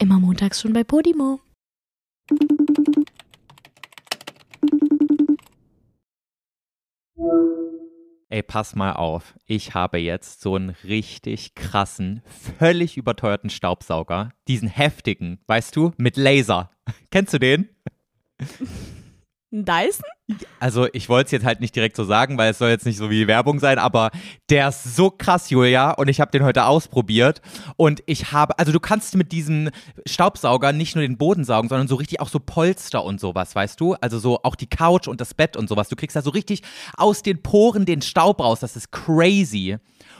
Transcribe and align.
Immer 0.00 0.18
montags 0.18 0.62
schon 0.62 0.72
bei 0.72 0.82
Podimo. 0.82 1.40
Ey, 8.30 8.42
pass 8.42 8.74
mal 8.74 8.94
auf. 8.94 9.34
Ich 9.44 9.74
habe 9.74 9.98
jetzt 9.98 10.40
so 10.40 10.54
einen 10.54 10.70
richtig 10.84 11.54
krassen, 11.54 12.22
völlig 12.58 12.96
überteuerten 12.96 13.50
Staubsauger. 13.50 14.30
Diesen 14.48 14.68
heftigen, 14.68 15.38
weißt 15.46 15.76
du, 15.76 15.92
mit 15.98 16.16
Laser. 16.16 16.70
Kennst 17.10 17.34
du 17.34 17.38
den? 17.38 17.68
Ein 19.52 19.64
Dyson? 19.64 20.04
Also, 20.60 20.86
ich 20.92 21.08
wollte 21.08 21.26
es 21.26 21.32
jetzt 21.32 21.44
halt 21.44 21.60
nicht 21.60 21.74
direkt 21.74 21.96
so 21.96 22.04
sagen, 22.04 22.38
weil 22.38 22.52
es 22.52 22.58
soll 22.58 22.70
jetzt 22.70 22.86
nicht 22.86 22.98
so 22.98 23.10
wie 23.10 23.26
Werbung 23.26 23.58
sein, 23.58 23.78
aber 23.78 24.12
der 24.48 24.68
ist 24.68 24.94
so 24.94 25.10
krass, 25.10 25.50
Julia, 25.50 25.90
und 25.90 26.06
ich 26.06 26.20
habe 26.20 26.30
den 26.30 26.44
heute 26.44 26.66
ausprobiert. 26.66 27.42
Und 27.76 28.00
ich 28.06 28.30
habe, 28.30 28.56
also 28.60 28.70
du 28.70 28.78
kannst 28.78 29.16
mit 29.16 29.32
diesem 29.32 29.70
Staubsauger 30.06 30.72
nicht 30.72 30.94
nur 30.94 31.02
den 31.02 31.18
Boden 31.18 31.42
saugen, 31.44 31.68
sondern 31.68 31.88
so 31.88 31.96
richtig 31.96 32.20
auch 32.20 32.28
so 32.28 32.38
Polster 32.38 33.02
und 33.02 33.18
sowas, 33.18 33.56
weißt 33.56 33.80
du? 33.80 33.94
Also 33.94 34.20
so 34.20 34.40
auch 34.44 34.54
die 34.54 34.68
Couch 34.68 35.08
und 35.08 35.20
das 35.20 35.34
Bett 35.34 35.56
und 35.56 35.68
sowas. 35.68 35.88
Du 35.88 35.96
kriegst 35.96 36.14
da 36.14 36.22
so 36.22 36.30
richtig 36.30 36.62
aus 36.96 37.22
den 37.22 37.42
Poren 37.42 37.86
den 37.86 38.02
Staub 38.02 38.38
raus. 38.40 38.60
Das 38.60 38.76
ist 38.76 38.92
crazy. 38.92 39.78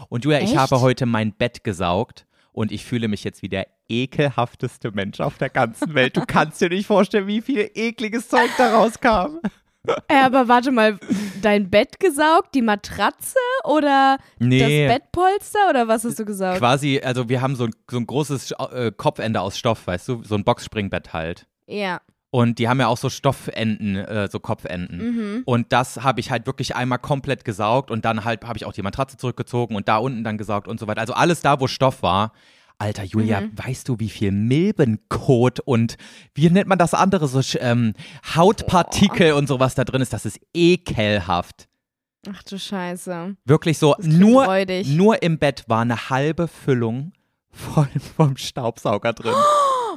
Und 0.09 0.25
Julia, 0.25 0.41
ich 0.41 0.51
Echt? 0.51 0.57
habe 0.57 0.81
heute 0.81 1.07
mein 1.07 1.33
Bett 1.33 1.63
gesaugt 1.63 2.27
und 2.61 2.73
ich 2.73 2.85
fühle 2.85 3.09
mich 3.09 3.25
jetzt 3.25 3.41
wie 3.41 3.49
der 3.49 3.67
ekelhafteste 3.89 4.93
Mensch 4.93 5.21
auf 5.21 5.39
der 5.39 5.49
ganzen 5.49 5.95
Welt. 5.95 6.15
Du 6.15 6.27
kannst 6.27 6.61
dir 6.61 6.69
nicht 6.69 6.87
vorstellen, 6.87 7.27
wie 7.27 7.41
viel 7.41 7.71
ekliges 7.75 8.29
Zeug 8.29 8.51
da 8.59 8.77
rauskam. 8.77 9.39
Äh, 10.09 10.25
aber 10.25 10.47
warte 10.47 10.71
mal, 10.71 10.99
dein 11.41 11.71
Bett 11.71 11.99
gesaugt, 11.99 12.55
die 12.55 12.61
Matratze 12.61 13.39
oder 13.65 14.19
Nee. 14.39 14.59
das 14.87 14.95
Bettpolster 14.95 15.71
oder 15.71 15.89
was 15.89 16.05
hast 16.05 16.19
du 16.19 16.27
gesaugt? 16.27 16.59
Quasi, 16.59 17.01
also 17.03 17.31
wir 17.31 17.41
haben 17.41 17.57
so 17.57 17.65
ein, 17.65 17.71
so 17.91 17.97
ein 17.97 18.07
großes 18.07 18.51
äh, 18.73 18.93
Kopfende 18.95 19.41
aus 19.41 19.57
Stoff, 19.57 19.87
weißt 19.87 20.09
du, 20.09 20.23
so 20.23 20.35
ein 20.35 20.45
Boxspringbett 20.45 21.15
halt. 21.15 21.47
Ja. 21.67 22.03
Und 22.33 22.61
die 22.61 22.69
haben 22.69 22.79
ja 22.79 22.87
auch 22.87 22.97
so 22.97 23.11
Stoffenden, 23.11 23.97
äh, 23.97 24.29
so 24.31 24.39
Kopfenden. 24.39 24.99
Mhm. 24.99 25.43
Und 25.47 25.73
das 25.73 26.03
habe 26.05 26.21
ich 26.21 26.31
halt 26.31 26.47
wirklich 26.47 26.77
einmal 26.77 27.01
komplett 27.01 27.45
gesaugt 27.45 27.91
und 27.91 28.05
dann 28.05 28.25
halt 28.25 28.45
habe 28.45 28.57
ich 28.57 28.67
auch 28.67 28.73
die 28.73 28.83
Matratze 28.83 29.17
zurückgezogen 29.17 29.75
und 29.75 29.89
da 29.89 29.97
unten 29.97 30.23
dann 30.23 30.39
gesaugt 30.39 30.69
und 30.69 30.79
so 30.79 30.87
weiter. 30.87 31.01
Also 31.01 31.13
alles 31.15 31.41
da, 31.41 31.61
wo 31.61 31.67
Stoff 31.67 32.03
war. 32.03 32.33
Alter, 32.81 33.05
Julia, 33.05 33.43
Mhm. 33.43 33.53
weißt 33.57 33.89
du, 33.89 33.99
wie 34.01 34.09
viel 34.09 34.33
Milbenkot 34.33 35.61
und 35.61 35.97
wie 36.35 36.49
nennt 36.51 36.67
man 36.67 36.79
das 36.79 36.95
andere, 36.95 37.29
so 37.29 37.41
ähm, 37.61 37.93
Hautpartikel 38.35 39.33
und 39.35 39.47
sowas 39.49 39.75
da 39.75 39.85
drin 39.85 40.01
ist? 40.01 40.13
Das 40.13 40.25
ist 40.25 40.41
ekelhaft. 40.55 41.69
Ach 42.33 42.43
du 42.43 42.59
Scheiße. 42.59 43.37
Wirklich 43.45 43.79
so, 43.79 43.95
Das 43.97 44.07
nur, 44.07 44.47
räudig. 44.47 44.89
nur 44.89 45.23
im 45.23 45.39
Bett 45.39 45.65
war 45.69 45.83
eine 45.83 46.09
halbe 46.11 46.49
Füllung 46.49 47.13
voll 47.51 47.89
vom 48.17 48.37
Staubsauger 48.37 49.13
drin. 49.13 49.35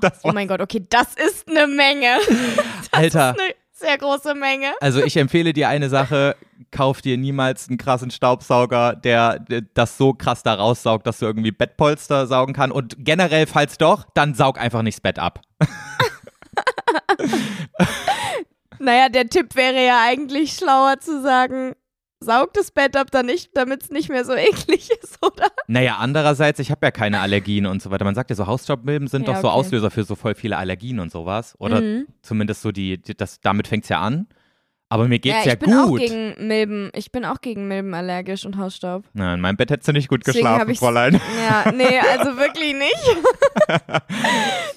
Das 0.01 0.19
Oh 0.23 0.33
mein 0.33 0.49
Gott, 0.49 0.59
okay, 0.59 0.83
das 0.89 1.13
ist 1.15 1.47
eine 1.47 1.65
Menge. 1.65 2.17
Alter, 2.91 3.29
Eine 3.39 3.53
sehr 3.83 3.97
große 3.97 4.33
Menge. 4.35 4.73
also 4.79 5.03
ich 5.03 5.17
empfehle 5.17 5.53
dir 5.53 5.69
eine 5.69 5.89
Sache, 5.89 6.35
kauf 6.71 7.01
dir 7.01 7.17
niemals 7.17 7.67
einen 7.67 7.77
krassen 7.77 8.11
Staubsauger, 8.11 8.95
der, 8.95 9.39
der 9.39 9.61
das 9.73 9.97
so 9.97 10.13
krass 10.13 10.43
da 10.43 10.53
raussaugt, 10.53 11.05
dass 11.05 11.19
du 11.19 11.25
irgendwie 11.25 11.51
Bettpolster 11.51 12.27
saugen 12.27 12.53
kann. 12.53 12.71
Und 12.71 12.95
generell, 12.97 13.45
falls 13.47 13.77
doch, 13.77 14.05
dann 14.13 14.33
saug 14.33 14.59
einfach 14.59 14.81
nicht 14.81 14.97
das 14.97 15.01
Bett 15.01 15.19
ab. 15.19 15.41
Naja, 18.79 19.07
der 19.07 19.29
Tipp 19.29 19.55
wäre 19.55 19.85
ja 19.85 20.03
eigentlich 20.03 20.53
schlauer 20.53 20.99
zu 20.99 21.21
sagen, 21.21 21.73
saug 22.23 22.53
das 22.53 22.71
Bett 22.71 22.95
ab, 22.97 23.11
dann 23.11 23.25
nicht, 23.27 23.51
damit 23.55 23.83
es 23.83 23.91
nicht 23.91 24.09
mehr 24.09 24.25
so 24.25 24.33
eklig 24.35 24.89
ist, 25.01 25.17
oder? 25.23 25.47
Naja, 25.67 25.97
andererseits, 25.99 26.59
ich 26.59 26.71
habe 26.71 26.85
ja 26.85 26.91
keine 26.91 27.19
Allergien 27.19 27.65
und 27.65 27.81
so 27.81 27.91
weiter. 27.91 28.05
Man 28.05 28.15
sagt 28.15 28.29
ja 28.29 28.35
so, 28.35 28.47
Hausstaubmilben 28.47 29.07
sind 29.07 29.27
Ja, 29.27 29.33
doch 29.33 29.41
so 29.41 29.47
okay. 29.49 29.57
Auslöser 29.57 29.91
für 29.91 30.03
so 30.03 30.15
voll 30.15 30.35
viele 30.35 30.57
Allergien 30.57 30.99
und 30.99 31.11
sowas. 31.11 31.55
Oder 31.59 31.81
Mhm. 31.81 32.07
zumindest 32.21 32.61
so 32.61 32.71
die, 32.71 32.97
die 33.01 33.15
das, 33.15 33.39
damit 33.41 33.67
fängt's 33.67 33.89
ja 33.89 33.99
an. 34.01 34.27
Aber 34.93 35.07
mir 35.07 35.17
geht's 35.17 35.43
ja, 35.43 35.53
ja, 35.53 35.57
ich 35.59 35.73
auch 35.73 35.87
gut. 35.87 36.01
gegen 36.01 36.35
Milben. 36.37 36.91
Ich 36.93 37.11
bin 37.11 37.25
auch 37.25 37.41
gegen 37.41 37.67
Milben 37.67 37.95
allergisch 37.95 38.45
und 38.45 38.57
Hausstaub. 38.57 39.03
Na, 39.13 39.33
in 39.33 39.41
meinem 39.41 39.57
Bett 39.57 39.71
hättest 39.71 39.87
du 39.87 39.91
nicht 39.91 40.07
gut 40.07 40.21
Deswegen 40.23 40.45
geschlafen, 40.45 40.75
Fräulein. 40.75 41.19
Ja, 41.49 41.71
nee, 41.71 41.97
also 42.11 42.37
wirklich 42.37 42.75
nicht. 42.75 43.17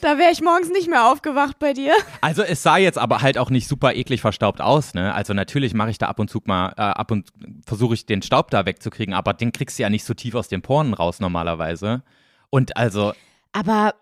da 0.01 0.17
wäre 0.17 0.33
ich 0.33 0.41
morgens 0.41 0.71
nicht 0.71 0.89
mehr 0.89 1.13
aufgewacht 1.13 1.59
bei 1.59 1.75
dir. 1.75 1.93
Also 2.23 2.43
es 2.43 2.63
sah 2.63 2.79
jetzt 2.79 2.97
aber 2.97 3.21
halt 3.21 3.37
auch 3.37 3.51
nicht 3.51 3.69
super 3.69 3.95
eklig 3.95 4.23
verstaubt 4.23 4.63
aus, 4.63 4.95
ne? 4.95 5.13
Also 5.13 5.35
natürlich 5.35 5.75
mache 5.75 5.91
ich 5.91 5.99
da 5.99 6.07
ab 6.07 6.19
und 6.19 6.31
zu 6.31 6.41
mal, 6.47 6.73
äh, 6.79 6.81
ab 6.81 7.11
und 7.11 7.29
versuche 7.67 7.93
ich 7.93 8.07
den 8.07 8.23
Staub 8.23 8.51
da 8.51 8.65
wegzukriegen, 8.65 9.13
aber 9.13 9.35
den 9.35 9.53
kriegst 9.53 9.79
du 9.79 9.83
ja 9.83 9.91
nicht 9.91 10.05
so 10.05 10.15
tief 10.15 10.35
aus 10.35 10.49
den 10.49 10.63
Poren 10.63 10.95
raus 10.95 11.21
normalerweise. 11.21 12.03
Und 12.49 12.75
also, 12.79 13.13
Aber 13.53 13.93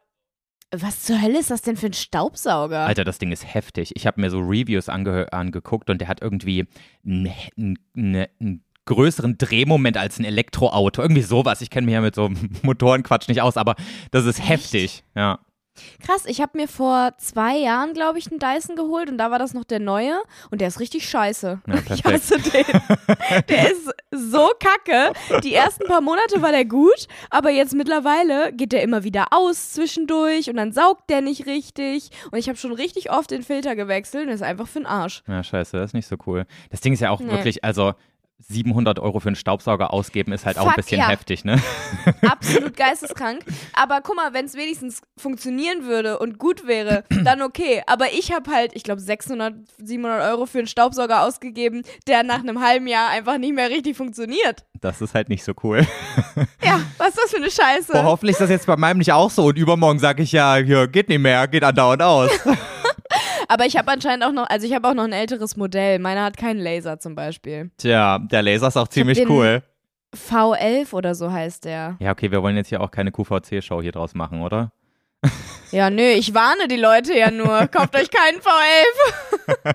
was 0.81 1.03
zur 1.03 1.21
Hölle 1.21 1.39
ist 1.39 1.51
das 1.51 1.63
denn 1.63 1.77
für 1.77 1.87
ein 1.87 1.93
Staubsauger? 1.93 2.81
Alter, 2.81 3.05
das 3.05 3.19
Ding 3.19 3.33
ist 3.33 3.53
heftig. 3.53 3.93
Ich 3.97 4.07
habe 4.07 4.21
mir 4.21 4.31
so 4.31 4.39
Reviews 4.39 4.89
ange 4.89 5.33
angeguckt 5.33 5.91
und 5.91 6.01
der 6.01 6.09
hat 6.09 6.23
irgendwie 6.23 6.67
einen 7.05 7.79
einen 7.97 8.65
größeren 8.87 9.39
Drehmoment 9.39 9.97
als 9.97 10.19
ein 10.19 10.25
Elektroauto. 10.25 11.03
Irgendwie 11.03 11.23
sowas. 11.23 11.61
Ich 11.61 11.71
kenne 11.71 11.87
mich 11.87 11.95
ja 11.95 12.01
mit 12.01 12.15
so 12.15 12.31
Motorenquatsch 12.63 13.29
nicht 13.29 13.41
aus, 13.41 13.57
aber 13.57 13.77
das 14.11 14.27
ist 14.27 14.47
heftig. 14.47 15.05
Ja. 15.15 15.41
Krass, 16.05 16.25
ich 16.27 16.41
habe 16.41 16.57
mir 16.59 16.69
vor 16.69 17.13
zwei 17.19 17.57
Jahren, 17.59 17.95
glaube 17.95 18.19
ich, 18.19 18.31
einen 18.31 18.39
Dyson 18.39 18.77
geholt 18.77 19.11
und 19.11 19.19
da 19.19 19.31
war 19.31 19.39
das 19.39 19.55
noch 19.55 19.65
der 19.65 19.81
neue 19.81 20.21
und 20.51 20.61
der 20.61 20.69
ist 20.69 20.81
richtig 20.81 21.09
scheiße. 21.09 21.61
Ja, 21.67 21.75
ich 21.95 22.05
hasse 22.05 22.39
den. 22.39 22.65
Der 23.49 23.73
ist 23.73 23.91
so 24.11 24.51
kacke. 24.61 25.13
Die 25.43 25.55
ersten 25.55 25.85
paar 25.87 26.01
Monate 26.01 26.41
war 26.43 26.53
der 26.53 26.65
gut, 26.65 27.07
aber 27.31 27.51
jetzt 27.51 27.75
mittlerweile 27.75 28.53
geht 28.53 28.73
der 28.73 28.83
immer 28.83 29.03
wieder 29.05 29.27
aus 29.33 29.73
zwischendurch 29.73 30.49
und 30.51 30.57
dann 30.57 30.73
saugt 30.73 31.09
der 31.11 31.21
nicht 31.21 31.47
richtig. 31.47 32.11
Und 32.31 32.39
ich 32.39 32.49
habe 32.49 32.59
schon 32.59 32.73
richtig 32.73 33.11
oft 33.11 33.31
den 33.31 33.43
Filter 33.43 33.75
gewechselt 33.77 34.25
und 34.25 34.29
das 34.31 34.37
ist 34.37 34.47
einfach 34.47 34.69
für 34.69 34.81
den 34.81 34.87
Arsch. 34.87 35.23
Ja, 35.27 35.43
scheiße, 35.43 35.77
das 35.77 35.91
ist 35.91 35.95
nicht 35.95 36.07
so 36.07 36.17
cool. 36.27 36.45
Das 36.71 36.81
Ding 36.81 36.93
ist 36.93 37.01
ja 37.01 37.11
auch 37.11 37.21
Nee. 37.21 37.31
wirklich, 37.31 37.65
also 37.65 37.95
700 38.49 38.99
Euro 38.99 39.21
für 39.21 39.29
einen 39.29 39.37
Staubsauger 39.37 39.93
ausgeben 39.93 40.33
ist 40.33 40.47
halt 40.47 40.59
auch 40.59 40.65
ein 40.65 40.69
Fuck, 40.69 40.77
bisschen 40.77 41.01
ja. 41.01 41.09
heftig, 41.09 41.45
ne? 41.45 41.61
Absolut 42.23 42.77
geisteskrank. 42.77 43.45
Aber 43.73 44.01
guck 44.03 44.17
mal, 44.17 44.33
wenn 44.33 44.45
es 44.45 44.55
wenigstens 44.55 45.03
funktionieren 45.17 45.85
würde 45.85 46.19
und 46.19 46.39
gut 46.39 46.67
wäre, 46.67 47.05
dann 47.25 47.43
okay. 47.43 47.83
Aber 47.87 48.13
ich 48.13 48.33
habe 48.33 48.51
halt, 48.51 48.73
ich 48.75 48.83
glaube, 48.83 49.01
600, 49.01 49.55
700 49.79 50.23
Euro 50.31 50.47
für 50.47 50.59
einen 50.59 50.67
Staubsauger 50.67 51.23
ausgegeben, 51.23 51.83
der 52.07 52.23
nach 52.23 52.41
einem 52.41 52.61
halben 52.61 52.87
Jahr 52.87 53.11
einfach 53.11 53.39
nicht 53.39 53.55
mehr 53.55 53.71
richtig 53.71 53.97
funktioniert. 53.97 54.65
Das 54.81 55.01
ist 55.01 55.15
halt 55.15 55.29
nicht 55.29 55.45
so 55.45 55.53
cool. 55.63 55.87
Ja, 56.63 56.81
was 56.99 57.11
ist 57.11 57.19
das 57.23 57.31
für 57.31 57.37
eine 57.39 57.51
Scheiße? 57.51 57.93
Boah, 57.93 58.05
hoffentlich 58.05 58.35
ist 58.35 58.41
das 58.41 58.51
jetzt 58.51 58.67
bei 58.67 58.77
meinem 58.77 58.99
nicht 58.99 59.13
auch 59.13 59.31
so 59.31 59.47
und 59.47 59.57
übermorgen 59.57 59.99
sage 59.99 60.23
ich 60.23 60.33
ja, 60.33 60.57
hier 60.57 60.89
geht 60.89 61.09
nicht 61.09 61.21
mehr, 61.21 61.49
geht 61.49 61.65
andauernd 61.65 62.03
aus. 62.03 62.31
Aber 63.49 63.67
ich 63.67 63.77
habe 63.77 63.91
anscheinend 63.91 64.25
auch 64.25 64.33
noch, 64.33 64.49
also 64.49 64.67
ich 64.67 64.75
habe 64.75 64.89
auch 64.89 64.95
noch 64.95 65.05
ein 65.05 65.13
älteres 65.13 65.57
Modell. 65.57 65.99
Meiner 65.99 66.25
hat 66.25 66.37
keinen 66.37 66.61
Laser 66.61 66.99
zum 66.99 67.15
Beispiel. 67.15 67.71
Tja, 67.79 68.19
der 68.19 68.43
Laser 68.43 68.69
ist 68.69 68.77
auch 68.77 68.89
ziemlich 68.89 69.29
cool. 69.29 69.63
V11 70.15 70.93
oder 70.93 71.15
so 71.15 71.33
heißt 71.33 71.65
der. 71.65 71.97
Ja, 71.99 72.13
okay, 72.13 72.31
wir 72.31 72.43
wollen 72.43 72.57
jetzt 72.57 72.69
hier 72.69 72.81
auch 72.81 72.91
keine 72.91 73.11
QVC-Show 73.11 73.83
hier 73.83 73.93
draus 73.93 74.15
machen, 74.15 74.43
oder? 74.43 74.73
Ja, 75.75 75.91
nö, 75.91 76.03
ich 76.13 76.33
warne 76.35 76.69
die 76.69 76.77
Leute 76.77 77.19
ja 77.19 77.33
nur. 77.33 77.67
Kauft 77.73 77.97
euch 77.97 78.09
keinen 78.09 78.39
V11. 78.39 79.75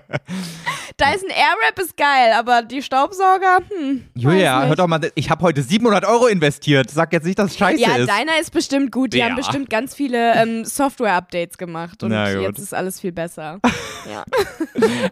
Dyson 0.98 1.28
Airwrap 1.28 1.78
ist 1.78 1.94
geil, 1.96 2.32
aber 2.38 2.62
die 2.62 2.82
Staubsauger, 2.82 3.58
hm. 3.68 4.04
Julia, 4.14 4.64
hör 4.64 4.76
doch 4.76 4.86
mal, 4.86 5.00
ich 5.14 5.28
habe 5.28 5.42
heute 5.42 5.62
700 5.62 6.06
Euro 6.06 6.26
investiert. 6.26 6.90
Sag 6.90 7.12
jetzt 7.12 7.24
nicht, 7.26 7.38
dass 7.38 7.50
es 7.50 7.58
scheiße 7.58 7.80
Ja, 7.82 7.96
ist. 7.96 8.08
deiner 8.08 8.38
ist 8.40 8.50
bestimmt 8.50 8.92
gut. 8.92 9.12
Die 9.12 9.18
Ja. 9.18 9.26
haben 9.26 9.36
bestimmt 9.36 9.68
ganz 9.68 9.94
viele 9.94 10.34
ähm, 10.36 10.64
Software-Updates 10.64 11.58
gemacht 11.58 12.02
und 12.02 12.12
jetzt 12.12 12.58
ist 12.58 12.72
alles 12.72 12.98
viel 12.98 13.12
besser. 13.12 13.60
ja. 14.10 14.24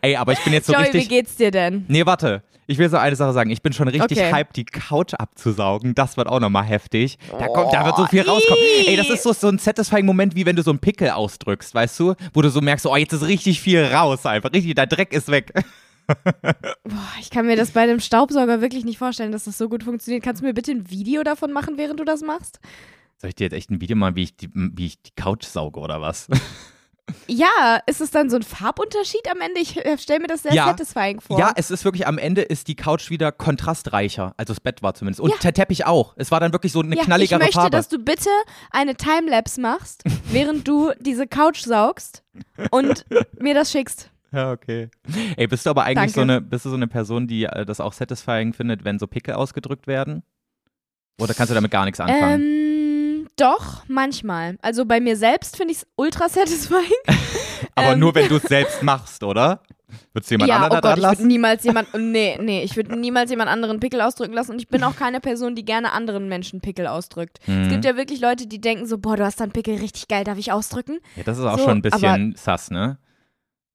Ey, 0.00 0.16
aber 0.16 0.32
ich 0.32 0.40
bin 0.40 0.54
jetzt 0.54 0.68
so 0.68 0.72
Joey, 0.72 0.84
wie 0.84 0.96
richtig. 0.98 1.08
geht's 1.10 1.36
dir 1.36 1.50
denn? 1.50 1.84
Nee, 1.88 2.06
warte. 2.06 2.42
Ich 2.70 2.76
will 2.76 2.90
so 2.90 2.98
eine 2.98 3.16
Sache 3.16 3.32
sagen. 3.32 3.48
Ich 3.48 3.62
bin 3.62 3.72
schon 3.72 3.88
richtig 3.88 4.18
Okay. 4.18 4.30
hyped, 4.30 4.54
die 4.56 4.66
Couch 4.66 5.14
abzusaugen. 5.14 5.94
Das 5.94 6.18
wird 6.18 6.28
auch 6.28 6.38
nochmal 6.38 6.64
heftig. 6.64 7.18
Da, 7.30 7.48
kommt, 7.48 7.72
da 7.72 7.86
wird 7.86 7.96
so 7.96 8.06
viel 8.06 8.20
rauskommen. 8.20 8.62
Ey, 8.86 8.94
das 8.94 9.08
ist 9.08 9.22
so, 9.22 9.32
so 9.32 9.48
ein 9.48 9.58
satisfying 9.58 10.04
Moment, 10.04 10.36
wie 10.36 10.44
wenn 10.44 10.54
du 10.54 10.62
so 10.62 10.70
einen 10.70 10.78
Pickel 10.78 11.08
ausdrückst, 11.10 11.74
weißt 11.74 11.98
du? 11.98 12.14
Wo 12.34 12.42
du 12.42 12.50
so 12.50 12.60
merkst, 12.60 12.84
oh, 12.84 12.94
jetzt 12.94 13.14
ist 13.14 13.26
richtig 13.26 13.62
viel 13.62 13.82
raus 13.82 14.26
einfach. 14.26 14.52
Richtig, 14.52 14.74
der 14.74 14.86
Dreck 14.86 15.14
ist 15.14 15.28
weg. 15.28 15.50
Boah, 16.06 17.08
ich 17.20 17.30
kann 17.30 17.46
mir 17.46 17.56
das 17.56 17.70
bei 17.70 17.86
dem 17.86 18.00
Staubsauger 18.00 18.60
wirklich 18.60 18.84
nicht 18.84 18.98
vorstellen, 18.98 19.32
dass 19.32 19.44
das 19.44 19.56
so 19.56 19.70
gut 19.70 19.82
funktioniert. 19.84 20.22
Kannst 20.22 20.42
du 20.42 20.46
mir 20.46 20.52
bitte 20.52 20.72
ein 20.72 20.90
Video 20.90 21.22
davon 21.22 21.52
machen, 21.52 21.78
während 21.78 21.98
du 22.00 22.04
das 22.04 22.20
machst? 22.22 22.60
Soll 23.16 23.30
ich 23.30 23.34
dir 23.36 23.44
jetzt 23.44 23.54
echt 23.54 23.70
ein 23.70 23.80
Video 23.80 23.96
machen, 23.96 24.14
wie 24.14 24.24
ich 24.24 24.36
die, 24.36 24.50
wie 24.52 24.86
ich 24.86 25.00
die 25.02 25.12
Couch 25.16 25.44
sauge 25.44 25.80
oder 25.80 26.02
was? 26.02 26.28
Ja, 27.26 27.80
ist 27.86 28.00
es 28.00 28.10
dann 28.10 28.30
so 28.30 28.36
ein 28.36 28.42
Farbunterschied 28.42 29.30
am 29.30 29.40
Ende? 29.40 29.60
Ich 29.60 29.78
stelle 30.02 30.20
mir 30.20 30.26
das 30.26 30.42
sehr 30.42 30.52
Ja. 30.54 30.66
satisfying 30.66 31.20
vor. 31.20 31.38
Ja, 31.38 31.52
es 31.56 31.70
ist 31.70 31.84
wirklich, 31.84 32.06
am 32.06 32.18
Ende 32.18 32.42
ist 32.42 32.68
die 32.68 32.74
Couch 32.74 33.10
wieder 33.10 33.32
kontrastreicher. 33.32 34.34
Also 34.36 34.52
das 34.52 34.60
Bett 34.60 34.82
war 34.82 34.94
zumindest. 34.94 35.20
Und 35.20 35.32
der 35.44 35.52
Teppich 35.52 35.86
auch. 35.86 36.14
Es 36.16 36.30
war 36.30 36.40
dann 36.40 36.52
wirklich 36.52 36.72
so 36.72 36.80
eine 36.80 36.96
Ja, 36.96 37.04
knalligere 37.04 37.38
ich 37.38 37.44
möchte, 37.46 37.54
Farbe. 37.60 37.70
dass 37.76 37.88
du 37.88 37.98
bitte 37.98 38.30
eine 38.70 38.94
Timelapse 38.94 39.60
machst, 39.60 40.02
während 40.30 40.66
du 40.66 40.92
diese 41.00 41.26
Couch 41.26 41.60
saugst 41.62 42.22
und 42.70 43.04
mir 43.38 43.54
das 43.54 43.70
schickst. 43.72 44.10
Ja, 44.32 44.52
okay. 44.52 44.90
Ey, 45.36 45.46
bist 45.46 45.64
du 45.64 45.70
aber 45.70 45.84
eigentlich 45.84 46.12
Danke. 46.12 46.12
so 46.12 46.20
eine, 46.20 46.40
bist 46.42 46.64
du 46.66 46.70
so 46.70 46.76
eine 46.76 46.86
Person, 46.86 47.26
die 47.26 47.44
äh, 47.44 47.64
das 47.64 47.80
auch 47.80 47.92
satisfying 47.94 48.52
findet, 48.52 48.84
wenn 48.84 48.98
so 48.98 49.06
Pickel 49.06 49.34
ausgedrückt 49.34 49.86
werden? 49.86 50.22
Oder 51.20 51.34
kannst 51.34 51.50
du 51.50 51.54
damit 51.54 51.70
gar 51.70 51.84
nichts 51.84 51.98
anfangen? 51.98 52.42
Ähm, 52.42 52.67
Doch, 53.38 53.84
manchmal. 53.88 54.58
Also 54.62 54.84
bei 54.84 55.00
mir 55.00 55.16
selbst 55.16 55.56
finde 55.56 55.72
ich 55.72 55.78
es 55.78 55.86
ultra 55.96 56.28
satisfying. 56.28 56.82
Aber 57.74 57.92
Ähm. 57.92 58.00
nur, 58.00 58.14
wenn 58.14 58.28
du 58.28 58.36
es 58.36 58.42
selbst 58.42 58.82
machst, 58.82 59.22
oder? 59.22 59.62
Würdest 60.12 60.30
du 60.30 60.34
jemand 60.34 60.48
ja, 60.50 60.56
anderen 60.56 60.72
oh 60.72 60.74
da 60.74 60.80
Gott, 60.80 60.84
dran 60.84 60.98
ich 60.98 61.02
würde 61.04 61.12
lassen? 61.16 61.26
niemals 61.28 61.64
jemand, 61.64 61.88
nee, 61.96 62.36
nee, 62.42 62.62
ich 62.62 62.76
würde 62.76 62.94
niemals 62.98 63.30
jemand 63.30 63.48
anderen 63.48 63.80
Pickel 63.80 64.02
ausdrücken 64.02 64.34
lassen 64.34 64.52
und 64.52 64.58
ich 64.58 64.68
bin 64.68 64.84
auch 64.84 64.96
keine 64.96 65.20
Person, 65.20 65.54
die 65.54 65.64
gerne 65.64 65.92
anderen 65.92 66.28
Menschen 66.28 66.60
Pickel 66.60 66.86
ausdrückt. 66.86 67.38
Mhm. 67.46 67.62
Es 67.62 67.68
gibt 67.70 67.84
ja 67.86 67.96
wirklich 67.96 68.20
Leute, 68.20 68.46
die 68.46 68.60
denken 68.60 68.84
so, 68.84 68.98
boah, 68.98 69.16
du 69.16 69.24
hast 69.24 69.40
da 69.40 69.44
einen 69.44 69.52
Pickel, 69.52 69.76
richtig 69.76 70.06
geil, 70.08 70.24
darf 70.24 70.36
ich 70.36 70.52
ausdrücken? 70.52 70.98
Ja, 71.16 71.22
das 71.22 71.38
ist 71.38 71.44
auch 71.44 71.56
So, 71.58 71.64
schon 71.64 71.78
ein 71.78 71.82
bisschen 71.82 72.34
sass, 72.36 72.70
ne? 72.70 72.98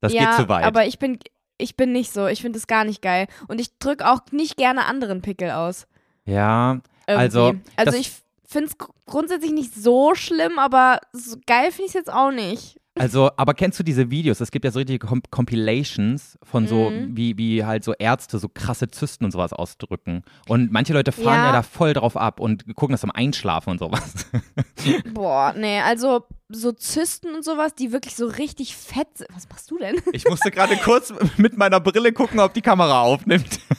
Das 0.01 0.13
ja, 0.13 0.25
geht 0.25 0.35
zu 0.35 0.49
weit. 0.49 0.65
aber 0.65 0.85
ich 0.85 0.99
bin, 0.99 1.17
ich 1.57 1.75
bin 1.77 1.93
nicht 1.93 2.13
so, 2.13 2.27
ich 2.27 2.41
finde 2.41 2.59
es 2.59 2.67
gar 2.67 2.83
nicht 2.83 3.01
geil 3.01 3.27
und 3.47 3.59
ich 3.59 3.77
drücke 3.79 4.07
auch 4.07 4.19
nicht 4.31 4.55
gerne 4.57 4.85
anderen 4.85 5.21
Pickel 5.21 5.49
aus. 5.49 5.87
ja, 6.25 6.79
Irgendwie. 7.07 7.23
Also, 7.23 7.53
also 7.75 7.97
ich 7.97 8.11
finde 8.53 8.69
es 8.69 8.77
grundsätzlich 9.05 9.51
nicht 9.51 9.73
so 9.75 10.15
schlimm, 10.15 10.57
aber 10.59 10.99
so 11.11 11.35
geil 11.45 11.71
finde 11.71 11.83
ich 11.83 11.87
es 11.89 11.93
jetzt 11.93 12.13
auch 12.13 12.31
nicht. 12.31 12.77
Also, 12.95 13.31
aber 13.37 13.55
kennst 13.55 13.79
du 13.79 13.83
diese 13.83 14.11
Videos? 14.11 14.39
Es 14.39 14.51
gibt 14.51 14.65
ja 14.65 14.69
so 14.71 14.77
richtige 14.77 14.99
Com 14.99 15.23
Compilations 15.31 16.37
von 16.43 16.67
so, 16.67 16.91
Mhm. 16.91 17.17
wie, 17.17 17.37
wie 17.39 17.65
halt 17.65 17.83
so 17.83 17.93
Ärzte 17.97 18.37
so 18.37 18.47
krasse 18.49 18.87
Zysten 18.87 19.25
und 19.25 19.31
sowas 19.31 19.51
ausdrücken. 19.51 20.21
Und 20.47 20.71
manche 20.71 20.93
Leute 20.93 21.11
fahren 21.11 21.39
ja, 21.39 21.45
Ja. 21.47 21.51
da 21.53 21.63
voll 21.63 21.93
drauf 21.93 22.15
ab 22.15 22.39
und 22.39 22.65
gucken 22.75 22.93
das 22.93 23.01
zum 23.01 23.09
Einschlafen 23.09 23.71
und 23.71 23.79
sowas. 23.79 24.27
Boah, 25.13 25.53
nee, 25.57 25.79
also 25.81 26.25
so 26.55 26.71
Zysten 26.71 27.33
und 27.35 27.43
sowas, 27.43 27.75
die 27.75 27.91
wirklich 27.91 28.15
so 28.15 28.27
richtig 28.27 28.75
fett 28.75 29.07
sind. 29.17 29.29
Was 29.35 29.49
machst 29.49 29.69
du 29.71 29.77
denn? 29.77 30.01
Ich 30.11 30.25
musste 30.25 30.51
gerade 30.51 30.77
kurz 30.77 31.13
mit 31.37 31.57
meiner 31.57 31.79
Brille 31.79 32.13
gucken, 32.13 32.39
ob 32.39 32.53
die 32.53 32.61
Kamera 32.61 33.01
aufnimmt. 33.01 33.59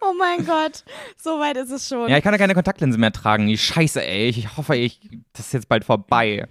Oh 0.00 0.14
mein 0.16 0.46
Gott, 0.46 0.84
so 1.16 1.40
weit 1.40 1.56
ist 1.56 1.70
es 1.70 1.88
schon. 1.88 2.08
Ja, 2.08 2.16
ich 2.16 2.22
kann 2.22 2.32
ja 2.32 2.38
keine 2.38 2.54
Kontaktlinsen 2.54 3.00
mehr 3.00 3.12
tragen. 3.12 3.48
Die 3.48 3.58
Scheiße, 3.58 4.04
ey. 4.04 4.28
Ich 4.28 4.56
hoffe, 4.56 4.76
ich, 4.76 5.00
das 5.32 5.46
ist 5.46 5.52
jetzt 5.52 5.68
bald 5.68 5.84
vorbei. 5.84 6.46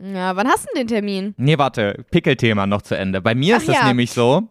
Ja, 0.00 0.34
wann 0.34 0.48
hast 0.48 0.64
du 0.64 0.68
denn 0.74 0.86
den 0.86 0.88
Termin? 0.88 1.34
Nee, 1.36 1.58
warte, 1.58 2.04
Pickelthema 2.10 2.66
noch 2.66 2.82
zu 2.82 2.96
Ende. 2.96 3.20
Bei 3.20 3.36
mir 3.36 3.56
ist 3.56 3.62
Ach 3.64 3.66
das 3.66 3.76
ja. 3.76 3.88
nämlich 3.88 4.10
so, 4.10 4.48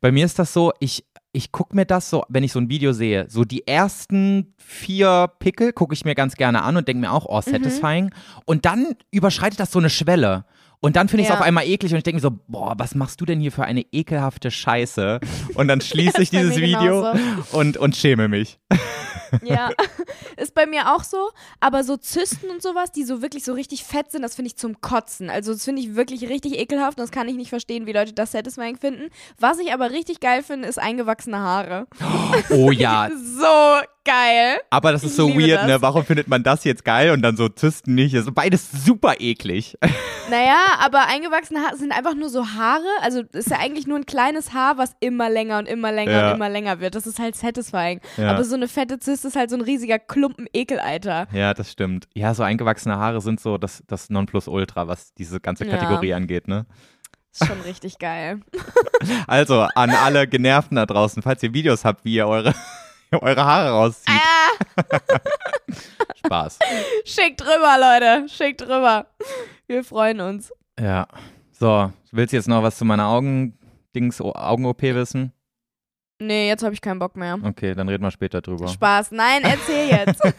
bei 0.00 0.12
mir 0.12 0.24
ist 0.24 0.38
das 0.38 0.52
so, 0.52 0.72
ich, 0.78 1.04
ich 1.36 1.52
gucke 1.52 1.74
mir 1.76 1.84
das 1.84 2.08
so, 2.08 2.22
wenn 2.28 2.44
ich 2.44 2.52
so 2.52 2.60
ein 2.60 2.68
Video 2.70 2.92
sehe, 2.92 3.26
so 3.28 3.44
die 3.44 3.66
ersten 3.66 4.54
vier 4.56 5.30
Pickel 5.40 5.72
gucke 5.72 5.92
ich 5.92 6.04
mir 6.04 6.14
ganz 6.14 6.36
gerne 6.36 6.62
an 6.62 6.76
und 6.76 6.86
denke 6.88 7.00
mir 7.00 7.12
auch, 7.12 7.26
oh, 7.28 7.36
Mhm. 7.44 7.50
satisfying. 7.52 8.10
Und 8.46 8.64
dann 8.64 8.94
überschreitet 9.10 9.58
das 9.60 9.70
so 9.72 9.78
eine 9.80 9.90
Schwelle. 9.90 10.44
Und 10.80 10.96
dann 10.96 11.08
finde 11.08 11.22
ich 11.22 11.28
es 11.28 11.32
Ja. 11.34 11.40
auf 11.40 11.44
einmal 11.44 11.64
eklig 11.66 11.92
und 11.92 11.98
ich 11.98 12.04
denke 12.04 12.16
mir 12.18 12.20
so, 12.22 12.38
boah, 12.46 12.74
was 12.78 12.94
machst 12.94 13.20
du 13.20 13.24
denn 13.24 13.40
hier 13.40 13.52
für 13.52 13.64
eine 13.64 13.84
ekelhafte 13.90 14.50
Scheiße? 14.50 15.18
Und 15.54 15.68
dann 15.68 15.80
schließe 15.80 16.20
ich 16.22 16.30
dieses 16.30 16.56
Video 16.56 17.00
genauso. 17.12 17.18
und, 17.58 17.76
und 17.78 17.96
schäme 17.96 18.28
mich. 18.28 18.58
Ja, 19.42 19.70
ist 20.36 20.54
bei 20.54 20.66
mir 20.66 20.94
auch 20.94 21.04
so. 21.04 21.30
Aber 21.60 21.84
so 21.84 21.96
Zysten 21.96 22.50
und 22.50 22.62
sowas, 22.62 22.92
die 22.92 23.04
so 23.04 23.22
wirklich 23.22 23.44
so 23.44 23.52
richtig 23.52 23.84
fett 23.84 24.10
sind, 24.10 24.22
das 24.22 24.34
finde 24.34 24.48
ich 24.48 24.56
zum 24.56 24.80
Kotzen. 24.80 25.30
Also 25.30 25.52
das 25.52 25.64
finde 25.64 25.82
ich 25.82 25.94
wirklich 25.94 26.28
richtig 26.28 26.58
ekelhaft 26.58 26.98
und 26.98 27.02
das 27.02 27.10
kann 27.10 27.28
ich 27.28 27.36
nicht 27.36 27.50
verstehen, 27.50 27.86
wie 27.86 27.92
Leute 27.92 28.12
das 28.12 28.32
satisfying 28.32 28.76
finden. 28.76 29.10
Was 29.38 29.58
ich 29.58 29.72
aber 29.72 29.90
richtig 29.90 30.20
geil 30.20 30.42
finde, 30.42 30.68
ist 30.68 30.78
eingewachsene 30.78 31.38
Haare. 31.38 31.86
Oh 32.50 32.70
ja, 32.70 33.10
So 33.34 33.86
geil. 34.04 34.58
aber 34.70 34.92
das 34.92 35.02
ist 35.04 35.16
so 35.16 35.28
weird, 35.34 35.60
das. 35.60 35.66
ne? 35.66 35.82
Warum 35.82 36.04
findet 36.04 36.28
man 36.28 36.42
das 36.42 36.64
jetzt 36.64 36.84
geil 36.84 37.10
und 37.10 37.22
dann 37.22 37.36
so 37.36 37.48
Zysten 37.48 37.94
nicht? 37.94 38.14
Ist 38.14 38.34
beides 38.34 38.70
super 38.84 39.14
eklig. 39.20 39.76
Naja, 40.30 40.56
aber 40.78 41.06
eingewachsene 41.06 41.60
Haare 41.60 41.76
sind 41.76 41.92
einfach 41.92 42.14
nur 42.14 42.30
so 42.30 42.46
Haare. 42.54 42.86
Also 43.02 43.24
ist 43.34 43.50
ja 43.50 43.58
eigentlich 43.58 43.86
nur 43.86 43.98
ein 43.98 44.06
kleines 44.06 44.54
Haar, 44.54 44.78
was 44.78 44.96
immer 45.00 45.28
länger 45.28 45.58
und 45.58 45.68
immer 45.68 45.92
länger 45.92 46.12
Ja. 46.12 46.28
und 46.30 46.36
immer 46.36 46.48
länger 46.48 46.80
wird. 46.80 46.94
Das 46.94 47.06
ist 47.06 47.18
halt 47.18 47.36
satisfying. 47.36 48.00
Ja. 48.16 48.30
Aber 48.30 48.42
so 48.42 48.54
eine 48.54 48.66
fette 48.66 48.98
Zyste 48.98 49.28
ist 49.28 49.36
halt 49.36 49.50
so 49.50 49.56
ein 49.56 49.60
riesiger 49.60 49.98
Klumpen 49.98 50.46
Ekelalter. 50.54 51.26
Ja, 51.32 51.52
das 51.52 51.70
stimmt. 51.70 52.08
Ja, 52.14 52.32
so 52.32 52.42
eingewachsene 52.42 52.96
Haare 52.96 53.20
sind 53.20 53.38
so 53.38 53.58
das, 53.58 53.82
das 53.86 54.08
Nonplusultra, 54.08 54.88
was 54.88 55.12
diese 55.12 55.40
ganze 55.40 55.66
Ja. 55.66 55.72
Kategorie 55.76 56.14
angeht, 56.14 56.48
ne? 56.48 56.64
Ist 57.30 57.46
schon 57.46 57.60
richtig 57.60 57.98
geil. 57.98 58.40
Also, 59.26 59.60
an 59.74 59.90
alle 59.90 60.26
Genervten 60.26 60.76
da 60.76 60.86
draußen, 60.86 61.22
falls 61.22 61.42
ihr 61.42 61.52
Videos 61.52 61.84
habt, 61.84 62.06
wie 62.06 62.14
ihr 62.14 62.26
eure, 62.26 62.54
eure 63.22 63.44
Haare 63.44 63.70
rauszieht. 63.70 64.08
Ah, 64.08 64.84
Spaß. 66.26 66.58
schickt 67.04 67.42
rüber, 67.42 67.76
Leute. 67.78 68.28
Schickt 68.28 68.62
rüber. 68.62 69.06
Wir 69.66 69.84
freuen 69.84 70.20
uns. 70.20 70.52
Ja. 70.78 71.06
So, 71.52 71.92
willst 72.12 72.32
du 72.32 72.36
jetzt 72.36 72.48
noch 72.48 72.62
was 72.62 72.76
zu 72.76 72.84
meiner 72.84 73.06
Augen-Dings, 73.08 74.20
Augen-OP 74.20 74.82
wissen? 74.82 75.32
Nee, 76.20 76.48
jetzt 76.48 76.62
habe 76.62 76.74
ich 76.74 76.80
keinen 76.80 76.98
Bock 76.98 77.16
mehr. 77.16 77.38
Okay, 77.42 77.74
dann 77.74 77.88
reden 77.88 78.02
wir 78.04 78.10
später 78.10 78.40
drüber. 78.40 78.68
Spaß. 78.68 79.10
Nein, 79.10 79.42
erzähl 79.42 79.88
jetzt. 79.90 80.20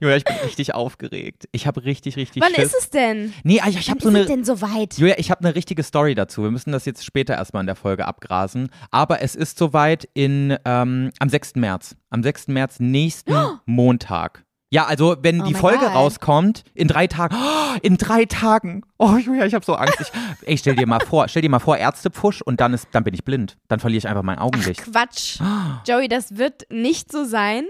Julia, 0.00 0.16
ich 0.16 0.24
bin 0.24 0.36
richtig 0.44 0.74
aufgeregt. 0.74 1.48
Ich 1.52 1.66
habe 1.66 1.84
richtig, 1.84 2.16
richtig 2.16 2.42
Wann 2.42 2.54
Schiss. 2.54 2.66
ist 2.66 2.76
es 2.78 2.90
denn? 2.90 3.32
Nee, 3.44 3.60
ich, 3.68 3.78
ich 3.78 3.90
habe 3.90 4.00
so 4.00 4.08
eine 4.08 4.20
ist 4.20 4.24
es 4.24 4.30
denn 4.30 4.44
soweit? 4.44 4.98
Julia, 4.98 5.14
ich 5.18 5.30
habe 5.30 5.44
eine 5.44 5.54
richtige 5.54 5.82
Story 5.82 6.14
dazu. 6.14 6.42
Wir 6.42 6.50
müssen 6.50 6.72
das 6.72 6.84
jetzt 6.84 7.04
später 7.04 7.34
erstmal 7.34 7.62
in 7.62 7.66
der 7.66 7.76
Folge 7.76 8.06
abgrasen. 8.06 8.68
Aber 8.90 9.22
es 9.22 9.34
ist 9.34 9.58
soweit 9.58 10.08
in, 10.14 10.56
ähm, 10.64 11.10
am 11.18 11.28
6. 11.28 11.54
März. 11.56 11.96
Am 12.10 12.22
6. 12.22 12.48
März 12.48 12.80
nächsten 12.80 13.34
Montag. 13.66 14.44
Ja, 14.68 14.84
also 14.86 15.16
wenn 15.22 15.42
Oh 15.42 15.44
die 15.44 15.54
Folge 15.54 15.84
God. 15.84 15.94
rauskommt, 15.94 16.64
in 16.74 16.88
drei 16.88 17.06
Tagen. 17.06 17.36
Oh, 17.38 17.76
in 17.82 17.96
drei 17.98 18.24
Tagen. 18.24 18.82
Oh, 18.98 19.16
Julia, 19.16 19.46
ich 19.46 19.54
habe 19.54 19.64
so 19.64 19.74
Angst. 19.76 20.00
Ich, 20.00 20.08
ey, 20.46 20.58
stell 20.58 20.74
dir 20.74 20.86
mal 20.88 20.98
vor, 21.00 21.28
stell 21.28 21.42
dir 21.42 21.48
mal 21.48 21.60
vor, 21.60 21.76
Ärztepfusch 21.76 22.42
und 22.42 22.60
dann 22.60 22.74
ist, 22.74 22.88
dann 22.90 23.04
bin 23.04 23.14
ich 23.14 23.24
blind. 23.24 23.56
Dann 23.68 23.78
verliere 23.78 23.98
ich 23.98 24.08
einfach 24.08 24.24
mein 24.24 24.38
Augenlicht. 24.38 24.82
Quatsch. 24.82 25.38
Joey, 25.86 26.08
das 26.08 26.36
wird 26.36 26.64
nicht 26.68 27.12
so 27.12 27.24
sein. 27.24 27.64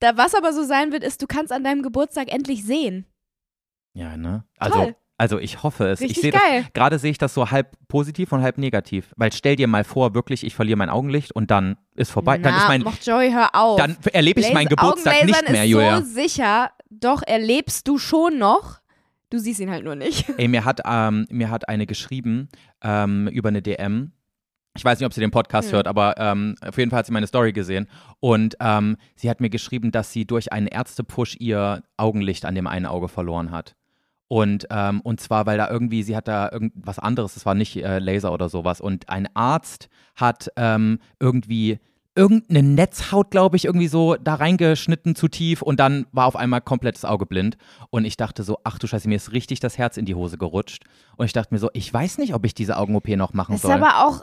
Da, 0.00 0.16
was 0.16 0.34
aber 0.34 0.52
so 0.52 0.62
sein 0.64 0.92
wird, 0.92 1.02
ist, 1.04 1.20
du 1.22 1.26
kannst 1.26 1.52
an 1.52 1.64
deinem 1.64 1.82
Geburtstag 1.82 2.32
endlich 2.32 2.64
sehen. 2.64 3.06
Ja, 3.94 4.16
ne? 4.16 4.44
Also, 4.58 4.78
Toll. 4.78 4.96
also 5.16 5.38
ich 5.38 5.62
hoffe 5.64 5.88
es. 5.88 6.00
ich 6.00 6.10
Richtig 6.10 6.22
sehe 6.22 6.30
das, 6.32 6.40
geil. 6.42 6.66
gerade 6.72 6.98
sehe 7.00 7.10
ich 7.10 7.18
das 7.18 7.34
so 7.34 7.50
halb 7.50 7.76
positiv 7.88 8.30
und 8.32 8.42
halb 8.42 8.58
negativ. 8.58 9.12
Weil 9.16 9.32
stell 9.32 9.56
dir 9.56 9.66
mal 9.66 9.82
vor, 9.82 10.14
wirklich, 10.14 10.44
ich 10.44 10.54
verliere 10.54 10.76
mein 10.76 10.88
Augenlicht 10.90 11.32
und 11.32 11.50
dann 11.50 11.76
ist 11.96 12.10
vorbei. 12.12 12.38
dann 12.38 12.54
Na, 12.54 12.62
ist 12.62 12.68
mein, 12.68 12.82
moch 12.82 12.94
Joey, 13.02 13.32
hör 13.32 13.54
auf. 13.54 13.78
dann 13.78 13.96
erlebe 14.12 14.40
ich 14.40 14.52
meinen 14.52 14.68
Laser- 14.68 14.76
Geburtstag 14.76 15.24
nicht 15.24 15.50
mehr, 15.50 15.64
ist 15.64 15.70
Julia. 15.70 16.00
so 16.00 16.06
sicher. 16.06 16.70
Doch, 16.90 17.22
erlebst 17.26 17.88
du 17.88 17.98
schon 17.98 18.38
noch. 18.38 18.78
Du 19.30 19.38
siehst 19.38 19.60
ihn 19.60 19.70
halt 19.70 19.84
nur 19.84 19.94
nicht. 19.96 20.26
Ey, 20.38 20.48
mir 20.48 20.64
hat, 20.64 20.80
ähm, 20.86 21.26
mir 21.28 21.50
hat 21.50 21.68
eine 21.68 21.86
geschrieben 21.86 22.48
ähm, 22.82 23.28
über 23.28 23.48
eine 23.48 23.60
DM. 23.62 24.12
Ich 24.78 24.84
weiß 24.84 24.98
nicht, 25.00 25.06
ob 25.06 25.12
sie 25.12 25.20
den 25.20 25.30
Podcast 25.32 25.68
Hm. 25.68 25.74
hört, 25.76 25.88
aber 25.88 26.14
ähm, 26.18 26.54
auf 26.66 26.78
jeden 26.78 26.90
Fall 26.90 27.00
hat 27.00 27.06
sie 27.06 27.12
meine 27.12 27.26
Story 27.26 27.52
gesehen. 27.52 27.88
Und 28.20 28.56
ähm, 28.60 28.96
sie 29.16 29.28
hat 29.28 29.40
mir 29.40 29.50
geschrieben, 29.50 29.90
dass 29.90 30.12
sie 30.12 30.24
durch 30.24 30.52
einen 30.52 30.68
Ärztepush 30.68 31.36
ihr 31.40 31.82
Augenlicht 31.96 32.44
an 32.44 32.54
dem 32.54 32.66
einen 32.66 32.86
Auge 32.86 33.08
verloren 33.08 33.50
hat. 33.50 33.74
Und, 34.28 34.66
ähm, 34.70 35.00
und 35.00 35.20
zwar, 35.20 35.46
weil 35.46 35.58
da 35.58 35.68
irgendwie, 35.70 36.02
sie 36.02 36.14
hat 36.14 36.28
da 36.28 36.50
irgendwas 36.52 36.98
anderes, 36.98 37.34
das 37.34 37.44
war 37.46 37.54
nicht 37.54 37.76
äh, 37.76 37.98
Laser 37.98 38.32
oder 38.32 38.48
sowas. 38.48 38.80
Und 38.80 39.08
ein 39.08 39.28
Arzt 39.34 39.88
hat 40.14 40.50
ähm, 40.56 41.00
irgendwie 41.18 41.78
irgendeine 42.14 42.62
Netzhaut, 42.62 43.30
glaube 43.30 43.56
ich, 43.56 43.64
irgendwie 43.64 43.88
so 43.88 44.16
da 44.16 44.34
reingeschnitten 44.34 45.14
zu 45.14 45.28
tief 45.28 45.62
und 45.62 45.78
dann 45.80 46.04
war 46.12 46.26
auf 46.26 46.34
einmal 46.36 46.60
komplett 46.60 46.96
das 46.96 47.04
Auge 47.04 47.26
blind. 47.26 47.56
Und 47.90 48.04
ich 48.04 48.16
dachte 48.16 48.42
so, 48.42 48.58
ach 48.64 48.78
du 48.78 48.86
Scheiße, 48.86 49.08
mir 49.08 49.14
ist 49.16 49.32
richtig 49.32 49.60
das 49.60 49.78
Herz 49.78 49.96
in 49.96 50.04
die 50.04 50.14
Hose 50.16 50.36
gerutscht. 50.36 50.84
Und 51.16 51.26
ich 51.26 51.32
dachte 51.32 51.54
mir 51.54 51.58
so, 51.60 51.70
ich 51.72 51.92
weiß 51.92 52.18
nicht, 52.18 52.34
ob 52.34 52.44
ich 52.44 52.54
diese 52.54 52.76
Augen-OP 52.76 53.08
noch 53.08 53.32
machen 53.34 53.52
Das 53.52 53.64
ist 53.64 53.70
soll. 53.70 53.72
aber 53.82 54.04
auch, 54.06 54.22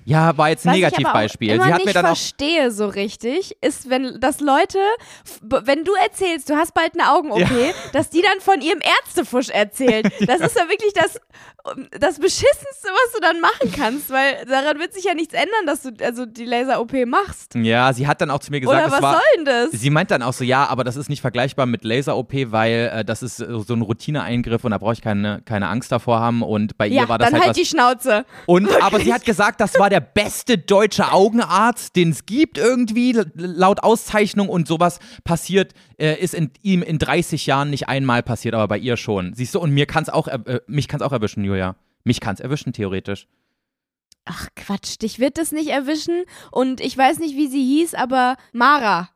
ja, 0.05 0.37
war 0.37 0.49
jetzt 0.49 0.65
ein 0.65 0.71
was 0.71 0.77
ich 0.77 0.85
aber 0.85 0.93
Negativbeispiel. 0.97 1.51
auch 1.51 1.65
immer 1.65 1.77
nicht 1.77 1.91
verstehe 1.91 2.71
so 2.71 2.87
richtig, 2.87 3.55
ist, 3.61 3.89
wenn 3.89 4.19
das 4.19 4.39
Leute, 4.39 4.79
wenn 5.41 5.83
du 5.83 5.93
erzählst, 5.93 6.49
du 6.49 6.55
hast 6.55 6.73
bald 6.73 6.93
eine 6.93 7.11
Augen-OP, 7.11 7.73
dass 7.93 8.09
die 8.09 8.21
dann 8.21 8.39
von 8.41 8.61
ihrem 8.61 8.79
Ärztefusch 8.79 9.49
erzählen. 9.49 10.09
Das 10.31 10.39
ist 10.39 10.55
ja 10.55 10.69
wirklich 10.69 10.93
das, 10.93 11.19
das 11.99 12.19
Beschissenste, 12.19 12.87
was 12.87 13.13
du 13.13 13.19
dann 13.21 13.41
machen 13.41 13.71
kannst, 13.75 14.09
weil 14.09 14.45
daran 14.45 14.79
wird 14.79 14.93
sich 14.93 15.03
ja 15.03 15.13
nichts 15.13 15.33
ändern, 15.33 15.65
dass 15.65 15.81
du 15.81 15.91
also 16.03 16.25
die 16.25 16.45
Laser-OP 16.45 16.93
machst. 17.05 17.55
Ja, 17.55 17.91
sie 17.91 18.07
hat 18.07 18.21
dann 18.21 18.29
auch 18.31 18.39
zu 18.39 18.51
mir 18.51 18.61
gesagt, 18.61 18.85
Oder 18.85 18.91
was 18.91 19.01
war. 19.01 19.13
soll 19.13 19.21
denn 19.37 19.45
das? 19.45 19.71
Sie 19.71 19.89
meint 19.89 20.11
dann 20.11 20.21
auch 20.21 20.33
so, 20.33 20.43
ja, 20.43 20.67
aber 20.67 20.83
das 20.83 20.95
ist 20.95 21.09
nicht 21.09 21.21
vergleichbar 21.21 21.65
mit 21.65 21.83
Laser-OP, 21.83 22.33
weil 22.51 22.91
äh, 22.93 23.05
das 23.05 23.23
ist 23.23 23.39
äh, 23.39 23.45
so 23.65 23.73
ein 23.73 23.81
Routineeingriff 23.81 24.63
und 24.63 24.71
da 24.71 24.77
brauche 24.77 24.93
ich 24.93 25.01
keine, 25.01 25.41
keine 25.43 25.67
Angst 25.67 25.91
davor 25.91 26.19
haben. 26.19 26.43
Und 26.43 26.77
bei 26.77 26.87
ja, 26.87 27.03
ihr 27.03 27.09
war 27.09 27.17
das 27.17 27.27
dann 27.29 27.33
halt 27.39 27.41
halt 27.47 27.49
was 27.51 27.57
die 27.57 27.65
Schnauze. 27.65 28.25
Und 28.45 28.69
aber 28.81 28.99
sie 28.99 29.13
hat 29.13 29.25
gesagt, 29.25 29.59
das 29.59 29.77
war 29.77 29.89
der 29.91 29.99
beste 30.01 30.57
deutsche 30.57 31.11
Augenarzt, 31.11 31.95
den 31.95 32.09
es 32.09 32.25
gibt 32.25 32.57
irgendwie 32.57 33.19
laut 33.35 33.83
Auszeichnung 33.83 34.49
und 34.49 34.67
sowas 34.67 34.99
passiert 35.23 35.73
äh, 35.97 36.15
ist 36.19 36.33
in 36.33 36.51
ihm 36.63 36.81
in 36.81 36.97
30 36.97 37.45
Jahren 37.45 37.69
nicht 37.69 37.87
einmal 37.87 38.23
passiert, 38.23 38.55
aber 38.55 38.67
bei 38.67 38.77
ihr 38.77 38.97
schon. 38.97 39.33
Siehst 39.33 39.53
du 39.53 39.59
und 39.59 39.71
mir 39.71 39.85
kann's 39.85 40.09
auch 40.09 40.27
äh, 40.27 40.61
mich 40.67 40.87
kann's 40.87 41.03
auch 41.03 41.11
erwischen, 41.11 41.43
Julia. 41.43 41.75
Mich 42.03 42.19
kann's 42.19 42.39
erwischen 42.39 42.73
theoretisch. 42.73 43.27
Ach 44.25 44.47
Quatsch, 44.55 45.01
dich 45.01 45.19
wird 45.19 45.37
das 45.37 45.51
nicht 45.51 45.69
erwischen 45.69 46.23
und 46.51 46.79
ich 46.79 46.97
weiß 46.97 47.19
nicht, 47.19 47.35
wie 47.35 47.47
sie 47.47 47.63
hieß, 47.63 47.93
aber 47.95 48.37
Mara. 48.53 49.09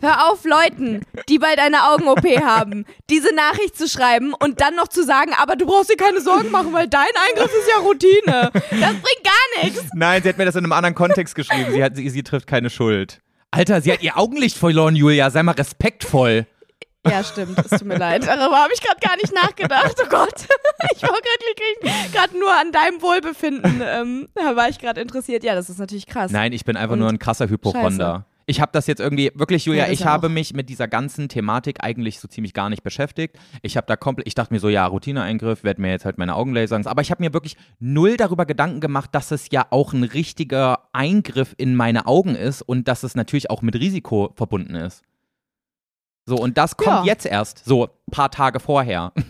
Hör 0.00 0.30
auf, 0.30 0.44
Leuten, 0.44 1.02
die 1.28 1.38
bald 1.38 1.58
eine 1.58 1.88
Augen-OP 1.90 2.24
haben, 2.42 2.84
diese 3.10 3.34
Nachricht 3.34 3.76
zu 3.76 3.88
schreiben 3.88 4.34
und 4.34 4.60
dann 4.60 4.74
noch 4.74 4.88
zu 4.88 5.04
sagen, 5.04 5.32
aber 5.40 5.56
du 5.56 5.66
brauchst 5.66 5.90
dir 5.90 5.96
keine 5.96 6.20
Sorgen 6.20 6.50
machen, 6.50 6.72
weil 6.72 6.88
dein 6.88 7.06
Eingriff 7.30 7.52
ist 7.52 7.68
ja 7.68 7.78
Routine. 7.82 8.50
Das 8.52 8.92
bringt 8.92 9.24
gar 9.24 9.62
nichts. 9.62 9.82
Nein, 9.94 10.22
sie 10.22 10.28
hat 10.28 10.38
mir 10.38 10.44
das 10.44 10.54
in 10.54 10.64
einem 10.64 10.72
anderen 10.72 10.94
Kontext 10.94 11.34
geschrieben. 11.34 11.72
Sie 11.72 11.82
hat 11.82 11.96
sie, 11.96 12.08
sie 12.10 12.22
trifft 12.22 12.46
keine 12.46 12.70
Schuld. 12.70 13.20
Alter, 13.50 13.80
sie 13.80 13.92
hat 13.92 14.02
ihr 14.02 14.18
Augenlicht 14.18 14.56
verloren, 14.58 14.96
Julia. 14.96 15.30
Sei 15.30 15.42
mal 15.42 15.52
respektvoll. 15.52 16.46
Ja, 17.08 17.22
stimmt. 17.22 17.58
Es 17.58 17.70
tut 17.70 17.84
mir 17.84 17.96
leid. 17.98 18.26
Darüber 18.26 18.56
habe 18.56 18.72
ich 18.74 18.80
gerade 18.80 19.00
gar 19.00 19.16
nicht 19.16 19.32
nachgedacht. 19.32 19.94
Oh 20.02 20.08
Gott. 20.08 20.46
Ich 20.94 21.02
war 21.02 21.16
gerade 22.12 22.38
nur 22.38 22.52
an 22.52 22.72
deinem 22.72 23.00
Wohlbefinden. 23.00 23.80
Ähm, 23.84 24.28
da 24.34 24.56
war 24.56 24.68
ich 24.68 24.78
gerade 24.78 25.00
interessiert. 25.00 25.44
Ja, 25.44 25.54
das 25.54 25.70
ist 25.70 25.78
natürlich 25.78 26.06
krass. 26.06 26.30
Nein, 26.32 26.52
ich 26.52 26.64
bin 26.64 26.76
einfach 26.76 26.94
Und 26.94 27.00
nur 27.00 27.08
ein 27.08 27.18
krasser 27.18 27.48
Hypochonder. 27.48 28.26
Ich 28.48 28.60
habe 28.60 28.70
das 28.72 28.86
jetzt 28.86 29.00
irgendwie, 29.00 29.32
wirklich, 29.34 29.64
Julia, 29.64 29.86
ja, 29.86 29.92
ich 29.92 30.06
habe 30.06 30.28
mich 30.28 30.54
mit 30.54 30.68
dieser 30.68 30.86
ganzen 30.86 31.28
Thematik 31.28 31.82
eigentlich 31.82 32.20
so 32.20 32.28
ziemlich 32.28 32.54
gar 32.54 32.70
nicht 32.70 32.84
beschäftigt. 32.84 33.36
Ich 33.62 33.76
habe 33.76 33.88
da 33.88 33.96
komplett, 33.96 34.28
ich 34.28 34.36
dachte 34.36 34.54
mir 34.54 34.60
so, 34.60 34.68
ja, 34.68 34.86
Routineeingriff, 34.86 35.64
werde 35.64 35.82
mir 35.82 35.90
jetzt 35.90 36.04
halt 36.04 36.16
meine 36.16 36.36
Augen 36.36 36.54
lasern. 36.54 36.86
Aber 36.86 37.02
ich 37.02 37.10
habe 37.10 37.24
mir 37.24 37.34
wirklich 37.34 37.56
null 37.80 38.16
darüber 38.16 38.46
Gedanken 38.46 38.80
gemacht, 38.80 39.10
dass 39.12 39.32
es 39.32 39.48
ja 39.50 39.66
auch 39.70 39.92
ein 39.92 40.04
richtiger 40.04 40.88
Eingriff 40.92 41.54
in 41.58 41.74
meine 41.74 42.06
Augen 42.06 42.36
ist 42.36 42.62
und 42.62 42.86
dass 42.86 43.02
es 43.02 43.16
natürlich 43.16 43.50
auch 43.50 43.62
mit 43.62 43.74
Risiko 43.74 44.32
verbunden 44.36 44.76
ist. 44.76 45.02
So, 46.24 46.36
und 46.36 46.56
das 46.56 46.76
kommt 46.76 46.88
ja. 46.88 47.04
jetzt 47.04 47.26
erst, 47.26 47.64
so 47.64 47.86
ein 47.86 48.10
paar 48.12 48.30
Tage 48.30 48.60
vorher. 48.60 49.12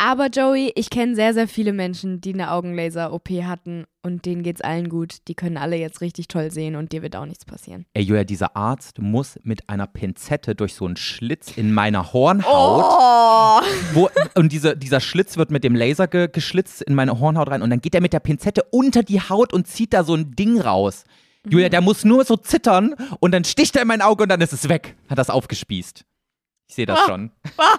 Aber 0.00 0.28
Joey, 0.28 0.70
ich 0.76 0.90
kenne 0.90 1.16
sehr, 1.16 1.34
sehr 1.34 1.48
viele 1.48 1.72
Menschen, 1.72 2.20
die 2.20 2.32
eine 2.32 2.52
Augenlaser-OP 2.52 3.30
hatten 3.42 3.84
und 4.00 4.26
denen 4.26 4.44
geht's 4.44 4.60
allen 4.60 4.88
gut. 4.88 5.16
Die 5.26 5.34
können 5.34 5.56
alle 5.56 5.74
jetzt 5.74 6.00
richtig 6.00 6.28
toll 6.28 6.52
sehen 6.52 6.76
und 6.76 6.92
dir 6.92 7.02
wird 7.02 7.16
auch 7.16 7.26
nichts 7.26 7.44
passieren. 7.44 7.84
Ey, 7.94 8.04
Julia, 8.04 8.22
dieser 8.22 8.54
Arzt 8.54 9.00
muss 9.00 9.40
mit 9.42 9.68
einer 9.68 9.88
Pinzette 9.88 10.54
durch 10.54 10.74
so 10.74 10.86
einen 10.86 10.96
Schlitz 10.96 11.50
in 11.56 11.72
meiner 11.74 12.12
Hornhaut. 12.12 12.84
Oh. 12.86 13.60
Wo, 13.92 14.08
und 14.36 14.52
diese, 14.52 14.76
dieser 14.76 15.00
Schlitz 15.00 15.36
wird 15.36 15.50
mit 15.50 15.64
dem 15.64 15.74
Laser 15.74 16.06
ge, 16.06 16.28
geschlitzt 16.28 16.80
in 16.82 16.94
meine 16.94 17.18
Hornhaut 17.18 17.50
rein 17.50 17.62
und 17.62 17.70
dann 17.70 17.80
geht 17.80 17.96
er 17.96 18.00
mit 18.00 18.12
der 18.12 18.20
Pinzette 18.20 18.62
unter 18.70 19.02
die 19.02 19.20
Haut 19.20 19.52
und 19.52 19.66
zieht 19.66 19.92
da 19.92 20.04
so 20.04 20.14
ein 20.14 20.30
Ding 20.36 20.60
raus. 20.60 21.02
Julia, 21.44 21.66
mhm. 21.66 21.72
der 21.72 21.80
muss 21.80 22.04
nur 22.04 22.24
so 22.24 22.36
zittern 22.36 22.94
und 23.18 23.32
dann 23.32 23.42
sticht 23.42 23.74
er 23.74 23.82
in 23.82 23.88
mein 23.88 24.02
Auge 24.02 24.22
und 24.22 24.28
dann 24.28 24.40
ist 24.42 24.52
es 24.52 24.68
weg. 24.68 24.94
Hat 25.08 25.18
das 25.18 25.28
aufgespießt. 25.28 26.04
Ich 26.68 26.74
sehe 26.74 26.86
das 26.86 26.98
ah, 26.98 27.06
schon. 27.06 27.30
Ah. 27.56 27.78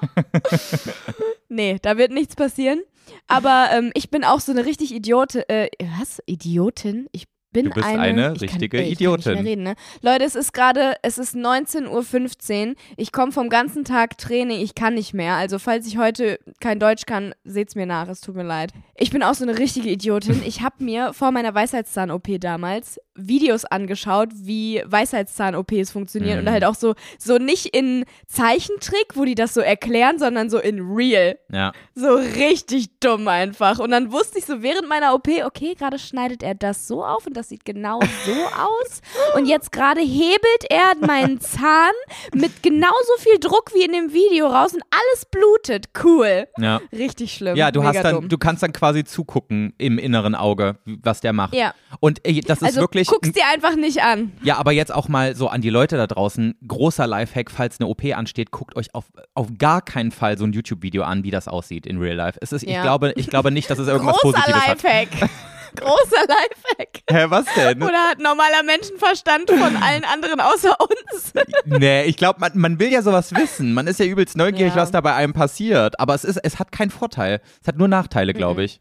nee, 1.50 1.78
da 1.82 1.98
wird 1.98 2.12
nichts 2.12 2.36
passieren. 2.36 2.82
Aber 3.28 3.70
ähm, 3.72 3.92
ich 3.94 4.10
bin 4.10 4.24
auch 4.24 4.40
so 4.40 4.52
eine 4.52 4.66
richtig 4.66 4.94
Idiote. 4.94 5.48
Äh, 5.50 5.70
was? 5.98 6.22
Idiotin? 6.26 7.08
Ich 7.12 7.28
bin 7.52 7.66
du 7.66 7.72
bist 7.72 7.86
eine, 7.86 8.02
eine 8.02 8.42
richtige 8.42 8.78
kann, 8.78 8.86
ey, 8.86 8.92
Idiotin. 8.92 9.38
Reden, 9.40 9.64
ne? 9.64 9.76
Leute, 10.02 10.24
es 10.24 10.36
ist 10.36 10.54
gerade, 10.54 10.96
es 11.02 11.18
ist 11.18 11.36
19.15 11.36 12.70
Uhr. 12.70 12.76
Ich 12.98 13.12
komme 13.12 13.32
vom 13.32 13.50
ganzen 13.50 13.84
Tag 13.84 14.18
Training, 14.18 14.62
ich 14.62 14.76
kann 14.76 14.94
nicht 14.94 15.14
mehr. 15.14 15.36
Also, 15.36 15.58
falls 15.58 15.88
ich 15.88 15.98
heute 15.98 16.40
kein 16.60 16.80
Deutsch 16.80 17.06
kann, 17.06 17.34
seht's 17.44 17.76
mir 17.76 17.86
nach, 17.86 18.08
es 18.08 18.22
tut 18.22 18.36
mir 18.36 18.44
leid. 18.44 18.72
Ich 18.96 19.10
bin 19.10 19.24
auch 19.24 19.34
so 19.34 19.44
eine 19.44 19.58
richtige 19.58 19.90
Idiotin. 19.90 20.42
Ich 20.46 20.62
habe 20.62 20.84
mir 20.84 21.14
vor 21.14 21.32
meiner 21.32 21.54
Weisheitszahn-OP 21.54 22.28
damals 22.40 23.00
Videos 23.28 23.66
angeschaut, 23.66 24.30
wie 24.34 24.82
Weisheitszahn-OPs 24.86 25.92
funktionieren 25.92 26.42
mhm. 26.42 26.48
und 26.48 26.54
halt 26.54 26.66
auch 26.66 26.76
so, 26.76 26.96
so 27.18 27.38
nicht 27.38 27.68
in 27.68 28.06
Zeichentrick, 28.28 29.16
wo 29.16 29.26
die 29.26 29.36
das 29.36 29.54
so 29.54 29.62
erklären, 29.62 30.20
sondern 30.20 30.50
so 30.50 30.60
in 30.60 30.80
real. 30.82 31.38
Ja. 31.52 31.72
So 31.96 32.16
richtig 32.16 33.00
dumm 33.00 33.28
einfach. 33.28 33.80
Und 33.80 33.92
dann 33.92 34.12
wusste 34.12 34.40
ich 34.40 34.46
so 34.46 34.62
während 34.62 34.88
meiner 34.88 35.14
OP, 35.14 35.28
okay, 35.46 35.76
gerade 35.76 36.00
schneidet 36.00 36.44
er 36.44 36.56
das 36.56 36.88
so 36.88 37.04
auf 37.04 37.28
und 37.28 37.36
das 37.36 37.50
sieht 37.50 37.66
genau 37.66 38.00
so 38.26 38.32
aus. 38.58 39.02
Und 39.36 39.46
jetzt 39.46 39.72
gerade 39.72 40.02
hebelt 40.02 40.66
er 40.70 40.94
meinen 41.06 41.40
Zahn 41.42 41.92
mit 42.34 42.64
genauso 42.64 43.14
viel 43.20 43.40
Druck 43.40 43.74
wie 43.74 43.84
in 43.84 43.92
dem 43.92 44.14
Video 44.14 44.48
raus 44.48 44.74
und 44.74 44.84
alles 44.92 45.26
blutet. 45.26 45.90
Cool. 46.04 46.48
Ja. 46.58 46.82
Richtig 46.92 47.34
schlimm. 47.34 47.56
Ja, 47.56 47.72
du 47.72 47.82
Mega 47.82 47.94
hast 47.94 48.04
dann, 48.04 48.16
dumm. 48.16 48.30
du 48.30 48.38
kannst 48.38 48.64
dann 48.64 48.74
quasi 48.74 49.04
zugucken 49.04 49.74
im 49.78 49.98
inneren 49.98 50.36
Auge, 50.36 50.78
was 50.86 51.22
der 51.22 51.34
macht. 51.34 51.54
Ja. 51.54 51.74
Und 52.00 52.26
ey, 52.26 52.42
das 52.42 52.60
ist 52.60 52.68
also, 52.68 52.82
wirklich 52.82 53.09
guck's 53.10 53.32
dir 53.32 53.44
einfach 53.52 53.76
nicht 53.76 54.02
an. 54.02 54.32
Ja, 54.44 54.58
aber 54.58 54.72
jetzt 54.72 54.94
auch 54.94 55.08
mal 55.08 55.36
so 55.36 55.48
an 55.48 55.62
die 55.62 55.70
Leute 55.70 55.98
da 55.98 56.08
draußen. 56.08 56.56
Großer 56.68 57.08
Lifehack, 57.08 57.52
falls 57.52 57.80
eine 57.80 57.88
OP 57.88 58.04
ansteht, 58.16 58.52
guckt 58.52 58.76
euch 58.76 58.94
auf, 58.94 59.06
auf 59.36 59.48
gar 59.58 59.82
keinen 59.82 60.12
Fall 60.12 60.38
so 60.38 60.46
ein 60.46 60.54
YouTube-Video 60.54 61.04
an, 61.04 61.24
wie 61.24 61.32
das 61.32 61.48
aussieht 61.48 61.86
in 61.86 61.98
Real 61.98 62.16
Life. 62.16 62.40
Es 62.42 62.52
ist, 62.52 62.64
ja. 62.64 62.78
ich, 62.78 62.82
glaube, 62.82 63.14
ich 63.16 63.28
glaube 63.28 63.52
nicht, 63.52 63.70
dass 63.70 63.80
es 63.80 63.88
irgendwas 63.88 64.18
Großer 64.18 64.38
Positives 64.42 64.68
Lifehack. 64.68 65.22
hat. 65.22 65.30
Großer 65.76 66.22
Lifehack. 66.28 67.02
Hä, 67.12 67.26
was 67.30 67.46
denn? 67.56 67.84
Oder 67.84 68.10
hat 68.10 68.20
normaler 68.20 68.64
Menschenverstand 68.64 69.50
von 69.52 69.76
allen 69.78 70.04
anderen 70.04 70.40
außer 70.40 70.76
uns? 70.80 71.34
nee, 71.66 72.04
ich 72.06 72.18
glaube, 72.18 72.40
man, 72.40 72.52
man 72.56 72.80
will 72.80 72.92
ja 72.92 73.02
sowas 73.04 73.34
wissen. 73.36 73.74
Man 73.74 73.86
ist 73.86 74.00
ja 74.00 74.06
übelst 74.08 74.36
neugierig, 74.36 74.74
Ja. 74.76 74.82
was 74.82 74.92
da 74.92 75.02
bei 75.02 75.14
einem 75.14 75.34
passiert. 75.34 76.00
Aber 76.00 76.16
es, 76.16 76.24
ist, 76.24 76.38
es 76.38 76.58
hat 76.60 76.72
keinen 76.72 76.90
Vorteil. 76.90 77.42
Es 77.62 77.68
hat 77.68 77.78
nur 77.78 77.88
Nachteile, 77.88 78.34
glaube 78.34 78.64
ich. 78.64 78.80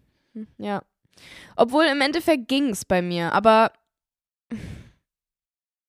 Ja. 0.56 0.82
Obwohl 1.56 1.84
im 1.86 2.00
Endeffekt 2.00 2.48
ging's 2.48 2.84
bei 2.84 3.02
mir, 3.02 3.32
aber 3.32 3.72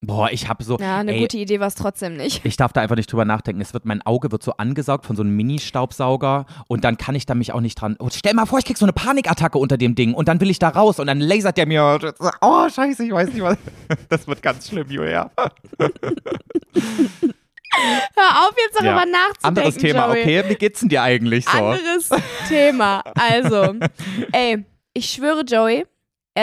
Boah, 0.02 0.32
ich 0.32 0.48
habe 0.48 0.64
so. 0.64 0.78
ja, 0.78 1.00
eine 1.00 1.12
ey, 1.14 1.20
gute 1.20 1.38
Idee 1.38 1.60
war 1.60 1.68
es 1.68 1.76
trotzdem 1.76 2.16
nicht. 2.16 2.46
Ich 2.46 2.56
darf 2.56 2.72
da 2.72 2.80
einfach 2.80 2.96
nicht 2.96 3.12
drüber 3.12 3.26
nachdenken. 3.26 3.62
Es 3.62 3.74
wird, 3.74 3.84
mein 3.84 4.02
Auge 4.06 4.32
wird 4.32 4.42
so 4.44 4.54
angesaugt 4.54 5.06
von 5.06 5.18
so 5.18 5.24
einem 5.24 5.36
Mini-Staubsauger 5.36 6.46
und 6.70 6.86
dann 6.86 6.96
kann 6.96 7.16
ich 7.16 7.26
da 7.26 7.36
mich 7.36 7.52
auch 7.52 7.60
nicht 7.60 7.76
dran. 7.76 7.98
Oh, 8.00 8.08
stell 8.10 8.34
mal 8.34 8.46
vor, 8.46 8.60
ich 8.60 8.66
krieg 8.66 8.78
so 8.78 8.86
eine 8.86 8.94
Panikattacke 8.94 9.58
unter 9.58 9.78
dem 9.78 9.96
Ding 9.96 10.14
und 10.14 10.30
dann 10.30 10.40
will 10.40 10.50
ich 10.50 10.58
da 10.60 10.70
raus 10.70 11.00
und 11.00 11.08
dann 11.08 11.20
lasert 11.20 11.58
der 11.58 11.66
mir. 11.66 12.00
Oh, 12.40 12.70
scheiße, 12.70 13.04
ich 13.04 13.12
weiß 13.12 13.34
nicht 13.34 13.42
was. 13.44 13.58
Das 14.08 14.26
wird 14.26 14.42
ganz 14.42 14.70
schlimm, 14.70 14.90
Julia. 14.90 15.30
Hör 18.16 18.48
auf, 18.48 18.54
jetzt 18.58 18.76
darüber 18.76 19.02
Ja. 19.02 19.06
nachzudenken. 19.06 19.44
Anderes 19.44 19.76
Thema, 19.76 20.08
Joey. 20.08 20.22
okay? 20.22 20.44
Wie 20.50 20.56
geht's 20.56 20.80
denn 20.80 20.90
dir 20.90 21.02
eigentlich 21.04 21.46
so? 21.46 21.58
Anderes 21.58 22.10
Thema. 22.48 23.02
Also, 23.16 23.76
ey, 24.32 24.66
ich 24.94 25.10
schwöre, 25.10 25.44
Joey, 25.44 25.86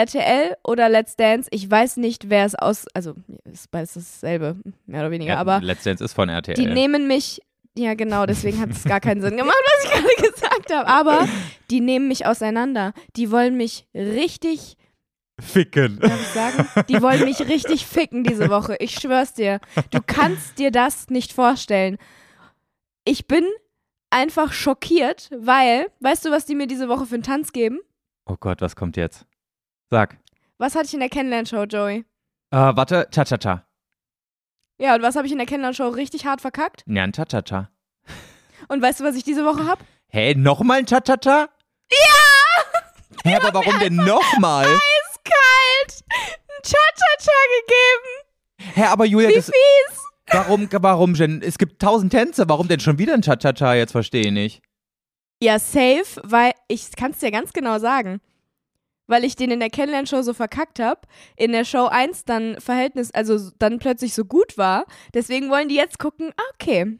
RTL 0.03 0.55
oder 0.63 0.89
Let's 0.89 1.15
Dance, 1.15 1.47
ich 1.51 1.69
weiß 1.69 1.97
nicht, 1.97 2.29
wer 2.29 2.45
es 2.45 2.55
aus. 2.55 2.85
Also, 2.93 3.13
ist 3.51 3.71
beides 3.71 3.93
dasselbe, 3.95 4.55
mehr 4.85 5.01
oder 5.01 5.11
weniger, 5.11 5.33
Ja, 5.33 5.39
aber 5.39 5.59
Let's 5.61 5.83
Dance 5.83 6.03
ist 6.03 6.13
von 6.13 6.29
RTL. 6.29 6.55
die 6.55 6.65
nehmen 6.67 7.07
mich. 7.07 7.41
Ja, 7.77 7.93
genau, 7.93 8.25
deswegen 8.25 8.59
hat 8.59 8.71
es 8.71 8.83
gar 8.85 8.99
keinen 8.99 9.21
Sinn 9.21 9.37
gemacht, 9.37 9.55
was 9.65 9.83
ich 9.85 9.91
gerade 9.91 10.31
gesagt 10.33 10.73
habe. 10.73 10.87
Aber 10.87 11.27
die 11.69 11.79
nehmen 11.79 12.07
mich 12.07 12.25
auseinander. 12.25 12.93
Die 13.15 13.29
wollen 13.29 13.55
mich 13.55 13.85
richtig 13.93 14.77
Ficken. 15.39 15.99
darf 15.99 16.19
ich 16.19 16.27
sagen? 16.29 16.67
Die 16.89 16.99
wollen 17.03 17.23
mich 17.25 17.39
richtig 17.41 17.85
ficken 17.85 18.23
diese 18.23 18.49
Woche. 18.49 18.75
Ich 18.79 18.95
schwör's 18.95 19.33
dir. 19.33 19.59
Du 19.91 19.99
kannst 20.03 20.57
dir 20.57 20.71
das 20.71 21.09
nicht 21.11 21.31
vorstellen. 21.33 21.97
Ich 23.03 23.27
bin 23.27 23.43
einfach 24.09 24.53
schockiert, 24.53 25.29
weil, 25.37 25.85
weißt 25.99 26.25
du, 26.25 26.31
was 26.31 26.45
die 26.47 26.55
mir 26.55 26.65
diese 26.65 26.89
Woche 26.89 27.05
für 27.05 27.13
einen 27.13 27.23
Tanz 27.23 27.51
geben? 27.53 27.79
Oh 28.25 28.37
Gott, 28.39 28.61
was 28.61 28.75
kommt 28.75 28.97
jetzt? 28.97 29.27
Sag. 29.89 30.17
Was 30.57 30.75
hatte 30.75 30.85
ich 30.87 30.93
in 30.93 30.99
der 30.99 31.09
Kennenlernshow, 31.09 31.63
Joey? 31.63 32.05
Äh, 32.51 32.57
warte, 32.57 33.07
Cha-Cha-Cha. 33.11 33.65
Ja, 34.79 34.95
und 34.95 35.01
was 35.01 35.15
habe 35.15 35.25
ich 35.27 35.31
in 35.31 35.37
der 35.37 35.47
Kennenlernshow 35.47 35.87
richtig 35.89 36.25
hart 36.25 36.41
verkackt? 36.41 36.83
Ja, 36.87 37.03
ein 37.03 37.13
Cha-Cha-Cha. 37.13 37.69
Und 38.67 38.81
weißt 38.81 38.99
du, 38.99 39.03
was 39.05 39.15
ich 39.15 39.23
diese 39.23 39.45
Woche 39.45 39.65
hab? 39.65 39.79
Hä, 40.09 40.33
nochmal 40.35 40.79
ein 40.79 40.85
Cha-Cha-Cha? 40.85 41.49
Ja! 41.91 42.81
Hä, 43.23 43.35
aber 43.35 43.53
warum 43.53 43.79
denn 43.79 43.95
nochmal? 43.95 44.65
Eiskalt! 44.65 46.03
Ein 46.09 46.63
Cha-Cha-Cha 46.63 47.31
gegeben! 47.59 48.75
Hä, 48.75 48.83
aber 48.91 49.05
Julia, 49.05 49.29
Wie 49.29 49.35
das, 49.35 49.45
fies! 49.45 50.01
warum, 50.31 50.67
warum 50.71 51.13
denn? 51.13 51.41
Es 51.41 51.57
gibt 51.57 51.81
tausend 51.81 52.11
Tänze, 52.11 52.49
warum 52.49 52.67
denn 52.67 52.79
schon 52.79 52.97
wieder 52.99 53.13
ein 53.13 53.21
Cha-Cha-Cha? 53.21 53.75
Jetzt 53.75 53.91
verstehe 53.93 54.25
ich 54.27 54.31
nicht. 54.31 54.61
Ja, 55.41 55.59
safe, 55.59 56.19
weil 56.23 56.53
ich 56.67 56.91
kann 56.95 57.11
es 57.11 57.19
dir 57.19 57.31
ganz 57.31 57.53
genau 57.53 57.79
sagen. 57.79 58.19
Weil 59.07 59.23
ich 59.23 59.35
den 59.35 59.51
in 59.51 59.59
der 59.59 59.69
Kennenlernshow 59.69 60.21
so 60.21 60.33
verkackt 60.33 60.79
habe, 60.79 61.01
in 61.37 61.51
der 61.53 61.63
Show 61.65 61.85
1 61.87 62.25
dann 62.25 62.59
Verhältnis, 62.59 63.11
also 63.11 63.51
dann 63.57 63.79
plötzlich 63.79 64.13
so 64.13 64.25
gut 64.25 64.57
war. 64.57 64.85
Deswegen 65.13 65.49
wollen 65.49 65.69
die 65.69 65.75
jetzt 65.75 65.97
gucken, 65.99 66.31
ah, 66.37 66.43
okay. 66.53 66.97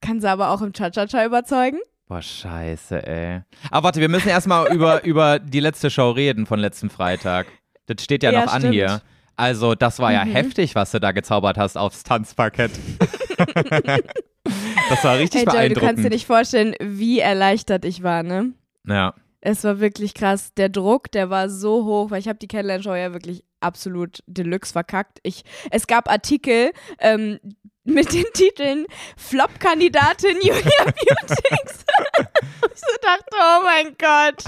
Kann 0.00 0.20
sie 0.20 0.30
aber 0.30 0.50
auch 0.50 0.62
im 0.62 0.72
Cha-Cha-Cha 0.72 1.24
überzeugen? 1.26 1.78
Boah, 2.08 2.22
scheiße, 2.22 3.06
ey. 3.06 3.40
Aber 3.70 3.84
warte, 3.84 4.00
wir 4.00 4.08
müssen 4.08 4.28
erstmal 4.28 4.66
über, 4.74 5.04
über 5.04 5.38
die 5.38 5.60
letzte 5.60 5.90
Show 5.90 6.10
reden 6.10 6.46
von 6.46 6.58
letzten 6.58 6.88
Freitag. 6.88 7.46
Das 7.86 8.02
steht 8.02 8.22
ja, 8.22 8.30
Ja, 8.32 8.44
noch 8.46 8.52
an 8.52 8.60
stimmt. 8.62 8.74
hier. 8.74 9.02
Also, 9.38 9.74
das 9.74 9.98
war 9.98 10.12
ja 10.12 10.24
Mhm. 10.24 10.30
heftig, 10.32 10.74
was 10.74 10.92
du 10.92 11.00
da 11.00 11.12
gezaubert 11.12 11.58
hast 11.58 11.76
aufs 11.76 12.02
Tanzparkett. 12.04 12.70
das 14.88 15.04
war 15.04 15.18
richtig 15.18 15.40
Hey 15.40 15.44
Joy, 15.44 15.52
du 15.52 15.52
beeindruckend. 15.52 15.80
kannst 15.88 16.04
dir 16.04 16.10
nicht 16.10 16.26
vorstellen, 16.26 16.74
wie 16.80 17.18
erleichtert 17.20 17.84
ich 17.84 18.02
war, 18.02 18.22
ne? 18.22 18.52
ja. 18.86 19.14
Es 19.48 19.62
war 19.62 19.78
wirklich 19.78 20.12
krass. 20.12 20.52
Der 20.56 20.68
Druck, 20.68 21.12
der 21.12 21.30
war 21.30 21.48
so 21.48 21.84
hoch, 21.84 22.10
weil 22.10 22.18
ich 22.18 22.26
habe 22.26 22.40
die 22.40 22.48
Kennenlernshow 22.48 22.96
ja 22.96 23.12
wirklich 23.12 23.44
absolut 23.60 24.18
deluxe 24.26 24.72
verkackt. 24.72 25.20
Ich, 25.22 25.44
es 25.70 25.86
gab 25.86 26.10
Artikel 26.10 26.72
ähm, 26.98 27.38
mit 27.84 28.12
den 28.12 28.24
Titeln 28.34 28.86
Flop-Kandidatin 29.16 30.38
Julia 30.38 30.62
Beautix. 30.84 31.84
ich 32.74 32.80
so 32.80 32.96
dachte, 33.00 33.36
oh 33.38 33.62
mein 33.62 33.94
Gott. 33.96 34.42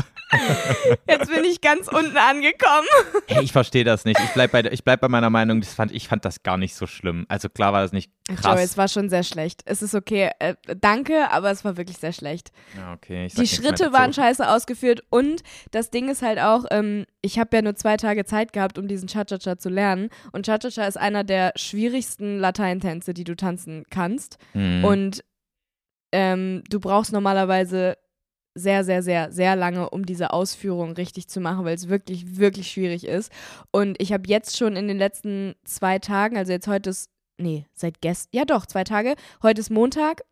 Jetzt 1.09 1.31
bin 1.31 1.45
ich 1.45 1.61
ganz 1.61 1.89
unten 1.89 2.17
angekommen. 2.17 2.87
Hey, 3.27 3.43
ich 3.43 3.53
verstehe 3.53 3.85
das 3.85 4.05
nicht. 4.05 4.21
Ich 4.21 4.31
bleibe 4.31 4.63
bei, 4.63 4.73
ich 4.73 4.85
bleib 4.85 5.01
bei 5.01 5.09
meiner 5.09 5.31
Meinung. 5.31 5.61
Das 5.61 5.75
fand, 5.75 5.93
ich 5.93 6.09
fand 6.09 6.25
das 6.25 6.43
gar 6.43 6.57
nicht 6.57 6.75
so 6.75 6.87
schlimm. 6.87 7.25
Also 7.29 7.49
klar 7.49 7.73
war 7.73 7.83
das 7.83 7.93
nicht 7.93 8.11
krass. 8.29 8.55
Joey, 8.55 8.65
es 8.65 8.77
war 8.77 8.89
schon 8.89 9.09
sehr 9.09 9.23
schlecht. 9.23 9.63
Es 9.65 9.83
ist 9.83 9.95
okay. 9.95 10.31
Äh, 10.39 10.55
danke, 10.81 11.31
aber 11.31 11.51
es 11.51 11.65
war 11.65 11.77
wirklich 11.77 11.99
sehr 11.99 12.13
schlecht. 12.13 12.51
Ja, 12.77 12.93
okay. 12.93 13.29
Die 13.37 13.47
Schritte 13.47 13.93
waren 13.93 14.13
scheiße 14.13 14.49
ausgeführt 14.49 15.03
und 15.11 15.43
das 15.71 15.91
Ding 15.91 16.09
ist 16.09 16.23
halt 16.23 16.39
auch, 16.39 16.65
ähm, 16.71 17.07
ich 17.23 17.39
habe 17.39 17.57
ja 17.57 17.63
nur 17.63 17.75
zwei 17.75 17.97
Tage 17.97 18.25
Zeit 18.25 18.53
gehabt, 18.53 18.79
um 18.79 18.89
diesen 18.89 19.09
Cha-Cha-Cha 19.09 19.59
zu 19.59 19.69
lernen. 19.69 20.11
Und 20.33 20.47
Cha-Cha-Cha 20.47 20.87
ist 20.87 20.99
einer 20.99 21.25
der 21.25 21.53
schwierigsten 21.57 22.39
Lateintänze, 22.39 23.15
die 23.15 23.25
du 23.25 23.35
tanzen 23.35 23.85
kannst. 23.91 24.39
Mhm. 24.55 24.85
Und 24.85 25.25
ähm, 26.13 26.63
du 26.71 26.81
brauchst 26.81 27.13
normalerweise 27.13 27.97
sehr, 28.55 28.85
sehr, 28.85 29.03
sehr, 29.03 29.33
sehr 29.33 29.57
lange, 29.57 29.91
um 29.91 30.05
diese 30.05 30.33
Ausführung 30.33 30.93
richtig 30.93 31.29
zu 31.29 31.41
machen, 31.41 31.65
weil 31.65 31.75
es 31.75 31.89
wirklich, 31.89 32.39
wirklich 32.39 32.71
schwierig 32.71 33.07
ist. 33.07 33.33
Und 33.71 34.01
ich 34.01 34.13
habe 34.13 34.25
jetzt 34.27 34.57
schon 34.57 34.77
in 34.77 34.89
den 34.89 34.99
letzten 34.99 35.55
zwei 35.65 35.99
Tagen, 35.99 36.37
also 36.37 36.53
jetzt 36.53 36.69
heute 36.69 36.91
ist, 36.91 37.11
nee, 37.39 37.67
seit 37.75 38.01
gestern, 38.01 38.31
ja 38.33 38.45
doch, 38.45 38.67
zwei 38.67 38.85
Tage, 38.85 39.15
heute 39.43 39.61
ist 39.61 39.71
Montag 39.71 40.23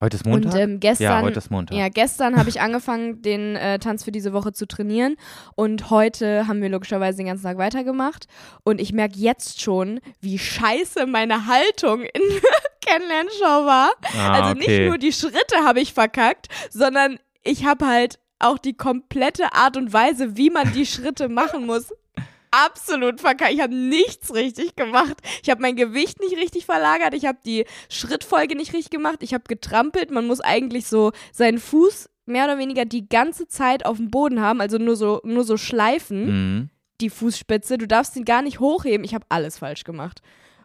Heute 0.00 0.16
ist 0.16 0.26
Montag? 0.26 0.54
und 0.54 0.60
ähm, 0.60 0.78
gestern, 0.80 1.04
ja, 1.04 1.22
heute 1.22 1.38
ist 1.38 1.50
Montag. 1.50 1.76
ja, 1.76 1.88
gestern 1.88 2.36
habe 2.36 2.48
ich 2.48 2.60
angefangen, 2.60 3.20
den 3.22 3.56
äh, 3.56 3.80
Tanz 3.80 4.04
für 4.04 4.12
diese 4.12 4.32
Woche 4.32 4.52
zu 4.52 4.68
trainieren 4.68 5.16
und 5.56 5.90
heute 5.90 6.46
haben 6.46 6.62
wir 6.62 6.68
logischerweise 6.68 7.16
den 7.18 7.26
ganzen 7.26 7.42
Tag 7.42 7.58
weitergemacht 7.58 8.28
und 8.62 8.80
ich 8.80 8.92
merke 8.92 9.18
jetzt 9.18 9.60
schon, 9.60 9.98
wie 10.20 10.38
scheiße 10.38 11.06
meine 11.06 11.46
Haltung 11.46 12.02
in 12.02 12.22
Kennenlernshow 12.80 13.66
war. 13.66 13.90
Ah, 14.16 14.40
also 14.40 14.54
nicht 14.54 14.68
okay. 14.68 14.88
nur 14.88 14.98
die 14.98 15.12
Schritte 15.12 15.64
habe 15.64 15.80
ich 15.80 15.92
verkackt, 15.92 16.46
sondern 16.70 17.18
ich 17.42 17.64
habe 17.64 17.86
halt 17.86 18.18
auch 18.38 18.58
die 18.58 18.74
komplette 18.74 19.52
Art 19.54 19.76
und 19.76 19.92
Weise, 19.92 20.36
wie 20.36 20.50
man 20.50 20.72
die 20.72 20.86
Schritte 20.86 21.28
machen 21.28 21.66
muss, 21.66 21.92
absolut 22.50 23.20
verkackt. 23.20 23.52
Ich 23.52 23.60
habe 23.60 23.74
nichts 23.74 24.32
richtig 24.34 24.76
gemacht. 24.76 25.16
Ich 25.42 25.50
habe 25.50 25.60
mein 25.60 25.76
Gewicht 25.76 26.20
nicht 26.20 26.36
richtig 26.36 26.64
verlagert. 26.66 27.14
Ich 27.14 27.26
habe 27.26 27.38
die 27.44 27.64
Schrittfolge 27.90 28.56
nicht 28.56 28.72
richtig 28.72 28.90
gemacht. 28.90 29.18
Ich 29.22 29.34
habe 29.34 29.44
getrampelt. 29.48 30.10
Man 30.10 30.26
muss 30.26 30.40
eigentlich 30.40 30.86
so 30.86 31.12
seinen 31.32 31.58
Fuß 31.58 32.08
mehr 32.26 32.44
oder 32.44 32.58
weniger 32.58 32.84
die 32.84 33.08
ganze 33.08 33.48
Zeit 33.48 33.86
auf 33.86 33.96
dem 33.96 34.10
Boden 34.10 34.40
haben, 34.40 34.60
also 34.60 34.76
nur 34.78 34.96
so, 34.96 35.20
nur 35.24 35.44
so 35.44 35.56
schleifen, 35.56 36.26
Mhm. 36.26 36.70
die 37.00 37.10
Fußspitze. 37.10 37.78
Du 37.78 37.86
darfst 37.86 38.16
ihn 38.16 38.24
gar 38.24 38.42
nicht 38.42 38.60
hochheben. 38.60 39.04
Ich 39.04 39.14
habe 39.14 39.24
alles 39.30 39.58
falsch 39.58 39.84
gemacht. 39.84 40.20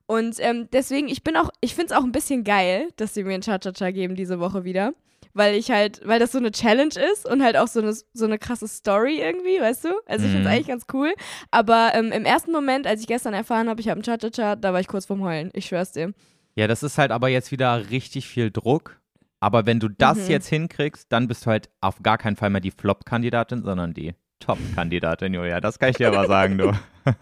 Und 0.05 0.35
ähm, 0.39 0.67
deswegen, 0.73 1.07
ich 1.07 1.23
bin 1.23 1.37
auch, 1.37 1.49
ich 1.61 1.73
finde 1.75 1.93
es 1.93 1.97
auch 1.99 2.03
ein 2.03 2.11
bisschen 2.11 2.43
geil, 2.43 2.89
dass 2.97 3.13
sie 3.13 3.23
mir 3.23 3.33
einen 3.33 3.43
Cha-Cha-Cha 3.43 3.91
geben 3.91 4.15
diese 4.15 4.39
Woche 4.39 4.63
wieder. 4.65 4.93
Weil 5.35 5.55
ich 5.55 5.71
halt, 5.71 6.01
weil 6.05 6.19
das 6.19 6.31
so 6.31 6.37
eine 6.37 6.51
Challenge 6.51 6.93
ist 7.13 7.27
und 7.27 7.41
halt 7.43 7.57
auch 7.57 7.67
so 7.67 7.81
eine, 7.81 7.93
so 8.13 8.25
eine 8.25 8.37
krasse 8.37 8.67
Story 8.67 9.19
irgendwie, 9.19 9.59
weißt 9.59 9.85
du? 9.85 9.89
Also 10.05 10.25
ich 10.25 10.31
finde 10.31 10.47
es 10.47 10.51
Mhm. 10.51 10.55
eigentlich 10.55 10.67
ganz 10.67 10.85
cool. 10.93 11.13
Aber 11.49 11.91
ähm, 11.95 12.11
im 12.11 12.23
ersten 12.25 12.51
Moment, 12.51 12.85
als 12.85 13.01
ich 13.01 13.07
gestern 13.07 13.33
erfahren 13.33 13.67
habe, 13.67 13.81
ich 13.81 13.89
habe 13.89 13.95
einen 13.97 14.03
Cha-Cha-Cha, 14.03 14.55
da 14.57 14.73
war 14.73 14.79
ich 14.79 14.87
kurz 14.87 15.05
vorm 15.07 15.23
Heulen. 15.23 15.49
Ich 15.53 15.65
schwör's 15.65 15.91
dir. 15.91 16.13
Ja, 16.55 16.67
das 16.67 16.83
ist 16.83 16.99
halt 16.99 17.09
aber 17.11 17.29
jetzt 17.29 17.51
wieder 17.51 17.89
richtig 17.89 18.27
viel 18.27 18.51
Druck. 18.51 18.99
Aber 19.39 19.65
wenn 19.65 19.79
du 19.79 19.89
das 19.89 20.19
Mhm. 20.19 20.31
jetzt 20.31 20.47
hinkriegst, 20.49 21.11
dann 21.11 21.27
bist 21.27 21.45
du 21.45 21.49
halt 21.49 21.69
auf 21.81 22.03
gar 22.03 22.17
keinen 22.19 22.35
Fall 22.35 22.51
mehr 22.51 22.61
die 22.61 22.71
Flop-Kandidatin, 22.71 23.63
sondern 23.63 23.93
die 23.95 24.13
Top-Kandidatin, 24.39 25.33
Julia. 25.33 25.59
Das 25.61 25.79
kann 25.79 25.89
ich 25.89 25.97
dir 25.97 26.09
aber 26.09 26.27
sagen, 26.27 26.57
du. 26.59 26.71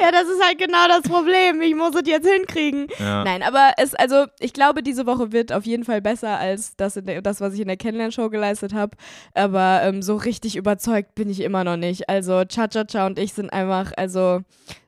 Ja, 0.00 0.10
das 0.10 0.28
ist 0.28 0.42
halt 0.44 0.58
genau 0.58 0.88
das 0.88 1.02
Problem. 1.02 1.60
Ich 1.62 1.74
muss 1.74 1.94
es 1.94 2.02
jetzt 2.06 2.28
hinkriegen. 2.28 2.86
Ja. 2.98 3.24
Nein, 3.24 3.42
aber 3.42 3.72
es, 3.78 3.94
also 3.94 4.26
ich 4.40 4.52
glaube, 4.52 4.82
diese 4.82 5.06
Woche 5.06 5.32
wird 5.32 5.52
auf 5.52 5.64
jeden 5.64 5.84
Fall 5.84 6.00
besser 6.02 6.38
als 6.38 6.76
das, 6.76 6.96
in 6.96 7.06
der, 7.06 7.22
das 7.22 7.40
was 7.40 7.54
ich 7.54 7.60
in 7.60 7.68
der 7.68 7.76
Kennenlernshow 7.76 8.28
geleistet 8.30 8.74
habe. 8.74 8.96
Aber 9.34 9.80
ähm, 9.84 10.02
so 10.02 10.16
richtig 10.16 10.56
überzeugt 10.56 11.14
bin 11.14 11.30
ich 11.30 11.40
immer 11.40 11.64
noch 11.64 11.76
nicht. 11.76 12.08
Also 12.08 12.44
Cha-Cha-Cha 12.44 13.06
und 13.06 13.18
ich 13.18 13.32
sind 13.32 13.52
einfach, 13.52 13.92
also 13.96 14.40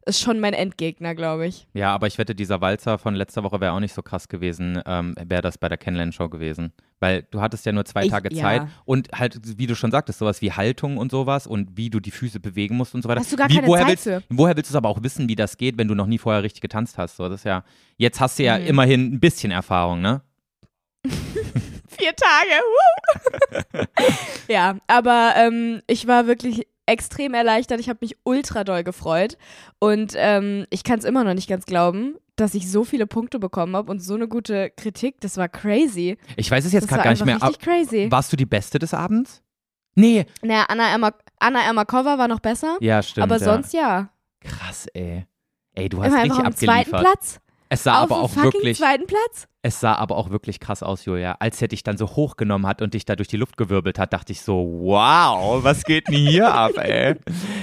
ist 0.06 0.20
schon 0.20 0.38
mein 0.38 0.52
Endgegner, 0.52 1.14
glaube 1.14 1.46
ich. 1.46 1.66
Ja, 1.72 1.94
aber 1.94 2.06
ich 2.06 2.18
wette, 2.18 2.34
dieser 2.34 2.60
Walzer 2.60 2.98
von 2.98 3.14
letzter 3.14 3.42
Woche 3.42 3.60
wäre 3.62 3.72
auch 3.72 3.80
nicht 3.80 3.94
so 3.94 4.02
krass 4.02 4.28
gewesen, 4.28 4.78
ähm, 4.84 5.14
wäre 5.24 5.40
das 5.40 5.56
bei 5.56 5.68
der 5.70 5.78
Kennenlernshow 5.78 6.28
gewesen. 6.28 6.72
Weil 7.00 7.26
du 7.30 7.40
hattest 7.40 7.64
ja 7.66 7.72
nur 7.72 7.84
zwei 7.86 8.04
Ich- 8.04 8.10
Tage 8.10 8.28
ja. 8.34 8.42
Zeit 8.42 8.62
und 8.84 9.08
halt, 9.14 9.38
wie 9.58 9.66
du 9.66 9.74
schon 9.74 9.90
sagtest, 9.90 10.18
sowas 10.18 10.42
wie 10.42 10.52
Haltung 10.52 10.98
und 10.98 11.10
sowas 11.10 11.46
und 11.46 11.76
wie 11.76 11.88
du 11.90 12.00
die 12.00 12.10
Füße 12.10 12.38
bewegen 12.38 12.76
musst 12.76 12.94
und 12.94 13.02
so 13.02 13.08
weiter. 13.08 13.20
Hast 13.20 13.32
du 13.32 13.36
gar 13.36 13.48
wie, 13.48 13.56
keine 13.56 13.68
Zeit 13.68 13.88
willst, 13.88 14.04
für. 14.04 14.22
Woher 14.38 14.56
willst 14.56 14.70
du 14.70 14.72
es 14.72 14.76
aber 14.76 14.88
auch 14.88 15.02
wissen, 15.02 15.28
wie 15.28 15.36
das 15.36 15.56
geht, 15.56 15.78
wenn 15.78 15.88
du 15.88 15.94
noch 15.94 16.06
nie 16.06 16.18
vorher 16.18 16.42
richtig 16.42 16.60
getanzt 16.60 16.98
hast? 16.98 17.16
So, 17.16 17.28
das 17.28 17.40
ist 17.40 17.44
ja, 17.44 17.64
jetzt 17.96 18.20
hast 18.20 18.38
du 18.38 18.42
ja 18.44 18.58
Mhm. 18.58 18.66
immerhin 18.66 19.12
ein 19.14 19.20
bisschen 19.20 19.50
Erfahrung, 19.52 20.00
ne? 20.00 20.22
Vier 21.88 22.12
Tage. 22.16 23.86
Ja, 24.48 24.76
aber 24.86 25.34
ähm, 25.36 25.80
ich 25.86 26.06
war 26.06 26.26
wirklich 26.26 26.66
extrem 26.86 27.34
erleichtert. 27.34 27.80
Ich 27.80 27.88
habe 27.88 28.00
mich 28.02 28.16
ultra 28.24 28.64
doll 28.64 28.84
gefreut. 28.84 29.38
Und 29.78 30.12
ähm, 30.16 30.66
ich 30.70 30.84
kann 30.84 30.98
es 30.98 31.04
immer 31.04 31.24
noch 31.24 31.34
nicht 31.34 31.48
ganz 31.48 31.64
glauben, 31.66 32.16
dass 32.36 32.54
ich 32.54 32.70
so 32.70 32.84
viele 32.84 33.06
Punkte 33.06 33.38
bekommen 33.38 33.76
habe 33.76 33.90
und 33.90 34.00
so 34.00 34.14
eine 34.14 34.28
gute 34.28 34.70
Kritik. 34.70 35.20
Das 35.20 35.36
war 35.36 35.48
crazy. 35.48 36.18
Ich 36.36 36.50
weiß 36.50 36.64
es 36.64 36.72
jetzt 36.72 36.88
gerade 36.88 37.02
gar 37.04 37.10
nicht 37.12 37.24
mehr. 37.24 37.40
richtig 37.40 37.58
crazy. 37.60 38.10
Warst 38.10 38.32
du 38.32 38.36
die 38.36 38.44
Beste 38.46 38.78
des 38.78 38.92
Abends? 38.92 39.40
Nee. 39.94 40.26
Naja, 40.42 40.64
Anna, 40.68 40.88
Erma 40.90 41.12
Anna 41.38 41.60
Ermakova 41.64 42.18
war 42.18 42.26
noch 42.28 42.40
besser. 42.40 42.76
Ja, 42.80 43.02
stimmt. 43.02 43.22
aber 43.24 43.36
ja. 43.38 43.44
sonst 43.44 43.72
ja. 43.72 44.10
Krass, 44.44 44.86
ey. 44.94 45.24
Ey, 45.74 45.88
du 45.88 46.02
hast 46.02 46.12
Immer 46.12 46.22
richtig 46.22 46.44
am 46.44 46.54
zweiten 46.54 46.94
abgeliefert. 46.94 47.00
Platz. 47.00 47.40
Es 47.70 47.82
sah 47.82 48.02
Auf 48.04 48.12
aber 48.12 48.20
auch 48.20 48.36
wirklich, 48.36 48.76
zweiten 48.78 49.06
Platz. 49.06 49.48
es 49.62 49.80
sah 49.80 49.94
aber 49.96 50.16
auch 50.16 50.30
wirklich 50.30 50.60
krass 50.60 50.82
aus, 50.84 51.06
Julia. 51.06 51.34
Als 51.40 51.60
er 51.60 51.66
dich 51.66 51.82
dann 51.82 51.96
so 51.96 52.06
hochgenommen 52.06 52.66
hat 52.68 52.82
und 52.82 52.94
dich 52.94 53.04
da 53.06 53.16
durch 53.16 53.26
die 53.26 53.38
Luft 53.38 53.56
gewirbelt 53.56 53.98
hat, 53.98 54.12
dachte 54.12 54.30
ich 54.32 54.42
so, 54.42 54.54
wow, 54.82 55.64
was 55.64 55.82
geht 55.82 56.06
denn 56.06 56.14
hier 56.14 56.54
ab, 56.54 56.72
ey? 56.76 57.16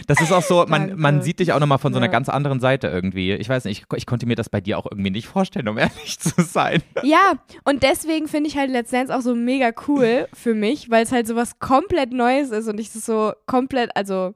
Das 0.07 0.19
ist 0.19 0.33
auch 0.33 0.41
so, 0.41 0.65
man, 0.67 0.87
Danke. 0.87 0.95
man 0.97 1.21
sieht 1.21 1.39
dich 1.39 1.53
auch 1.53 1.59
nochmal 1.61 1.77
von 1.77 1.93
so 1.93 1.97
einer 1.99 2.07
Ja. 2.07 2.11
ganz 2.11 2.27
anderen 2.27 2.59
Seite 2.59 2.87
irgendwie. 2.87 3.31
Ich 3.33 3.47
weiß 3.47 3.63
nicht, 3.65 3.85
ich, 3.89 3.97
ich 3.97 4.05
konnte 4.05 4.25
mir 4.25 4.35
das 4.35 4.49
bei 4.49 4.59
dir 4.59 4.79
auch 4.79 4.87
irgendwie 4.89 5.11
nicht 5.11 5.27
vorstellen, 5.27 5.69
um 5.69 5.77
ehrlich 5.77 6.19
zu 6.19 6.41
sein. 6.41 6.81
Ja, 7.03 7.33
und 7.63 7.83
deswegen 7.83 8.27
finde 8.27 8.49
ich 8.49 8.57
halt 8.57 8.71
Let's 8.71 8.89
Dance 8.91 9.15
auch 9.15 9.21
so 9.21 9.33
mega 9.35 9.71
cool 9.87 10.27
für 10.33 10.55
mich, 10.55 10.89
weil 10.89 11.03
es 11.03 11.11
halt 11.13 11.25
so 11.27 11.35
was 11.37 11.59
komplett 11.59 12.11
Neues 12.11 12.49
ist 12.49 12.67
und 12.67 12.79
ich 12.79 12.91
das 12.91 13.05
so 13.05 13.31
komplett, 13.45 13.95
also 13.95 14.33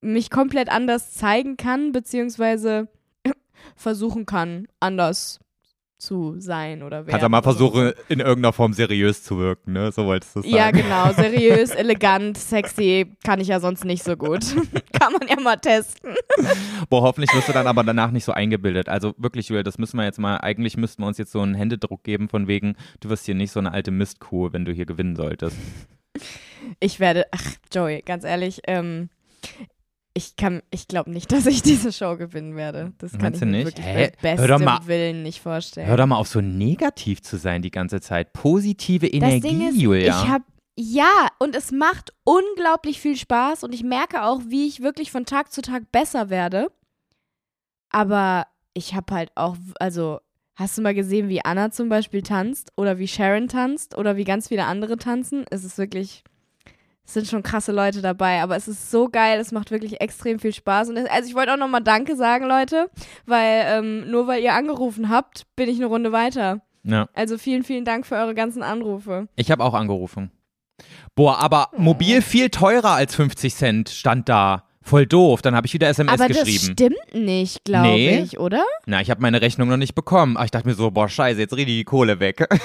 mich 0.00 0.30
komplett 0.30 0.68
anders 0.68 1.12
zeigen 1.12 1.56
kann, 1.56 1.92
beziehungsweise 1.92 2.88
versuchen 3.76 4.26
kann, 4.26 4.68
anders 4.80 5.40
zu 5.98 6.38
sein 6.38 6.82
oder 6.82 6.98
werden. 6.98 7.08
Kannst 7.08 7.22
ja 7.22 7.28
mal 7.28 7.42
versuchen, 7.42 7.92
in 8.08 8.20
irgendeiner 8.20 8.52
Form 8.52 8.74
seriös 8.74 9.22
zu 9.22 9.38
wirken, 9.38 9.72
ne? 9.72 9.90
So 9.92 10.04
wolltest 10.04 10.36
du 10.36 10.42
sagen. 10.42 10.54
Ja, 10.54 10.70
genau. 10.70 11.12
Seriös, 11.12 11.70
elegant, 11.74 12.36
sexy 12.36 13.16
kann 13.24 13.40
ich 13.40 13.48
ja 13.48 13.60
sonst 13.60 13.84
nicht 13.84 14.04
so 14.04 14.14
gut. 14.14 14.44
kann 14.92 15.12
man 15.12 15.26
ja 15.26 15.40
mal 15.40 15.56
testen. 15.56 16.14
Boah, 16.90 17.02
hoffentlich 17.02 17.34
wirst 17.34 17.48
du 17.48 17.52
dann 17.52 17.66
aber 17.66 17.82
danach 17.82 18.10
nicht 18.10 18.24
so 18.24 18.32
eingebildet. 18.32 18.90
Also 18.90 19.14
wirklich, 19.16 19.48
Julia, 19.48 19.62
das 19.62 19.78
müssen 19.78 19.96
wir 19.96 20.04
jetzt 20.04 20.18
mal, 20.18 20.36
eigentlich 20.38 20.76
müssten 20.76 21.02
wir 21.02 21.06
uns 21.06 21.16
jetzt 21.16 21.32
so 21.32 21.40
einen 21.40 21.54
Händedruck 21.54 22.04
geben 22.04 22.28
von 22.28 22.46
wegen, 22.46 22.76
du 23.00 23.08
wirst 23.08 23.24
hier 23.24 23.34
nicht 23.34 23.52
so 23.52 23.60
eine 23.60 23.72
alte 23.72 23.90
Mistkuh, 23.90 24.52
wenn 24.52 24.66
du 24.66 24.72
hier 24.72 24.86
gewinnen 24.86 25.16
solltest. 25.16 25.56
Ich 26.78 27.00
werde, 27.00 27.26
ach, 27.32 27.52
Joey, 27.72 28.02
ganz 28.02 28.24
ehrlich, 28.24 28.60
ähm, 28.66 29.08
ich 30.16 30.36
kann, 30.36 30.62
ich 30.70 30.88
glaube 30.88 31.10
nicht, 31.10 31.30
dass 31.32 31.44
ich 31.46 31.62
diese 31.62 31.92
Show 31.92 32.16
gewinnen 32.16 32.56
werde. 32.56 32.92
Das 32.98 33.12
kann 33.12 33.20
Meinst 33.20 33.36
ich 33.36 33.40
du 33.40 33.46
mir 33.46 33.52
nicht? 33.58 33.66
wirklich 33.66 33.86
Hä? 33.86 34.12
bei 34.22 34.36
Hör 34.36 34.46
bestem 34.48 34.64
mal- 34.64 34.86
Willen 34.86 35.22
nicht 35.22 35.40
vorstellen. 35.40 35.86
Hör 35.86 35.96
doch 35.98 36.06
mal 36.06 36.16
auf, 36.16 36.28
so 36.28 36.40
negativ 36.40 37.20
zu 37.22 37.36
sein 37.36 37.60
die 37.62 37.70
ganze 37.70 38.00
Zeit. 38.00 38.32
Positive 38.32 39.06
das 39.06 39.14
Energie, 39.14 39.40
Ding 39.48 39.68
ist, 39.68 39.76
Julia. 39.76 40.08
ich 40.22 40.28
habe 40.28 40.44
ja, 40.78 41.28
und 41.38 41.56
es 41.56 41.72
macht 41.72 42.12
unglaublich 42.24 43.00
viel 43.00 43.16
Spaß 43.16 43.64
und 43.64 43.74
ich 43.74 43.82
merke 43.82 44.24
auch, 44.24 44.42
wie 44.48 44.66
ich 44.66 44.80
wirklich 44.82 45.10
von 45.10 45.24
Tag 45.24 45.50
zu 45.50 45.62
Tag 45.62 45.90
besser 45.90 46.28
werde. 46.28 46.70
Aber 47.90 48.46
ich 48.74 48.94
habe 48.94 49.14
halt 49.14 49.30
auch, 49.36 49.56
also, 49.80 50.20
hast 50.54 50.76
du 50.76 50.82
mal 50.82 50.94
gesehen, 50.94 51.28
wie 51.28 51.44
Anna 51.44 51.70
zum 51.70 51.88
Beispiel 51.88 52.22
tanzt 52.22 52.72
oder 52.76 52.98
wie 52.98 53.08
Sharon 53.08 53.48
tanzt 53.48 53.96
oder 53.96 54.16
wie 54.16 54.24
ganz 54.24 54.48
viele 54.48 54.64
andere 54.66 54.96
tanzen? 54.98 55.44
Es 55.50 55.64
ist 55.64 55.78
wirklich, 55.78 56.24
sind 57.14 57.26
schon 57.28 57.42
krasse 57.42 57.72
Leute 57.72 58.02
dabei, 58.02 58.42
aber 58.42 58.56
es 58.56 58.68
ist 58.68 58.90
so 58.90 59.08
geil, 59.08 59.38
es 59.40 59.52
macht 59.52 59.70
wirklich 59.70 60.00
extrem 60.00 60.38
viel 60.38 60.52
Spaß. 60.52 60.90
Und 60.90 60.96
es, 60.96 61.08
also 61.08 61.28
ich 61.28 61.34
wollte 61.34 61.52
auch 61.52 61.58
nochmal 61.58 61.82
Danke 61.82 62.16
sagen, 62.16 62.46
Leute, 62.46 62.90
weil 63.24 63.64
ähm, 63.66 64.10
nur 64.10 64.26
weil 64.26 64.42
ihr 64.42 64.54
angerufen 64.54 65.08
habt, 65.08 65.44
bin 65.56 65.68
ich 65.68 65.76
eine 65.76 65.86
Runde 65.86 66.12
weiter. 66.12 66.60
ja. 66.82 67.08
Also 67.14 67.38
vielen, 67.38 67.62
vielen 67.62 67.84
Dank 67.84 68.06
für 68.06 68.16
eure 68.16 68.34
ganzen 68.34 68.62
Anrufe. 68.62 69.28
Ich 69.36 69.50
habe 69.50 69.64
auch 69.64 69.74
angerufen. 69.74 70.30
Boah, 71.14 71.38
aber 71.38 71.70
mobil 71.76 72.20
viel 72.20 72.50
teurer 72.50 72.90
als 72.90 73.14
50 73.14 73.54
Cent 73.54 73.88
stand 73.88 74.28
da. 74.28 74.65
Voll 74.86 75.04
doof. 75.06 75.42
Dann 75.42 75.54
habe 75.56 75.66
ich 75.66 75.74
wieder 75.74 75.88
SMS 75.88 76.14
Aber 76.14 76.28
das 76.28 76.44
geschrieben. 76.44 76.72
stimmt 76.74 77.14
nicht, 77.14 77.64
glaube 77.64 77.88
Nee. 77.88 78.20
ich, 78.20 78.38
oder? 78.38 78.64
Na, 78.86 79.00
ich 79.00 79.10
habe 79.10 79.20
meine 79.20 79.40
Rechnung 79.42 79.68
noch 79.68 79.76
nicht 79.76 79.94
bekommen. 79.94 80.36
Aber 80.36 80.44
ich 80.44 80.50
dachte 80.52 80.68
mir 80.68 80.74
so, 80.74 80.90
boah, 80.92 81.08
scheiße, 81.08 81.40
jetzt 81.40 81.52
rede 81.56 81.70
ich 81.72 81.78
die 81.78 81.84
Kohle 81.84 82.20
weg. 82.20 82.46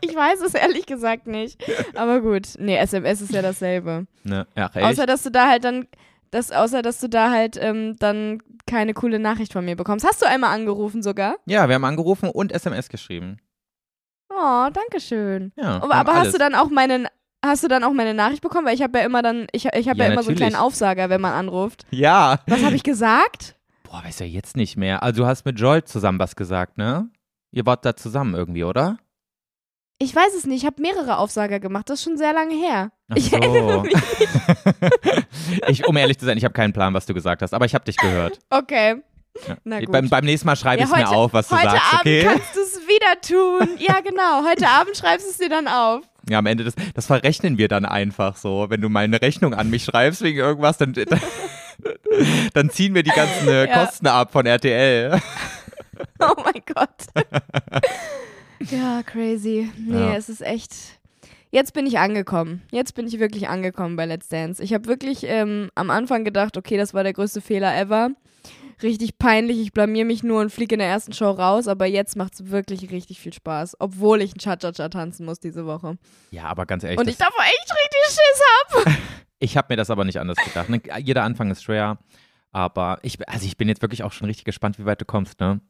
Ich 0.00 0.14
weiß 0.14 0.40
es 0.42 0.54
ehrlich 0.54 0.86
gesagt 0.86 1.26
nicht. 1.26 1.62
Aber 1.94 2.20
gut, 2.20 2.48
nee, 2.58 2.76
SMS 2.76 3.20
ist 3.20 3.32
ja 3.32 3.42
dasselbe. 3.42 4.06
ne? 4.24 4.46
Ach, 4.54 4.74
echt? 4.74 4.84
Außer, 4.86 5.06
dass 5.06 5.22
du 5.22 5.30
da 5.30 5.48
halt 5.48 5.64
dann, 5.64 5.86
das, 6.30 6.50
außer, 6.52 6.82
dass 6.82 7.00
du 7.00 7.08
da 7.08 7.30
halt 7.30 7.56
ähm, 7.60 7.96
dann 7.98 8.42
keine 8.66 8.94
coole 8.94 9.18
Nachricht 9.18 9.52
von 9.52 9.64
mir 9.64 9.76
bekommst. 9.76 10.06
Hast 10.06 10.22
du 10.22 10.26
einmal 10.26 10.54
angerufen 10.54 11.02
sogar? 11.02 11.36
ja, 11.46 11.68
wir 11.68 11.74
haben 11.76 11.84
angerufen 11.84 12.28
und 12.28 12.52
SMS 12.52 12.88
geschrieben. 12.88 13.38
Oh, 14.28 14.68
danke 14.72 15.00
schön. 15.00 15.52
Ja, 15.56 15.80
Aber, 15.82 15.94
aber 15.94 16.14
hast 16.14 16.34
du 16.34 16.38
dann 16.38 16.54
auch 16.54 16.68
meinen, 16.68 17.06
hast 17.46 17.62
du 17.64 17.68
dann 17.68 17.84
auch 17.84 17.92
meine 17.92 18.14
Nachricht 18.14 18.42
bekommen? 18.42 18.66
Weil 18.66 18.74
ich 18.74 18.82
habe 18.82 18.98
ja 18.98 19.04
immer 19.04 19.22
dann, 19.22 19.46
ich, 19.52 19.64
ich 19.66 19.88
habe 19.88 19.98
Ja, 19.98 20.04
ja, 20.06 20.12
immer 20.12 20.22
so 20.22 20.28
einen 20.30 20.36
natürlich. 20.36 20.38
kleinen 20.38 20.56
Aufsager, 20.56 21.08
wenn 21.10 21.20
man 21.20 21.32
anruft. 21.32 21.84
Ja. 21.90 22.40
Was 22.46 22.62
habe 22.64 22.74
ich 22.76 22.82
gesagt? 22.82 23.54
Boah, 23.84 24.02
weiß 24.04 24.18
ja 24.20 24.26
jetzt 24.26 24.56
nicht 24.56 24.76
mehr. 24.76 25.02
Also 25.02 25.22
du 25.22 25.26
hast 25.28 25.44
mit 25.44 25.58
Joel 25.58 25.84
zusammen 25.84 26.18
was 26.18 26.36
gesagt, 26.36 26.76
ne? 26.78 27.08
Ihr 27.52 27.64
wart 27.66 27.84
da 27.84 27.96
zusammen 27.96 28.34
irgendwie, 28.34 28.64
oder? 28.64 28.98
Ich 29.98 30.14
weiß 30.14 30.34
es 30.36 30.44
nicht. 30.44 30.62
Ich 30.62 30.66
habe 30.66 30.82
mehrere 30.82 31.16
Aufsager 31.16 31.58
gemacht. 31.58 31.88
Das 31.88 32.00
ist 32.00 32.04
schon 32.04 32.18
sehr 32.18 32.34
lange 32.34 32.54
her. 32.54 32.90
Ach 33.08 33.16
ich 33.16 33.30
so. 33.30 33.36
erinnere 33.36 33.82
mich. 33.82 33.94
ich, 35.68 35.86
um 35.86 35.96
ehrlich 35.96 36.18
zu 36.18 36.26
sein, 36.26 36.36
ich 36.36 36.44
habe 36.44 36.52
keinen 36.52 36.72
Plan, 36.72 36.92
was 36.94 37.06
du 37.06 37.14
gesagt 37.14 37.40
hast, 37.42 37.54
aber 37.54 37.64
ich 37.64 37.74
habe 37.74 37.84
dich 37.84 37.96
gehört. 37.96 38.38
Okay. 38.50 39.02
Ja. 39.48 39.56
Na 39.64 39.80
gut. 39.80 39.92
Beim, 39.92 40.08
beim 40.08 40.24
nächsten 40.24 40.46
Mal 40.46 40.56
schreibe 40.56 40.82
ich 40.82 40.88
es 40.88 40.94
mir 40.94 41.06
heute- 41.06 41.16
auf, 41.16 41.32
was 41.32 41.48
du 41.48 41.56
Heute 41.56 41.70
sagst, 41.70 41.92
Abend 41.94 42.00
okay? 42.00 42.22
kannst 42.24 42.56
du 42.56 42.60
es 42.60 42.80
wieder 42.88 43.20
tun. 43.22 43.78
Ja, 43.78 44.00
genau. 44.00 44.44
Heute 44.48 44.66
Abend 44.68 44.96
schreibst 44.96 45.26
du 45.26 45.30
es 45.30 45.38
dir 45.38 45.48
dann 45.48 45.68
auf. 45.68 46.02
Ja, 46.28 46.38
am 46.38 46.46
Ende 46.46 46.64
des, 46.64 46.74
das 46.94 47.06
verrechnen 47.06 47.56
wir 47.58 47.68
dann 47.68 47.84
einfach 47.84 48.36
so. 48.36 48.66
Wenn 48.68 48.80
du 48.80 48.88
mal 48.88 49.04
eine 49.04 49.20
Rechnung 49.22 49.54
an 49.54 49.70
mich 49.70 49.84
schreibst 49.84 50.22
wegen 50.22 50.38
irgendwas, 50.38 50.76
dann, 50.78 50.92
dann, 50.92 51.20
dann 52.54 52.70
ziehen 52.70 52.94
wir 52.94 53.02
die 53.02 53.10
ganzen 53.10 53.48
äh, 53.48 53.68
Ja. 53.68 53.84
Kosten 53.84 54.06
ab 54.06 54.32
von 54.32 54.46
RTL. 54.46 55.20
Oh 56.18 56.34
mein 56.44 56.60
Gott. 56.74 56.90
ja, 58.70 59.02
crazy. 59.02 59.70
Nee, 59.78 59.98
Ja. 59.98 60.14
es 60.16 60.28
ist 60.28 60.42
echt. 60.42 60.72
Jetzt 61.50 61.72
bin 61.72 61.86
ich 61.86 61.98
angekommen. 61.98 62.62
Jetzt 62.70 62.94
bin 62.94 63.06
ich 63.06 63.18
wirklich 63.18 63.48
angekommen 63.48 63.96
bei 63.96 64.04
Let's 64.04 64.28
Dance. 64.28 64.62
Ich 64.62 64.74
habe 64.74 64.86
wirklich 64.88 65.24
ähm, 65.24 65.70
am 65.74 65.88
Anfang 65.90 66.24
gedacht, 66.24 66.58
okay, 66.58 66.76
das 66.76 66.92
war 66.92 67.02
der 67.02 67.14
größte 67.14 67.40
Fehler 67.40 67.74
ever. 67.78 68.10
Richtig 68.82 69.18
peinlich, 69.18 69.58
ich 69.58 69.72
blamier 69.72 70.04
mich 70.04 70.22
nur 70.22 70.40
und 70.40 70.50
fliege 70.52 70.74
in 70.74 70.80
der 70.80 70.88
ersten 70.88 71.12
Show 71.12 71.30
raus, 71.30 71.66
aber 71.66 71.86
jetzt 71.86 72.16
macht 72.16 72.34
es 72.34 72.50
wirklich 72.50 72.90
richtig 72.90 73.20
viel 73.20 73.32
Spaß, 73.32 73.76
obwohl 73.80 74.20
ich 74.20 74.34
ein 74.34 74.38
Cha-Cha-Cha 74.38 74.88
tanzen 74.90 75.24
muss 75.24 75.40
diese 75.40 75.64
Woche. 75.66 75.96
Ja, 76.30 76.44
aber 76.44 76.66
ganz 76.66 76.84
ehrlich, 76.84 76.98
Und 76.98 77.08
ich 77.08 77.16
davor 77.16 77.42
echt 77.42 77.70
richtig 77.72 78.04
Schiss 78.06 78.86
hab. 78.86 78.98
ich 79.38 79.56
habe 79.56 79.68
mir 79.70 79.76
das 79.76 79.88
aber 79.90 80.04
nicht 80.04 80.20
anders 80.20 80.36
gedacht. 80.44 80.68
Ne? 80.68 80.82
Jeder 80.98 81.22
Anfang 81.24 81.50
ist 81.50 81.62
schwer, 81.62 81.98
aber 82.52 82.98
ich, 83.02 83.26
also 83.28 83.46
ich 83.46 83.56
bin 83.56 83.68
jetzt 83.68 83.82
wirklich 83.82 84.02
auch 84.02 84.12
schon 84.12 84.26
richtig 84.26 84.44
gespannt, 84.44 84.78
wie 84.78 84.84
weit 84.84 85.00
du 85.00 85.04
kommst, 85.06 85.40
ne? 85.40 85.60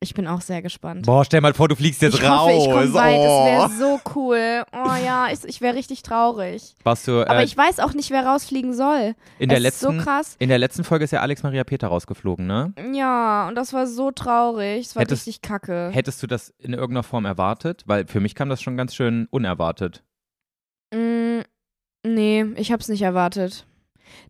Ich 0.00 0.14
bin 0.14 0.28
auch 0.28 0.40
sehr 0.40 0.62
gespannt. 0.62 1.06
Boah, 1.06 1.24
stell 1.24 1.40
mal 1.40 1.54
vor, 1.54 1.66
du 1.66 1.74
fliegst 1.74 2.00
jetzt 2.02 2.14
ich 2.14 2.22
raus. 2.22 2.40
hoffe, 2.42 2.52
ich 2.52 2.64
komme 2.70 2.94
weit, 2.94 3.16
das 3.18 3.32
oh. 3.32 3.46
wäre 3.46 3.70
so 3.70 4.00
cool. 4.14 4.64
Oh 4.72 4.94
ja, 5.04 5.28
ich, 5.32 5.42
ich 5.44 5.60
wäre 5.60 5.74
richtig 5.74 6.02
traurig. 6.02 6.76
Warst 6.84 7.08
du, 7.08 7.22
Aber 7.22 7.40
äh, 7.40 7.44
ich 7.44 7.56
weiß 7.56 7.80
auch 7.80 7.94
nicht, 7.94 8.10
wer 8.10 8.24
rausfliegen 8.24 8.74
soll. 8.74 9.16
in, 9.40 9.48
der 9.48 9.58
es 9.58 9.64
ist 9.64 9.80
so 9.80 9.88
letzten, 9.90 10.04
krass. 10.04 10.36
in 10.38 10.50
der 10.50 10.58
letzten 10.58 10.84
Folge 10.84 11.04
ist 11.04 11.10
ja 11.10 11.20
Alex 11.20 11.42
Maria 11.42 11.64
Peter 11.64 11.88
rausgeflogen, 11.88 12.46
ne? 12.46 12.72
Ja, 12.92 13.48
und 13.48 13.56
das 13.56 13.72
war 13.72 13.88
so 13.88 14.12
traurig. 14.12 14.86
Es 14.86 14.94
war 14.94 15.02
Hättest- 15.02 15.26
richtig 15.26 15.42
kacke. 15.42 15.90
Hättest 15.92 16.22
du 16.22 16.28
das 16.28 16.54
in 16.58 16.74
irgendeiner 16.74 17.02
Form 17.02 17.24
erwartet? 17.24 17.82
Weil 17.86 18.06
für 18.06 18.20
mich 18.20 18.36
kam 18.36 18.48
das 18.48 18.62
schon 18.62 18.76
ganz 18.76 18.94
schön 18.94 19.26
unerwartet. 19.32 20.04
Mm, 20.94 21.40
nee, 22.06 22.44
ich 22.54 22.70
hab's 22.70 22.86
nicht 22.88 23.02
erwartet. 23.02 23.66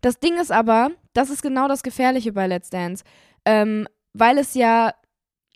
Das 0.01 0.19
Ding 0.19 0.39
ist 0.39 0.51
aber, 0.51 0.89
das 1.13 1.29
ist 1.29 1.43
genau 1.43 1.67
das 1.67 1.83
Gefährliche 1.83 2.33
bei 2.33 2.47
Let's 2.47 2.71
Dance. 2.71 3.03
Ähm, 3.45 3.87
weil 4.13 4.39
es 4.39 4.55
ja 4.55 4.93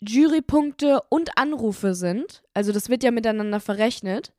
Jurypunkte 0.01 1.01
und 1.09 1.37
Anrufe 1.37 1.93
sind, 1.95 2.43
also 2.53 2.71
das 2.71 2.89
wird 2.89 3.03
ja 3.03 3.11
miteinander 3.11 3.59
verrechnet, 3.59 4.33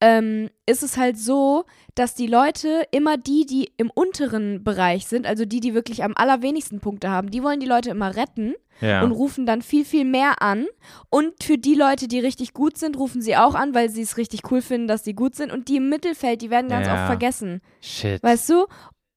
ähm, 0.00 0.50
ist 0.66 0.82
es 0.82 0.96
halt 0.96 1.16
so, 1.16 1.64
dass 1.94 2.14
die 2.16 2.26
Leute 2.26 2.82
immer 2.90 3.16
die, 3.16 3.46
die 3.46 3.72
im 3.76 3.88
unteren 3.88 4.64
Bereich 4.64 5.06
sind, 5.06 5.26
also 5.26 5.44
die, 5.44 5.60
die 5.60 5.74
wirklich 5.74 6.02
am 6.02 6.14
allerwenigsten 6.16 6.80
Punkte 6.80 7.08
haben, 7.10 7.30
die 7.30 7.42
wollen 7.44 7.60
die 7.60 7.66
Leute 7.68 7.90
immer 7.90 8.16
retten 8.16 8.54
Ja. 8.80 9.02
und 9.02 9.12
rufen 9.12 9.46
dann 9.46 9.62
viel, 9.62 9.84
viel 9.84 10.04
mehr 10.04 10.42
an. 10.42 10.66
Und 11.08 11.44
für 11.44 11.56
die 11.56 11.74
Leute, 11.76 12.08
die 12.08 12.18
richtig 12.18 12.52
gut 12.52 12.78
sind, 12.78 12.96
rufen 12.96 13.22
sie 13.22 13.36
auch 13.36 13.54
an, 13.54 13.74
weil 13.76 13.90
sie 13.90 14.02
es 14.02 14.16
richtig 14.16 14.40
cool 14.50 14.60
finden, 14.60 14.88
dass 14.88 15.04
sie 15.04 15.14
gut 15.14 15.36
sind. 15.36 15.52
Und 15.52 15.68
die 15.68 15.76
im 15.76 15.88
Mittelfeld, 15.88 16.42
die 16.42 16.50
werden 16.50 16.68
ganz 16.68 16.88
Ja. 16.88 16.94
oft 16.94 17.06
vergessen. 17.06 17.60
Shit. 17.80 18.20
Weißt 18.24 18.48
du? 18.50 18.66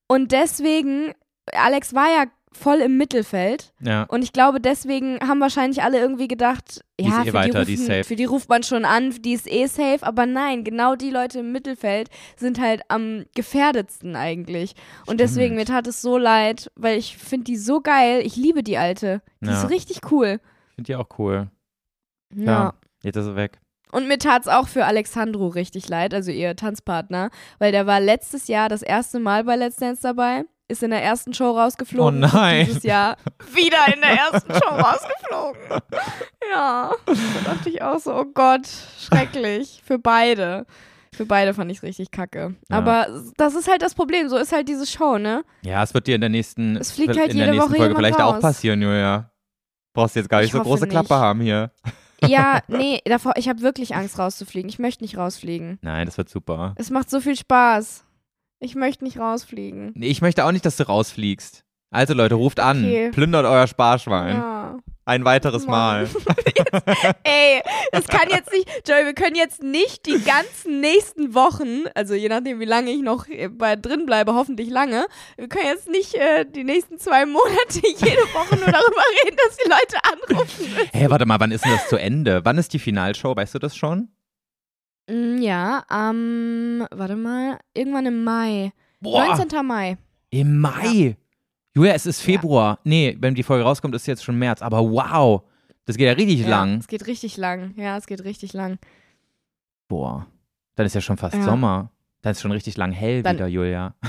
Und 0.07 0.31
deswegen, 0.33 1.13
Alex 1.51 1.95
war 1.95 2.09
ja 2.09 2.25
voll 2.55 2.77
im 2.77 2.97
Mittelfeld. 2.97 3.73
Ja. 3.81 4.03
Und 4.03 4.23
ich 4.23 4.33
glaube, 4.33 4.59
deswegen 4.61 5.19
haben 5.19 5.39
wahrscheinlich 5.39 5.83
alle 5.83 5.99
irgendwie 5.99 6.27
gedacht, 6.27 6.81
Die 6.99 7.05
ja, 7.05 7.21
eh 7.21 7.25
für, 7.25 7.33
weiter, 7.33 7.65
die 7.65 7.75
die 7.75 7.81
rufen, 7.81 7.87
safe. 7.87 8.03
für 8.05 8.15
die 8.15 8.25
ruft 8.25 8.49
man 8.49 8.63
schon 8.63 8.85
an, 8.85 9.11
die 9.21 9.33
ist 9.33 9.51
eh 9.51 9.67
safe. 9.67 9.99
Aber 10.01 10.25
nein, 10.25 10.63
genau 10.63 10.95
die 10.95 11.09
Leute 11.11 11.39
im 11.39 11.51
Mittelfeld 11.51 12.09
sind 12.37 12.59
halt 12.59 12.81
am 12.87 13.25
gefährdetsten 13.35 14.15
eigentlich. 14.15 14.75
Und 15.05 15.19
deswegen, 15.19 15.55
mir 15.55 15.65
tat 15.65 15.87
es 15.87 16.01
so 16.01 16.17
leid, 16.17 16.71
weil 16.75 16.97
ich 16.97 17.17
finde 17.17 17.43
die 17.45 17.57
so 17.57 17.81
geil. 17.81 18.21
Ich 18.25 18.35
liebe 18.35 18.63
die 18.63 18.77
Alte. 18.77 19.21
Die 19.41 19.47
Ja. 19.49 19.61
ist 19.63 19.69
richtig 19.69 20.11
cool. 20.11 20.39
Finde 20.75 20.91
ich 20.91 20.95
auch 20.95 21.09
cool. 21.19 21.49
Ja. 22.35 22.73
Jetzt 23.03 23.15
ist 23.17 23.27
er 23.27 23.35
weg. 23.35 23.59
Und 23.91 24.07
mir 24.07 24.17
tat 24.17 24.41
es 24.41 24.47
auch 24.49 24.67
für 24.67 24.83
Alexandru 24.85 25.47
richtig 25.47 25.87
leid, 25.87 26.13
also 26.13 26.29
ihr 26.31 26.55
Tanzpartner, 26.57 27.29
weil 27.59 27.71
der 27.71 27.85
war 27.87 28.01
letztes 28.01 28.47
Jahr 28.49 28.67
das 28.67 28.81
erste 28.81 29.19
Mal 29.19 29.45
bei 29.45 29.55
Let's 29.55 29.77
Dance 29.77 30.01
dabei, 30.01 30.43
ist 30.67 30.83
in 30.83 30.89
der 30.91 31.03
ersten 31.03 31.33
Show 31.33 31.51
rausgeflogen. 31.51 32.23
Oh 32.23 32.27
nein. 32.27 32.65
Dieses 32.65 32.83
Jahr 32.83 33.17
wieder 33.53 33.93
in 33.93 34.01
der 34.01 34.11
ersten 34.11 34.53
Show 34.53 34.69
rausgeflogen. 34.69 35.61
Ja, 36.51 36.91
da 37.05 37.13
dachte 37.53 37.69
ich 37.69 37.81
auch 37.81 37.99
so, 37.99 38.13
oh 38.15 38.25
Gott, 38.33 38.67
schrecklich. 38.99 39.81
Für 39.85 39.99
beide. 39.99 40.65
Für 41.13 41.25
beide 41.25 41.53
fand 41.53 41.71
ich 41.71 41.77
es 41.77 41.83
richtig 41.83 42.11
kacke. 42.11 42.55
Ja. 42.69 42.77
Aber 42.77 43.07
das 43.37 43.55
ist 43.55 43.69
halt 43.69 43.81
das 43.81 43.95
Problem, 43.95 44.27
so 44.27 44.37
ist 44.37 44.51
halt 44.51 44.67
diese 44.67 44.85
Show, 44.85 45.17
ne? 45.17 45.43
Ja, 45.63 45.81
es 45.83 45.93
wird 45.93 46.07
dir 46.07 46.15
in 46.15 46.21
der 46.21 46.29
nächsten, 46.29 46.75
Es 46.75 46.91
fliegt 46.91 47.17
halt 47.17 47.31
in 47.31 47.37
der 47.37 47.45
jede 47.47 47.51
nächsten 47.57 47.71
Woche 47.71 47.77
Folge 47.79 47.95
vielleicht 47.95 48.19
auch 48.19 48.33
raus. 48.35 48.41
passieren, 48.41 48.81
Julia. 48.81 49.31
Brauchst 49.93 50.15
jetzt 50.17 50.27
gar 50.29 50.39
nicht 50.39 50.47
Ich 50.47 50.51
so 50.53 50.61
große 50.61 50.83
nicht. 50.83 50.91
Klappe 50.91 51.15
haben 51.15 51.39
hier. 51.39 51.71
Ja, 52.21 52.59
nee, 52.67 52.99
davor, 53.05 53.33
ich 53.37 53.47
habe 53.47 53.61
wirklich 53.61 53.95
Angst 53.95 54.19
rauszufliegen. 54.19 54.67
Ich 54.69 54.77
möchte 54.79 55.03
nicht 55.05 55.15
rausfliegen. 55.17 55.79
Nein, 55.81 56.05
das 56.05 56.17
wird 56.17 56.27
super. 56.27 56.73
Es 56.77 56.89
macht 56.89 57.09
so 57.09 57.21
viel 57.21 57.37
Spaß. 57.37 58.03
Ich 58.59 58.75
möchte 58.75 59.03
nicht 59.03 59.19
rausfliegen. 59.19 59.91
Nee, 59.95 60.07
Ich 60.07 60.21
möchte 60.21 60.45
auch 60.45 60.51
nicht, 60.51 60.65
dass 60.65 60.77
du 60.77 60.83
rausfliegst. 60.87 61.63
Also 61.91 62.13
Leute, 62.13 62.35
ruft 62.35 62.59
Okay. 62.59 63.05
an. 63.05 63.11
Plündert 63.11 63.45
euer 63.45 63.67
Sparschwein. 63.67 64.35
Ja. 64.37 64.77
Ein 65.07 65.23
weiteres 65.23 65.67
Mann. 65.67 65.71
Mal. 66.03 66.09
Ey, 67.23 67.61
das 67.91 68.07
kann 68.07 68.27
jetzt 68.31 68.51
nicht, 68.51 68.67
Joey, 68.87 69.05
wir 69.05 69.13
können 69.13 69.35
jetzt 69.35 69.61
nicht 69.61 70.07
die 70.07 70.19
ganzen 70.23 70.81
nächsten 70.81 71.35
Wochen, 71.35 71.83
also 71.93 72.15
je 72.15 72.27
nachdem, 72.27 72.59
wie 72.59 72.65
lange 72.65 72.89
ich 72.91 73.01
noch 73.03 73.27
äh, 73.27 73.47
bei 73.49 73.75
drin 73.75 74.07
bleibe, 74.07 74.33
hoffentlich 74.33 74.69
lange, 74.71 75.05
wir 75.37 75.47
können 75.47 75.67
jetzt 75.67 75.87
nicht 75.89 76.15
äh, 76.15 76.43
die 76.49 76.63
nächsten 76.63 76.97
zwei 76.97 77.27
Monate 77.27 77.53
jede 77.83 78.21
Woche 78.33 78.55
nur 78.55 78.65
darüber 78.65 79.03
reden, 79.23 79.37
dass 79.45 79.57
die 79.57 79.69
Leute 79.69 80.37
anrufen 80.37 80.63
müssen. 80.73 80.89
Hey, 80.91 81.09
warte 81.11 81.27
mal, 81.27 81.39
wann 81.39 81.51
ist 81.51 81.63
denn 81.63 81.71
das 81.73 81.87
zu 81.87 81.97
Ende? 81.97 82.41
Wann 82.43 82.57
ist 82.57 82.73
die 82.73 82.79
Finalshow? 82.79 83.35
Weißt 83.35 83.53
du 83.53 83.59
das 83.59 83.75
schon? 83.77 84.09
Mm, 85.09 85.37
Ja, 85.41 85.83
am, 85.87 86.85
warte 86.91 87.15
mal, 87.15 87.59
irgendwann 87.73 88.05
im 88.05 88.23
Mai. 88.23 88.71
Boah, 89.01 89.35
19. 89.35 89.65
Mai. 89.65 89.97
im 90.31 90.59
Mai. 90.59 91.15
Julia, 91.73 91.93
es 91.93 92.05
ist 92.05 92.21
Februar. 92.21 92.79
Nee, 92.83 93.17
wenn 93.19 93.35
die 93.35 93.43
Folge 93.43 93.63
rauskommt, 93.65 93.93
ist 93.95 94.07
jetzt 94.07 94.23
schon 94.23 94.37
März. 94.39 94.61
Aber 94.61 94.79
wow, 94.89 95.41
das 95.85 95.97
geht 95.97 96.07
ja 96.07 96.13
richtig 96.13 96.39
Ja, 96.41 96.49
lang. 96.49 96.77
Es 96.79 96.87
geht 96.87 97.05
richtig 97.05 97.35
lang. 97.37 97.73
Ja, 97.77 97.97
es 97.97 98.07
geht 98.07 98.23
richtig 98.23 98.53
lang. 98.53 98.79
Boah, 99.87 100.25
dann 100.75 100.85
ist 100.85 100.95
ja 100.95 101.01
schon 101.01 101.17
fast 101.17 101.35
Ja. 101.35 101.43
Sommer. 101.43 101.91
Dann 102.21 102.31
ist 102.31 102.41
schon 102.41 102.51
richtig 102.51 102.77
lang 102.77 102.91
hell 102.93 103.21
Dann- 103.21 103.35
wieder, 103.35 103.47
Julia. 103.47 103.93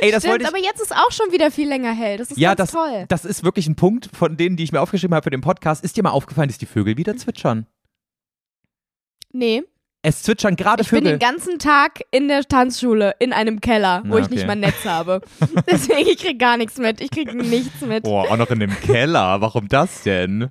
Ey, 0.00 0.10
das 0.12 0.24
wollte 0.24 0.28
Stimmt, 0.28 0.40
ich. 0.42 0.48
aber 0.48 0.58
jetzt 0.58 0.80
ist 0.82 0.94
auch 0.94 1.10
schon 1.10 1.32
wieder 1.32 1.50
viel 1.50 1.66
länger 1.68 1.92
hell. 1.92 2.18
Das 2.18 2.30
ist 2.30 2.36
Ja, 2.38 2.54
ganz 2.54 2.70
das, 2.72 2.80
toll. 2.82 3.04
das 3.08 3.24
ist 3.24 3.42
wirklich 3.42 3.66
ein 3.66 3.74
Punkt 3.74 4.10
von 4.14 4.36
denen, 4.36 4.56
die 4.56 4.64
ich 4.64 4.72
mir 4.72 4.80
aufgeschrieben 4.82 5.14
habe 5.14 5.24
für 5.24 5.30
den 5.30 5.40
Podcast. 5.40 5.82
Ist 5.82 5.96
dir 5.96 6.02
mal 6.02 6.10
aufgefallen, 6.10 6.48
dass 6.48 6.58
die 6.58 6.66
Vögel 6.66 6.96
wieder 6.98 7.16
zwitschern? 7.16 7.66
Nee, 9.32 9.62
Es 10.02 10.22
zwitschern 10.22 10.56
gerade 10.56 10.82
ich 10.82 10.90
bin 10.90 10.98
Vögel. 11.04 11.12
den 11.12 11.18
ganzen 11.18 11.58
Tag 11.58 12.00
in 12.10 12.28
der 12.28 12.44
Tanzschule 12.44 13.14
in 13.18 13.32
einem 13.32 13.60
Keller, 13.60 14.02
wo 14.06 14.14
Na, 14.16 14.20
ich 14.20 14.30
nicht 14.30 14.40
okay. 14.40 14.46
mal 14.48 14.56
Netz 14.56 14.84
habe. 14.84 15.20
Deswegen, 15.70 16.08
ich 16.08 16.18
krieg 16.18 16.38
gar 16.38 16.56
nichts 16.56 16.76
mit. 16.78 17.00
Ich 17.00 17.10
krieg 17.10 17.32
nichts 17.34 17.80
mit. 17.82 18.04
Boah, 18.04 18.30
auch 18.30 18.36
noch 18.36 18.50
in 18.50 18.60
dem 18.60 18.78
Keller. 18.80 19.40
Warum 19.40 19.68
das 19.68 20.02
denn? 20.02 20.50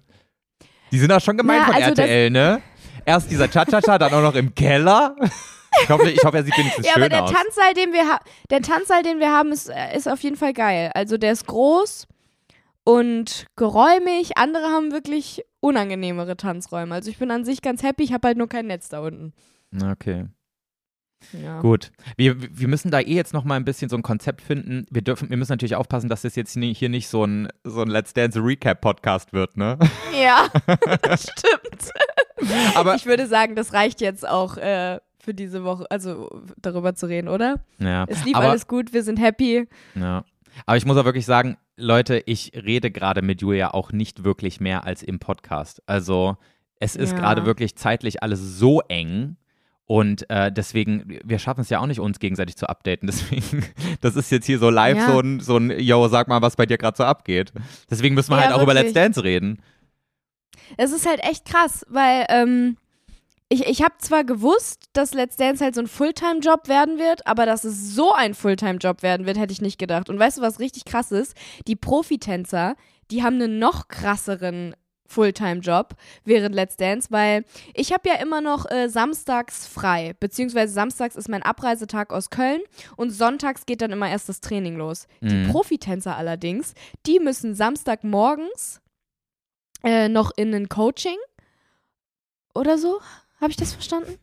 Die 0.91 0.99
sind 0.99 1.11
auch 1.11 1.21
schon 1.21 1.37
gemein 1.37 1.59
Na, 1.61 1.65
von 1.67 1.75
also 1.75 1.89
RTL, 1.89 2.29
ne? 2.29 2.61
Erst 3.05 3.31
dieser 3.31 3.49
Cha-Cha-Cha, 3.49 3.97
dann 3.97 4.13
auch 4.13 4.21
noch 4.21 4.35
im 4.35 4.53
Keller. 4.55 5.15
Ich 5.83 5.89
hoffe, 5.89 6.09
ich 6.11 6.23
hoffe 6.23 6.37
er 6.37 6.43
sieht 6.43 6.57
wenigstens 6.57 6.85
Ja, 6.85 6.93
schön 6.93 7.03
aber 7.03 7.09
der 7.09 7.23
aus. 7.23 7.31
Tanzsaal, 7.31 7.73
den 7.73 7.93
wir, 7.93 8.07
ha 8.07 8.19
der 8.49 8.61
Tanzsaal, 8.61 9.03
den 9.03 9.19
wir 9.19 9.31
haben, 9.31 9.51
ist, 9.51 9.69
äh, 9.69 9.95
ist 9.95 10.07
auf 10.07 10.21
jeden 10.21 10.35
Fall 10.35 10.53
geil. 10.53 10.91
Also 10.93 11.17
der 11.17 11.31
ist 11.31 11.47
groß 11.47 12.07
und 12.83 13.45
geräumig. 13.55 14.37
Andere 14.37 14.63
haben 14.65 14.91
wirklich 14.91 15.43
unangenehmere 15.61 16.35
Tanzräume. 16.35 16.93
Also 16.93 17.09
ich 17.09 17.17
bin 17.17 17.31
an 17.31 17.45
sich 17.45 17.61
ganz 17.61 17.81
happy. 17.83 18.03
Ich 18.03 18.11
habe 18.13 18.27
halt 18.27 18.37
nur 18.37 18.49
kein 18.49 18.67
Netz 18.67 18.89
da 18.89 18.99
unten. 18.99 19.31
Okay, 19.81 20.25
Ja. 21.31 21.61
gut. 21.61 21.91
Wir, 22.17 22.35
wir 22.59 22.67
müssen 22.67 22.91
da 22.91 22.99
eh 22.99 23.13
jetzt 23.15 23.31
noch 23.33 23.45
mal 23.45 23.55
ein 23.55 23.63
bisschen 23.63 23.87
so 23.87 23.95
ein 23.95 24.01
Konzept 24.01 24.41
finden. 24.41 24.85
Wir 24.89 25.01
dürfen, 25.01 25.29
wir 25.29 25.37
müssen 25.37 25.53
natürlich 25.53 25.75
aufpassen, 25.75 26.09
dass 26.09 26.23
das 26.23 26.35
jetzt 26.35 26.53
hier 26.57 26.89
nicht 26.89 27.07
so 27.07 27.23
ein, 27.25 27.47
so 27.63 27.81
ein 27.81 27.87
Let's 27.87 28.13
Dance 28.13 28.39
Recap 28.43 28.81
Podcast 28.81 29.31
wird, 29.31 29.55
ne? 29.55 29.77
Ja, 30.21 30.47
das 31.03 31.23
stimmt. 31.31 31.91
Aber 32.75 32.95
Ich 32.95 33.05
würde 33.05 33.27
sagen, 33.27 33.55
das 33.55 33.71
reicht 33.71 34.01
jetzt 34.01 34.27
auch 34.27 34.57
äh, 34.57 34.99
für 35.19 35.33
diese 35.35 35.63
Woche, 35.63 35.85
also 35.91 36.41
darüber 36.57 36.95
zu 36.95 37.05
reden, 37.05 37.27
oder? 37.27 37.63
ja, 37.77 38.05
Es 38.07 38.25
lief 38.25 38.35
aber, 38.35 38.49
alles 38.49 38.67
gut, 38.67 38.91
wir 38.91 39.03
sind 39.03 39.19
happy. 39.19 39.67
Ja. 39.93 40.23
Aber 40.65 40.77
ich 40.77 40.85
muss 40.85 40.97
auch 40.97 41.05
wirklich 41.05 41.25
sagen, 41.25 41.57
Leute, 41.77 42.21
ich 42.25 42.51
rede 42.55 42.91
gerade 42.91 43.21
mit 43.21 43.41
Julia 43.41 43.71
auch 43.73 43.91
nicht 43.91 44.23
wirklich 44.23 44.59
mehr 44.59 44.85
als 44.85 45.03
im 45.03 45.19
Podcast. 45.19 45.81
Also 45.87 46.37
es 46.79 46.95
ist 46.95 47.11
Ja. 47.11 47.17
gerade 47.19 47.45
wirklich 47.45 47.75
zeitlich 47.75 48.21
alles 48.23 48.39
so 48.59 48.81
eng 48.81 49.37
Und 49.85 50.29
äh, 50.29 50.51
deswegen, 50.53 51.19
wir 51.25 51.37
schaffen 51.37 51.61
es 51.61 51.69
ja 51.69 51.79
auch 51.79 51.85
nicht, 51.85 51.99
uns 51.99 52.19
gegenseitig 52.19 52.55
zu 52.55 52.69
updaten. 52.69 53.07
Deswegen, 53.11 53.65
das 53.99 54.15
ist 54.15 54.31
jetzt 54.31 54.45
hier 54.45 54.57
so 54.57 54.69
live 54.69 54.97
Ja. 54.97 55.05
so 55.11 55.19
ein, 55.19 55.39
so 55.41 55.57
ein, 55.57 55.69
yo, 55.81 56.07
sag 56.07 56.29
mal, 56.29 56.41
was 56.41 56.55
bei 56.55 56.65
dir 56.65 56.77
gerade 56.77 56.95
so 56.95 57.03
abgeht. 57.03 57.51
Deswegen 57.89 58.15
müssen 58.15 58.31
wir 58.31 58.37
Ja, 58.37 58.43
halt 58.45 58.53
auch 58.53 58.61
über 58.63 58.73
Let's 58.73 58.93
wirklich. 58.95 59.03
Dance 59.03 59.21
reden. 59.23 59.61
Es 60.77 60.93
ist 60.93 61.05
halt 61.05 61.21
echt 61.23 61.43
krass, 61.45 61.85
weil 61.89 62.25
ähm, 62.29 62.77
ich, 63.51 63.67
ich 63.67 63.83
habe 63.83 63.95
zwar 63.97 64.23
gewusst, 64.23 64.85
dass 64.93 65.13
Let's 65.13 65.35
Dance 65.35 65.61
halt 65.61 65.75
so 65.75 65.81
ein 65.81 65.87
Fulltime-Job 65.87 66.69
werden 66.69 66.97
wird, 66.97 67.27
aber 67.27 67.45
dass 67.45 67.65
es 67.65 67.93
so 67.93 68.13
ein 68.13 68.33
Fulltime-Job 68.33 69.03
werden 69.03 69.25
wird, 69.25 69.37
hätte 69.37 69.51
ich 69.51 69.61
nicht 69.61 69.77
gedacht. 69.77 70.09
Und 70.09 70.17
weißt 70.17 70.37
du, 70.37 70.41
was 70.41 70.59
richtig 70.59 70.85
krass 70.85 71.11
ist? 71.11 71.35
Die 71.67 71.75
Profitänzer, 71.75 72.77
die 73.11 73.23
haben 73.23 73.35
einen 73.41 73.59
noch 73.59 73.89
krasseren 73.89 74.73
Fulltime-Job 75.05 75.95
während 76.23 76.55
Let's 76.55 76.77
Dance, 76.77 77.09
weil 77.11 77.43
ich 77.73 77.91
habe 77.91 78.07
ja 78.07 78.15
immer 78.15 78.39
noch 78.39 78.71
äh, 78.71 78.87
samstags 78.87 79.67
frei, 79.67 80.15
beziehungsweise 80.21 80.71
samstags 80.71 81.17
ist 81.17 81.27
mein 81.27 81.43
Abreisetag 81.43 82.13
aus 82.13 82.29
Köln 82.29 82.61
und 82.95 83.09
sonntags 83.09 83.65
geht 83.65 83.81
dann 83.81 83.91
immer 83.91 84.09
erst 84.09 84.29
das 84.29 84.39
Training 84.39 84.77
los. 84.77 85.07
Die 85.19 85.35
Mhm. 85.35 85.49
Profitänzer 85.49 86.15
allerdings, 86.15 86.73
die 87.05 87.19
müssen 87.19 87.53
Samstagmorgens 87.53 88.79
äh, 89.83 90.07
noch 90.07 90.31
in 90.37 90.55
ein 90.55 90.69
Coaching 90.69 91.17
oder 92.53 92.77
so. 92.77 93.01
Habe 93.41 93.51
ich 93.51 93.57
das 93.57 93.73
verstanden? 93.73 94.17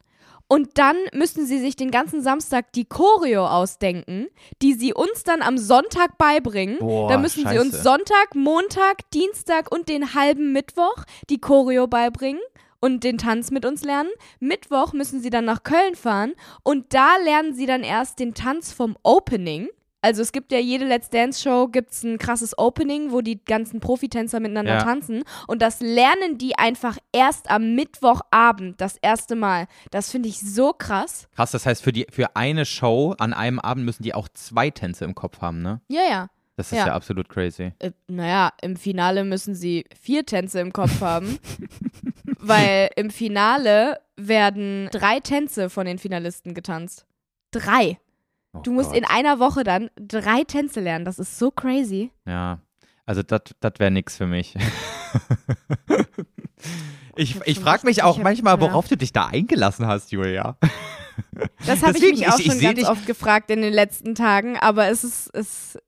Und 0.50 0.78
dann 0.78 0.96
müssen 1.12 1.44
sie 1.44 1.58
sich 1.58 1.76
den 1.76 1.90
ganzen 1.90 2.22
Samstag 2.22 2.72
die 2.72 2.86
Choreo 2.86 3.46
ausdenken, 3.46 4.28
die 4.62 4.72
sie 4.72 4.94
uns 4.94 5.22
dann 5.22 5.42
am 5.42 5.58
Sonntag 5.58 6.16
beibringen. 6.16 6.78
Boah, 6.78 7.10
da 7.10 7.18
müssen 7.18 7.46
sie 7.46 7.58
uns 7.58 7.72
scheiße. 7.72 7.82
Sonntag, 7.82 8.34
Montag, 8.34 9.10
Dienstag 9.12 9.70
und 9.70 9.90
den 9.90 10.14
halben 10.14 10.52
Mittwoch 10.52 11.04
die 11.28 11.38
Choreo 11.38 11.86
beibringen 11.86 12.40
und 12.80 13.04
den 13.04 13.18
Tanz 13.18 13.50
mit 13.50 13.66
uns 13.66 13.84
lernen. 13.84 14.10
Mittwoch 14.40 14.94
müssen 14.94 15.20
sie 15.20 15.30
dann 15.30 15.44
nach 15.44 15.64
Köln 15.64 15.96
fahren 15.96 16.32
und 16.62 16.94
da 16.94 17.16
lernen 17.22 17.54
sie 17.54 17.66
dann 17.66 17.82
erst 17.82 18.18
den 18.18 18.32
Tanz 18.32 18.72
vom 18.72 18.96
Opening. 19.02 19.68
Also 20.00 20.22
es 20.22 20.30
gibt 20.30 20.52
ja 20.52 20.58
jede 20.58 20.84
Let's 20.86 21.10
Dance 21.10 21.42
Show 21.42 21.66
gibt's 21.68 22.04
ein 22.04 22.18
krasses 22.18 22.56
Opening, 22.56 23.10
wo 23.10 23.20
die 23.20 23.44
ganzen 23.44 23.80
Profitänzer 23.80 24.38
miteinander 24.38 24.74
Ja. 24.74 24.82
tanzen 24.84 25.24
und 25.48 25.60
das 25.60 25.80
lernen 25.80 26.38
die 26.38 26.56
einfach 26.56 26.98
erst 27.12 27.50
am 27.50 27.74
Mittwochabend 27.74 28.80
das 28.80 28.96
erste 29.02 29.34
Mal. 29.34 29.66
Das 29.90 30.10
finde 30.10 30.28
ich 30.28 30.38
so 30.40 30.72
krass. 30.72 31.28
Krass, 31.34 31.50
das 31.50 31.66
heißt, 31.66 31.82
für, 31.82 31.90
die, 31.92 32.06
für 32.10 32.36
eine 32.36 32.64
Show 32.64 33.16
an 33.18 33.32
einem 33.32 33.58
Abend 33.58 33.84
müssen 33.86 34.04
die 34.04 34.14
auch 34.14 34.28
zwei 34.28 34.70
Tänze 34.70 35.04
im 35.04 35.16
Kopf 35.16 35.40
haben, 35.40 35.62
ne? 35.62 35.80
Ja, 35.88 36.02
ja. 36.08 36.28
Das 36.56 36.72
ist 36.72 36.78
ja, 36.78 36.88
Ja. 36.88 36.94
absolut 36.94 37.28
crazy. 37.28 37.72
Äh, 37.78 37.92
naja, 38.08 38.52
im 38.62 38.76
Finale 38.76 39.24
müssen 39.24 39.54
sie 39.54 39.84
vier 40.00 40.24
Tänze 40.26 40.60
im 40.60 40.72
Kopf 40.72 41.00
haben, 41.00 41.38
weil 42.38 42.90
im 42.96 43.10
Finale 43.10 44.00
werden 44.16 44.88
drei 44.92 45.20
Tänze 45.20 45.70
von 45.70 45.86
den 45.86 45.98
Finalisten 45.98 46.54
getanzt. 46.54 47.06
Drei. 47.50 47.98
Oh 48.54 48.60
Du 48.60 48.72
musst 48.72 48.90
Gott. 48.90 48.98
in 48.98 49.04
einer 49.04 49.38
Woche 49.38 49.64
dann 49.64 49.90
drei 49.96 50.44
Tänze 50.44 50.80
lernen. 50.80 51.04
Das 51.04 51.18
ist 51.18 51.38
so 51.38 51.50
crazy. 51.50 52.10
Ja, 52.26 52.60
also 53.06 53.22
das 53.22 53.42
wäre 53.78 53.90
nix 53.90 54.16
für 54.16 54.26
mich. 54.26 54.54
ich 57.16 57.40
ich 57.44 57.60
frage 57.60 57.86
mich 57.86 58.02
auch 58.02 58.16
ich 58.18 58.22
manchmal, 58.22 58.60
worauf 58.60 58.88
du 58.88 58.96
dich 58.96 59.12
da 59.12 59.26
eingelassen 59.26 59.86
hast, 59.86 60.12
Julia. 60.12 60.56
Das 61.66 61.82
habe 61.82 61.98
ich 61.98 62.04
mich 62.04 62.28
auch 62.28 62.38
ich- 62.38 62.46
ich 62.46 62.52
schon 62.52 62.60
seh 62.60 62.66
ganz 62.66 62.78
dich- 62.78 62.88
oft 62.88 63.06
gefragt 63.06 63.50
in 63.50 63.60
den 63.62 63.72
letzten 63.72 64.14
Tagen, 64.14 64.56
aber 64.58 64.88
es 64.88 65.04
ist, 65.04 65.30
es 65.34 65.78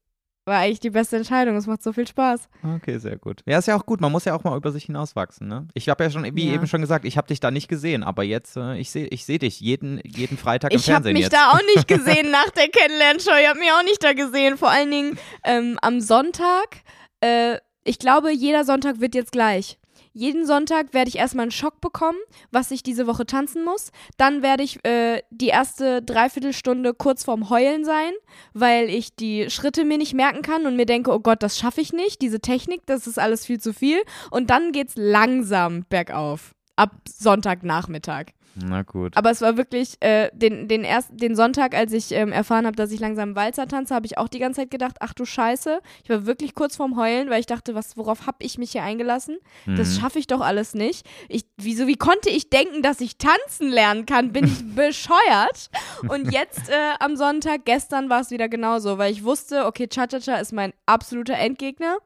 war 0.51 0.59
eigentlich 0.59 0.81
die 0.81 0.91
beste 0.91 1.17
Entscheidung. 1.17 1.57
Es 1.57 1.67
macht 1.67 1.83
so 1.83 1.93
viel 1.93 2.07
Spaß. 2.07 2.49
Okay, 2.77 2.99
sehr 2.99 3.17
gut. 3.17 3.41
Ja, 3.47 3.59
ist 3.59 3.69
ja 3.69 3.77
auch 3.77 3.87
gut. 3.87 4.01
Man 4.01 4.13
muss 4.13 4.25
ja 4.25 4.35
auch 4.35 4.45
mal 4.45 4.57
über 4.57 4.73
sich 4.73 4.85
hinauswachsen, 4.85 5.47
ne? 5.49 5.69
Ich 5.75 5.89
habe 5.89 6.05
ja 6.05 6.11
schon, 6.11 6.25
wie 6.37 6.49
Ja. 6.49 6.55
eben 6.55 6.67
schon 6.67 6.81
gesagt, 6.81 7.05
ich 7.05 7.17
habe 7.17 7.29
dich 7.29 7.41
da 7.41 7.51
nicht 7.51 7.69
gesehen, 7.69 8.03
aber 8.03 8.23
jetzt, 8.25 8.57
äh, 8.57 8.77
ich 8.77 8.91
sehe 8.91 9.07
ich 9.07 9.25
seh 9.25 9.39
dich 9.39 9.61
jeden, 9.61 10.01
jeden 10.05 10.37
Freitag 10.37 10.73
im 10.73 10.77
Ich 10.79 10.83
habe 10.89 10.95
Fernsehen 11.05 11.13
mich 11.15 11.23
jetzt. 11.23 11.33
da 11.33 11.51
auch 11.53 11.61
nicht 11.75 11.87
gesehen 11.89 12.31
nach 12.31 12.51
der 12.51 12.69
Kennenlernshow. 12.69 13.33
Ich 13.41 13.49
habe 13.49 13.59
mich 13.59 13.71
auch 13.71 13.85
nicht 13.85 14.03
da 14.05 14.13
gesehen. 14.13 14.59
Vor 14.59 14.71
allen 14.71 14.91
Dingen 14.91 15.19
ähm, 15.45 15.79
am 15.81 16.01
Sonntag. 16.01 16.83
Äh, 17.21 17.59
ich 17.85 17.99
glaube, 17.99 18.31
jeder 18.33 18.65
Sonntag 18.65 19.01
wird 19.01 19.15
jetzt 19.15 19.33
gleich. 19.33 19.79
Jeden 20.13 20.45
Sonntag 20.45 20.93
werde 20.93 21.09
ich 21.09 21.19
erstmal 21.19 21.45
einen 21.45 21.53
Schock 21.53 21.81
bekommen, 21.81 22.19
was 22.51 22.73
ich 22.73 22.83
diese 22.83 23.07
Woche 23.07 23.27
tanzen 23.27 23.65
muss. 23.65 23.93
Dann 24.17 24.43
werde 24.43 24.65
ich 24.65 24.85
äh, 24.85 25.23
die 25.31 25.49
erste 25.49 26.03
Dreiviertelstunde 26.03 26.95
kurz 26.95 27.25
vorm 27.25 27.49
Heulen 27.49 27.85
sein, 27.85 28.13
weil 28.53 28.91
ich 28.91 29.15
die 29.15 29.49
Schritte 29.51 29.85
mir 29.85 29.99
nicht 29.99 30.15
merken 30.15 30.43
kann 30.43 30.67
und 30.67 30.75
mir 30.75 30.87
denke, 30.87 31.13
oh 31.13 31.21
Gott, 31.21 31.43
das 31.43 31.59
schaffe 31.59 31.81
ich 31.81 31.93
nicht. 31.93 32.21
Diese 32.23 32.41
Technik, 32.41 32.87
das 32.87 33.07
ist 33.07 33.19
alles 33.19 33.47
viel 33.47 33.61
zu 33.61 33.73
viel. 33.73 34.03
Und 34.33 34.51
dann 34.51 34.73
geht's 34.73 34.95
langsam 34.97 35.85
bergauf. 35.89 36.55
Ab 36.75 36.91
Sonntagnachmittag. 37.09 38.33
Na 38.57 38.83
gut. 38.83 39.17
Aber 39.17 39.31
es 39.31 39.41
war 39.41 39.57
wirklich 39.57 39.95
äh, 40.01 40.29
den, 40.33 40.67
den, 40.67 40.83
ersten, 40.83 41.17
den 41.17 41.37
Sonntag, 41.37 41.75
als 41.75 41.93
ich 41.93 42.11
ähm, 42.13 42.33
erfahren 42.33 42.67
habe, 42.67 42.75
dass 42.77 42.91
ich 42.91 42.99
langsam 42.99 43.37
Walzer 43.37 43.69
tanze, 43.69 43.95
habe 43.95 44.07
ich 44.07 44.19
auch 44.19 44.27
die 44.29 44.41
ganze 44.41 44.63
Zeit 44.63 44.71
gedacht, 44.71 44.97
ach 45.01 45.15
du 45.15 45.25
Scheiße. 45.25 45.81
Ich 46.03 46.11
war 46.11 46.27
wirklich 46.27 46.55
kurz 46.55 46.75
vorm 46.77 46.97
Heulen, 46.97 47.31
weil 47.31 47.39
ich 47.41 47.47
dachte, 47.47 47.75
was, 47.77 47.97
worauf 47.97 48.27
habe 48.27 48.39
ich 48.41 48.59
mich 48.59 48.73
hier 48.73 48.83
eingelassen? 48.83 49.39
Das 49.67 49.95
Mhm. 49.97 50.01
schaffe 50.01 50.19
ich 50.19 50.27
doch 50.27 50.41
alles 50.41 50.75
nicht. 50.75 51.07
Ich, 51.29 51.45
wieso, 51.57 51.87
wie 51.87 51.97
konnte 51.97 52.29
ich 52.29 52.51
denken, 52.51 52.83
dass 52.83 53.01
ich 53.01 53.19
tanzen 53.19 53.69
lernen 53.71 54.05
kann? 54.05 54.33
Bin 54.33 54.45
ich 54.47 54.65
bescheuert? 54.75 55.71
Und 56.09 56.33
jetzt 56.33 56.69
äh, 56.71 56.75
am 56.99 57.17
Sonntag, 57.17 57.65
gestern 57.65 58.11
war 58.11 58.21
es 58.21 58.31
wieder 58.31 58.49
genauso, 58.49 58.99
weil 58.99 59.13
ich 59.13 59.23
wusste, 59.25 59.65
okay, 59.67 59.87
Cha-Cha-Cha 59.87 60.37
ist 60.37 60.53
mein 60.53 60.73
absoluter 60.87 61.35
Endgegner, 61.35 61.99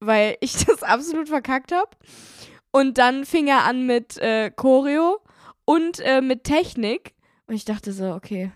weil 0.00 0.36
ich 0.40 0.52
das 0.66 0.82
absolut 0.82 1.28
verkackt 1.30 1.72
habe. 1.72 1.90
Und 2.72 2.98
dann 2.98 3.24
fing 3.24 3.46
er 3.48 3.64
an 3.64 3.86
mit 3.86 4.18
äh, 4.18 4.50
Choreo 4.50 5.20
und 5.64 6.00
äh, 6.00 6.20
mit 6.20 6.44
Technik. 6.44 7.14
Und 7.46 7.54
ich 7.54 7.64
dachte 7.64 7.92
so, 7.92 8.12
okay, 8.12 8.52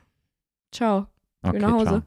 ciao, 0.73 1.07
ich 1.43 1.49
Okay, 1.51 1.59
nach 1.59 1.73
Hause. 1.73 1.85
ciao. 1.87 2.03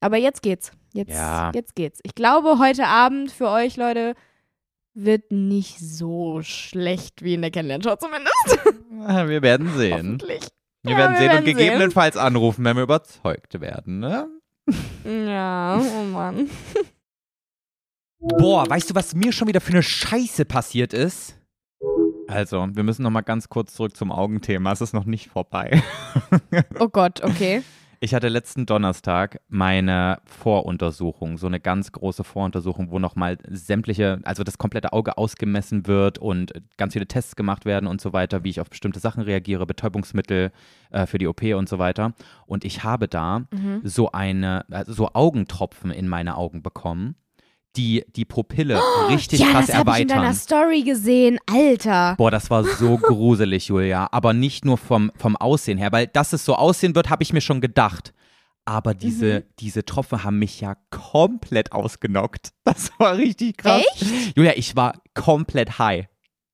Aber 0.00 0.16
jetzt 0.16 0.42
geht's. 0.42 0.72
Jetzt, 0.94 1.10
Ja. 1.10 1.50
jetzt 1.54 1.74
geht's. 1.74 2.00
Ich 2.02 2.14
glaube, 2.14 2.58
heute 2.58 2.86
Abend 2.86 3.30
für 3.32 3.48
euch, 3.48 3.76
Leute, 3.76 4.14
wird 4.94 5.32
nicht 5.32 5.78
so 5.78 6.42
schlecht 6.42 7.22
wie 7.22 7.34
in 7.34 7.40
der 7.42 7.50
Kennenlernshow 7.50 7.96
zumindest. 7.96 8.58
Wir 9.28 9.42
werden 9.42 9.72
sehen. 9.76 10.18
Hoffentlich. 10.20 10.48
Wir 10.82 10.92
Ja, 10.92 10.98
werden 10.98 11.12
wir 11.12 11.18
sehen 11.18 11.28
und 11.28 11.32
werden 11.34 11.44
gegebenenfalls 11.44 12.16
anrufen, 12.16 12.64
wenn 12.64 12.76
wir 12.76 12.82
überzeugt 12.82 13.60
werden, 13.60 14.00
ne? 14.00 14.28
Ja, 15.04 15.80
oh 15.80 16.04
Mann. 16.04 16.50
Boah, 18.18 18.68
weißt 18.68 18.90
du, 18.90 18.94
was 18.94 19.14
mir 19.14 19.32
schon 19.32 19.48
wieder 19.48 19.60
für 19.60 19.72
eine 19.72 19.82
Scheiße 19.82 20.44
passiert 20.44 20.92
ist? 20.92 21.36
Also, 22.32 22.66
wir 22.72 22.82
müssen 22.82 23.02
noch 23.02 23.10
mal 23.10 23.20
ganz 23.20 23.48
kurz 23.48 23.74
zurück 23.74 23.96
zum 23.96 24.10
Augenthema. 24.10 24.72
Es 24.72 24.80
ist 24.80 24.94
noch 24.94 25.04
nicht 25.04 25.28
vorbei. 25.28 25.82
Oh 26.78 26.88
Gott, 26.88 27.22
okay. 27.22 27.62
Ich 28.00 28.14
hatte 28.14 28.28
letzten 28.28 28.66
Donnerstag 28.66 29.40
meine 29.48 30.18
Voruntersuchung, 30.24 31.38
so 31.38 31.46
eine 31.46 31.60
ganz 31.60 31.92
große 31.92 32.24
Voruntersuchung, 32.24 32.90
wo 32.90 32.98
nochmal 32.98 33.38
sämtliche, 33.48 34.18
also 34.24 34.42
das 34.42 34.58
komplette 34.58 34.92
Auge 34.92 35.16
ausgemessen 35.18 35.86
wird 35.86 36.18
und 36.18 36.52
ganz 36.78 36.94
viele 36.94 37.06
Tests 37.06 37.36
gemacht 37.36 37.64
werden 37.64 37.86
und 37.86 38.00
so 38.00 38.12
weiter, 38.12 38.42
wie 38.42 38.50
ich 38.50 38.60
auf 38.60 38.68
bestimmte 38.68 38.98
Sachen 38.98 39.22
reagiere, 39.22 39.66
Betäubungsmittel 39.66 40.50
äh, 40.90 41.06
für 41.06 41.18
die 41.18 41.28
OP 41.28 41.42
und 41.42 41.68
so 41.68 41.78
weiter. 41.78 42.12
Und 42.46 42.64
ich 42.64 42.82
habe 42.82 43.06
da 43.06 43.44
Mhm. 43.52 43.80
so 43.84 44.10
eine, 44.10 44.64
also 44.70 44.92
so 44.92 45.10
Augentropfen 45.12 45.90
in 45.92 46.08
meine 46.08 46.36
Augen 46.36 46.62
bekommen, 46.62 47.14
die 47.76 48.04
die 48.14 48.24
Pupille 48.24 48.80
richtig 49.08 49.40
Oh, 49.40 49.44
ja, 49.44 49.50
krass 49.52 49.66
das 49.68 49.76
habe 49.76 49.90
ich 49.92 49.96
in 50.00 50.08
erweitern. 50.08 50.22
deiner 50.24 50.34
Story 50.34 50.82
gesehen. 50.82 51.38
Alter. 51.50 52.14
Boah, 52.18 52.30
das 52.30 52.50
war 52.50 52.64
so 52.64 52.96
gruselig, 53.02 53.68
Julia. 53.68 54.08
Aber 54.12 54.32
nicht 54.32 54.64
nur 54.64 54.76
vom, 54.78 55.10
vom 55.16 55.36
Aussehen 55.36 55.78
her, 55.78 55.90
weil 55.92 56.06
dass 56.06 56.32
es 56.32 56.44
so 56.44 56.54
aussehen 56.54 56.94
wird, 56.94 57.08
habe 57.10 57.22
ich 57.22 57.32
mir 57.32 57.40
schon 57.40 57.60
gedacht. 57.60 58.12
Aber 58.64 58.94
diese, 58.94 59.40
Mhm. 59.40 59.42
diese 59.58 59.84
Tropfen 59.84 60.22
haben 60.22 60.38
mich 60.38 60.60
ja 60.60 60.76
komplett 60.90 61.72
ausgenockt. 61.72 62.50
Das 62.64 62.90
war 62.98 63.16
richtig 63.16 63.56
krass. 63.58 63.82
Julia, 64.36 64.52
ich 64.56 64.76
war 64.76 64.94
komplett 65.14 65.78
high. 65.78 66.06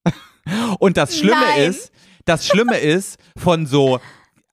Und 0.78 0.96
das 0.96 1.18
Schlimme 1.18 1.40
Nein. 1.56 1.68
ist, 1.70 1.92
das 2.24 2.46
Schlimme 2.46 2.78
ist, 2.78 3.18
von 3.36 3.66
so, 3.66 4.00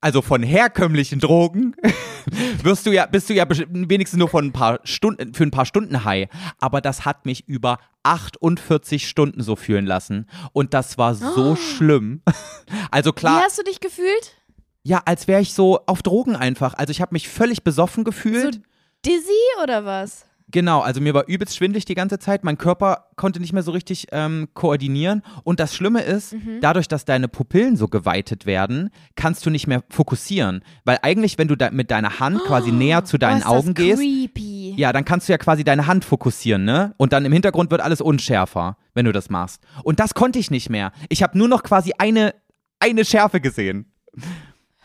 also 0.05 0.21
von 0.21 0.43
herkömmlichen 0.43 1.19
Drogen 1.19 1.75
wirst 2.61 2.85
du 2.85 2.91
ja, 2.91 3.07
bist 3.07 3.27
du 3.27 3.33
ja 3.33 3.43
wenigstens 3.49 4.19
nur 4.19 4.29
von 4.29 4.45
ein 4.45 4.51
paar 4.53 4.79
Stunden, 4.83 5.33
für 5.33 5.41
ein 5.43 5.49
paar 5.49 5.65
Stunden 5.65 6.03
high. 6.05 6.29
Aber 6.59 6.79
das 6.79 7.05
hat 7.05 7.25
mich 7.25 7.47
über 7.47 7.79
48 8.03 9.09
Stunden 9.09 9.41
so 9.41 9.55
fühlen 9.55 9.87
lassen. 9.87 10.27
Und 10.53 10.75
das 10.75 10.99
war 10.99 11.15
so 11.15 11.53
Oh. 11.53 11.55
schlimm. 11.55 12.21
Also 12.91 13.09
Wie 13.09 13.15
klar, 13.15 13.41
hast 13.43 13.57
du 13.57 13.63
dich 13.63 13.79
gefühlt? 13.79 14.35
ja, 14.83 15.01
als 15.05 15.27
wäre 15.27 15.41
ich 15.41 15.53
so 15.53 15.79
auf 15.87 16.03
Drogen 16.03 16.35
einfach. 16.35 16.75
Also 16.75 16.91
ich 16.91 17.01
habe 17.01 17.13
mich 17.15 17.27
völlig 17.27 17.63
besoffen 17.63 18.03
gefühlt. 18.03 18.55
So 18.55 18.61
dizzy 19.03 19.31
oder 19.63 19.85
was? 19.85 20.25
Genau, 20.55 20.79
also 20.79 21.01
mir 21.01 21.13
war 21.13 21.27
übelst 21.27 21.57
schwindlig 21.57 21.83
die 21.83 21.95
ganze 21.95 22.17
Zeit. 22.17 22.45
Mein 22.45 22.57
Körper 22.57 23.07
konnte 23.17 23.41
nicht 23.41 23.51
mehr 23.51 23.61
so 23.61 23.71
richtig 23.71 24.07
ähm, 24.13 24.47
koordinieren. 24.53 25.21
Und 25.43 25.59
das 25.59 25.75
Schlimme 25.75 26.01
ist, 26.01 26.31
Mhm. 26.31 26.59
dadurch, 26.61 26.87
dass 26.87 27.03
deine 27.03 27.27
Pupillen 27.27 27.75
so 27.75 27.89
geweitet 27.89 28.45
werden, 28.45 28.89
kannst 29.17 29.45
du 29.45 29.49
nicht 29.49 29.67
mehr 29.67 29.83
fokussieren. 29.89 30.63
Weil 30.85 30.99
eigentlich, 31.01 31.37
wenn 31.37 31.49
du 31.49 31.57
da 31.57 31.71
mit 31.71 31.91
deiner 31.91 32.21
Hand 32.21 32.39
quasi 32.45 32.71
näher 32.71 33.03
zu 33.03 33.17
deinen 33.17 33.43
oh, 33.43 33.47
Augen 33.47 33.73
gehst, 33.73 33.99
creepy. 33.99 34.75
ja, 34.77 34.93
dann 34.93 35.03
kannst 35.03 35.27
du 35.27 35.33
ja 35.33 35.37
quasi 35.37 35.65
deine 35.65 35.87
Hand 35.87 36.05
fokussieren, 36.05 36.63
ne? 36.63 36.93
Und 36.95 37.11
dann 37.11 37.25
im 37.25 37.33
Hintergrund 37.33 37.69
wird 37.69 37.81
alles 37.81 37.99
unschärfer, 37.99 38.77
wenn 38.93 39.03
du 39.03 39.11
das 39.11 39.29
machst. 39.29 39.61
Und 39.83 39.99
das 39.99 40.13
konnte 40.13 40.39
ich 40.39 40.51
nicht 40.51 40.69
mehr. 40.69 40.93
Ich 41.09 41.21
habe 41.21 41.37
nur 41.37 41.49
noch 41.49 41.63
quasi 41.63 41.91
eine, 41.97 42.33
eine 42.79 43.03
Schärfe 43.03 43.41
gesehen. 43.41 43.91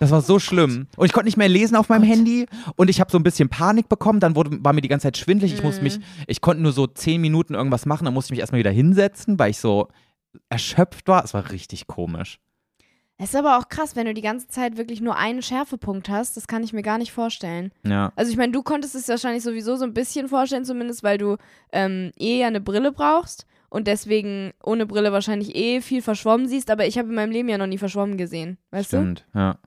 Das 0.00 0.10
war 0.10 0.22
so 0.22 0.38
schlimm. 0.38 0.86
Und 0.96 1.06
ich 1.06 1.12
konnte 1.12 1.26
nicht 1.26 1.36
mehr 1.36 1.48
lesen 1.48 1.76
auf 1.76 1.88
meinem 1.88 2.02
Handy 2.04 2.46
und 2.76 2.88
ich 2.90 3.00
habe 3.00 3.10
so 3.12 3.18
ein 3.18 3.22
bisschen 3.22 3.48
Panik 3.48 3.88
bekommen. 3.88 4.18
Dann 4.18 4.34
wurde, 4.34 4.58
war 4.64 4.72
mir 4.72 4.80
die 4.80 4.88
ganze 4.88 5.04
Zeit 5.04 5.18
schwindelig. 5.18 5.52
Ich 5.54 5.62
musste 5.62 5.82
mich, 5.82 5.98
Mhm. 5.98 6.02
ich 6.26 6.40
konnte 6.40 6.62
nur 6.62 6.72
so 6.72 6.86
zehn 6.86 7.20
Minuten 7.20 7.54
irgendwas 7.54 7.86
machen. 7.86 8.06
Dann 8.06 8.14
musste 8.14 8.28
ich 8.28 8.30
mich 8.32 8.40
erstmal 8.40 8.58
wieder 8.58 8.70
hinsetzen, 8.70 9.38
weil 9.38 9.50
ich 9.50 9.58
so 9.58 9.88
erschöpft 10.48 11.06
war. 11.08 11.24
Es 11.24 11.34
war 11.34 11.50
richtig 11.50 11.86
komisch. 11.86 12.38
Es 13.18 13.30
ist 13.30 13.36
aber 13.36 13.58
auch 13.58 13.68
krass, 13.68 13.96
wenn 13.96 14.06
du 14.06 14.14
die 14.14 14.22
ganze 14.22 14.48
Zeit 14.48 14.78
wirklich 14.78 15.02
nur 15.02 15.16
einen 15.16 15.42
Schärfepunkt 15.42 16.08
hast. 16.08 16.38
Das 16.38 16.46
kann 16.46 16.64
ich 16.64 16.72
mir 16.72 16.80
gar 16.82 16.96
nicht 16.96 17.12
vorstellen. 17.12 17.70
Ja. 17.86 18.12
Also 18.16 18.30
ich 18.30 18.38
meine, 18.38 18.52
du 18.52 18.62
konntest 18.62 18.94
es 18.94 19.08
wahrscheinlich 19.08 19.42
sowieso 19.42 19.76
so 19.76 19.84
ein 19.84 19.92
bisschen 19.92 20.28
vorstellen, 20.28 20.64
zumindest 20.64 21.02
weil 21.02 21.18
du 21.18 21.36
ähm, 21.72 22.12
eh 22.18 22.38
ja 22.40 22.46
eine 22.46 22.62
Brille 22.62 22.92
brauchst 22.92 23.44
und 23.68 23.86
deswegen 23.86 24.52
ohne 24.64 24.86
Brille 24.86 25.12
wahrscheinlich 25.12 25.54
eh 25.54 25.82
viel 25.82 26.00
verschwommen 26.00 26.48
siehst. 26.48 26.70
Aber 26.70 26.86
ich 26.86 26.96
habe 26.96 27.10
in 27.10 27.14
meinem 27.14 27.30
Leben 27.30 27.50
ja 27.50 27.58
noch 27.58 27.66
nie 27.66 27.76
verschwommen 27.76 28.16
gesehen. 28.16 28.56
Weißt 28.70 28.86
Stimmt, 28.88 29.26
ja. 29.34 29.58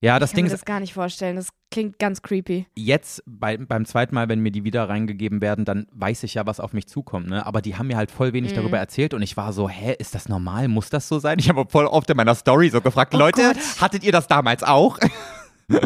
Ja, 0.00 0.18
das? 0.20 0.30
Ich 0.30 0.34
kann 0.34 0.36
Ding 0.36 0.44
mir 0.44 0.54
ist, 0.54 0.60
das 0.60 0.64
gar 0.64 0.78
nicht 0.80 0.94
vorstellen. 0.94 1.34
Das 1.36 1.48
klingt 1.72 1.98
ganz 1.98 2.22
creepy. 2.22 2.66
jetzt 2.76 3.22
bei, 3.26 3.56
beim 3.56 3.84
zweiten 3.84 4.14
Mal, 4.14 4.28
wenn 4.28 4.38
mir 4.40 4.52
die 4.52 4.62
wieder 4.64 4.88
reingegeben 4.88 5.40
werden, 5.40 5.64
dann 5.64 5.86
weiß 5.92 6.22
ich 6.22 6.34
ja, 6.34 6.46
was 6.46 6.60
auf 6.60 6.72
mich 6.72 6.86
zukommt. 6.86 7.28
Ne? 7.28 7.44
Aber 7.44 7.60
die 7.62 7.76
haben 7.76 7.88
mir 7.88 7.96
halt 7.96 8.10
voll 8.12 8.32
wenig 8.32 8.52
Mhm. 8.52 8.56
darüber 8.56 8.78
erzählt 8.78 9.12
und 9.12 9.22
ich 9.22 9.36
war 9.36 9.52
so, 9.52 9.68
hä, 9.68 9.94
ist 9.98 10.14
das 10.14 10.28
normal? 10.28 10.68
Muss 10.68 10.88
das 10.88 11.08
so 11.08 11.18
sein? 11.18 11.38
Ich 11.40 11.48
habe 11.48 11.66
voll 11.68 11.86
oft 11.86 12.08
in 12.10 12.16
meiner 12.16 12.34
Story 12.36 12.68
so 12.70 12.80
gefragt, 12.80 13.12
Oh 13.14 13.18
Leute, 13.18 13.42
Gott. 13.42 13.80
hattet 13.80 14.04
ihr 14.04 14.12
das 14.12 14.28
damals 14.28 14.62
auch? 14.62 14.98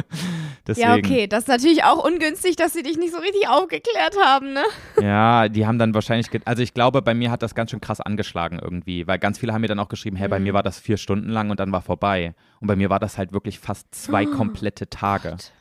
Ja, 0.76 0.94
okay. 0.94 1.26
Das 1.26 1.40
ist 1.44 1.48
natürlich 1.48 1.82
auch 1.84 2.04
ungünstig, 2.04 2.54
dass 2.56 2.72
sie 2.72 2.82
dich 2.82 2.96
nicht 2.96 3.12
so 3.12 3.18
richtig 3.18 3.48
aufgeklärt 3.48 4.16
haben, 4.24 4.52
ne? 4.52 4.62
Ja, 5.00 5.48
die 5.48 5.66
haben 5.66 5.78
dann 5.78 5.92
wahrscheinlich, 5.94 6.28
also 6.44 6.62
ich 6.62 6.72
glaube, 6.72 7.02
bei 7.02 7.14
mir 7.14 7.30
hat 7.30 7.42
das 7.42 7.54
ganz 7.54 7.70
schön 7.72 7.80
krass 7.80 8.00
angeschlagen 8.00 8.58
irgendwie, 8.62 9.06
weil 9.06 9.18
ganz 9.18 9.38
viele 9.38 9.52
haben 9.52 9.60
mir 9.62 9.66
dann 9.68 9.80
auch 9.80 9.88
geschrieben, 9.88 10.16
hey, 10.16 10.28
bei 10.28 10.38
Mhm. 10.38 10.44
mir 10.44 10.54
war 10.54 10.62
das 10.62 10.78
vier 10.78 10.96
Stunden 10.96 11.28
lang 11.30 11.50
und 11.50 11.58
dann 11.60 11.72
war 11.72 11.82
vorbei. 11.82 12.34
Und 12.60 12.68
bei 12.68 12.76
mir 12.76 12.90
war 12.90 13.00
das 13.00 13.18
halt 13.18 13.32
wirklich 13.32 13.58
fast 13.58 13.92
zwei 13.94 14.24
komplette 14.24 14.88
Tage. 14.88 15.30
Gott, 15.30 15.52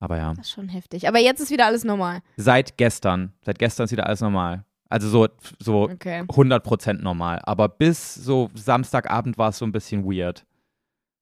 Aber 0.00 0.16
ja, 0.16 0.34
das 0.34 0.46
ist 0.46 0.52
schon 0.52 0.68
heftig. 0.68 1.06
Aber 1.08 1.18
jetzt 1.20 1.40
ist 1.40 1.50
wieder 1.50 1.66
alles 1.66 1.84
normal. 1.84 2.20
seit 2.36 2.76
gestern, 2.76 3.32
seit 3.42 3.58
gestern 3.58 3.84
ist 3.84 3.92
wieder 3.92 4.06
alles 4.06 4.20
normal. 4.20 4.64
Also 4.88 5.08
so, 5.08 5.28
so 5.60 5.84
Okay. 5.84 6.20
100% 6.22 6.94
normal. 7.02 7.40
Aber 7.44 7.68
bis 7.68 8.14
so 8.14 8.50
Samstagabend 8.54 9.38
war 9.38 9.50
es 9.50 9.58
so 9.58 9.64
ein 9.64 9.72
bisschen 9.72 10.04
weird. 10.04 10.44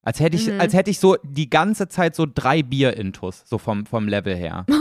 Als 0.04 0.20
hätte 0.20 0.36
ich, 0.36 0.46
Mhm. 0.48 0.60
als 0.60 0.74
hätte 0.74 0.90
ich 0.90 0.98
so 1.00 1.16
die 1.22 1.48
ganze 1.50 1.88
Zeit 1.88 2.14
so 2.14 2.26
drei 2.32 2.62
Bier-Intus, 2.62 3.42
so 3.46 3.58
vom, 3.58 3.86
vom 3.86 4.08
Level 4.08 4.34
her. 4.36 4.64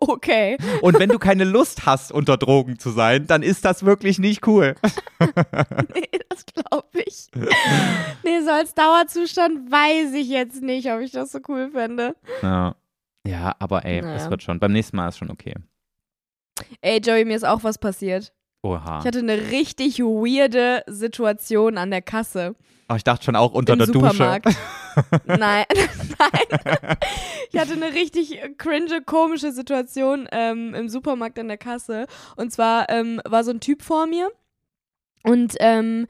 Okay. 0.00 0.56
Und 0.80 0.98
wenn 1.00 1.08
du 1.08 1.18
keine 1.18 1.42
Lust 1.42 1.86
hast, 1.86 2.12
unter 2.12 2.36
Drogen 2.36 2.78
zu 2.78 2.90
sein, 2.90 3.26
dann 3.26 3.42
ist 3.42 3.64
das 3.64 3.84
wirklich 3.84 4.20
nicht 4.20 4.46
cool. 4.46 4.76
Nee, 5.20 6.18
das 6.28 6.46
glaube 6.46 6.86
ich. 7.04 7.26
Nee, 8.24 8.40
so 8.44 8.50
als 8.50 8.74
Dauerzustand 8.74 9.70
weiß 9.72 10.12
ich 10.14 10.28
jetzt 10.28 10.62
nicht, 10.62 10.90
ob 10.92 11.00
ich 11.00 11.10
das 11.10 11.32
so 11.32 11.40
cool 11.48 11.70
fände. 11.72 12.14
Ja. 12.42 12.76
Ja, 13.26 13.54
aber 13.58 13.84
ey, 13.84 14.00
Naja. 14.02 14.14
es 14.16 14.30
wird 14.30 14.42
schon. 14.44 14.60
Beim 14.60 14.72
nächsten 14.72 14.96
Mal 14.96 15.08
ist 15.08 15.18
schon 15.18 15.30
okay. 15.30 15.54
Ey, 16.80 17.00
Joey, 17.00 17.24
mir 17.24 17.34
ist 17.36 17.44
auch 17.44 17.64
was 17.64 17.78
passiert. 17.78 18.32
Oha. 18.62 19.00
Ich 19.00 19.06
hatte 19.06 19.18
eine 19.18 19.50
richtig 19.50 19.98
weirde 19.98 20.84
Situation 20.86 21.76
an 21.76 21.90
der 21.90 22.02
Kasse. 22.02 22.54
Oh, 22.92 22.96
ich 22.96 23.04
dachte 23.04 23.24
schon 23.24 23.36
auch 23.36 23.52
unter 23.52 23.72
Im 23.72 23.78
der 23.78 23.86
Supermarkt. 23.86 24.46
Dusche. 24.46 24.58
Nein, 25.26 25.64
nein. 26.18 26.96
Ich 27.50 27.58
hatte 27.58 27.72
eine 27.72 27.94
richtig 27.94 28.38
cringe, 28.58 29.00
komische 29.06 29.52
Situation 29.52 30.28
ähm, 30.30 30.74
im 30.74 30.90
Supermarkt 30.90 31.38
an 31.38 31.48
der 31.48 31.56
Kasse. 31.56 32.06
Und 32.36 32.52
zwar 32.52 32.90
ähm, 32.90 33.18
war 33.24 33.42
so 33.42 33.52
ein 33.52 33.60
Typ 33.60 33.80
vor 33.80 34.06
mir 34.06 34.30
und 35.24 35.54
ähm, 35.60 36.08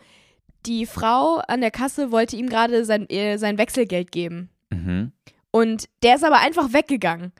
die 0.66 0.86
Frau 0.86 1.36
an 1.46 1.60
der 1.60 1.70
Kasse 1.70 2.10
wollte 2.10 2.34
ihm 2.34 2.48
gerade 2.48 2.84
sein, 2.84 3.08
äh, 3.08 3.36
sein 3.36 3.56
Wechselgeld 3.56 4.10
geben. 4.10 4.50
Mhm. 4.70 5.12
Und 5.52 5.88
der 6.02 6.16
ist 6.16 6.24
aber 6.24 6.40
einfach 6.40 6.72
weggegangen. 6.72 7.32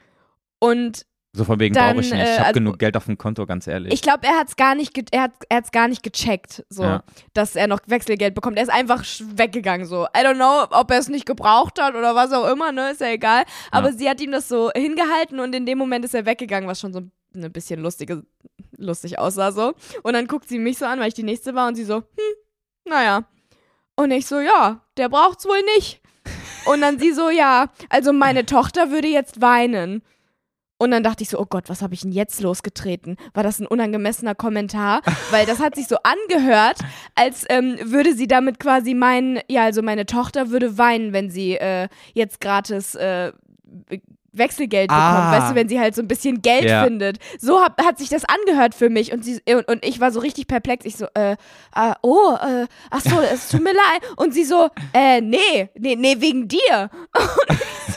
Und 0.61 1.07
So 1.35 1.45
von 1.45 1.59
wegen 1.61 1.75
Dann, 1.75 1.95
brauche 1.95 2.05
ich 2.05 2.11
nicht. 2.13 2.21
äh, 2.21 2.25
Ich 2.25 2.39
habe 2.39 2.49
also- 2.49 2.59
genug 2.61 2.79
Geld 2.79 2.95
auf 2.95 3.07
dem 3.07 3.17
Konto, 3.17 3.47
ganz 3.47 3.67
ehrlich. 3.67 3.93
ich 3.95 4.03
glaube, 4.03 4.27
er 4.27 4.39
hat's 4.39 4.55
gar 4.57 4.75
nicht, 4.75 4.93
ge 4.93 5.05
er 5.13 5.23
hat, 5.23 5.33
er 5.49 5.57
hat's 5.59 5.71
gar 5.73 5.89
nicht 5.89 6.03
gecheckt, 6.03 6.63
so, 6.69 6.83
Ja. 6.83 7.05
dass 7.33 7.57
er 7.57 7.69
noch 7.69 7.81
Wechselgeld 7.87 8.35
bekommt. 8.35 8.59
Er 8.59 8.65
ist 8.65 8.69
einfach 8.69 9.03
weggegangen, 9.35 9.87
so. 9.87 10.05
I 10.15 10.19
don't 10.21 10.35
know, 10.35 10.67
ob 10.79 10.91
er 10.91 10.99
es 10.99 11.09
nicht 11.09 11.25
gebraucht 11.25 11.81
hat 11.81 11.95
oder 11.95 12.15
was 12.15 12.33
auch 12.33 12.47
immer, 12.53 12.71
ne, 12.71 12.91
ist 12.91 13.01
ja 13.01 13.07
egal. 13.09 13.45
Aber 13.71 13.89
Ja. 13.89 13.95
sie 13.97 14.11
hat 14.11 14.21
ihm 14.21 14.31
das 14.31 14.47
so 14.47 14.71
hingehalten 14.75 15.41
und 15.41 15.55
in 15.55 15.65
dem 15.65 15.79
Moment 15.79 16.05
ist 16.05 16.15
er 16.15 16.27
weggegangen, 16.27 16.69
was 16.69 16.79
schon 16.81 16.93
so 16.93 17.01
ein 17.35 17.51
bisschen 17.51 17.81
lustige, 17.81 18.25
lustig 18.77 19.19
aussah, 19.19 19.53
so. 19.53 19.73
Und 20.03 20.13
dann 20.13 20.27
guckt 20.27 20.51
sie 20.51 20.59
mich 20.59 20.77
so 20.77 20.85
an, 20.85 21.01
weil 21.01 21.09
ich 21.09 21.15
die 21.15 21.23
nächste 21.23 21.55
war 21.55 21.67
und 21.67 21.77
sie 21.77 21.85
so, 21.85 21.97
hm, 21.97 22.35
naja. 22.85 23.25
Und 23.97 24.11
ich 24.11 24.27
so, 24.27 24.39
ja, 24.39 24.83
der 24.99 25.09
braucht's 25.09 25.47
wohl 25.47 25.63
nicht. 25.77 26.03
Und 26.67 26.83
dann 26.83 26.99
sie 26.99 27.13
so, 27.13 27.31
ja, 27.31 27.71
also 27.89 28.13
meine 28.13 28.45
Tochter 28.45 28.91
würde 28.91 29.09
jetzt 29.09 29.41
weinen. 29.41 30.03
Und 30.83 30.91
dann 30.91 31.05
dachte 31.05 31.23
ich 31.23 31.29
so, 31.29 31.39
oh 31.39 31.47
Gott, 31.49 31.69
was 31.69 31.81
habe 31.81 31.95
ich 31.95 32.01
denn 32.01 32.11
jetzt 32.11 32.41
losgetreten? 32.41 33.17
War 33.35 33.45
das 33.45 33.61
ein 33.61 33.69
unangemessener 33.69 34.35
Kommentar? 34.35 35.01
Weil 35.31 35.47
das 35.47 35.61
hat 35.61 35.77
sich 35.77 35.87
so 35.87 35.97
angehört, 36.03 36.79
als 37.15 37.45
ähm, 37.51 37.77
würde 37.85 38.15
sie 38.17 38.27
damit 38.27 38.59
quasi 38.59 38.93
meinen, 38.95 39.39
ja, 39.49 39.63
also 39.63 39.81
meine 39.81 40.07
Tochter 40.07 40.51
würde 40.51 40.79
weinen, 40.79 41.13
wenn 41.13 41.31
sie 41.31 41.55
äh, 41.55 41.87
jetzt 42.15 42.41
gratis 42.41 42.97
äh, 42.97 43.31
Wechselgeld 44.33 44.89
bekommt, 44.89 45.05
Ah. 45.07 45.33
weißt 45.39 45.51
du, 45.53 45.55
wenn 45.55 45.69
sie 45.69 45.79
halt 45.79 45.95
so 45.95 46.03
ein 46.03 46.09
bisschen 46.09 46.43
Geld 46.43 46.65
Ja. 46.65 46.83
findet. 46.85 47.19
So 47.39 47.61
hat, 47.63 47.75
hat 47.85 47.99
sich 47.99 48.09
das 48.09 48.25
angehört 48.25 48.75
für 48.75 48.89
mich 48.91 49.13
und, 49.13 49.25
sie, 49.25 49.41
und, 49.55 49.69
und 49.69 49.85
ich 49.85 50.01
war 50.01 50.11
so 50.11 50.19
richtig 50.21 50.47
perplex. 50.49 50.85
Ich 50.85 50.97
so, 50.97 51.07
äh, 51.15 51.33
äh 51.77 51.93
oh, 52.03 52.33
äh, 52.43 52.67
ach 52.91 53.03
so, 53.03 53.21
es 53.33 53.51
tut 53.51 53.63
mir 53.63 53.75
leid. 53.75 54.03
Und 54.17 54.35
sie 54.35 54.45
so, 54.45 54.69
äh, 54.95 55.21
nee, 55.21 55.69
nee, 55.79 55.95
nee, 55.97 56.17
wegen 56.19 56.49
dir. 56.49 56.91
Und 57.89 57.92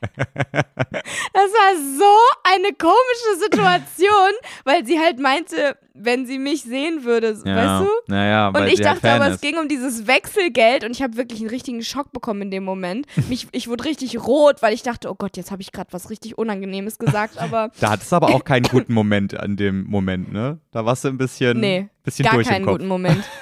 das 0.00 1.50
war 1.52 1.76
so 1.98 2.54
eine 2.54 2.74
komische 2.74 3.44
Situation, 3.44 4.32
weil 4.64 4.84
sie 4.86 4.98
halt 4.98 5.18
meinte, 5.18 5.76
wenn 5.94 6.26
sie 6.26 6.38
mich 6.38 6.62
sehen 6.62 7.04
würde, 7.04 7.38
ja. 7.44 7.56
weißt 7.56 7.84
du? 7.84 7.88
Naja, 8.12 8.48
Und 8.48 8.56
ich 8.68 8.84
halt 8.84 8.96
dachte 9.02 9.10
aber, 9.10 9.28
ist. 9.28 9.34
es 9.36 9.40
ging 9.40 9.58
um 9.58 9.68
dieses 9.68 10.06
Wechselgeld 10.06 10.84
und 10.84 10.92
ich 10.92 11.02
habe 11.02 11.16
wirklich 11.16 11.40
einen 11.40 11.50
richtigen 11.50 11.82
Schock 11.82 12.12
bekommen 12.12 12.42
in 12.42 12.50
dem 12.50 12.64
Moment. 12.64 13.06
Mich, 13.28 13.48
ich 13.52 13.68
wurde 13.68 13.84
richtig 13.84 14.18
rot, 14.18 14.62
weil 14.62 14.72
ich 14.72 14.82
dachte, 14.82 15.10
oh 15.10 15.14
Gott, 15.14 15.36
jetzt 15.36 15.50
habe 15.50 15.62
ich 15.62 15.72
gerade 15.72 15.92
was 15.92 16.10
richtig 16.10 16.38
Unangenehmes 16.38 16.98
gesagt, 16.98 17.38
aber 17.42 17.70
Da 17.80 17.90
hattest 17.90 18.10
du 18.12 18.16
aber 18.16 18.28
auch 18.34 18.44
keinen 18.44 18.62
guten 18.70 18.94
Moment 18.94 19.38
an 19.38 19.56
dem 19.56 19.84
Moment, 19.84 20.32
ne? 20.32 20.58
Da 20.70 20.84
warst 20.84 21.04
du 21.04 21.08
ein 21.08 21.18
bisschen, 21.18 21.60
nee, 21.60 21.88
bisschen 22.02 22.24
gar 22.24 22.34
durch 22.34 22.48
keinen 22.48 22.66
guten 22.66 22.86
Moment. 22.88 23.24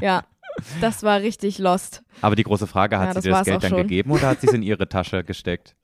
Ja, 0.00 0.24
das 0.80 1.02
war 1.02 1.20
richtig 1.20 1.58
lost. 1.58 2.02
Aber 2.20 2.34
die 2.34 2.42
große 2.42 2.66
Frage, 2.66 2.98
hat 2.98 3.14
Ja, 3.14 3.14
sie 3.14 3.14
das 3.16 3.22
dir 3.24 3.30
das 3.30 3.44
Geld 3.44 3.62
dann 3.62 3.70
schon. 3.70 3.78
gegeben 3.82 4.10
oder 4.10 4.28
hat 4.28 4.40
sie 4.40 4.48
es 4.48 4.52
in 4.52 4.62
ihre 4.62 4.88
Tasche 4.88 5.22
gesteckt? 5.22 5.74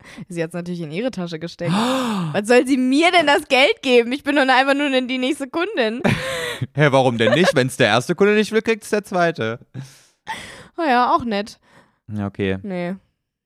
Sie 0.28 0.42
hat 0.42 0.48
es 0.50 0.54
natürlich 0.54 0.80
in 0.80 0.90
ihre 0.90 1.10
Tasche 1.10 1.38
gesteckt. 1.38 1.72
Was 2.32 2.46
soll 2.48 2.66
sie 2.66 2.76
mir 2.76 3.10
denn 3.12 3.26
das 3.26 3.48
Geld 3.48 3.82
geben? 3.82 4.12
Ich 4.12 4.22
bin 4.22 4.36
doch 4.36 4.42
einfach 4.48 4.74
nur 4.74 4.88
die 5.02 5.18
nächste 5.18 5.48
Kundin. 5.48 6.02
Hä, 6.74 6.88
warum 6.90 7.18
denn 7.18 7.32
nicht? 7.34 7.54
Wenn 7.54 7.66
es 7.68 7.76
der 7.76 7.88
erste 7.88 8.14
Kunde 8.14 8.34
nicht 8.34 8.52
will, 8.52 8.62
kriegt 8.62 8.84
es 8.84 8.90
der 8.90 9.04
zweite. 9.04 9.60
Oh 10.80 10.84
ja, 10.86 11.12
auch 11.12 11.24
nett. 11.24 11.58
Ja, 12.14 12.26
okay. 12.26 12.58
Nee. 12.62 12.94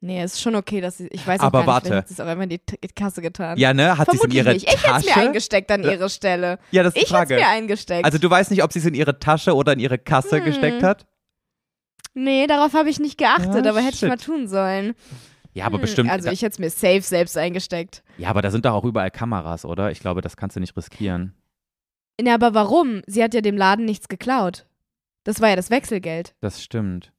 Nee, 0.03 0.23
ist 0.23 0.41
schon 0.43 0.55
okay, 0.55 0.81
dass 0.83 0.99
sie. 0.99 1.07
Ich 1.13 1.27
weiß 1.27 1.41
Aber 1.41 1.65
gar 1.65 1.81
nicht, 1.81 1.91
warte. 1.91 2.05
sie 2.09 2.13
es 2.15 2.21
auch 2.21 2.27
einfach 2.27 2.43
in 2.43 2.51
die 2.51 2.59
T 2.59 2.77
Kasse 2.95 3.23
getan. 3.23 3.57
Ja, 3.57 3.73
ne? 3.73 3.97
Hat 3.97 4.11
sie 4.11 4.17
es 4.19 4.25
in 4.25 4.31
ihre 4.33 4.53
nicht. 4.53 4.67
Ich 4.67 4.73
hätte 4.73 4.99
es 4.99 5.07
Tasche? 5.07 5.19
mir 5.21 5.27
eingesteckt 5.29 5.71
an 5.71 5.83
ihre 5.85 6.11
Stelle. 6.11 6.59
ja, 6.73 6.83
das 6.83 6.95
ist 6.95 7.01
die 7.01 7.05
Ich 7.07 7.11
hätte 7.13 7.23
es 7.23 7.29
Frage. 7.29 7.35
mir 7.37 7.49
eingesteckt. 7.49 8.05
Also 8.05 8.19
du 8.19 8.29
weißt 8.29 8.51
nicht, 8.51 8.63
ob 8.65 8.71
sie 8.73 8.81
es 8.81 8.85
in 8.85 8.93
ihre 8.95 9.19
Tasche 9.19 9.55
oder 9.55 9.73
in 9.73 9.79
ihre 9.79 9.97
Kasse 9.97 10.39
Hm. 10.39 10.45
gesteckt 10.45 10.83
hat? 10.83 11.07
nee, 12.15 12.47
darauf 12.47 12.75
habe 12.75 12.91
ich 12.91 12.99
nicht 13.01 13.17
geachtet, 13.17 13.65
Ja, 13.65 13.71
aber 13.71 13.81
hätte 13.81 13.95
ich 13.95 14.01
shit. 14.01 14.09
mal 14.11 14.19
tun 14.19 14.47
sollen. 14.49 14.95
Ja, 15.55 15.67
aber 15.67 15.77
Hm, 15.77 15.83
bestimmt. 15.83 16.11
Also 16.11 16.31
ich 16.31 16.43
hätte 16.43 16.53
es 16.53 16.59
mir 16.59 16.71
safe 16.71 17.03
selbst 17.03 17.37
eingesteckt. 17.37 18.03
ja, 18.19 18.29
aber 18.31 18.41
da 18.43 18.51
sind 18.51 18.65
doch 18.65 18.73
auch 18.73 18.85
überall 18.85 19.11
Kameras, 19.11 19.65
oder? 19.65 19.91
Ich 19.91 20.01
glaube, 20.01 20.21
das 20.23 20.37
kannst 20.37 20.57
du 20.57 20.61
nicht 20.61 20.77
riskieren. 20.77 21.35
Na, 22.21 22.35
aber 22.35 22.55
warum? 22.55 23.03
Sie 23.07 23.23
hat 23.23 23.35
ja 23.35 23.41
dem 23.41 23.57
Laden 23.57 23.85
nichts 23.85 24.09
geklaut. 24.09 24.67
Das 25.25 25.41
war 25.41 25.49
ja 25.51 25.57
das 25.57 25.71
Wechselgeld. 25.71 26.35
Das 26.41 26.63
stimmt. 26.63 27.13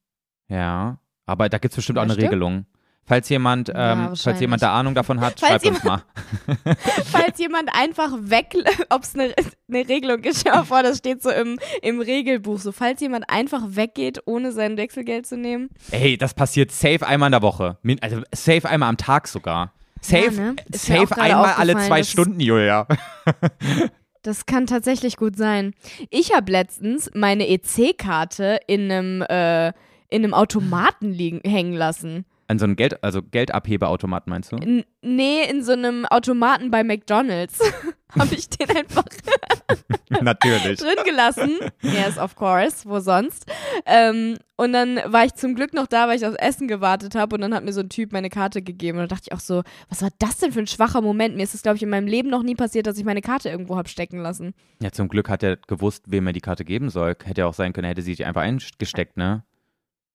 Ja. 0.48 0.98
Aber 1.26 1.48
da 1.48 1.58
gibt 1.58 1.72
es 1.72 1.76
bestimmt 1.76 1.96
Ja, 1.96 2.02
auch 2.02 2.04
eine 2.04 2.14
stimmt. 2.14 2.28
Regelung. 2.32 2.66
Falls 3.06 3.28
jemand, 3.28 3.68
Ja, 3.68 3.74
ähm, 3.92 3.98
falls 3.98 4.10
wahrscheinlich. 4.10 4.40
jemand 4.40 4.62
da 4.62 4.72
Ahnung 4.74 4.94
davon 4.94 5.20
hat, 5.20 5.38
Falls 5.38 5.62
schreibt 5.62 5.66
uns 5.66 5.84
mal. 5.84 6.02
Falls 7.12 7.38
jemand 7.38 7.68
einfach 7.74 8.12
weg, 8.18 8.54
ob 8.90 9.02
es 9.02 9.14
eine, 9.14 9.34
eine 9.68 9.88
Regelung 9.88 10.20
ist, 10.24 10.40
stell 10.40 10.52
mal 10.52 10.64
vor, 10.64 10.82
das 10.82 10.98
steht 10.98 11.22
so 11.22 11.30
im, 11.30 11.58
im 11.82 12.00
Regelbuch, 12.00 12.58
so 12.58 12.72
falls 12.72 13.00
jemand 13.00 13.28
einfach 13.28 13.62
weggeht, 13.68 14.22
ohne 14.24 14.52
sein 14.52 14.76
Wechselgeld 14.76 15.26
zu 15.26 15.36
nehmen. 15.36 15.68
Ey, 15.90 16.16
das 16.16 16.32
passiert 16.34 16.72
safe 16.72 17.06
einmal 17.06 17.28
in 17.28 17.32
der 17.32 17.42
Woche. 17.42 17.76
Also 18.00 18.22
safe 18.34 18.68
einmal 18.68 18.88
am 18.88 18.96
Tag 18.96 19.28
sogar. 19.28 19.72
Safe, 20.00 20.24
Ja, 20.26 20.30
ne? 20.30 20.56
Safe 20.72 21.20
einmal 21.20 21.54
alle 21.54 21.76
zwei 21.78 22.02
Stunden, 22.02 22.40
Julia. 22.40 22.86
Das 24.22 24.46
kann 24.46 24.66
tatsächlich 24.66 25.16
gut 25.16 25.36
sein. 25.36 25.74
Ich 26.10 26.34
habe 26.34 26.50
letztens 26.50 27.10
meine 27.14 27.46
EC-Karte 27.48 28.58
in 28.66 28.90
einem, 28.90 29.22
äh, 29.22 29.68
in 30.08 30.24
einem 30.24 30.32
Automaten 30.34 31.12
liegen, 31.12 31.40
hängen 31.48 31.74
lassen. 31.74 32.24
An 32.46 32.58
so 32.58 32.64
einem 32.64 32.76
Geld, 32.76 33.02
also 33.02 33.22
Geldabheberautomat 33.22 34.26
meinst 34.26 34.52
du? 34.52 34.56
N 34.56 34.84
nee, 35.02 35.42
in 35.48 35.62
so 35.62 35.72
einem 35.72 36.04
Automaten 36.06 36.70
bei 36.70 36.84
McDonalds 36.84 37.58
habe 38.18 38.34
ich 38.34 38.48
den 38.48 38.68
einfach 38.76 39.04
Natürlich. 40.20 40.78
drin 40.78 40.96
gelassen. 41.04 41.58
Yes, 41.82 42.18
of 42.18 42.36
course. 42.36 42.88
Wo 42.88 43.00
sonst? 43.00 43.46
Ähm, 43.86 44.36
und 44.56 44.72
dann 44.72 45.00
war 45.06 45.24
ich 45.24 45.34
zum 45.34 45.54
Glück 45.54 45.74
noch 45.74 45.86
da, 45.86 46.06
weil 46.08 46.16
ich 46.16 46.26
aufs 46.26 46.36
Essen 46.36 46.68
gewartet 46.68 47.14
habe. 47.14 47.34
Und 47.34 47.40
dann 47.40 47.54
hat 47.54 47.64
mir 47.64 47.72
so 47.72 47.80
ein 47.80 47.88
Typ 47.88 48.12
meine 48.12 48.30
Karte 48.30 48.62
gegeben. 48.62 48.98
Und 48.98 49.04
da 49.10 49.14
dachte 49.14 49.28
ich 49.30 49.32
auch 49.32 49.40
so, 49.40 49.62
was 49.88 50.02
war 50.02 50.10
das 50.18 50.38
denn 50.38 50.52
für 50.52 50.60
ein 50.60 50.66
schwacher 50.66 51.00
Moment? 51.00 51.36
Mir 51.36 51.42
ist 51.42 51.54
es, 51.54 51.62
glaube 51.62 51.76
ich, 51.76 51.82
in 51.82 51.90
meinem 51.90 52.06
Leben 52.06 52.28
noch 52.30 52.42
nie 52.42 52.54
passiert, 52.54 52.86
dass 52.86 52.98
ich 52.98 53.04
meine 53.04 53.22
Karte 53.22 53.48
irgendwo 53.48 53.76
habe 53.76 53.88
stecken 53.88 54.18
lassen. 54.20 54.54
Ja, 54.82 54.92
zum 54.92 55.08
Glück 55.08 55.28
hat 55.28 55.42
er 55.42 55.56
gewusst, 55.56 56.04
wem 56.06 56.26
er 56.26 56.32
die 56.32 56.40
Karte 56.40 56.64
geben 56.64 56.90
soll. 56.90 57.16
Hätte 57.24 57.40
ja 57.40 57.46
auch 57.46 57.54
sein 57.54 57.72
können, 57.72 57.86
er 57.86 57.90
hätte 57.90 58.02
sie 58.02 58.14
sich 58.14 58.24
einfach 58.26 58.42
eingesteckt, 58.42 59.16
ne? 59.16 59.44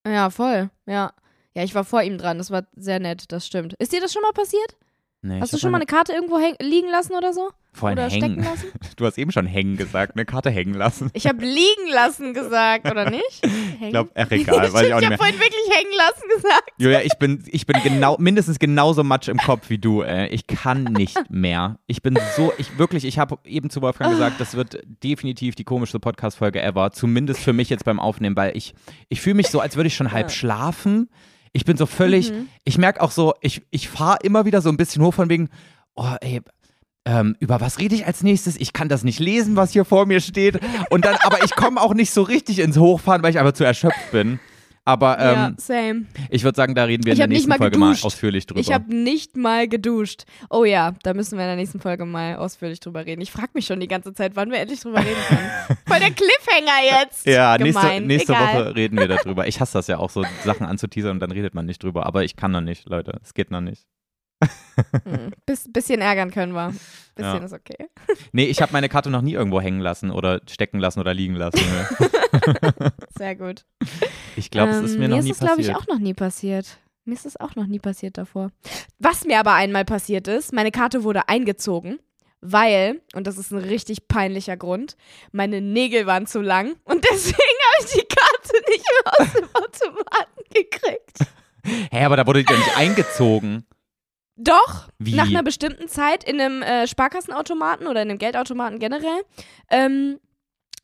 Ja, 0.07 0.29
voll. 0.29 0.69
Ja. 0.85 1.11
Ja, 1.55 1.63
ich 1.63 1.73
war 1.75 1.83
vor 1.83 2.01
ihm 2.03 2.17
dran. 2.17 2.37
Das 2.37 2.51
war 2.51 2.63
sehr 2.75 2.99
nett, 2.99 3.31
das 3.31 3.45
stimmt. 3.47 3.73
Ist 3.79 3.91
dir 3.93 4.01
das 4.01 4.13
schon 4.13 4.21
mal 4.21 4.31
passiert? 4.33 4.75
Nee, 5.21 5.41
Hast 5.41 5.49
ich 5.53 5.59
du 5.59 5.63
schon 5.63 5.71
mal 5.71 5.79
eine 5.79 5.85
Karte 5.85 6.13
irgendwo 6.13 6.37
liegen 6.61 6.89
lassen 6.89 7.13
oder 7.13 7.33
so? 7.33 7.49
Vor 7.73 7.89
allem 7.89 7.97
oder 7.97 8.09
stecken 8.09 8.35
hängen. 8.35 8.43
lassen? 8.43 8.67
Du 8.95 9.05
hast 9.05 9.17
eben 9.17 9.31
schon 9.33 9.45
hängen 9.45 9.75
gesagt, 9.75 10.13
eine 10.15 10.25
Karte 10.25 10.49
hängen 10.49 10.73
lassen. 10.73 11.09
Ich 11.13 11.27
habe 11.27 11.43
liegen 11.43 11.89
lassen 11.93 12.33
gesagt, 12.33 12.89
oder 12.89 13.09
nicht? 13.09 13.45
Ich 13.81 13.89
glaube, 13.89 14.11
ach 14.15 14.31
egal, 14.31 14.71
weiß 14.71 14.71
ich 14.71 14.75
auch 14.75 14.81
ich 14.81 14.83
nicht 14.83 14.93
habe 14.95 15.07
mehr. 15.09 15.17
vorhin 15.17 15.35
wirklich 15.39 15.77
hängen 15.77 15.91
lassen 15.97 16.23
gesagt. 16.35 16.71
Julia, 16.77 17.01
ich 17.01 17.17
bin, 17.19 17.43
ich 17.47 17.65
bin 17.65 17.81
genau, 17.83 18.15
mindestens 18.17 18.59
genauso 18.59 19.03
matsch 19.03 19.27
im 19.27 19.37
Kopf 19.37 19.69
wie 19.69 19.77
du, 19.77 20.03
ey. 20.03 20.27
Ich 20.29 20.47
kann 20.47 20.83
nicht 20.85 21.17
mehr. 21.29 21.79
Ich 21.87 22.01
bin 22.01 22.17
so, 22.37 22.53
ich 22.57 22.77
wirklich, 22.77 23.03
ich 23.03 23.19
habe 23.19 23.37
eben 23.43 23.69
zu 23.69 23.81
Wolfgang 23.81 24.11
gesagt, 24.11 24.39
das 24.39 24.55
wird 24.55 24.81
definitiv 25.03 25.55
die 25.55 25.65
komischste 25.65 25.99
Podcast-Folge 25.99 26.61
ever. 26.61 26.91
Zumindest 26.91 27.41
für 27.41 27.53
mich 27.53 27.69
jetzt 27.69 27.83
beim 27.83 27.99
Aufnehmen, 27.99 28.37
weil 28.37 28.55
ich, 28.55 28.73
ich 29.09 29.19
fühle 29.19 29.35
mich 29.35 29.47
so, 29.49 29.59
als 29.59 29.75
würde 29.75 29.87
ich 29.87 29.95
schon 29.95 30.11
halb 30.13 30.27
Ja. 30.27 30.33
schlafen. 30.33 31.09
Ich 31.53 31.65
bin 31.65 31.77
so 31.77 31.85
völlig, 31.85 32.31
Mhm. 32.31 32.47
ich 32.63 32.77
merke 32.77 33.01
auch 33.01 33.11
so, 33.11 33.33
ich, 33.41 33.61
ich 33.71 33.89
fahre 33.89 34.19
immer 34.23 34.45
wieder 34.45 34.61
so 34.61 34.69
ein 34.69 34.77
bisschen 34.77 35.03
hoch 35.03 35.13
von 35.13 35.29
wegen, 35.29 35.49
oh, 35.95 36.15
ey, 36.21 36.41
ähm, 37.05 37.35
über 37.39 37.59
was 37.61 37.79
rede 37.79 37.95
ich 37.95 38.05
als 38.05 38.21
nächstes? 38.23 38.55
Ich 38.57 38.73
kann 38.73 38.89
das 38.89 39.03
nicht 39.03 39.19
lesen, 39.19 39.55
was 39.55 39.71
hier 39.71 39.85
vor 39.85 40.05
mir 40.05 40.19
steht. 40.19 40.59
Und 40.89 41.05
dann, 41.05 41.15
aber 41.21 41.43
ich 41.43 41.55
komme 41.55 41.81
auch 41.81 41.93
nicht 41.93 42.11
so 42.11 42.21
richtig 42.21 42.59
ins 42.59 42.77
Hochfahren, 42.77 43.23
weil 43.23 43.31
ich 43.31 43.39
einfach 43.39 43.53
zu 43.53 43.63
erschöpft 43.63 44.11
bin. 44.11 44.39
Aber 44.89 45.19
ähm, 45.19 45.25
ja, 45.35 45.51
same. 45.57 46.05
ich 46.29 46.43
würde 46.43 46.55
sagen, 46.55 46.73
da 46.73 46.85
reden 46.85 47.05
wir 47.05 47.11
in 47.11 47.13
Ich 47.13 47.17
der 47.17 47.23
hab 47.25 47.29
nicht 47.29 47.37
nächsten 47.37 47.49
mal 47.49 47.57
Folge 47.57 47.77
mal 47.77 47.85
geduscht. 47.89 48.05
ausführlich 48.05 48.45
drüber. 48.47 48.59
Ich 48.59 48.71
habe 48.73 48.93
nicht 48.95 49.37
mal 49.37 49.67
geduscht. 49.67 50.23
Oh 50.49 50.63
ja, 50.65 50.93
da 51.03 51.13
müssen 51.13 51.37
wir 51.37 51.43
in 51.45 51.49
der 51.49 51.55
nächsten 51.57 51.79
Folge 51.79 52.05
mal 52.05 52.37
ausführlich 52.37 52.79
drüber 52.79 53.05
reden. 53.05 53.21
Ich 53.21 53.31
frage 53.31 53.49
mich 53.53 53.65
schon 53.67 53.79
die 53.79 53.87
ganze 53.87 54.13
Zeit, 54.13 54.35
wann 54.35 54.49
wir 54.51 54.57
endlich 54.59 54.79
drüber 54.79 54.99
reden 54.99 55.21
können. 55.27 55.49
Voll 55.87 55.99
der 55.99 56.11
Cliffhanger 56.11 57.01
jetzt. 57.01 57.25
ja, 57.27 57.57
nächste, 57.57 57.81
Gemein. 57.81 58.07
nächste 58.07 58.33
Egal. 58.33 58.53
Woche 58.55 58.75
reden 58.75 58.97
wir 58.97 59.07
darüber. 59.07 59.47
Ich 59.49 59.59
hasse 59.59 59.73
das 59.73 59.87
ja 59.87 59.97
auch 59.97 60.09
so, 60.09 60.23
Sachen 60.43 60.65
anzuteasern 60.65 61.11
und 61.13 61.19
dann 61.19 61.31
redet 61.31 61.53
man 61.55 61.65
nicht 61.65 61.81
drüber. 61.83 62.05
Aber 62.05 62.23
ich 62.23 62.35
kann 62.35 62.51
noch 62.51 62.61
nicht, 62.61 62.87
Leute. 62.87 63.19
Es 63.23 63.33
geht 63.33 63.51
noch 63.51 63.61
nicht. 63.61 63.85
Hm, 65.03 65.31
Bis, 65.45 65.71
bisschen 65.71 65.99
ärgern 66.01 66.31
können 66.31 66.53
wir. 66.53 66.73
Bisschen 67.15 67.37
Ja. 67.39 67.43
ist 67.45 67.53
okay. 67.53 67.87
Nee, 68.31 68.45
ich 68.45 68.61
habe 68.61 68.71
meine 68.71 68.87
Karte 68.89 69.09
noch 69.09 69.21
nie 69.21 69.33
irgendwo 69.33 69.59
hängen 69.59 69.81
lassen 69.81 70.09
oder 70.11 70.41
stecken 70.49 70.79
lassen 70.79 70.99
oder 71.01 71.13
liegen 71.13 71.35
lassen. 71.35 71.59
Ne? 71.59 72.91
Sehr 73.17 73.35
gut. 73.35 73.65
Ich 74.35 74.49
glaube, 74.51 74.71
es 74.71 74.81
ist 74.83 74.93
Ähm, 74.93 74.99
mir 74.99 75.07
noch 75.09 75.17
ist 75.17 75.25
nie 75.25 75.31
es, 75.31 75.39
glaube 75.39 75.61
ich, 75.61 75.67
passiert. 75.67 75.77
auch 75.77 75.87
noch 75.93 75.99
nie 75.99 76.13
passiert. 76.13 76.77
Mir 77.05 77.15
ist 77.15 77.25
es 77.25 77.37
auch 77.39 77.55
noch 77.55 77.65
nie 77.65 77.79
passiert 77.79 78.17
davor. 78.17 78.51
Was 78.99 79.25
mir 79.25 79.39
aber 79.39 79.53
einmal 79.53 79.83
passiert 79.83 80.27
ist, 80.27 80.53
meine 80.53 80.71
Karte 80.71 81.03
wurde 81.03 81.27
eingezogen, 81.27 81.99
weil, 82.39 83.01
und 83.13 83.27
das 83.27 83.37
ist 83.37 83.51
ein 83.51 83.57
richtig 83.57 84.07
peinlicher 84.07 84.55
Grund, 84.55 84.95
meine 85.33 85.59
Nägel 85.59 86.05
waren 86.05 86.25
zu 86.27 86.39
lang 86.41 86.75
und 86.85 87.03
deswegen 87.11 87.35
habe 87.37 87.85
ich 87.85 87.91
die 87.93 88.07
Karte 88.07 88.69
nicht 88.69 88.85
mehr 89.03 89.13
aus 89.19 89.33
dem 89.33 89.45
Automaten 89.55 90.41
gekriegt. 90.53 91.17
Hä, 91.91 92.05
aber 92.05 92.15
da 92.15 92.25
wurde 92.25 92.43
die 92.45 92.53
ja 92.53 92.57
nicht 92.57 92.77
eingezogen. 92.77 93.65
Doch, 94.41 94.87
Wie? 94.99 95.15
nach 95.15 95.27
einer 95.27 95.43
bestimmten 95.43 95.89
Zeit 95.89 96.23
in 96.23 96.39
einem 96.39 96.61
äh, 96.61 96.87
Sparkassenautomaten 96.87 97.87
oder 97.87 98.01
in 98.01 98.09
einem 98.09 98.19
Geldautomaten 98.19 98.79
generell, 98.79 99.21
ähm, 99.69 100.17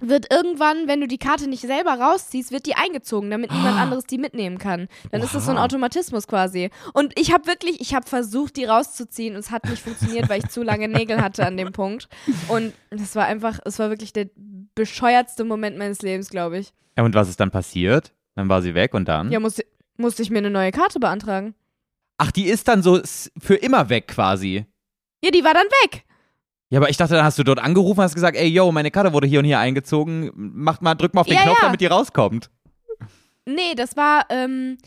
wird 0.01 0.29
irgendwann, 0.29 0.89
wenn 0.89 0.99
du 0.99 1.07
die 1.07 1.17
Karte 1.17 1.47
nicht 1.49 1.61
selber 1.61 1.93
rausziehst, 1.93 2.51
wird 2.51 2.65
die 2.65 2.75
eingezogen, 2.75 3.29
damit 3.31 3.51
niemand 3.51 3.77
anderes 3.79 4.03
die 4.03 4.17
mitnehmen 4.17 4.57
kann. 4.57 4.89
Dann 5.11 5.21
ist 5.21 5.33
das 5.33 5.45
so 5.45 5.51
ein 5.51 5.57
Oha. 5.57 5.63
Automatismus 5.63 6.27
quasi. 6.27 6.69
Und 6.93 7.17
ich 7.17 7.33
habe 7.33 7.47
wirklich, 7.47 7.79
ich 7.79 7.95
habe 7.95 8.05
versucht, 8.05 8.57
die 8.57 8.65
rauszuziehen 8.65 9.35
und 9.35 9.39
es 9.39 9.51
hat 9.51 9.63
nicht 9.69 9.81
funktioniert, 9.81 10.27
weil 10.27 10.39
ich 10.39 10.49
zu 10.49 10.61
lange 10.61 10.89
Nägel 10.89 11.21
hatte 11.21 11.47
an 11.47 11.55
dem 11.55 11.71
Punkt. 11.71 12.09
Und 12.49 12.73
das 12.89 13.15
war 13.15 13.25
einfach, 13.25 13.59
es 13.63 13.79
war 13.79 13.89
wirklich 13.89 14.11
der 14.11 14.27
bescheuertste 14.75 15.45
Moment 15.45 15.77
meines 15.77 16.01
Lebens, 16.01 16.29
glaube 16.29 16.57
ich. 16.57 16.73
Ja, 16.97 17.05
und 17.05 17.15
was 17.15 17.29
ist 17.29 17.39
dann 17.39 17.51
passiert? 17.51 18.11
Dann 18.35 18.49
war 18.49 18.61
sie 18.61 18.75
weg 18.75 18.93
und 18.93 19.07
dann? 19.07 19.31
Ja, 19.31 19.39
musste, 19.39 19.65
musste 19.95 20.21
ich 20.23 20.29
mir 20.29 20.39
eine 20.39 20.49
neue 20.49 20.71
Karte 20.71 20.99
beantragen. 20.99 21.55
Ach, 22.17 22.31
die 22.31 22.45
ist 22.45 22.67
dann 22.67 22.81
so 22.81 22.99
für 23.37 23.55
immer 23.55 23.89
weg 23.89 24.07
quasi. 24.07 24.65
Ja, 25.23 25.31
die 25.31 25.43
war 25.43 25.53
dann 25.53 25.67
weg. 25.83 26.03
Ja, 26.69 26.79
aber 26.79 26.89
ich 26.89 26.97
dachte, 26.97 27.13
dann 27.13 27.25
hast 27.25 27.37
du 27.37 27.43
dort 27.43 27.59
angerufen 27.59 27.99
und 27.99 28.05
hast 28.05 28.15
gesagt, 28.15 28.37
ey, 28.37 28.47
yo, 28.47 28.71
meine 28.71 28.91
Karte 28.91 29.13
wurde 29.13 29.27
hier 29.27 29.39
und 29.39 29.45
hier 29.45 29.59
eingezogen. 29.59 30.31
Macht 30.35 30.81
mal, 30.81 30.95
drück 30.95 31.13
mal 31.13 31.21
auf 31.21 31.27
den 31.27 31.35
Ja, 31.35 31.43
Knopf, 31.43 31.57
ja. 31.59 31.65
damit 31.65 31.81
die 31.81 31.85
rauskommt. 31.85 32.49
Nee, 33.45 33.75
das 33.75 33.95
war, 33.95 34.25
ähm, 34.29 34.77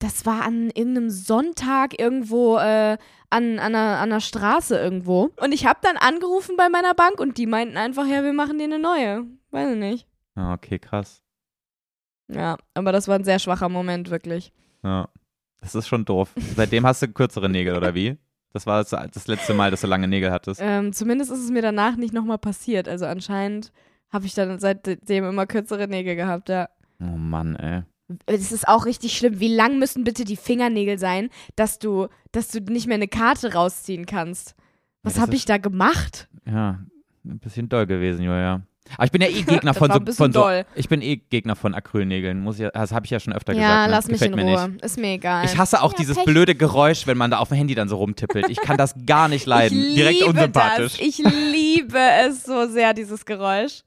das 0.00 0.26
war 0.26 0.42
an 0.42 0.70
irgendeinem 0.74 1.10
Sonntag 1.10 1.98
irgendwo 1.98 2.56
äh, 2.58 2.96
an, 3.30 3.58
an, 3.58 3.58
einer, 3.60 3.98
an 3.98 4.10
einer 4.10 4.20
Straße 4.20 4.76
irgendwo. 4.76 5.30
Und 5.40 5.52
ich 5.52 5.64
habe 5.66 5.78
dann 5.82 5.96
angerufen 5.96 6.56
bei 6.56 6.68
meiner 6.68 6.94
Bank 6.94 7.20
und 7.20 7.38
die 7.38 7.46
meinten 7.46 7.76
einfach, 7.76 8.06
ja, 8.06 8.24
wir 8.24 8.32
machen 8.32 8.58
dir 8.58 8.64
eine 8.64 8.78
neue. 8.80 9.24
Weiß 9.52 9.70
ich 9.72 9.78
nicht. 9.78 10.08
Ah, 10.34 10.54
okay, 10.54 10.78
krass. 10.78 11.22
Ja, 12.28 12.56
aber 12.74 12.92
das 12.92 13.06
war 13.08 13.14
ein 13.16 13.24
sehr 13.24 13.38
schwacher 13.38 13.68
Moment, 13.68 14.10
wirklich. 14.10 14.52
Ja. 14.82 15.08
Das 15.62 15.74
ist 15.74 15.88
schon 15.88 16.04
doof. 16.04 16.30
Seitdem 16.56 16.84
hast 16.84 17.00
du 17.02 17.08
kürzere 17.08 17.48
Nägel, 17.48 17.76
oder 17.76 17.94
wie? 17.94 18.18
Das 18.52 18.66
war 18.66 18.82
das, 18.82 18.90
das 18.90 19.26
letzte 19.28 19.54
Mal, 19.54 19.70
dass 19.70 19.80
du 19.80 19.86
lange 19.86 20.08
Nägel 20.08 20.30
hattest. 20.30 20.60
Ähm, 20.62 20.92
zumindest 20.92 21.30
ist 21.30 21.42
es 21.42 21.50
mir 21.50 21.62
danach 21.62 21.96
nicht 21.96 22.12
nochmal 22.12 22.38
passiert. 22.38 22.88
Also 22.88 23.06
anscheinend 23.06 23.72
habe 24.10 24.26
ich 24.26 24.34
dann 24.34 24.58
seitdem 24.58 25.24
immer 25.24 25.46
kürzere 25.46 25.88
Nägel 25.88 26.16
gehabt, 26.16 26.50
ja. 26.50 26.68
Oh 27.00 27.16
Mann, 27.16 27.56
ey. 27.56 27.82
Es 28.26 28.52
ist 28.52 28.68
auch 28.68 28.84
richtig 28.84 29.16
schlimm. 29.16 29.40
Wie 29.40 29.54
lang 29.54 29.78
müssen 29.78 30.04
bitte 30.04 30.24
die 30.24 30.36
Fingernägel 30.36 30.98
sein, 30.98 31.30
dass 31.56 31.78
du, 31.78 32.08
dass 32.32 32.48
du 32.48 32.60
nicht 32.60 32.86
mehr 32.86 32.96
eine 32.96 33.08
Karte 33.08 33.54
rausziehen 33.54 34.04
kannst? 34.04 34.54
Was 35.02 35.14
das 35.14 35.22
habe 35.22 35.34
ich 35.34 35.46
da 35.46 35.56
gemacht? 35.56 36.28
Ja, 36.44 36.80
ein 37.24 37.38
bisschen 37.38 37.68
doll 37.68 37.86
gewesen, 37.86 38.22
Julia. 38.22 38.62
Aber 38.96 39.04
ich 39.04 39.10
bin 39.12 39.22
ja 39.22 39.28
eh 39.28 39.42
Gegner 39.42 39.72
Das 39.72 39.78
von 39.78 39.90
so, 39.90 40.12
von 40.12 40.32
so 40.32 40.46
ich 40.74 40.88
bin 40.88 41.02
eh 41.02 41.16
Gegner 41.16 41.56
von 41.56 41.74
Acrylnägeln, 41.74 42.40
muss 42.40 42.58
ich, 42.60 42.68
das 42.72 42.92
habe 42.92 43.06
ich 43.06 43.10
ja 43.10 43.20
schon 43.20 43.32
öfter 43.32 43.52
gesagt. 43.54 43.68
Ja, 43.70 43.86
ne? 43.86 43.90
lass 43.92 44.08
mich 44.08 44.22
in 44.22 44.34
Ruhe. 44.38 44.68
Nicht. 44.68 44.82
Ist 44.84 44.98
mir 44.98 45.12
egal. 45.14 45.44
Ich 45.44 45.56
hasse 45.56 45.82
auch 45.82 45.92
Ja, 45.92 45.98
dieses 45.98 46.16
Pech. 46.16 46.24
blöde 46.26 46.54
Geräusch, 46.54 47.06
wenn 47.06 47.16
man 47.18 47.30
da 47.30 47.38
auf 47.38 47.48
dem 47.48 47.56
Handy 47.58 47.74
dann 47.74 47.88
so 47.88 47.96
rumtippelt. 47.96 48.48
Ich 48.48 48.60
kann 48.60 48.76
das 48.76 48.94
gar 49.06 49.28
nicht 49.28 49.46
leiden. 49.46 49.78
Ich 49.78 49.94
Direkt 49.94 50.18
liebe 50.20 50.30
unsympathisch. 50.30 50.98
Das. 50.98 51.00
Ich 51.06 51.18
liebe 51.18 51.98
es 52.26 52.44
so 52.44 52.66
sehr, 52.68 52.94
dieses 52.94 53.24
Geräusch. 53.24 53.82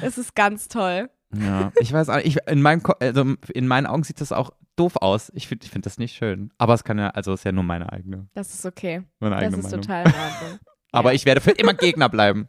Es 0.00 0.18
ist 0.18 0.34
ganz 0.34 0.68
toll. 0.68 1.08
Ja, 1.36 1.72
ich 1.80 1.92
weiß 1.92 2.10
auch, 2.10 2.18
ich, 2.18 2.36
in, 2.46 2.62
meinem, 2.62 2.80
also 3.00 3.34
in 3.52 3.66
meinen 3.66 3.86
Augen 3.86 4.04
sieht 4.04 4.20
das 4.20 4.30
auch 4.30 4.50
doof 4.76 4.92
aus. 5.00 5.32
Ich 5.34 5.48
finde 5.48 5.64
ich 5.64 5.70
find 5.72 5.84
das 5.86 5.98
nicht 5.98 6.14
schön. 6.16 6.50
Aber 6.58 6.74
es 6.74 6.84
kann 6.84 6.98
ja, 6.98 7.08
also 7.10 7.32
ist 7.32 7.44
ja 7.44 7.50
nur 7.52 7.64
meine 7.64 7.92
eigene, 7.92 8.28
Das 8.34 8.54
ist 8.54 8.64
okay. 8.66 9.02
meine 9.18 9.34
Das 9.36 9.44
eigene 9.44 9.58
ist 9.58 9.64
Meinung. 9.64 9.80
total 9.80 10.00
in 10.06 10.12
Ordnung. 10.14 10.58
Aber 10.94 11.10
Ja. 11.10 11.16
ich 11.16 11.24
werde 11.26 11.40
für 11.40 11.50
immer 11.52 11.74
Gegner 11.74 12.08
bleiben. 12.08 12.48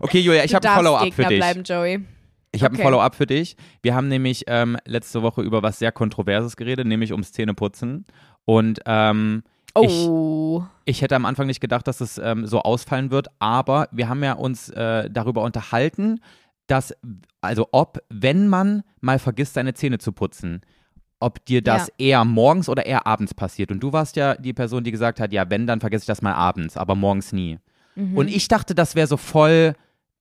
Okay, 0.00 0.20
Julia, 0.20 0.44
ich 0.44 0.54
habe 0.54 0.68
ein 0.68 0.76
Follow-up 0.76 1.12
für 1.12 1.24
dich. 1.24 1.38
bleiben, 1.38 1.62
Joey. 1.64 2.00
Ich 2.52 2.62
habe 2.64 2.74
Okay. 2.74 2.82
ein 2.82 2.86
Follow-up 2.86 3.14
für 3.14 3.26
dich. 3.26 3.56
Wir 3.82 3.94
haben 3.94 4.08
nämlich 4.08 4.44
ähm, 4.48 4.76
letzte 4.84 5.22
Woche 5.22 5.42
über 5.42 5.62
was 5.62 5.78
sehr 5.78 5.92
Kontroverses 5.92 6.56
geredet, 6.56 6.86
nämlich 6.86 7.12
ums 7.12 7.32
Zähneputzen. 7.32 8.04
Und 8.44 8.80
ähm, 8.86 9.42
Oh. 9.74 10.64
ich, 10.84 10.96
ich 10.96 11.02
hätte 11.02 11.14
am 11.14 11.24
Anfang 11.26 11.46
nicht 11.46 11.60
gedacht, 11.60 11.86
dass 11.86 12.00
es 12.00 12.18
ähm, 12.18 12.44
so 12.46 12.60
ausfallen 12.62 13.12
wird, 13.12 13.28
aber 13.38 13.88
wir 13.92 14.08
haben 14.08 14.24
ja 14.24 14.32
uns 14.32 14.68
äh, 14.70 15.08
darüber 15.08 15.42
unterhalten, 15.42 16.18
dass, 16.66 16.92
also 17.40 17.68
ob, 17.70 17.98
wenn 18.08 18.48
man 18.48 18.82
mal 19.00 19.20
vergisst, 19.20 19.54
seine 19.54 19.72
Zähne 19.74 19.98
zu 19.98 20.10
putzen, 20.10 20.62
ob 21.20 21.44
dir 21.44 21.62
das 21.62 21.86
Ja. 21.86 21.94
eher 21.98 22.24
morgens 22.24 22.68
oder 22.68 22.84
eher 22.84 23.06
abends 23.06 23.32
passiert. 23.32 23.70
Und 23.70 23.78
du 23.80 23.92
warst 23.92 24.16
ja 24.16 24.34
die 24.34 24.52
Person, 24.52 24.82
die 24.82 24.90
gesagt 24.90 25.20
hat, 25.20 25.32
ja, 25.32 25.48
wenn, 25.50 25.68
dann 25.68 25.78
vergesse 25.78 26.02
ich 26.02 26.06
das 26.08 26.20
mal 26.22 26.34
abends, 26.34 26.76
aber 26.76 26.96
morgens 26.96 27.32
nie. 27.32 27.60
Mhm. 27.94 28.16
Und 28.16 28.28
ich 28.28 28.48
dachte, 28.48 28.74
das 28.74 28.94
wäre 28.94 29.06
so 29.06 29.16
voll 29.16 29.74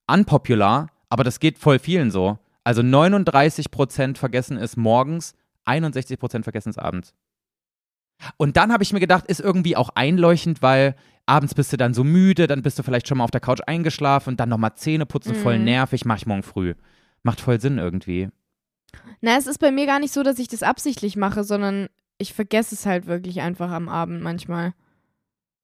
unpopular, 0.07 0.88
aber 1.09 1.24
das 1.24 1.39
geht 1.39 1.57
voll 1.57 1.80
vielen 1.80 2.11
so. 2.11 2.38
Also 2.63 2.82
39% 2.82 4.17
vergessen 4.17 4.57
es 4.57 4.78
morgens, 4.78 5.34
61% 5.65 6.43
vergessen 6.43 6.70
es 6.70 6.78
abends. 6.78 7.13
Und 8.38 8.57
dann 8.57 8.74
habe 8.74 8.84
ich 8.84 8.91
mir 8.91 8.99
gedacht, 8.99 9.26
ist 9.28 9.39
irgendwie 9.39 9.76
auch 9.76 9.89
einleuchtend, 9.95 10.61
weil 10.61 10.95
abends 11.26 11.53
bist 11.55 11.72
du 11.72 11.78
dann 11.78 11.93
so 11.93 12.03
müde, 12.03 12.47
dann 12.47 12.61
bist 12.61 12.78
du 12.78 12.84
vielleicht 12.84 13.07
schon 13.07 13.20
mal 13.20 13.24
auf 13.24 13.32
der 13.32 13.39
Couch 13.39 13.61
eingeschlafen 13.65 14.32
und 14.32 14.39
dann 14.39 14.49
nochmal 14.49 14.76
Zähne 14.76 15.05
putzen, 15.05 15.36
voll 15.36 15.57
Mhm. 15.57 15.65
nervig, 15.65 16.05
mach 16.05 16.17
ich 16.17 16.26
morgen 16.26 16.43
früh. 16.43 16.74
Macht 17.24 17.39
voll 17.39 17.61
Sinn 17.61 17.78
irgendwie. 17.78 18.30
Na, 19.22 19.38
es 19.38 19.47
ist 19.47 19.59
bei 19.59 19.72
mir 19.72 19.86
gar 19.86 19.99
nicht 19.99 20.13
so, 20.13 20.24
dass 20.24 20.39
ich 20.39 20.47
das 20.47 20.63
absichtlich 20.63 21.15
mache, 21.15 21.43
sondern 21.43 21.88
ich 22.17 22.34
vergesse 22.34 22.76
es 22.76 22.86
halt 22.86 23.05
wirklich 23.05 23.41
einfach 23.41 23.72
am 23.72 23.88
Abend 23.88 24.22
manchmal. 24.22 24.74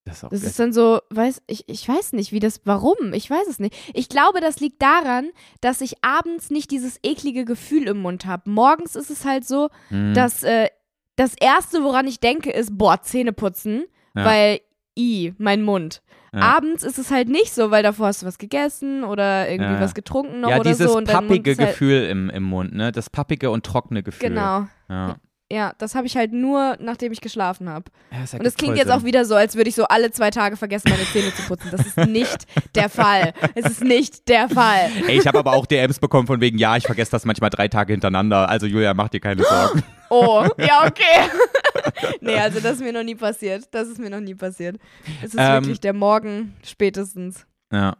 Das 0.06 0.22
Das 0.22 0.44
ist 0.44 0.60
dann 0.60 0.72
so, 0.72 1.00
weiß 1.10 1.42
ich, 1.48 1.68
ich 1.68 1.88
weiß 1.90 2.14
nicht, 2.14 2.32
wie 2.32 2.40
das, 2.40 2.62
warum, 2.64 3.12
ich 3.14 3.28
weiß 3.30 3.48
es 3.50 3.58
nicht. 3.60 3.76
Ich 3.94 4.08
glaube, 4.08 4.40
das 4.40 4.60
liegt 4.60 4.80
daran, 4.82 5.30
dass 5.62 5.82
ich 5.82 6.04
abends 6.04 6.52
nicht 6.52 6.70
dieses 6.70 7.00
eklige 7.04 7.44
Gefühl 7.44 7.88
im 7.88 7.98
Mund 8.02 8.26
habe. 8.28 8.50
Morgens 8.50 8.96
ist 8.96 9.10
es 9.10 9.26
halt 9.26 9.46
so, 9.48 9.70
Mhm. 9.90 10.14
dass 10.14 10.44
äh, 10.44 10.70
das 11.16 11.34
erste, 11.40 11.84
woran 11.84 12.06
ich 12.08 12.20
denke, 12.20 12.52
ist, 12.52 12.78
boah, 12.78 13.02
Zähne 13.02 13.34
putzen, 13.34 13.86
Ja. 14.16 14.26
weil 14.26 14.60
i, 14.98 15.34
mein 15.40 15.64
Mund. 15.64 16.02
Ja. 16.34 16.42
Abends 16.42 16.84
ist 16.84 17.00
es 17.00 17.10
halt 17.12 17.28
nicht 17.30 17.54
so, 17.54 17.72
weil 17.72 17.82
davor 17.82 18.08
hast 18.08 18.22
du 18.22 18.26
was 18.26 18.38
gegessen 18.38 19.04
oder 19.06 19.50
irgendwie 19.50 19.74
Ja. 19.74 19.80
was 19.82 19.96
getrunken 19.96 20.42
noch 20.42 20.50
ja, 20.50 20.60
oder 20.60 20.70
dieses 20.72 20.92
so. 20.92 21.00
Dein 21.00 21.16
Mund 21.16 21.30
pappige 21.30 21.56
halt, 21.58 21.70
Gefühl 21.72 22.04
im, 22.04 22.30
im 22.30 22.44
Mund, 22.44 22.74
ne? 22.76 22.92
Das 22.92 23.10
pappige 23.10 23.50
und 23.50 23.66
trockene 23.66 24.04
Gefühl. 24.04 24.30
Genau. 24.30 24.68
Ja. 24.90 25.16
Ja, 25.52 25.74
das 25.78 25.94
habe 25.94 26.08
ich 26.08 26.18
halt 26.18 26.34
nur, 26.34 26.76
nachdem 26.80 27.12
ich 27.12 27.22
geschlafen 27.22 27.70
habe. 27.70 27.92
Ja, 28.12 28.22
das 28.22 28.34
Und 28.34 28.46
es 28.48 28.56
klingt 28.56 28.78
jetzt 28.78 28.88
Sinn. 28.88 28.96
auch 29.00 29.04
wieder 29.04 29.26
so, 29.26 29.36
als 29.36 29.56
würde 29.56 29.70
ich 29.70 29.76
so 29.76 29.84
alle 29.86 30.10
zwei 30.12 30.32
Tage 30.32 30.58
vergessen, 30.58 30.90
meine 30.90 31.04
Zähne 31.04 31.32
zu 31.36 31.44
putzen. 31.44 31.70
Das 31.72 31.86
ist 31.86 31.98
nicht 31.98 32.48
der 32.74 32.90
Fall. 32.90 33.32
Es 33.54 33.66
ist 33.66 33.84
nicht 33.84 34.28
der 34.28 34.50
Fall. 34.50 34.90
Ey, 35.08 35.20
ich 35.20 35.28
habe 35.28 35.38
aber 35.38 35.54
auch 35.54 35.68
DMs 35.68 36.00
bekommen 36.00 36.26
von 36.26 36.42
wegen, 36.42 36.58
ja, 36.58 36.76
ich 36.78 36.86
vergesse 36.88 37.12
das 37.12 37.26
manchmal 37.26 37.52
drei 37.52 37.68
Tage 37.68 37.94
hintereinander. 37.94 38.50
Also 38.50 38.66
Julia, 38.66 38.96
mach 38.96 39.10
dir 39.10 39.20
keine 39.20 39.44
Sorgen. 39.44 39.84
Oh, 40.10 40.48
ja, 40.58 40.84
okay. 40.88 41.30
nee, 42.22 42.38
also 42.40 42.60
das 42.60 42.74
ist 42.78 42.82
mir 42.82 42.94
noch 42.94 43.04
nie 43.04 43.16
passiert. 43.16 43.66
Das 43.72 43.88
ist 43.88 44.00
mir 44.00 44.10
noch 44.10 44.22
nie 44.22 44.36
passiert. 44.36 44.78
Es 45.22 45.36
ist 45.36 45.40
Ähm, 45.40 45.64
wirklich 45.64 45.80
der 45.80 45.94
Morgen 45.94 46.56
spätestens. 46.64 47.46
Ja. 47.72 47.98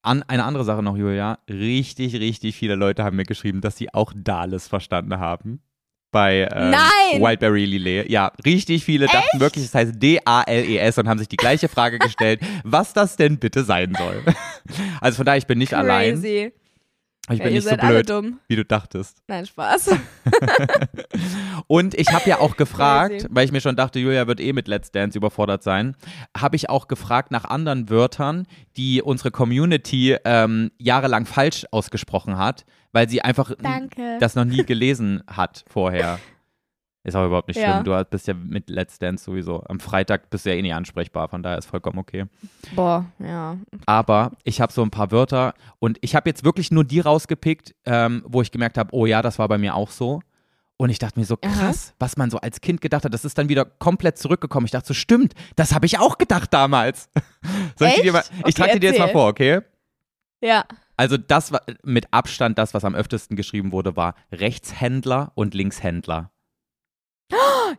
An, 0.00 0.22
eine 0.26 0.44
andere 0.44 0.64
Sache 0.64 0.82
noch, 0.82 0.96
Julia. 0.96 1.38
Richtig, 1.50 2.14
richtig 2.14 2.56
viele 2.56 2.76
Leute 2.76 3.04
haben 3.04 3.16
mir 3.16 3.24
geschrieben, 3.24 3.60
dass 3.60 3.76
sie 3.76 3.92
auch 3.92 4.12
Dales 4.16 4.68
verstanden 4.68 5.18
haben. 5.18 5.60
Bei 6.12 6.46
ähm! 6.52 6.70
Wildberry 7.20 7.64
Lillet. 7.64 8.10
Ja, 8.10 8.32
richtig 8.44 8.84
viele 8.84 9.06
dachten 9.06 9.40
wirklich, 9.40 9.64
es 9.64 9.74
heißt 9.74 9.94
D-A-L-E-S 9.96 10.98
und 10.98 11.08
haben 11.08 11.18
sich 11.18 11.28
die 11.28 11.36
gleiche 11.36 11.68
Frage 11.68 11.98
gestellt, 11.98 12.40
was 12.64 12.92
das 12.92 13.16
denn 13.16 13.38
bitte 13.38 13.64
sein 13.64 13.94
soll. 13.96 14.22
Also 15.00 15.16
von 15.16 15.26
daher, 15.26 15.38
ich 15.38 15.46
bin 15.46 15.58
nicht 15.58 15.74
allein. 15.74 16.22
Ich 17.30 17.38
Ja, 17.38 17.44
bin 17.44 17.54
ihr 17.54 17.60
nicht 17.60 17.68
so 17.68 17.76
blöd, 17.76 18.10
dumm. 18.10 18.40
wie 18.48 18.56
du 18.56 18.64
dachtest. 18.64 19.22
Nein, 19.28 19.46
Spaß. 19.46 19.90
Und 21.68 21.94
ich 21.94 22.12
habe 22.12 22.28
ja 22.28 22.40
auch 22.40 22.56
gefragt, 22.56 23.26
weil 23.30 23.44
ich 23.44 23.52
mir 23.52 23.60
schon 23.60 23.76
dachte, 23.76 23.98
Julia 24.00 24.26
wird 24.26 24.40
eh 24.40 24.52
mit 24.52 24.66
Let's 24.68 24.90
Dance 24.90 25.16
überfordert 25.16 25.62
sein, 25.62 25.94
habe 26.36 26.56
ich 26.56 26.68
auch 26.68 26.88
gefragt 26.88 27.30
nach 27.30 27.44
anderen 27.44 27.88
Wörtern, 27.90 28.46
die 28.76 29.02
unsere 29.02 29.30
Community 29.30 30.16
ähm, 30.24 30.70
jahrelang 30.78 31.26
falsch 31.26 31.64
ausgesprochen 31.70 32.38
hat, 32.38 32.64
weil 32.92 33.08
sie 33.08 33.22
einfach 33.22 33.52
Danke. 33.60 34.18
das 34.20 34.34
noch 34.34 34.44
nie 34.44 34.64
gelesen 34.64 35.22
hat 35.26 35.64
vorher. 35.68 36.18
Ist 37.04 37.16
aber 37.16 37.26
überhaupt 37.26 37.48
nicht 37.48 37.56
Ja. 37.58 37.72
schlimm. 37.82 37.84
Du 37.84 38.04
bist 38.10 38.28
ja 38.28 38.34
mit 38.34 38.70
Let's 38.70 38.98
Dance 38.98 39.24
sowieso. 39.24 39.64
Am 39.64 39.80
Freitag 39.80 40.30
bist 40.30 40.46
du 40.46 40.50
ja 40.50 40.56
eh 40.56 40.62
nicht 40.62 40.74
ansprechbar, 40.74 41.28
von 41.28 41.42
daher 41.42 41.58
ist 41.58 41.66
vollkommen 41.66 41.98
okay. 41.98 42.26
Boah, 42.76 43.06
ja. 43.18 43.56
Aber 43.86 44.32
ich 44.44 44.60
habe 44.60 44.72
so 44.72 44.82
ein 44.82 44.90
paar 44.90 45.10
Wörter 45.10 45.54
und 45.80 45.98
ich 46.00 46.14
habe 46.14 46.30
jetzt 46.30 46.44
wirklich 46.44 46.70
nur 46.70 46.84
die 46.84 47.00
rausgepickt, 47.00 47.74
ähm, 47.86 48.22
wo 48.26 48.40
ich 48.40 48.52
gemerkt 48.52 48.78
habe, 48.78 48.90
oh 48.94 49.04
ja, 49.06 49.20
das 49.20 49.38
war 49.40 49.48
bei 49.48 49.58
mir 49.58 49.74
auch 49.74 49.90
so. 49.90 50.20
Und 50.76 50.90
ich 50.90 50.98
dachte 50.98 51.18
mir 51.20 51.26
so, 51.26 51.36
Aha. 51.44 51.52
krass, 51.52 51.94
was 52.00 52.16
man 52.16 52.30
so 52.30 52.38
als 52.38 52.60
Kind 52.60 52.80
gedacht 52.80 53.04
hat, 53.04 53.14
das 53.14 53.24
ist 53.24 53.36
dann 53.38 53.48
wieder 53.48 53.64
komplett 53.64 54.18
zurückgekommen. 54.18 54.64
Ich 54.66 54.72
dachte 54.72 54.88
so, 54.88 54.94
stimmt, 54.94 55.34
das 55.54 55.74
habe 55.74 55.86
ich 55.86 55.98
auch 56.00 56.18
gedacht 56.18 56.52
damals. 56.52 57.08
Soll 57.78 57.88
ich, 57.88 58.00
dir 58.02 58.12
mal, 58.12 58.24
ich 58.38 58.42
Okay, 58.46 58.52
trage 58.52 58.80
dir 58.80 58.90
jetzt 58.90 58.98
mal 58.98 59.08
vor, 59.10 59.28
okay? 59.28 59.60
Ja. 60.40 60.64
Also 60.96 61.16
das 61.16 61.52
war 61.52 61.62
mit 61.84 62.12
Abstand 62.12 62.58
das, 62.58 62.74
was 62.74 62.84
am 62.84 62.94
öftesten 62.96 63.36
geschrieben 63.36 63.70
wurde, 63.70 63.94
war 63.96 64.14
Rechtshändler 64.32 65.30
und 65.36 65.54
Linkshändler. 65.54 66.31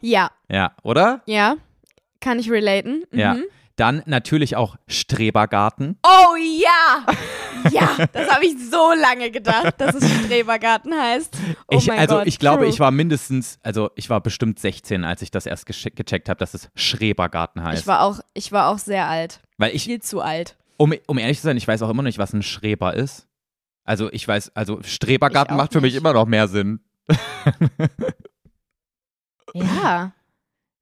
Ja. 0.02 0.32
Ja, 0.50 0.74
oder? 0.84 1.22
Ja. 1.26 1.56
Kann 2.20 2.40
ich 2.40 2.50
relaten? 2.50 3.04
Mhm. 3.12 3.20
Ja. 3.20 3.38
Dann 3.76 4.04
natürlich 4.06 4.56
auch 4.56 4.76
Strebergarten. 4.88 5.98
Oh 6.04 6.36
ja! 6.36 7.06
Ja, 7.72 7.96
das 8.12 8.30
habe 8.30 8.46
ich 8.46 8.56
so 8.70 8.92
lange 8.92 9.32
gedacht, 9.32 9.76
dass 9.78 9.96
es 9.96 10.26
Strebergarten 10.26 10.94
heißt. 10.94 11.34
Oh 11.70 11.78
ich, 11.78 11.88
mein 11.88 11.98
also 12.00 12.16
Gott. 12.16 12.28
ich 12.28 12.38
glaube, 12.38 12.64
true. 12.64 12.70
ich 12.70 12.80
war 12.82 12.92
mindestens, 12.92 13.58
also 13.64 13.90
ich 13.96 14.10
war 14.10 14.20
bestimmt 14.20 14.60
16, 14.60 15.06
als 15.06 15.22
ich 15.22 15.32
das 15.32 15.46
erst 15.46 15.66
gecheckt 15.66 16.28
habe, 16.28 16.38
dass 16.40 16.54
es 16.56 16.70
Schrebergarten 16.76 17.64
heißt. 17.64 17.84
Ich 17.84 17.88
war 17.88 18.02
auch, 18.02 18.20
ich 18.34 18.52
war 18.52 18.68
auch 18.68 18.80
sehr 18.80 19.08
alt. 19.08 19.40
Weil 19.58 19.74
ich, 19.74 19.86
Viel 19.86 20.02
zu 20.02 20.20
alt. 20.20 20.58
um, 20.76 20.94
um 21.08 21.18
ehrlich 21.18 21.38
zu 21.40 21.44
sein, 21.44 21.56
ich 21.56 21.66
weiß 21.66 21.82
auch 21.84 21.90
immer 21.90 22.04
noch 22.04 22.08
nicht, 22.08 22.18
was 22.18 22.34
ein 22.34 22.44
Schreber 22.44 22.96
ist. 22.96 23.28
Also 23.86 24.12
ich 24.12 24.28
weiß, 24.28 24.54
also 24.56 24.82
Strebergarten 24.84 25.56
macht 25.56 25.72
für 25.72 25.80
mich 25.80 25.94
nicht. 25.94 26.02
immer 26.02 26.12
noch 26.12 26.26
mehr 26.26 26.50
Sinn. 26.50 26.82
Ja. 29.54 30.14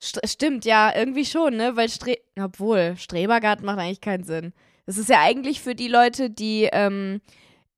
St 0.03 0.19
stimmt, 0.26 0.65
ja, 0.65 0.91
irgendwie 0.95 1.26
schon, 1.26 1.55
ne? 1.57 1.76
Weil 1.76 1.89
Stre 1.89 2.17
obwohl, 2.39 2.95
Strebergarten 2.97 3.65
macht 3.65 3.78
eigentlich 3.80 4.01
keinen 4.01 4.24
Sinn. 4.24 4.53
Das 4.88 4.97
ist 4.97 5.09
ja 5.09 5.19
eigentlich 5.22 5.61
für 5.61 5.76
die 5.76 5.88
Leute, 5.88 6.30
die 6.32 6.67
ähm, 6.72 7.22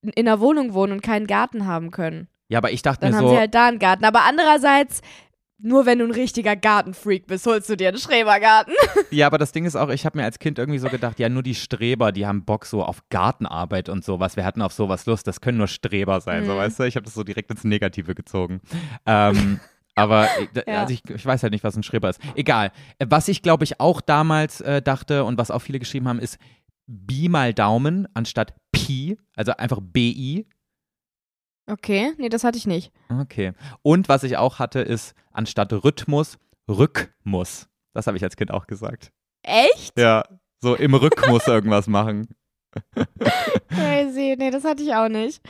in 0.02 0.28
einer 0.28 0.40
Wohnung 0.40 0.74
wohnen 0.74 0.94
und 0.94 1.02
keinen 1.04 1.28
Garten 1.28 1.66
haben 1.66 1.92
können. 1.92 2.28
Ja, 2.48 2.60
aber 2.60 2.72
ich 2.72 2.82
dachte 2.82 3.02
Dann 3.02 3.12
mir 3.12 3.18
haben 3.18 3.28
so, 3.28 3.34
sie 3.34 3.40
halt 3.40 3.54
da 3.56 3.68
einen 3.68 3.80
Garten. 3.80 4.06
Aber 4.06 4.22
andererseits, 4.22 5.02
nur 5.60 5.86
wenn 5.86 6.00
du 6.00 6.06
ein 6.06 6.12
richtiger 6.12 6.56
Gartenfreak 6.56 7.28
bist, 7.28 7.46
holst 7.46 7.70
du 7.70 7.76
dir 7.76 7.90
einen 7.90 7.98
Strebergarten. 7.98 8.74
ja, 9.12 9.28
aber 9.28 9.38
das 9.38 9.52
Ding 9.52 9.66
ist 9.66 9.76
auch, 9.76 9.90
ich 9.90 10.06
habe 10.06 10.18
mir 10.18 10.24
als 10.24 10.40
Kind 10.40 10.60
irgendwie 10.60 10.80
so 10.80 10.88
gedacht, 10.90 11.20
ja, 11.20 11.28
nur 11.30 11.44
die 11.44 11.56
Streber, 11.56 12.12
die 12.14 12.26
haben 12.26 12.46
Bock 12.46 12.66
so 12.66 12.84
auf 12.84 13.04
Gartenarbeit 13.10 13.90
und 13.90 14.04
sowas. 14.06 14.36
Wir 14.38 14.46
hatten 14.46 14.62
auf 14.62 14.72
sowas 14.74 15.06
Lust, 15.06 15.28
das 15.28 15.42
können 15.42 15.58
nur 15.58 15.68
Streber 15.68 16.22
sein, 16.22 16.46
so 16.46 16.54
Mhm. 16.54 16.58
weißt 16.58 16.80
du? 16.80 16.84
Ich 16.84 16.96
habe 16.96 17.06
das 17.06 17.14
so 17.14 17.24
direkt 17.24 17.52
ins 17.52 17.64
Negative 17.64 18.16
gezogen. 18.16 18.62
Ähm, 19.06 19.60
aber 19.96 20.28
ich- 20.40 20.50
da- 20.54 20.64
Ja. 20.68 20.82
also 20.82 20.94
ich, 20.94 21.04
ich 21.10 21.26
weiß 21.26 21.44
halt 21.44 21.54
nicht, 21.54 21.64
was 21.64 21.76
ein 21.76 21.84
Schreber 21.84 22.10
ist. 22.10 22.20
Egal. 22.36 22.72
Äh, 23.00 23.06
Was 23.10 23.28
ich, 23.28 23.42
glaube 23.42 23.64
ich, 23.64 23.80
auch 23.80 24.02
damals 24.02 24.62
äh, 24.62 24.82
dachte 24.82 25.24
und 25.26 25.38
was 25.38 25.52
auch 25.52 25.60
viele 25.60 25.80
geschrieben 25.80 26.08
haben, 26.08 26.20
ist 26.20 26.38
Bi 26.86 27.30
mal 27.30 27.54
Daumen 27.54 28.08
anstatt 28.14 28.54
Pi, 28.72 29.18
also 29.36 29.54
einfach 29.54 29.80
BI. 29.82 30.46
Okay, 31.70 32.12
nee, 32.18 32.28
das 32.28 32.44
hatte 32.44 32.58
ich 32.58 32.68
nicht. 32.68 32.92
Okay. 33.10 33.54
Und 33.84 34.10
was 34.10 34.24
ich 34.24 34.36
auch 34.36 34.60
hatte, 34.60 34.80
ist 34.82 35.14
anstatt 35.32 35.72
Rhythmus 35.72 36.38
Rückmus. 36.70 37.70
Das 37.94 38.08
habe 38.08 38.18
ich 38.18 38.24
als 38.24 38.36
Kind 38.36 38.52
auch 38.52 38.68
gesagt. 38.68 39.12
Echt? 39.44 39.98
Ja, 39.98 40.24
so 40.62 40.76
im 40.76 40.94
Rückmus 40.94 41.48
irgendwas 41.48 41.88
machen. 41.88 42.28
Crazy. 43.70 44.36
Nee, 44.38 44.52
das 44.52 44.64
hatte 44.64 44.84
ich 44.84 44.94
auch 44.94 45.10
nicht. 45.10 45.42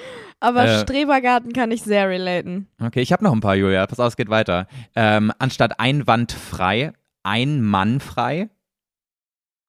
Aber 0.43 0.65
Äh. 0.65 0.79
Strebergarten 0.81 1.53
kann 1.53 1.71
ich 1.71 1.83
sehr 1.83 2.09
relaten. 2.09 2.67
Okay, 2.81 2.99
ich 3.01 3.13
habe 3.13 3.23
noch 3.23 3.31
ein 3.31 3.39
paar, 3.39 3.55
Julia. 3.55 3.87
Pass 3.87 3.99
auf, 4.01 4.09
es 4.09 4.17
geht 4.17 4.29
weiter. 4.29 4.67
Ähm, 4.93 5.31
anstatt 5.39 5.79
einwandfrei, 5.79 6.91
einmannfrei. 7.23 8.49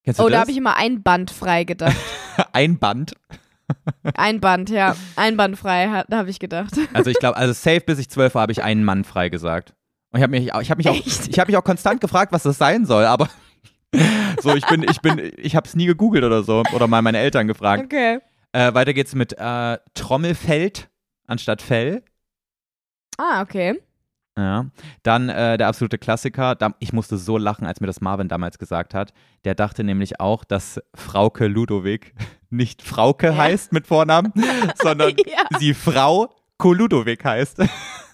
Kennst 0.04 0.18
du 0.18 0.24
Oh, 0.24 0.26
das? 0.28 0.32
da 0.34 0.40
habe 0.40 0.50
ich 0.50 0.56
immer 0.56 0.76
ein 0.76 1.02
Band 1.02 1.30
frei 1.30 1.62
gedacht. 1.64 1.96
ein 2.52 2.78
Band. 2.78 3.12
Ein 4.16 4.40
Band, 4.40 4.68
ja. 4.68 4.94
Ein 5.16 5.38
Band 5.38 5.56
frei, 5.58 5.88
ha- 5.88 6.04
da 6.08 6.18
habe 6.18 6.28
ich 6.28 6.38
gedacht. 6.38 6.74
Also 6.92 7.08
ich 7.08 7.18
glaube, 7.18 7.38
also 7.38 7.54
safe 7.54 7.80
bis 7.80 7.98
ich 7.98 8.10
zwölf 8.10 8.34
war, 8.34 8.42
habe 8.42 8.52
ich 8.52 8.62
einen 8.62 8.84
Mann 8.84 9.04
frei 9.04 9.30
gesagt. 9.30 9.72
Und 10.10 10.18
ich 10.18 10.22
habe 10.22 10.30
mich, 10.32 10.48
ich 10.48 10.70
habe 10.70 10.76
mich 10.76 10.88
auch, 10.90 10.94
Echt? 10.94 11.28
ich 11.28 11.38
habe 11.38 11.50
mich 11.50 11.56
auch 11.56 11.64
konstant 11.64 12.02
gefragt, 12.02 12.30
was 12.32 12.42
das 12.42 12.58
sein 12.58 12.84
soll, 12.84 13.04
aber 13.06 13.30
so, 14.42 14.54
ich 14.54 14.66
bin, 14.66 14.82
ich 14.82 15.00
bin, 15.00 15.32
ich 15.38 15.56
habe 15.56 15.66
es 15.66 15.74
nie 15.74 15.86
gegoogelt 15.86 16.24
oder 16.24 16.42
so 16.42 16.62
oder 16.74 16.88
mal 16.88 17.00
meine 17.00 17.18
Eltern 17.18 17.46
gefragt. 17.48 17.84
Okay. 17.84 18.18
Äh, 18.54 18.72
weiter 18.72 18.94
geht's 18.94 19.14
mit 19.16 19.32
äh, 19.36 19.78
Trommelfeld 19.94 20.88
anstatt 21.26 21.60
Fell. 21.60 22.04
Ah, 23.18 23.42
okay. 23.42 23.80
Ja. 24.38 24.66
Dann 25.02 25.28
äh, 25.28 25.58
der 25.58 25.66
absolute 25.68 25.98
Klassiker. 25.98 26.54
Da, 26.54 26.74
ich 26.78 26.92
musste 26.92 27.16
so 27.18 27.36
lachen, 27.36 27.66
als 27.66 27.80
mir 27.80 27.88
das 27.88 28.00
Marvin 28.00 28.28
damals 28.28 28.58
gesagt 28.58 28.94
hat. 28.94 29.12
Der 29.44 29.54
dachte 29.56 29.82
nämlich 29.82 30.20
auch, 30.20 30.44
dass 30.44 30.80
Frauke 30.94 31.46
Ludowig 31.48 32.14
nicht 32.50 32.82
Frauke 32.82 33.28
Ja. 33.28 33.36
heißt 33.36 33.72
mit 33.72 33.86
Vornamen, 33.88 34.32
sondern 34.82 35.10
Ja. 35.26 35.44
sie 35.58 35.74
Frau 35.74 36.32
Koludowig 36.56 37.24
heißt. 37.24 37.58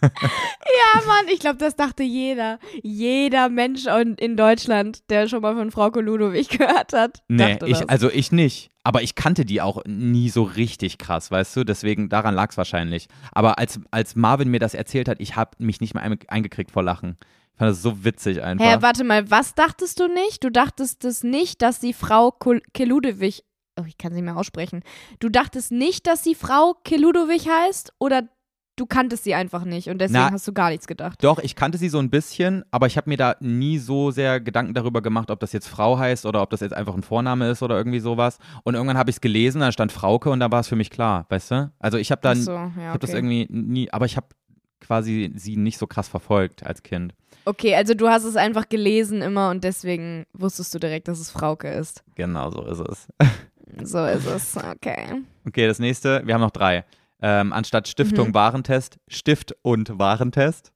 Ja, 0.03 1.07
Mann, 1.07 1.27
ich 1.33 1.41
glaube, 1.41 1.59
das 1.59 1.77
dachte 1.77 2.03
jeder. 2.03 2.59
Jeder 2.83 3.49
Mensch 3.49 3.87
in 4.19 4.37
Deutschland, 4.37 5.11
der 5.11 5.29
schon 5.29 5.43
mal 5.43 5.55
von 5.55 5.71
Frau 5.71 5.89
Ludowig 5.89 6.49
gehört 6.49 6.93
hat. 6.93 7.23
Nee, 7.29 7.59
ich, 7.67 7.89
also 7.91 8.11
ich 8.11 8.33
nicht. 8.33 8.71
Aber 8.83 9.03
ich 9.03 9.15
kannte 9.15 9.45
die 9.45 9.61
auch 9.61 9.83
nie 9.87 10.31
so 10.31 10.43
richtig 10.43 10.99
krass, 10.99 11.31
weißt 11.31 11.57
du? 11.57 11.65
Deswegen, 11.65 12.09
daran 12.09 12.35
lag 12.35 12.51
es 12.51 12.57
wahrscheinlich. 12.57 13.09
Aber 13.33 13.59
als, 13.59 13.79
als 13.91 14.17
Marvin 14.17 14.49
mir 14.49 14.59
das 14.59 14.75
erzählt 14.75 15.09
hat, 15.09 15.21
ich 15.21 15.37
habe 15.37 15.51
mich 15.59 15.81
nicht 15.81 15.95
mehr 15.95 16.03
ein, 16.03 16.19
eingekriegt 16.29 16.71
vor 16.71 16.83
Lachen. 16.83 17.19
Ich 17.53 17.59
fand 17.59 17.71
das 17.71 17.83
so 17.83 18.05
witzig 18.05 18.43
einfach. 18.43 18.65
Hä, 18.65 18.77
warte 18.81 19.05
mal, 19.05 19.31
was 19.31 19.55
dachtest 19.55 20.01
du 20.01 20.09
nicht? 20.09 20.43
Du 20.43 20.51
dachtest 20.51 21.05
das 21.05 21.23
nicht, 21.23 21.61
dass 21.61 21.81
sie 21.81 21.93
Frau 21.93 22.33
Keludewig. 22.73 23.45
Oh, 23.79 23.85
ich 23.87 23.99
kann 23.99 24.15
sie 24.15 24.23
mehr 24.23 24.37
aussprechen. 24.37 24.83
Du 25.19 25.29
dachtest 25.29 25.73
nicht, 25.73 26.07
dass 26.07 26.25
sie 26.25 26.35
Frau 26.35 26.75
Keludowig 26.85 27.49
heißt? 27.49 27.93
Oder 27.99 28.29
du 28.81 28.87
kanntest 28.87 29.25
sie 29.25 29.35
einfach 29.35 29.65
nicht 29.65 29.91
und 29.91 29.99
deswegen 29.99 30.25
Na, 30.25 30.33
hast 30.33 30.49
du 30.49 30.55
gar 30.55 30.71
nichts 30.71 30.87
gedacht? 30.87 31.23
Doch, 31.23 31.39
ich 31.39 31.55
kannte 31.55 31.77
sie 31.77 31.91
so 31.91 31.99
ein 31.99 32.09
bisschen, 32.09 32.65
aber 32.71 32.87
ich 32.87 32.97
habe 32.97 33.11
mir 33.11 33.19
da 33.19 33.37
nie 33.41 33.77
so 33.77 34.11
sehr 34.11 34.41
Gedanken 34.41 34.73
darüber 34.73 35.03
gemacht, 35.03 35.31
ob 35.31 35.39
das 35.39 35.53
jetzt 35.53 35.69
Frau 35.69 35.99
heißt 35.99 36.25
oder 36.25 36.41
ob 36.41 36.49
das 36.49 36.61
jetzt 36.61 36.73
einfach 36.73 36.95
ein 36.95 37.03
Vorname 37.03 37.51
ist 37.51 37.63
oder 37.63 37.77
irgendwie 37.77 38.01
sowas. 38.01 38.39
Und 38.65 38.75
irgendwann 38.75 38.97
habe 38.97 39.11
ich 39.11 39.17
es 39.17 39.21
gelesen, 39.21 39.61
da 39.61 39.71
stand 39.71 39.93
Frauke 39.93 40.31
und 40.31 40.41
da 40.41 40.51
war 40.51 40.61
es 40.61 40.69
für 40.69 40.77
mich 40.77 40.91
klar, 40.91 41.27
weißt 41.29 41.51
du? 41.51 41.73
Also 41.79 41.99
ich 41.99 42.11
habe 42.11 42.23
dann, 42.23 42.41
so, 42.41 42.53
ja, 42.53 42.73
ich 42.75 42.83
habe 42.85 42.99
das 43.01 43.11
okay. 43.11 43.19
irgendwie 43.19 43.47
nie, 43.51 43.93
aber 43.93 44.07
ich 44.07 44.17
habe 44.17 44.29
quasi 44.81 45.31
sie 45.37 45.57
nicht 45.57 45.77
so 45.77 45.87
krass 45.87 46.09
verfolgt 46.09 46.65
als 46.65 46.83
Kind. 46.83 47.15
Okay, 47.45 47.75
also 47.75 47.93
du 47.93 48.09
hast 48.09 48.25
es 48.25 48.37
einfach 48.37 48.69
gelesen 48.71 49.21
immer 49.21 49.51
und 49.51 49.63
deswegen 49.63 50.25
wusstest 50.33 50.75
du 50.75 50.79
direkt, 50.79 51.09
dass 51.09 51.21
es 51.21 51.31
Frauke 51.31 51.69
ist. 51.69 52.03
Genau 52.15 52.51
so 52.51 52.65
ist 52.65 52.81
es. 52.81 53.09
So 53.85 54.05
ist 54.05 54.27
es, 54.27 54.57
okay. 54.57 55.23
Okay, 55.47 55.67
das 55.67 55.79
nächste, 55.79 56.23
wir 56.27 56.35
haben 56.35 56.41
noch 56.41 56.51
drei. 56.51 56.85
Ähm, 57.23 57.53
anstatt 57.53 57.89
Stiftung 57.89 58.29
Mhm. 58.29 58.35
Warentest, 58.35 58.99
Stift 59.09 59.55
und 59.63 59.99
Warentest. 59.99 60.73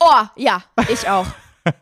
Oh, 0.00 0.24
ja, 0.36 0.62
ich 0.92 1.08
auch. 1.08 1.26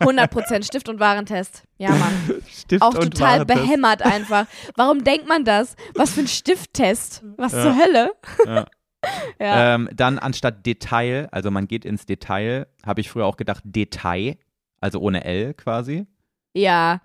100% 0.01 0.65
Stift- 0.65 0.89
und 0.89 0.99
Warentest. 0.99 1.63
Ja, 1.79 1.91
Mann. 1.91 2.43
Stift 2.51 2.83
Auch 2.83 2.95
total 2.95 3.41
Warentest. 3.41 3.61
behämmert 3.61 4.03
einfach. 4.03 4.47
Warum 4.75 5.05
denkt 5.05 5.29
man 5.29 5.45
das? 5.45 5.77
Was 5.95 6.11
für 6.15 6.21
ein 6.23 6.27
Stifttest? 6.29 7.23
Was 7.37 7.53
Ja. 7.53 7.63
zur 7.63 7.77
Hölle? 7.77 8.11
Ja. 8.47 8.65
Ja. 9.39 9.75
Ähm, 9.75 9.89
dann 9.95 10.19
anstatt 10.19 10.67
Detail, 10.67 11.29
also 11.31 11.53
man 11.53 11.69
geht 11.69 11.85
ins 11.85 12.07
Detail, 12.07 12.67
habe 12.85 13.01
ich 13.01 13.09
früher 13.09 13.25
auch 13.27 13.37
gedacht 13.37 13.63
Detail, 13.65 14.37
also 14.81 14.99
ohne 14.99 15.23
L 15.25 15.55
quasi. 15.55 16.07
ja, 16.55 17.01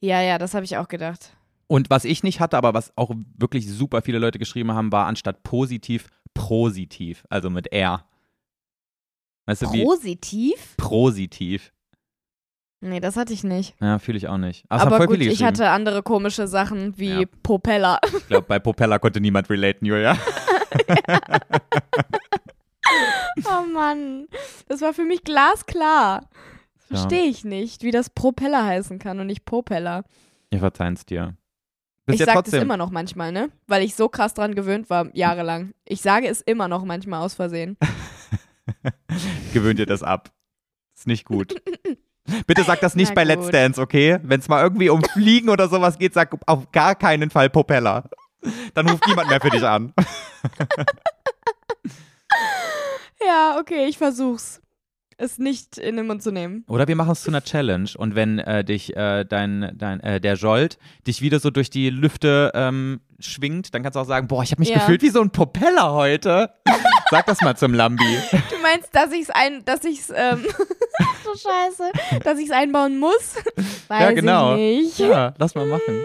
ja, 0.00 0.20
ja, 0.20 0.38
das 0.38 0.54
habe 0.54 0.64
ich 0.64 0.76
auch 0.78 0.88
gedacht. 0.88 1.36
Und 1.74 1.90
was 1.90 2.04
ich 2.04 2.22
nicht 2.22 2.38
hatte, 2.38 2.56
aber 2.56 2.72
was 2.72 2.96
auch 2.96 3.10
wirklich 3.36 3.68
super 3.68 4.00
viele 4.00 4.20
Leute 4.20 4.38
geschrieben 4.38 4.72
haben, 4.72 4.92
war 4.92 5.06
anstatt 5.06 5.42
positiv 5.42 6.08
positiv, 6.34 7.24
also 7.30 7.50
mit 7.50 7.72
R. 7.72 8.04
Weißt 9.46 9.62
du, 9.62 9.72
wie 9.72 9.84
Positiv? 9.84 10.76
positiv. 10.76 11.72
Nee, 12.80 13.00
das 13.00 13.16
hatte 13.16 13.32
ich 13.32 13.42
nicht. 13.44 13.74
Ja, 13.80 13.98
fühle 13.98 14.18
ich 14.18 14.28
auch 14.28 14.36
nicht. 14.36 14.66
Aber, 14.68 14.82
es 14.82 14.86
Aber 14.86 15.06
gut, 15.08 15.20
ich 15.20 15.42
hatte 15.42 15.70
andere 15.70 16.04
komische 16.04 16.46
Sachen 16.46 16.96
wie 16.98 17.22
Ja. 17.22 17.26
Propeller. 17.42 17.98
Ich 18.18 18.28
glaube, 18.28 18.46
bei 18.46 18.60
Popella 18.60 19.00
konnte 19.00 19.20
niemand 19.20 19.50
relaten, 19.50 19.86
Julia. 19.86 20.16
Oh 23.46 23.66
Mann, 23.72 24.28
das 24.68 24.80
war 24.80 24.92
für 24.94 25.04
mich 25.04 25.24
glasklar. 25.24 26.20
Ja. 26.22 26.28
Verstehe 26.96 27.24
ich 27.24 27.44
nicht, 27.44 27.82
wie 27.82 27.90
das 27.90 28.08
Propeller 28.10 28.64
heißen 28.64 29.00
kann 29.00 29.18
und 29.18 29.26
nicht 29.26 29.44
Propeller. 29.44 30.04
Ich 30.50 30.60
verzeihen's 30.60 31.04
dir. 31.04 31.36
Bist 32.06 32.14
ich 32.14 32.20
ja 32.20 32.26
sage 32.26 32.36
das 32.36 32.44
trotzdem. 32.44 32.62
immer 32.62 32.76
noch 32.76 32.90
manchmal, 32.90 33.32
ne? 33.32 33.50
Weil 33.66 33.82
ich 33.82 33.94
so 33.94 34.08
krass 34.08 34.34
dran 34.34 34.54
gewöhnt 34.54 34.90
war, 34.90 35.08
jahrelang. 35.14 35.72
Ich 35.86 36.02
sage 36.02 36.28
es 36.28 36.40
immer 36.42 36.68
noch 36.68 36.84
manchmal 36.84 37.20
aus 37.22 37.34
Versehen. 37.34 37.76
Gewöhnt 39.54 39.78
dir 39.78 39.86
das 39.86 40.02
ab. 40.02 40.30
Ist 40.96 41.06
nicht 41.06 41.24
gut. 41.24 41.54
Bitte 42.46 42.64
sag 42.64 42.80
das 42.80 42.94
nicht 42.94 43.10
Na 43.10 43.14
bei 43.14 43.24
Let's. 43.24 43.50
Dance, 43.50 43.80
okay? 43.80 44.18
Wenn 44.22 44.40
es 44.40 44.48
mal 44.48 44.62
irgendwie 44.62 44.88
um 44.88 45.02
Fliegen 45.02 45.48
oder 45.50 45.68
sowas 45.68 45.98
geht, 45.98 46.14
sag 46.14 46.34
auf 46.46 46.72
gar 46.72 46.94
keinen 46.94 47.30
Fall 47.30 47.50
Propeller. 47.50 48.08
Dann 48.74 48.88
ruft 48.88 49.06
niemand 49.06 49.28
mehr 49.28 49.40
für 49.40 49.50
dich 49.50 49.64
an. 49.64 49.92
Ja, 53.26 53.56
okay, 53.58 53.86
ich 53.86 53.96
versuch's. 53.96 54.60
Es 55.16 55.38
nicht 55.38 55.78
in 55.78 55.96
den 55.96 56.06
Mund 56.06 56.22
zu 56.22 56.30
nehmen. 56.32 56.64
Oder 56.68 56.88
wir 56.88 56.96
machen 56.96 57.12
es 57.12 57.22
zu 57.22 57.30
einer 57.30 57.42
Challenge 57.42 57.88
und 57.96 58.14
wenn 58.14 58.38
äh, 58.38 58.64
dich 58.64 58.96
äh, 58.96 59.24
dein, 59.24 59.72
dein 59.76 60.00
äh, 60.00 60.20
der 60.20 60.34
Jolt 60.34 60.78
dich 61.06 61.22
wieder 61.22 61.38
so 61.40 61.50
durch 61.50 61.70
die 61.70 61.90
Lüfte 61.90 62.50
ähm, 62.54 63.00
schwingt, 63.20 63.74
dann 63.74 63.82
kannst 63.82 63.96
du 63.96 64.00
auch 64.00 64.06
sagen, 64.06 64.26
boah, 64.26 64.42
ich 64.42 64.50
habe 64.50 64.60
mich 64.60 64.70
Ja. 64.70 64.78
gefühlt 64.78 65.02
wie 65.02 65.10
so 65.10 65.20
ein 65.20 65.30
Propeller 65.30 65.92
heute. 65.92 66.50
Sag 67.10 67.26
das 67.26 67.40
mal 67.42 67.56
zum 67.56 67.74
Lambi. 67.74 68.04
Du 68.32 68.58
meinst, 68.62 68.94
dass 68.94 69.12
ich's 69.12 69.30
ein, 69.30 69.64
dass 69.64 69.84
ich's, 69.84 70.10
ähm, 70.14 70.44
so 71.24 71.30
scheiße, 71.34 72.20
dass 72.24 72.38
ich's 72.38 72.50
einbauen 72.50 72.98
muss? 72.98 73.36
Weiß 73.88 74.00
ja, 74.00 74.10
genau. 74.12 74.54
ich 74.54 74.58
nicht. 74.58 74.98
Ja, 74.98 75.34
lass 75.38 75.54
mal 75.54 75.66
machen. 75.66 76.04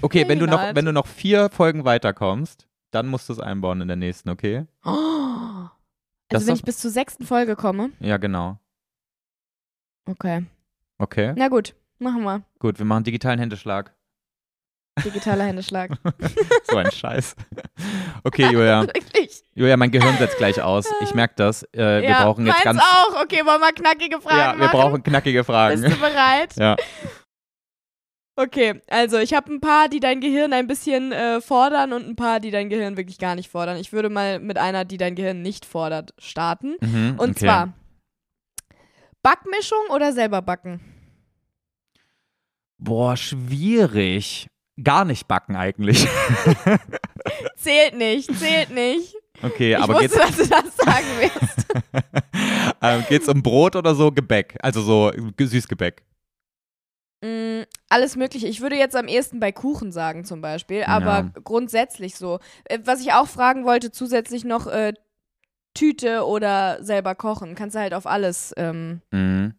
Okay, 0.00 0.24
wenn 0.26 0.38
du 0.38 0.46
noch, 0.46 0.74
wenn 0.74 0.84
du 0.84 0.92
noch 0.92 1.06
vier 1.06 1.48
Folgen 1.50 1.84
weiterkommst, 1.84 2.66
dann 2.90 3.06
musst 3.06 3.28
du 3.28 3.34
es 3.34 3.40
einbauen 3.40 3.80
in 3.80 3.88
der 3.88 3.96
nächsten, 3.96 4.30
okay? 4.30 4.66
Oh. 4.84 5.66
Das 6.32 6.40
Also 6.40 6.46
wenn 6.48 6.54
ist 6.54 6.60
ich 6.60 6.64
bis 6.64 6.78
zur 6.78 6.90
sechsten 6.90 7.24
Folge 7.26 7.56
komme. 7.56 7.90
Ja, 8.00 8.16
genau. 8.16 8.58
Okay. 10.08 10.44
Okay, 10.98 11.32
Na 11.36 11.48
gut, 11.48 11.74
machen 11.98 12.22
wir. 12.22 12.42
gut, 12.58 12.78
wir 12.78 12.86
machen 12.86 13.04
digitalen 13.04 13.38
Händeschlag. 13.38 13.92
Digitaler 15.04 15.44
Händeschlag. 15.46 15.90
So 16.70 16.76
ein 16.76 16.90
Scheiß. 16.90 17.34
Okay, 18.24 18.50
Julia. 18.50 18.82
Wirklich. 18.86 19.42
Julia, 19.54 19.76
mein 19.76 19.90
Gehirn 19.90 20.16
setzt 20.18 20.38
gleich 20.38 20.60
aus. 20.62 20.86
Ich 21.00 21.12
merke 21.14 21.34
das. 21.36 21.64
Äh, 21.72 22.02
wir 22.02 22.02
ja, 22.02 22.22
brauchen 22.24 22.46
jetzt 22.46 22.62
ganz. 22.62 22.80
auch. 22.80 23.22
Okay, 23.22 23.44
wollen 23.44 23.60
wir 23.60 23.72
knackige 23.72 24.20
Fragen 24.20 24.38
Ja, 24.38 24.52
wir 24.52 24.66
machen? 24.66 24.70
brauchen 24.80 25.02
knackige 25.02 25.44
Fragen. 25.44 25.80
Bist 25.82 25.96
du 25.96 26.00
bereit? 26.00 26.54
Ja. 26.56 26.76
Okay, 28.34 28.80
also 28.88 29.18
ich 29.18 29.34
habe 29.34 29.52
ein 29.52 29.60
paar, 29.60 29.88
die 29.90 30.00
dein 30.00 30.20
Gehirn 30.20 30.54
ein 30.54 30.66
bisschen 30.66 31.12
äh, 31.12 31.40
fordern 31.42 31.92
und 31.92 32.06
ein 32.08 32.16
paar, 32.16 32.40
die 32.40 32.50
dein 32.50 32.70
Gehirn 32.70 32.96
wirklich 32.96 33.18
gar 33.18 33.34
nicht 33.34 33.50
fordern. 33.50 33.76
Ich 33.76 33.92
würde 33.92 34.08
mal 34.08 34.38
mit 34.38 34.56
einer, 34.56 34.86
die 34.86 34.96
dein 34.96 35.14
Gehirn 35.14 35.42
nicht 35.42 35.66
fordert, 35.66 36.14
starten. 36.18 36.76
Mhm, 36.80 37.16
Und 37.18 37.30
okay. 37.32 37.40
zwar 37.44 37.74
Backmischung 39.22 39.84
oder 39.90 40.12
selber 40.14 40.40
backen? 40.40 40.80
Boah, 42.78 43.16
schwierig. 43.16 44.48
Gar 44.82 45.04
nicht 45.04 45.28
backen 45.28 45.54
eigentlich. 45.54 46.08
Zählt 47.56 47.94
nicht, 47.96 48.34
zählt 48.34 48.70
nicht. 48.70 49.14
Okay, 49.42 49.72
ich 49.72 49.78
aber 49.78 49.94
wusste, 49.94 50.08
geht's, 50.08 50.18
dass 50.18 50.36
du 50.36 50.48
das 50.48 50.76
sagen 50.76 51.06
wirst. 51.20 51.66
ähm, 52.82 53.04
geht's 53.08 53.28
um 53.28 53.42
Brot 53.42 53.76
oder 53.76 53.94
so 53.94 54.10
Gebäck? 54.10 54.56
Also 54.62 54.80
so 54.80 55.12
Ge- 55.36 55.46
Süßgebäck. 55.46 56.02
Mm, 57.22 57.61
alles 57.92 58.16
Mögliche. 58.16 58.48
Ich 58.48 58.60
würde 58.60 58.76
jetzt 58.76 58.96
am 58.96 59.06
ehesten 59.06 59.38
bei 59.40 59.52
Kuchen 59.52 59.92
sagen 59.92 60.24
zum 60.24 60.40
Beispiel, 60.40 60.84
aber 60.84 61.10
Ja. 61.10 61.30
grundsätzlich 61.44 62.16
so. 62.16 62.38
Äh, 62.64 62.78
was 62.84 63.00
ich 63.00 63.12
auch 63.12 63.28
fragen 63.28 63.64
wollte, 63.64 63.92
zusätzlich 63.92 64.44
noch 64.44 64.66
äh, 64.66 64.94
Tüte 65.74 66.26
oder 66.26 66.82
selber 66.82 67.14
kochen. 67.14 67.54
Kannst 67.54 67.76
du 67.76 67.80
halt 67.80 67.94
auf 67.94 68.06
alles 68.06 68.52
ähm, 68.56 69.00
Mhm. 69.10 69.54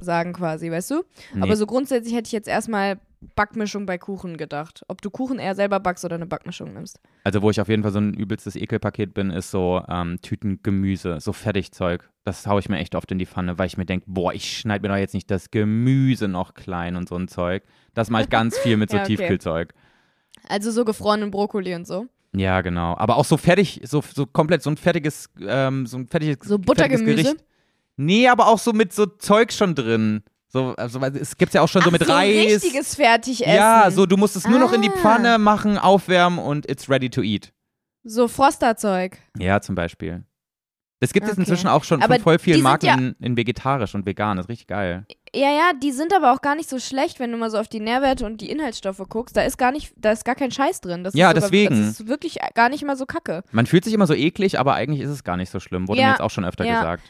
sagen 0.00 0.32
quasi, 0.32 0.70
weißt 0.70 0.90
du? 0.92 1.02
Nee. 1.34 1.42
Aber 1.42 1.56
so 1.56 1.66
grundsätzlich 1.66 2.14
hätte 2.14 2.26
ich 2.26 2.32
jetzt 2.32 2.48
erstmal 2.48 3.00
Backmischung 3.20 3.86
bei 3.86 3.98
Kuchen 3.98 4.36
gedacht. 4.36 4.82
Ob 4.88 5.02
du 5.02 5.10
Kuchen 5.10 5.38
eher 5.38 5.54
selber 5.54 5.80
backst 5.80 6.04
oder 6.04 6.14
eine 6.14 6.26
Backmischung 6.26 6.72
nimmst. 6.72 7.00
Also 7.24 7.42
wo 7.42 7.50
ich 7.50 7.60
auf 7.60 7.68
jeden 7.68 7.82
Fall 7.82 7.92
so 7.92 7.98
ein 8.00 8.14
übelstes 8.14 8.56
Ekelpaket 8.56 9.14
bin, 9.14 9.30
ist 9.30 9.50
so 9.50 9.82
ähm, 9.88 10.20
Tüten 10.22 10.60
Gemüse, 10.62 11.18
so 11.20 11.32
Fertigzeug. 11.32 12.08
Das 12.24 12.46
haue 12.46 12.60
ich 12.60 12.68
mir 12.68 12.78
echt 12.78 12.94
oft 12.94 13.10
in 13.10 13.18
die 13.18 13.26
Pfanne, 13.26 13.58
weil 13.58 13.66
ich 13.66 13.76
mir 13.76 13.86
denke, 13.86 14.06
boah, 14.08 14.32
ich 14.32 14.58
schneide 14.58 14.82
mir 14.82 14.94
doch 14.94 15.00
jetzt 15.00 15.14
nicht 15.14 15.30
das 15.30 15.50
Gemüse 15.50 16.28
noch 16.28 16.54
klein 16.54 16.96
und 16.96 17.08
so 17.08 17.16
ein 17.16 17.28
Zeug. 17.28 17.64
Das 17.94 18.10
mache 18.10 18.22
ich 18.24 18.30
ganz 18.30 18.56
viel 18.58 18.76
mit 18.76 18.90
so 18.90 18.96
Ja, 18.96 19.02
okay. 19.02 19.16
Tiefkühlzeug. 19.16 19.74
Also 20.48 20.70
so 20.70 20.84
gefrorenen 20.84 21.30
Brokkoli 21.30 21.74
und 21.74 21.86
so. 21.86 22.06
Ja, 22.34 22.60
genau. 22.60 22.96
Aber 22.96 23.16
auch 23.16 23.24
so 23.24 23.36
fertig, 23.36 23.80
so, 23.84 24.02
so 24.02 24.26
komplett, 24.26 24.62
so 24.62 24.70
ein 24.70 24.76
fertiges, 24.76 25.30
ähm, 25.40 25.86
so 25.86 25.96
ein 25.96 26.06
fertiges, 26.06 26.46
So 26.46 26.56
fertiges 26.56 26.66
Buttergemüse? 26.66 27.22
Gericht. 27.22 27.44
Nee, 27.96 28.28
aber 28.28 28.46
auch 28.46 28.58
so 28.58 28.72
mit 28.72 28.92
so 28.92 29.06
Zeug 29.06 29.52
schon 29.52 29.74
drin. 29.74 30.22
So, 30.50 30.74
also 30.76 30.98
es 31.00 31.36
gibt's 31.36 31.54
ja 31.54 31.60
auch 31.60 31.68
schon 31.68 31.82
so 31.82 31.88
Ach, 31.88 31.92
mit 31.92 32.04
so 32.06 32.12
Reis. 32.12 32.62
richtiges 32.64 32.94
Fertigessen. 32.94 33.54
Ja, 33.54 33.90
so 33.90 34.06
du 34.06 34.16
musst 34.16 34.34
es 34.34 34.46
nur 34.48 34.58
noch 34.58 34.72
in 34.72 34.80
die 34.82 34.88
Ah. 34.90 34.96
Pfanne 34.96 35.38
machen, 35.38 35.76
aufwärmen 35.76 36.38
und 36.38 36.68
it's 36.70 36.88
ready 36.88 37.10
to 37.10 37.20
eat. 37.22 37.52
So 38.02 38.28
Frosterzeug. 38.28 39.18
Ja, 39.38 39.60
zum 39.60 39.74
Beispiel. 39.74 40.24
Das 41.00 41.12
gibt 41.12 41.26
es 41.26 41.32
Okay. 41.32 41.42
inzwischen 41.42 41.68
auch 41.68 41.84
schon 41.84 42.02
Aber 42.02 42.14
von 42.14 42.22
voll 42.22 42.38
vielen 42.40 42.56
sind 42.56 42.62
Marken 42.64 42.86
ja- 42.86 42.94
in, 42.94 43.14
in 43.20 43.36
vegetarisch 43.36 43.94
und 43.94 44.04
vegan. 44.06 44.36
Das 44.36 44.46
ist 44.46 44.50
richtig 44.50 44.66
geil. 44.66 45.06
Ja, 45.34 45.50
ja, 45.50 45.70
die 45.80 45.92
sind 45.92 46.12
aber 46.16 46.32
auch 46.32 46.40
gar 46.40 46.56
nicht 46.56 46.68
so 46.68 46.78
schlecht, 46.80 47.20
wenn 47.20 47.30
du 47.30 47.36
mal 47.36 47.50
so 47.50 47.58
auf 47.58 47.68
die 47.68 47.78
Nährwerte 47.78 48.24
und 48.26 48.40
die 48.40 48.50
Inhaltsstoffe 48.50 49.02
guckst. 49.08 49.36
Da 49.36 49.42
ist 49.42 49.58
gar 49.58 49.70
nicht, 49.70 49.92
da 49.96 50.10
ist 50.10 50.24
gar 50.24 50.34
kein 50.34 50.50
Scheiß 50.50 50.80
drin. 50.80 51.04
Das 51.04 51.14
Ja, 51.14 51.28
ist 51.30 51.34
sogar, 51.36 51.50
deswegen. 51.50 51.78
Das 51.78 52.00
ist 52.00 52.08
wirklich 52.08 52.38
gar 52.54 52.68
nicht 52.70 52.82
mal 52.84 52.96
so 52.96 53.04
kacke. 53.06 53.44
Man 53.52 53.66
fühlt 53.66 53.84
sich 53.84 53.92
immer 53.92 54.06
so 54.08 54.14
eklig, 54.14 54.58
aber 54.58 54.74
eigentlich 54.74 55.00
ist 55.02 55.10
es 55.10 55.22
gar 55.22 55.36
nicht 55.36 55.50
so 55.50 55.60
schlimm. 55.60 55.86
Wurde 55.86 56.00
Ja, 56.00 56.06
mir 56.06 56.12
jetzt 56.14 56.20
auch 56.22 56.30
schon 56.30 56.44
öfter 56.46 56.64
ja. 56.64 56.80
gesagt. 56.80 57.02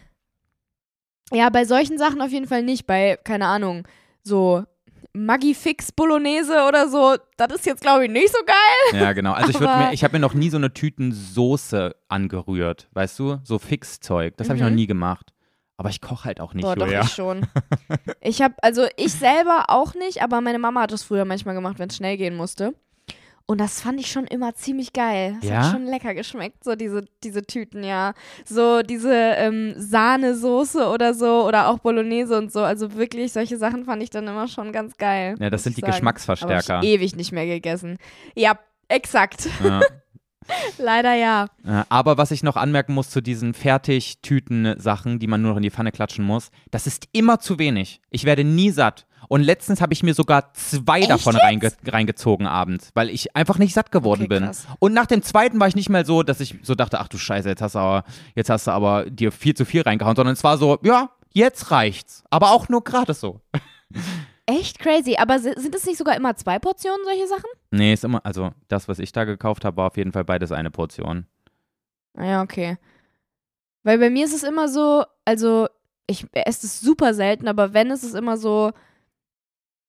Ja, 1.33 1.51
bei 1.51 1.65
solchen 1.65 1.99
Sachen 1.99 2.21
auf 2.21 2.31
jeden 2.31 2.47
Fall 2.47 2.63
nicht. 2.63 2.87
Bei, 2.87 3.19
keine 3.23 3.47
Ahnung, 3.47 3.87
so 4.23 4.65
Maggi 5.13 5.55
Fix 5.55 5.93
Bolognese 5.93 6.65
oder 6.69 6.89
so, 6.89 7.17
das 7.37 7.53
ist 7.55 7.67
jetzt, 7.67 7.81
glaube 7.83 8.07
ich, 8.07 8.11
nicht 8.11 8.29
so 8.29 8.39
geil. 8.47 9.01
Ja, 9.03 9.13
genau. 9.13 9.33
Also 9.33 9.51
ich, 9.51 9.61
mir, 9.61 9.91
ich 9.93 10.05
habe 10.05 10.15
mir 10.15 10.21
noch 10.21 10.35
nie 10.35 10.51
so 10.51 10.57
eine 10.57 10.73
Tüten 10.73 11.13
Soße 11.13 11.95
angerührt, 12.09 12.89
weißt 12.93 13.19
du? 13.19 13.39
So 13.45 13.59
Fixzeug. 13.59 14.37
Das 14.37 14.49
habe 14.49 14.57
ich 14.57 14.63
Mhm. 14.63 14.69
noch 14.71 14.75
nie 14.75 14.87
gemacht. 14.87 15.33
Aber 15.77 15.91
ich 15.91 16.01
koche 16.01 16.25
halt 16.25 16.41
auch 16.41 16.55
nicht, 16.55 16.65
Boah, 16.65 16.75
doch, 16.75 16.87
Julia. 16.87 17.03
ich 17.03 17.13
schon. 17.13 17.47
Ich 18.21 18.43
habe, 18.43 18.55
also 18.63 18.87
ich 18.97 19.13
selber 19.13 19.67
auch 19.69 19.95
nicht, 19.95 20.23
aber 20.23 20.41
meine 20.41 20.59
Mama 20.59 20.83
hat 20.83 20.93
das 20.93 21.05
früher 21.05 21.25
manchmal 21.25 21.55
gemacht, 21.55 21.79
wenn 21.79 21.89
es 21.89 21.97
schnell 21.97 22.17
gehen 22.17 22.37
musste. 22.37 22.75
Und 23.51 23.59
das 23.59 23.81
fand 23.81 23.99
ich 23.99 24.11
schon 24.13 24.27
immer 24.27 24.55
ziemlich 24.55 24.93
geil. 24.93 25.39
Das 25.41 25.49
Ja? 25.51 25.63
hat 25.65 25.73
schon 25.73 25.87
lecker 25.87 26.13
geschmeckt, 26.15 26.63
so 26.63 26.75
diese, 26.77 27.07
diese 27.25 27.43
Tüten, 27.43 27.83
ja. 27.83 28.13
So 28.45 28.83
diese 28.83 29.11
ähm, 29.15 29.73
Sahnesoße 29.75 30.87
oder 30.87 31.15
so 31.15 31.47
oder 31.47 31.69
auch 31.69 31.79
Bolognese 31.79 32.37
und 32.37 32.53
so. 32.53 32.61
Also 32.61 32.95
wirklich, 32.95 33.33
solche 33.33 33.57
Sachen 33.57 33.87
fand 33.87 34.03
ich 34.03 34.11
dann 34.11 34.27
immer 34.27 34.49
schon 34.49 34.71
ganz 34.71 34.99
geil. 34.99 35.35
Ja, 35.41 35.49
das 35.49 35.63
sind 35.65 35.79
die 35.79 35.81
sagen. 35.81 35.93
Geschmacksverstärker. 35.93 36.75
Aber 36.75 36.85
ich 36.85 36.91
ewig 36.91 37.17
nicht 37.17 37.33
mehr 37.33 37.47
gegessen. 37.47 37.97
Ja, 38.37 38.59
exakt. 38.89 39.49
Ja. 39.65 39.81
Leider 40.79 41.15
ja. 41.15 41.49
Ja, 41.65 41.87
Aber 41.89 42.19
was 42.19 42.31
ich 42.31 42.43
noch 42.43 42.57
anmerken 42.57 42.93
muss 42.95 43.09
zu 43.11 43.21
diesen 43.23 43.55
Fertigtüten-Sachen, 43.55 45.19
die 45.19 45.27
man 45.27 45.43
nur 45.43 45.51
noch 45.53 45.57
in 45.59 45.63
die 45.63 45.71
Pfanne 45.71 45.93
klatschen 45.93 46.25
muss, 46.25 46.51
das 46.71 46.87
ist 46.87 47.09
immer 47.13 47.41
zu 47.41 47.59
wenig. 47.59 48.01
Ich 48.11 48.25
werde 48.25 48.45
nie 48.45 48.71
satt. 48.71 49.07
Und 49.27 49.43
letztens 49.43 49.81
habe 49.81 49.93
ich 49.93 50.03
mir 50.03 50.15
sogar 50.15 50.53
zwei 50.55 51.01
Echt 51.01 51.11
davon 51.11 51.37
reinge 51.37 51.73
reingezogen 51.87 52.47
abends, 52.47 52.91
weil 52.95 53.11
ich 53.11 53.35
einfach 53.37 53.59
nicht 53.59 53.75
satt 53.75 53.91
geworden 53.93 54.23
Okay, 54.23 54.29
bin. 54.29 54.45
krass. 54.45 54.67
Und 54.79 54.95
nach 54.95 55.07
dem 55.07 55.23
zweiten 55.23 55.59
war 55.61 55.69
ich 55.69 55.75
nicht 55.77 55.89
mehr 55.91 56.05
so, 56.05 56.23
dass 56.23 56.41
ich 56.41 56.57
so 56.63 56.75
dachte, 56.75 57.01
ach 57.01 57.09
du 57.09 57.19
Scheiße, 57.19 57.49
jetzt 57.49 57.61
hast 57.61 57.75
du 57.75 57.81
aber, 57.81 58.05
jetzt 58.35 58.49
hast 58.49 58.67
du 58.67 58.71
aber 58.71 59.11
dir 59.11 59.33
viel 59.33 59.55
zu 59.55 59.65
viel 59.65 59.83
reingehauen, 59.83 60.17
sondern 60.17 60.33
es 60.35 60.45
war 60.45 60.57
so, 60.57 60.79
ja, 60.83 61.11
jetzt 61.33 61.71
reicht's. 61.71 62.23
Aber 62.31 62.53
auch 62.53 62.69
nur 62.69 62.83
gerade 62.85 63.13
so. 63.13 63.41
Echt 64.47 64.79
crazy. 64.79 65.17
Aber 65.19 65.39
si- 65.39 65.53
sind 65.57 65.75
es 65.75 65.85
nicht 65.85 65.99
sogar 65.99 66.17
immer 66.17 66.35
zwei 66.37 66.59
Portionen, 66.59 67.01
solche 67.05 67.27
Sachen? 67.27 67.51
Nee, 67.71 67.93
ist 67.93 68.05
immer, 68.05 68.25
also 68.25 68.53
das, 68.69 68.89
was 68.89 68.99
ich 68.99 69.13
da 69.13 69.25
gekauft 69.25 69.65
habe, 69.65 69.77
war 69.77 69.89
auf 69.89 69.97
jeden 69.99 70.13
Fall 70.13 70.25
beides 70.25 70.53
eine 70.53 70.71
Portion. 70.71 71.27
Ah 72.17 72.25
ja, 72.25 72.43
okay. 72.43 72.79
Weil 73.83 73.99
bei 73.99 74.09
mir 74.11 74.25
ist 74.25 74.35
es 74.35 74.43
immer 74.43 74.69
so, 74.69 75.05
also 75.27 75.69
ich 76.07 76.27
esse 76.33 76.67
es 76.67 76.81
super 76.81 77.13
selten, 77.13 77.47
aber 77.47 77.75
wenn, 77.75 77.91
ist 77.91 78.03
es 78.05 78.15
immer 78.15 78.39
so 78.39 78.73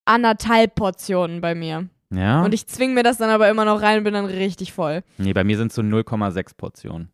anderthalb 0.10 0.76
Portionen 0.76 1.39
bei 1.39 1.55
mir. 1.55 1.88
Ja. 2.12 2.43
Und 2.43 2.53
ich 2.53 2.68
zwinge 2.68 2.93
mir 2.95 3.03
das 3.03 3.18
dann 3.18 3.30
aber 3.30 3.49
immer 3.49 3.66
noch 3.66 3.82
rein 3.82 3.99
und 3.99 4.03
bin 4.03 4.14
dann 4.14 4.26
richtig 4.26 4.74
voll. 4.74 5.03
nee, 5.18 5.34
bei 5.34 5.43
mir 5.43 5.57
sind 5.57 5.68
es 5.68 5.76
so 5.76 5.82
0,6 5.82 6.55
Portionen. 6.57 7.12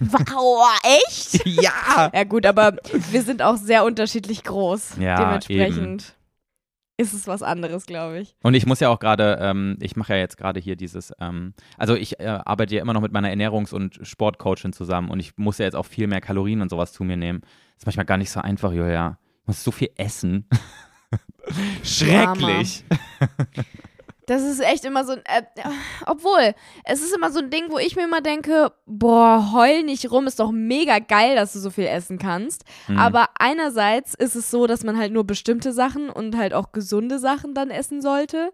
Wow, 0.00 0.80
echt? 0.82 1.46
ja. 1.62 2.10
Ja 2.12 2.24
gut, 2.24 2.44
aber 2.46 2.76
wir 3.10 3.22
sind 3.22 3.42
auch 3.42 3.56
sehr 3.56 3.84
unterschiedlich 3.84 4.42
groß. 4.42 4.96
Ja, 4.98 5.16
Dementsprechend 5.16 6.16
ist 6.96 7.12
es 7.12 7.26
was 7.26 7.42
anderes, 7.42 7.86
glaube 7.86 8.20
ich. 8.20 8.34
Und 8.42 8.54
ich 8.54 8.66
muss 8.66 8.80
ja 8.80 8.88
auch 8.88 8.98
gerade, 8.98 9.38
ähm, 9.40 9.76
ich 9.80 9.96
mache 9.96 10.14
ja 10.14 10.18
jetzt 10.18 10.36
gerade 10.36 10.60
hier 10.60 10.76
dieses, 10.76 11.12
ähm, 11.20 11.54
also 11.78 11.94
ich 11.94 12.20
äh, 12.20 12.40
arbeite 12.44 12.74
ja 12.74 12.82
immer 12.82 12.92
noch 12.94 13.00
mit 13.00 13.12
meiner 13.12 13.28
Ernährungs- 13.28 13.72
und 13.74 14.00
Sportcoachin 14.02 14.72
zusammen 14.72 15.10
und 15.10 15.20
ich 15.20 15.36
muss 15.36 15.58
ja 15.58 15.64
jetzt 15.64 15.74
auch 15.74 15.86
viel 15.86 16.06
mehr 16.06 16.20
Kalorien 16.20 16.62
und 16.62 16.68
sowas 16.68 16.92
zu 16.92 17.04
mir 17.04 17.16
nehmen. 17.16 17.42
ist 17.76 17.86
manchmal 17.86 18.06
gar 18.06 18.18
nicht 18.18 18.30
so 18.30 18.40
einfach, 18.40 18.72
Julia. 18.72 19.18
Ich 19.42 19.46
muss 19.46 19.64
so 19.64 19.70
viel 19.70 19.90
essen. 19.96 20.48
Schrecklich. 21.82 22.84
Das 24.26 24.42
ist 24.42 24.60
echt 24.60 24.84
immer 24.84 25.04
so 25.04 25.12
ein, 25.12 25.22
äh, 25.24 25.42
obwohl, 26.06 26.54
es 26.84 27.02
ist 27.02 27.14
immer 27.14 27.30
so 27.30 27.40
ein 27.40 27.50
Ding, 27.50 27.64
wo 27.70 27.78
ich 27.78 27.96
mir 27.96 28.04
immer 28.04 28.20
denke, 28.20 28.72
boah, 28.86 29.52
heul 29.52 29.82
nicht 29.82 30.10
rum, 30.10 30.26
ist 30.26 30.38
doch 30.38 30.52
mega 30.52 31.00
geil, 31.00 31.34
dass 31.34 31.52
du 31.52 31.58
so 31.58 31.70
viel 31.70 31.86
essen 31.86 32.18
kannst. 32.18 32.64
Hm. 32.86 32.98
Aber 32.98 33.30
einerseits 33.38 34.14
ist 34.14 34.36
es 34.36 34.50
so, 34.50 34.66
dass 34.66 34.84
man 34.84 34.96
halt 34.96 35.12
nur 35.12 35.24
bestimmte 35.24 35.72
Sachen 35.72 36.08
und 36.08 36.36
halt 36.36 36.54
auch 36.54 36.72
gesunde 36.72 37.18
Sachen 37.18 37.54
dann 37.54 37.70
essen 37.70 38.00
sollte. 38.00 38.52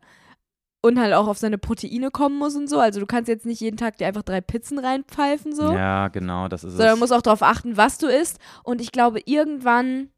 Und 0.80 1.01
halt 1.01 1.12
auch 1.12 1.26
auf 1.26 1.39
seine 1.39 1.59
Proteine 1.59 2.12
kommen 2.12 2.39
muss 2.39 2.55
und 2.55 2.68
so. 2.68 2.78
Also 2.78 3.01
du 3.01 3.07
kannst 3.07 3.28
jetzt 3.28 3.45
nicht 3.45 3.61
jeden 3.61 3.76
Tag 3.76 3.99
dir 3.99 4.07
einfach 4.07 4.22
drei 4.22 4.41
Pizzen 4.41 4.78
reinpfeifen 4.78 5.53
so. 5.53 5.72
Ja, 5.72 6.07
genau, 6.07 6.47
das 6.47 6.62
ist 6.62 6.76
sondern 6.76 6.95
es. 6.95 7.01
musst 7.01 7.12
auch 7.12 7.20
darauf 7.20 7.43
achten, 7.43 7.76
was 7.76 7.99
du 7.99 8.07
isst. 8.07 8.39
Und 8.62 8.80
ich 8.80 8.93
glaube, 8.93 9.20
irgendwann 9.26 10.11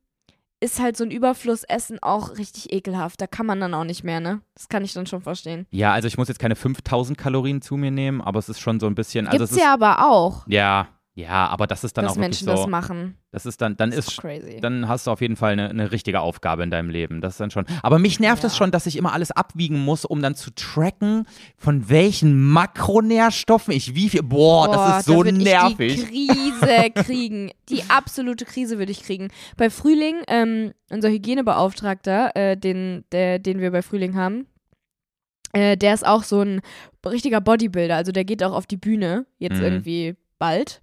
ist 0.61 0.81
halt 0.81 0.97
so 0.97 1.05
ein 1.05 1.11
Überflussessen 1.11 1.99
auch 2.03 2.37
richtig 2.37 2.73
ekelhaft. 2.73 3.21
Da 3.21 3.27
kann 3.27 3.47
man 3.47 3.61
dann 3.61 3.75
auch 3.75 3.85
nicht 3.85 4.05
mehr, 4.05 4.21
ne? 4.21 4.43
Das 4.55 4.69
kann 4.69 4.85
ich 4.85 4.93
dann 4.93 5.07
schon 5.07 5.23
verstehen. 5.23 5.67
Ja, 5.71 5.93
also 5.93 6.07
ich 6.07 6.19
muss 6.19 6.29
jetzt 6.29 6.39
keine 6.39 6.57
5000 6.57 7.17
Kalorien 7.17 7.63
zu 7.63 7.77
mir 7.77 7.91
nehmen, 7.91 8.21
aber 8.21 8.39
es 8.39 8.49
ist 8.49 8.61
schon 8.61 8.79
so 8.79 8.87
ein 8.87 8.95
bisschen, 8.95 9.27
also 9.27 9.47
Gibt's 9.47 9.57
ja 9.57 9.73
aber 9.73 10.07
auch, 10.07 10.47
ja, 10.47 10.89
ja, 11.21 11.47
aber 11.49 11.67
das 11.67 11.85
ist 11.85 11.97
dann 11.97 12.05
dass 12.05 12.13
auch 12.13 12.17
wirklich 12.17 12.43
Menschen 12.43 12.47
so, 12.47 12.63
das 12.63 12.67
machen. 12.67 13.17
das 13.31 13.47
ist 13.47 13.61
dann, 13.61 13.77
dann 13.77 13.91
Das 13.91 13.99
ist, 14.01 14.09
ist 14.09 14.21
crazy. 14.21 14.59
dann 14.61 14.89
hast 14.89 15.07
du 15.07 15.11
auf 15.11 15.21
jeden 15.21 15.37
Fall 15.37 15.53
eine, 15.53 15.69
eine 15.69 15.93
richtige 15.93 16.21
Aufgabe 16.21 16.63
in 16.63 16.71
deinem 16.71 16.91
Leben. 16.91 17.21
Das 17.21 17.35
ist 17.35 17.41
dann 17.41 17.51
schon. 17.51 17.65
Aber 17.83 17.99
mich 17.99 18.19
nervt 18.21 18.43
es 18.45 18.53
Ja. 18.53 18.59
schon, 18.59 18.71
dass 18.71 18.87
ich 18.87 18.97
immer 18.97 19.13
alles 19.13 19.31
abwiegen 19.31 19.79
muss, 19.81 20.05
um 20.05 20.23
dann 20.23 20.35
zu 20.35 20.51
tracken, 20.55 21.27
von 21.57 21.89
welchen 21.89 22.43
Makronährstoffen 22.51 23.73
ich 23.73 23.95
wie 23.95 24.09
viel. 24.09 24.23
Boah, 24.23 24.69
das 24.71 24.99
ist 25.01 25.07
so 25.07 25.23
da 25.23 25.33
nervig. 25.33 25.95
Ich 26.03 26.09
die 26.11 26.27
Krise 26.29 26.91
kriegen. 27.05 27.51
Die 27.69 27.83
absolute 27.89 28.45
Krise 28.45 28.79
würde 28.79 28.93
ich 28.93 29.03
kriegen. 29.03 29.29
Bei 29.57 29.71
Frühling, 29.71 30.17
ähm, 30.29 30.73
unser 30.91 31.09
Hygienebeauftragter, 31.11 32.35
äh, 32.37 32.57
den, 32.57 33.05
der, 33.13 33.39
den 33.39 33.61
wir 33.61 33.71
bei 33.71 33.83
Frühling 33.83 34.17
haben, 34.17 34.47
äh, 35.53 35.77
der 35.77 35.95
ist 35.95 36.07
auch 36.07 36.23
so 36.23 36.41
ein 36.43 36.61
richtiger 37.07 37.41
Bodybuilder. 37.41 37.97
Also 37.97 38.13
der 38.13 38.25
geht 38.25 38.43
auch 38.43 38.53
auf 38.53 38.67
die 38.67 38.77
Bühne 38.77 39.27
jetzt 39.39 39.59
Mhm. 39.59 39.65
irgendwie 39.65 40.17
bald. 40.41 40.81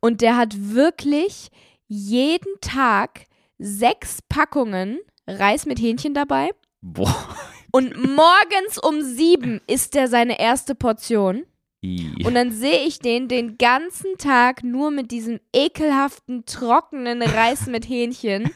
Und 0.00 0.22
der 0.22 0.38
hat 0.38 0.54
wirklich 0.56 1.50
jeden 1.86 2.60
Tag 2.62 3.26
sechs 3.58 4.22
Packungen 4.30 5.00
Reis 5.26 5.66
mit 5.66 5.78
Hähnchen 5.78 6.14
dabei. 6.14 6.50
Boah. 6.80 7.36
Und 7.72 7.94
morgens 7.96 8.78
um 8.82 9.02
sieben 9.02 9.60
isst 9.66 9.94
er 9.94 10.08
seine 10.08 10.40
erste 10.40 10.74
Portion. 10.74 11.44
I. 11.82 12.24
Und 12.24 12.34
dann 12.34 12.52
sehe 12.52 12.86
ich 12.86 12.98
den 12.98 13.28
den 13.28 13.56
ganzen 13.56 14.18
Tag 14.18 14.62
nur 14.62 14.90
mit 14.90 15.10
diesem 15.10 15.40
ekelhaften, 15.54 16.44
trockenen 16.44 17.22
Reis 17.22 17.66
mit 17.66 17.88
Hähnchen. 17.88 18.50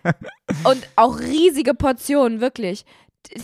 und 0.64 0.88
auch 0.96 1.20
riesige 1.20 1.74
Portionen, 1.74 2.40
wirklich. 2.40 2.84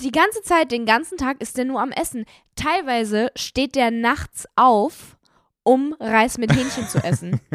Die 0.03 0.11
ganze 0.11 0.43
Zeit, 0.43 0.73
den 0.73 0.85
ganzen 0.85 1.17
Tag 1.17 1.41
ist 1.41 1.57
der 1.57 1.65
nur 1.65 1.81
am 1.81 1.93
Essen. 1.93 2.25
Teilweise 2.57 3.31
steht 3.37 3.77
der 3.77 3.91
nachts 3.91 4.47
auf, 4.57 5.17
um 5.63 5.95
Reis 6.01 6.39
mit 6.39 6.53
Hähnchen 6.53 6.89
zu 6.89 7.03
essen. 7.03 7.41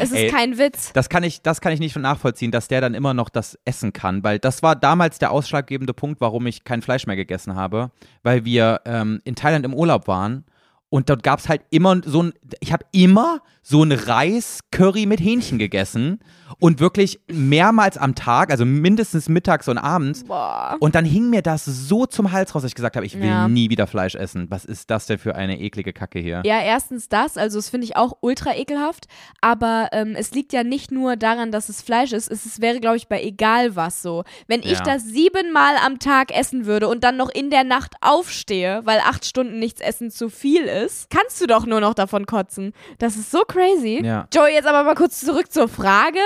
Es 0.00 0.10
ist 0.12 0.18
Ey, 0.18 0.30
kein 0.30 0.58
Witz. 0.58 0.92
Das 0.92 1.08
kann 1.08 1.24
ich, 1.24 1.42
das 1.42 1.60
kann 1.60 1.72
ich 1.72 1.80
nicht 1.80 1.96
nachvollziehen, 1.96 2.52
dass 2.52 2.68
der 2.68 2.80
dann 2.80 2.94
immer 2.94 3.14
noch 3.14 3.28
das 3.28 3.58
essen 3.64 3.92
kann, 3.92 4.22
weil 4.22 4.38
das 4.38 4.62
war 4.62 4.76
damals 4.76 5.18
der 5.18 5.32
ausschlaggebende 5.32 5.92
Punkt, 5.92 6.20
warum 6.20 6.46
ich 6.46 6.62
kein 6.62 6.82
Fleisch 6.82 7.06
mehr 7.06 7.16
gegessen 7.16 7.56
habe, 7.56 7.90
weil 8.22 8.44
wir 8.44 8.80
ähm, 8.84 9.20
in 9.24 9.34
Thailand 9.34 9.64
im 9.64 9.74
Urlaub 9.74 10.06
waren 10.06 10.44
und 10.90 11.10
dort 11.10 11.22
gab 11.22 11.38
es 11.38 11.48
halt 11.48 11.62
immer 11.70 12.00
so 12.04 12.22
ein, 12.22 12.32
ich 12.60 12.72
habe 12.72 12.84
immer 12.92 13.42
so 13.70 13.82
ein 13.82 13.92
Reis-Curry 13.92 15.04
mit 15.04 15.20
Hähnchen 15.20 15.58
gegessen 15.58 16.20
und 16.58 16.80
wirklich 16.80 17.20
mehrmals 17.30 17.98
am 17.98 18.14
Tag, 18.14 18.50
also 18.50 18.64
mindestens 18.64 19.28
mittags 19.28 19.68
und 19.68 19.76
abends. 19.76 20.24
Boah. 20.24 20.76
Und 20.80 20.94
dann 20.94 21.04
hing 21.04 21.28
mir 21.28 21.42
das 21.42 21.66
so 21.66 22.06
zum 22.06 22.32
Hals 22.32 22.54
raus, 22.54 22.62
dass 22.62 22.70
ich 22.70 22.74
gesagt 22.74 22.96
habe, 22.96 23.04
ich 23.04 23.18
will 23.20 23.26
Ja. 23.28 23.46
nie 23.46 23.68
wieder 23.68 23.86
Fleisch 23.86 24.14
essen. 24.14 24.46
Was 24.48 24.64
ist 24.64 24.90
das 24.90 25.04
denn 25.04 25.18
für 25.18 25.34
eine 25.34 25.60
eklige 25.60 25.92
Kacke 25.92 26.18
hier? 26.18 26.40
Ja, 26.46 26.60
erstens 26.62 27.10
das, 27.10 27.36
also 27.36 27.58
das 27.58 27.68
finde 27.68 27.84
ich 27.84 27.96
auch 27.96 28.16
ultra 28.22 28.56
ekelhaft, 28.56 29.06
aber 29.42 29.88
ähm, 29.92 30.14
es 30.16 30.30
liegt 30.32 30.54
ja 30.54 30.64
nicht 30.64 30.90
nur 30.90 31.16
daran, 31.16 31.52
dass 31.52 31.68
es 31.68 31.82
Fleisch 31.82 32.12
ist, 32.12 32.30
es 32.30 32.46
ist, 32.46 32.62
wäre, 32.62 32.80
glaube 32.80 32.96
ich, 32.96 33.08
bei 33.08 33.22
egal 33.22 33.76
was 33.76 34.00
so. 34.00 34.24
Wenn 34.46 34.60
ich 34.60 34.78
Ja. 34.78 34.82
das 34.82 35.04
siebenmal 35.04 35.74
am 35.84 35.98
Tag 35.98 36.34
essen 36.34 36.64
würde 36.64 36.88
und 36.88 37.04
dann 37.04 37.18
noch 37.18 37.28
in 37.28 37.50
der 37.50 37.64
Nacht 37.64 37.96
aufstehe, 38.00 38.80
weil 38.84 39.00
acht 39.00 39.26
Stunden 39.26 39.58
nichts 39.58 39.82
essen 39.82 40.10
zu 40.10 40.30
viel 40.30 40.62
ist, 40.62 41.10
kannst 41.10 41.38
du 41.42 41.46
doch 41.46 41.66
nur 41.66 41.80
noch 41.80 41.92
davon 41.92 42.24
kotzen. 42.24 42.72
Das 42.98 43.16
ist 43.16 43.30
so 43.30 43.40
crazy. 43.40 43.57
Ja. 44.04 44.28
Joey, 44.32 44.54
jetzt 44.54 44.66
aber 44.66 44.84
mal 44.84 44.94
kurz 44.94 45.20
zurück 45.20 45.52
zur 45.52 45.68
Frage. 45.68 46.20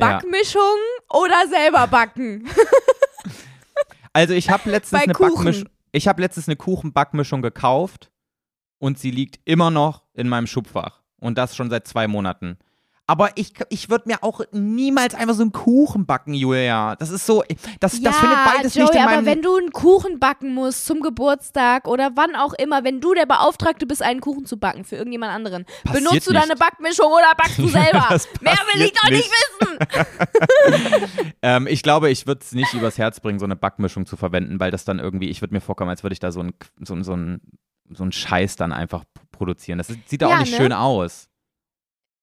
Ja. 0.00 0.12
Backmischung 0.12 0.78
oder 1.10 1.46
selber 1.48 1.86
backen? 1.86 2.48
Also 4.12 4.34
ich 4.34 4.50
habe 4.50 4.70
letztens 4.70 5.02
eine 5.02 5.14
Kuchen. 5.14 5.34
Backmischung. 5.34 5.68
Ich 5.92 6.08
habe 6.08 6.20
letztens 6.20 6.48
eine 6.48 6.56
Kuchenbackmischung 6.56 7.42
gekauft 7.42 8.10
und 8.78 8.98
sie 8.98 9.10
liegt 9.10 9.40
immer 9.44 9.70
noch 9.70 10.02
in 10.14 10.28
meinem 10.28 10.46
Schubfach. 10.46 11.02
Und 11.18 11.38
das 11.38 11.56
schon 11.56 11.70
seit 11.70 11.86
zwei 11.86 12.08
Monaten. 12.08 12.58
Aber 13.08 13.30
ich, 13.34 13.52
ich 13.68 13.90
würde 13.90 14.04
mir 14.08 14.22
auch 14.22 14.42
niemals 14.52 15.14
einfach 15.14 15.34
so 15.34 15.42
einen 15.42 15.50
Kuchen 15.52 16.06
backen, 16.06 16.34
Julia. 16.34 16.94
Das 16.96 17.10
ist 17.10 17.26
so, 17.26 17.42
das, 17.80 18.00
das 18.00 18.16
findet 18.16 18.38
beides 18.44 18.74
Joey, 18.74 18.84
nicht 18.84 18.94
in 18.94 19.00
aber 19.02 19.10
meinem... 19.10 19.26
wenn 19.26 19.42
du 19.42 19.56
einen 19.56 19.72
Kuchen 19.72 20.20
backen 20.20 20.54
musst 20.54 20.86
zum 20.86 21.00
Geburtstag 21.00 21.88
oder 21.88 22.12
wann 22.14 22.36
auch 22.36 22.52
immer, 22.54 22.84
wenn 22.84 23.00
du 23.00 23.12
der 23.12 23.26
Beauftragte 23.26 23.86
bist, 23.86 24.02
einen 24.02 24.20
Kuchen 24.20 24.46
zu 24.46 24.56
backen 24.56 24.84
für 24.84 24.96
irgendjemand 24.96 25.32
anderen, 25.32 25.64
Passiert 25.84 26.04
benutzt 26.04 26.26
du 26.28 26.32
nicht. 26.32 26.42
deine 26.42 26.56
Backmischung 26.56 27.06
oder 27.06 27.32
backst 27.36 27.58
du 27.58 27.66
selber? 27.68 28.06
Das 28.08 28.28
Mehr 28.40 28.56
will 28.72 28.82
ich 28.82 28.92
doch 28.92 29.10
nicht 29.10 29.28
wissen. 29.28 29.78
ähm, 31.42 31.66
ich 31.66 31.82
glaube, 31.82 32.08
ich 32.08 32.26
würde 32.28 32.40
es 32.42 32.52
nicht 32.52 32.72
übers 32.72 32.98
Herz 32.98 33.18
bringen, 33.18 33.40
so 33.40 33.44
eine 33.44 33.56
Backmischung 33.56 34.06
zu 34.06 34.16
verwenden, 34.16 34.60
weil 34.60 34.70
das 34.70 34.84
dann 34.84 35.00
irgendwie, 35.00 35.28
ich 35.28 35.42
würde 35.42 35.54
mir 35.54 35.60
vorkommen, 35.60 35.90
als 35.90 36.04
würde 36.04 36.14
ich 36.14 36.20
da 36.20 36.30
so 36.30 36.40
einen 36.40 36.54
so, 36.80 37.00
so 37.02 37.14
ein, 37.14 37.40
so 37.90 38.04
ein 38.04 38.12
Scheiß 38.12 38.54
dann 38.56 38.72
einfach 38.72 39.04
produzieren. 39.32 39.78
Das 39.78 39.88
sieht 40.06 40.22
da 40.22 40.28
Ja, 40.28 40.36
auch 40.36 40.40
nicht 40.40 40.52
ne? 40.52 40.56
schön 40.56 40.72
aus. 40.72 41.28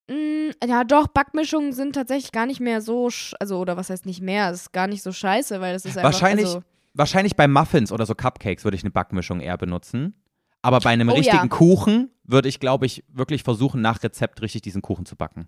Mm, 0.10 0.49
ja, 0.68 0.84
doch, 0.84 1.07
Backmischungen 1.07 1.72
sind 1.72 1.93
tatsächlich 1.93 2.32
gar 2.32 2.47
nicht 2.47 2.60
mehr 2.60 2.82
so, 2.82 3.10
sch 3.12 3.36
also, 3.39 3.60
oder 3.60 3.78
was 3.78 3.89
heißt 3.91 4.05
nicht 4.07 4.22
mehr, 4.22 4.49
es 4.49 4.62
ist 4.62 4.72
gar 4.74 4.88
nicht 4.88 5.03
so 5.03 5.12
scheiße, 5.12 5.62
weil 5.62 5.74
das 5.74 5.86
ist 5.86 5.97
einfach, 5.97 6.12
Wahrscheinlich, 6.12 6.47
also, 6.47 6.64
wahrscheinlich 6.95 7.36
bei 7.36 7.47
Muffins 7.47 7.91
oder 7.91 8.05
so 8.07 8.16
Cupcakes 8.16 8.64
würde 8.64 8.76
ich 8.76 8.84
eine 8.84 8.89
Backmischung 8.91 9.39
eher 9.39 9.57
benutzen. 9.57 10.16
Aber 10.64 10.80
bei 10.80 10.89
einem 10.89 11.10
Oh, 11.10 11.14
richtigen 11.14 11.43
ja. 11.43 11.47
Kuchen 11.47 12.10
würde 12.24 12.49
ich, 12.49 12.60
glaube 12.60 12.86
ich, 12.88 13.03
wirklich 13.07 13.43
versuchen, 13.43 13.82
nach 13.82 14.01
Rezept 14.03 14.41
richtig 14.41 14.64
diesen 14.64 14.82
Kuchen 14.82 15.05
zu 15.05 15.16
backen. 15.16 15.47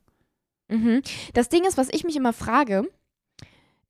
mhm. 0.69 1.01
Das 1.33 1.49
Ding 1.49 1.65
ist, 1.65 1.77
was 1.77 1.89
ich 1.89 2.03
mich 2.03 2.15
immer 2.15 2.31
frage, 2.31 2.83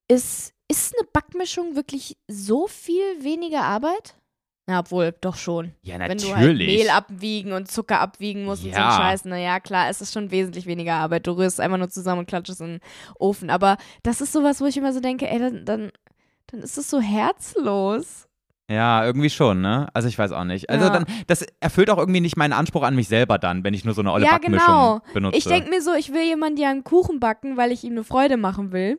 ist, 0.08 0.54
ist 0.68 0.96
eine 0.98 1.08
Backmischung 1.12 1.76
wirklich 1.76 2.18
so 2.28 2.68
viel 2.68 3.24
weniger 3.24 3.64
Arbeit? 3.64 4.16
Na, 4.72 4.80
obwohl, 4.80 5.14
doch 5.20 5.36
schon. 5.36 5.74
Ja, 5.84 5.96
Wenn 6.00 6.16
natürlich. 6.18 6.24
du 6.30 6.36
halt 6.36 6.58
Mehl 6.58 6.90
abwiegen 6.90 7.52
und 7.52 7.70
Zucker 7.70 8.00
abwiegen 8.00 8.46
musst 8.46 8.64
und 8.64 8.72
so 8.74 8.80
Ja. 8.80 8.92
Scheiß, 8.98 9.26
naja, 9.26 9.60
klar, 9.60 9.90
es 9.90 10.00
ist 10.00 10.14
schon 10.14 10.32
wesentlich 10.32 10.66
weniger 10.66 10.94
Arbeit. 10.94 11.28
Du 11.28 11.32
rührst 11.34 11.60
einfach 11.60 11.78
nur 11.78 11.90
zusammen 11.90 12.20
und 12.20 12.26
klatschst 12.28 12.62
in 12.62 12.68
den 12.68 12.80
Ofen. 13.20 13.50
Aber 13.50 13.76
das 14.04 14.22
ist 14.22 14.32
sowas, 14.32 14.62
wo 14.62 14.66
ich 14.66 14.78
immer 14.78 14.94
so 14.94 15.02
denke, 15.02 15.30
ey, 15.30 15.40
dann, 15.40 15.66
dann, 15.66 15.92
dann 16.48 16.62
ist 16.62 16.78
es 16.78 16.90
so 16.90 17.02
herzlos. 17.02 18.30
Ja, 18.70 19.04
irgendwie 19.06 19.30
schon, 19.30 19.60
ne? 19.60 19.90
Also 19.94 20.08
ich 20.08 20.18
weiß 20.18 20.32
auch 20.32 20.46
nicht. 20.46 20.70
Also 20.70 20.86
Ja. 20.86 20.92
dann, 20.92 21.06
das 21.28 21.46
erfüllt 21.60 21.90
auch 21.90 21.98
irgendwie 21.98 22.22
nicht 22.22 22.38
meinen 22.38 22.54
Anspruch 22.54 22.84
an 22.84 22.96
mich 22.96 23.10
selber 23.10 23.38
dann, 23.38 23.66
wenn 23.66 23.74
ich 23.74 23.84
nur 23.84 23.94
so 23.94 24.00
eine 24.02 24.14
olle 24.14 24.24
Ja, 24.24 24.32
Backmischung 24.32 24.68
genau. 24.68 25.02
benutze. 25.14 25.38
Ich 25.38 25.44
denke 25.44 25.70
mir 25.70 25.82
so, 25.82 25.94
ich 25.94 26.14
will 26.14 26.24
jemandem 26.24 26.64
ja 26.64 26.70
einen 26.70 26.86
Kuchen 26.86 27.20
backen, 27.20 27.58
weil 27.58 27.74
ich 27.74 27.84
ihm 27.84 27.92
eine 27.92 28.06
Freude 28.06 28.38
machen 28.38 28.72
will. 28.72 28.98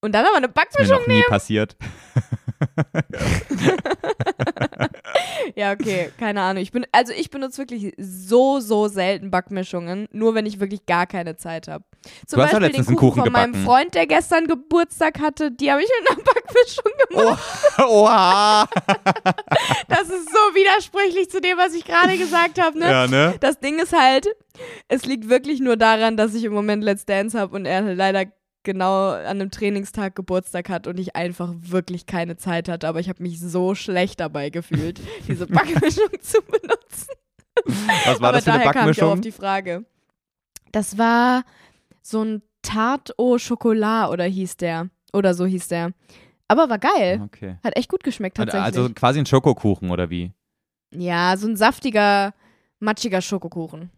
Und 0.00 0.16
dann 0.16 0.24
aber 0.26 0.36
eine 0.36 0.46
ist 0.46 0.50
mir 0.50 0.54
Backmischung 0.54 0.98
noch 0.98 1.06
nie 1.06 1.22
passiert. 1.28 1.76
Ja, 5.54 5.72
okay, 5.72 6.10
keine 6.18 6.40
Ahnung. 6.40 6.62
Ich 6.62 6.72
bin, 6.72 6.86
also 6.92 7.12
ich 7.12 7.30
benutze 7.30 7.58
wirklich 7.58 7.92
so, 7.98 8.60
so 8.60 8.88
selten 8.88 9.30
Backmischungen, 9.30 10.08
nur 10.12 10.34
wenn 10.34 10.46
ich 10.46 10.60
wirklich 10.60 10.86
gar 10.86 11.06
keine 11.06 11.36
Zeit 11.36 11.68
habe. 11.68 11.84
Zum 12.26 12.38
Du 12.38 12.42
hast 12.42 12.52
Beispiel 12.52 12.60
den 12.60 12.66
letztens 12.68 12.88
einen 12.88 12.96
Kuchen 12.96 13.10
Kuchen 13.10 13.24
von 13.24 13.32
meinem 13.32 13.52
gebacken. 13.52 13.66
Freund, 13.66 13.94
der 13.94 14.06
gestern 14.06 14.46
Geburtstag 14.46 15.20
hatte, 15.20 15.50
die 15.50 15.70
habe 15.70 15.82
ich 15.82 15.88
mit 16.00 16.10
einer 16.10 16.22
Backmischung 16.22 16.92
gemacht. 17.08 17.42
Oh, 17.78 17.82
oha. 18.04 18.68
Das 19.88 20.08
ist 20.08 20.28
so 20.30 20.54
widersprüchlich 20.54 21.30
zu 21.30 21.40
dem, 21.40 21.58
was 21.58 21.74
ich 21.74 21.84
gerade 21.84 22.16
gesagt 22.16 22.60
habe, 22.60 22.78
ne? 22.78 22.90
Ja, 22.90 23.06
ne? 23.06 23.34
Das 23.40 23.60
Ding 23.60 23.78
ist 23.78 23.92
halt, 23.92 24.28
es 24.88 25.04
liegt 25.04 25.28
wirklich 25.28 25.60
nur 25.60 25.76
daran, 25.76 26.16
dass 26.16 26.34
ich 26.34 26.44
im 26.44 26.52
Moment 26.52 26.82
Let's 26.82 27.04
Dance 27.04 27.38
habe 27.38 27.54
und 27.54 27.66
er 27.66 27.82
leider 27.94 28.26
genau 28.62 29.10
an 29.10 29.24
einem 29.26 29.50
Trainingstag 29.50 30.14
Geburtstag 30.16 30.68
hat 30.68 30.86
und 30.86 30.98
ich 30.98 31.16
einfach 31.16 31.52
wirklich 31.56 32.06
keine 32.06 32.36
Zeit 32.36 32.68
hatte. 32.68 32.88
Aber 32.88 33.00
ich 33.00 33.08
habe 33.08 33.22
mich 33.22 33.40
so 33.40 33.74
schlecht 33.74 34.20
dabei 34.20 34.50
gefühlt, 34.50 35.00
diese 35.28 35.46
Backmischung 35.46 36.08
zu 36.20 36.40
benutzen. 36.42 37.08
Was 38.04 38.20
war 38.20 38.28
Aber 38.28 38.32
das 38.32 38.44
für 38.44 38.52
eine 38.52 38.60
daher 38.60 38.72
kam 38.72 38.90
ich 38.90 39.02
auch 39.02 39.06
auf 39.06 39.14
Backmischung? 39.14 39.20
die 39.22 39.32
Frage. 39.32 39.84
Das 40.72 40.96
war 40.98 41.44
so 42.00 42.22
ein 42.24 42.42
Tarte 42.62 43.12
au 43.18 43.36
Chocolat 43.36 44.10
oder 44.10 44.24
hieß 44.24 44.56
der. 44.56 44.88
Oder 45.12 45.34
so 45.34 45.44
hieß 45.44 45.68
der. 45.68 45.92
Aber 46.48 46.68
war 46.70 46.78
geil. 46.78 47.20
Okay. 47.24 47.56
Hat 47.62 47.76
echt 47.76 47.90
gut 47.90 48.04
geschmeckt 48.04 48.36
tatsächlich. 48.36 48.64
Also 48.64 48.88
quasi 48.94 49.18
ein 49.18 49.26
Schokokuchen 49.26 49.90
oder 49.90 50.10
wie? 50.10 50.32
ja, 50.94 51.34
so 51.38 51.48
ein 51.48 51.56
saftiger, 51.56 52.34
matschiger 52.78 53.22
Schokokuchen. 53.22 53.90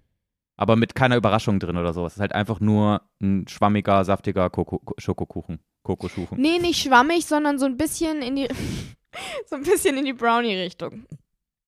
Aber 0.56 0.76
mit 0.76 0.94
keiner 0.94 1.16
Überraschung 1.16 1.58
drin 1.58 1.76
oder 1.76 1.92
sowas. 1.92 2.12
Es 2.12 2.16
ist 2.16 2.20
halt 2.20 2.32
einfach 2.34 2.60
nur 2.60 3.02
ein 3.20 3.46
schwammiger, 3.48 4.04
saftiger 4.04 4.50
Koko 4.50 4.80
Schokokuchen. 4.98 5.58
Kokoschuchen. 5.82 6.40
Nee, 6.40 6.58
nicht 6.58 6.80
schwammig, 6.82 7.26
sondern 7.26 7.58
so 7.58 7.66
ein 7.66 7.76
bisschen 7.76 8.22
in 8.22 8.36
die 8.36 8.48
so 9.46 9.56
ein 9.56 9.62
bisschen 9.62 9.98
in 9.98 10.04
die 10.04 10.12
Brownie-Richtung. 10.12 11.06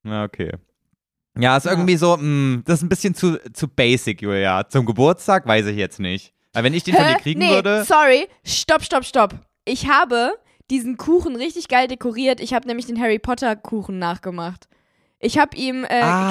Okay. 0.07 0.53
Ja, 1.39 1.57
ist 1.57 1.65
Ja. 1.67 1.73
irgendwie 1.73 1.97
so, 1.97 2.17
mh, 2.17 2.63
das 2.65 2.79
ist 2.79 2.83
ein 2.85 2.89
bisschen 2.89 3.15
zu, 3.15 3.39
zu 3.53 3.69
basic, 3.69 4.23
Julia. 4.23 4.67
Zum 4.69 4.87
Geburtstag 4.87 5.47
weiß 5.47 5.67
ich 5.67 5.77
jetzt 5.77 6.01
nicht. 6.01 6.33
Weil 6.53 6.65
wenn 6.65 6.75
ich 6.75 6.85
den 6.85 6.95
von 6.95 7.05
dir 7.07 7.17
kriegen 7.17 7.41
nee, 7.41 7.51
würde. 7.51 7.85
sorry. 7.85 8.27
Stopp, 8.45 8.83
stopp, 8.83 9.05
stopp. 9.05 9.35
Ich 9.67 9.89
habe 9.91 10.33
diesen 10.71 10.97
Kuchen 10.97 11.37
richtig 11.37 11.69
geil 11.69 11.89
dekoriert. 11.89 12.41
Ich 12.41 12.55
habe 12.55 12.67
nämlich 12.67 12.87
den 12.87 12.99
Harry 13.01 13.19
Potter 13.19 13.55
Kuchen 13.57 13.99
nachgemacht. 13.99 14.69
Ich 15.19 15.39
habe 15.39 15.57
ihm, 15.57 15.85
äh, 15.85 16.01
Ah. 16.03 16.31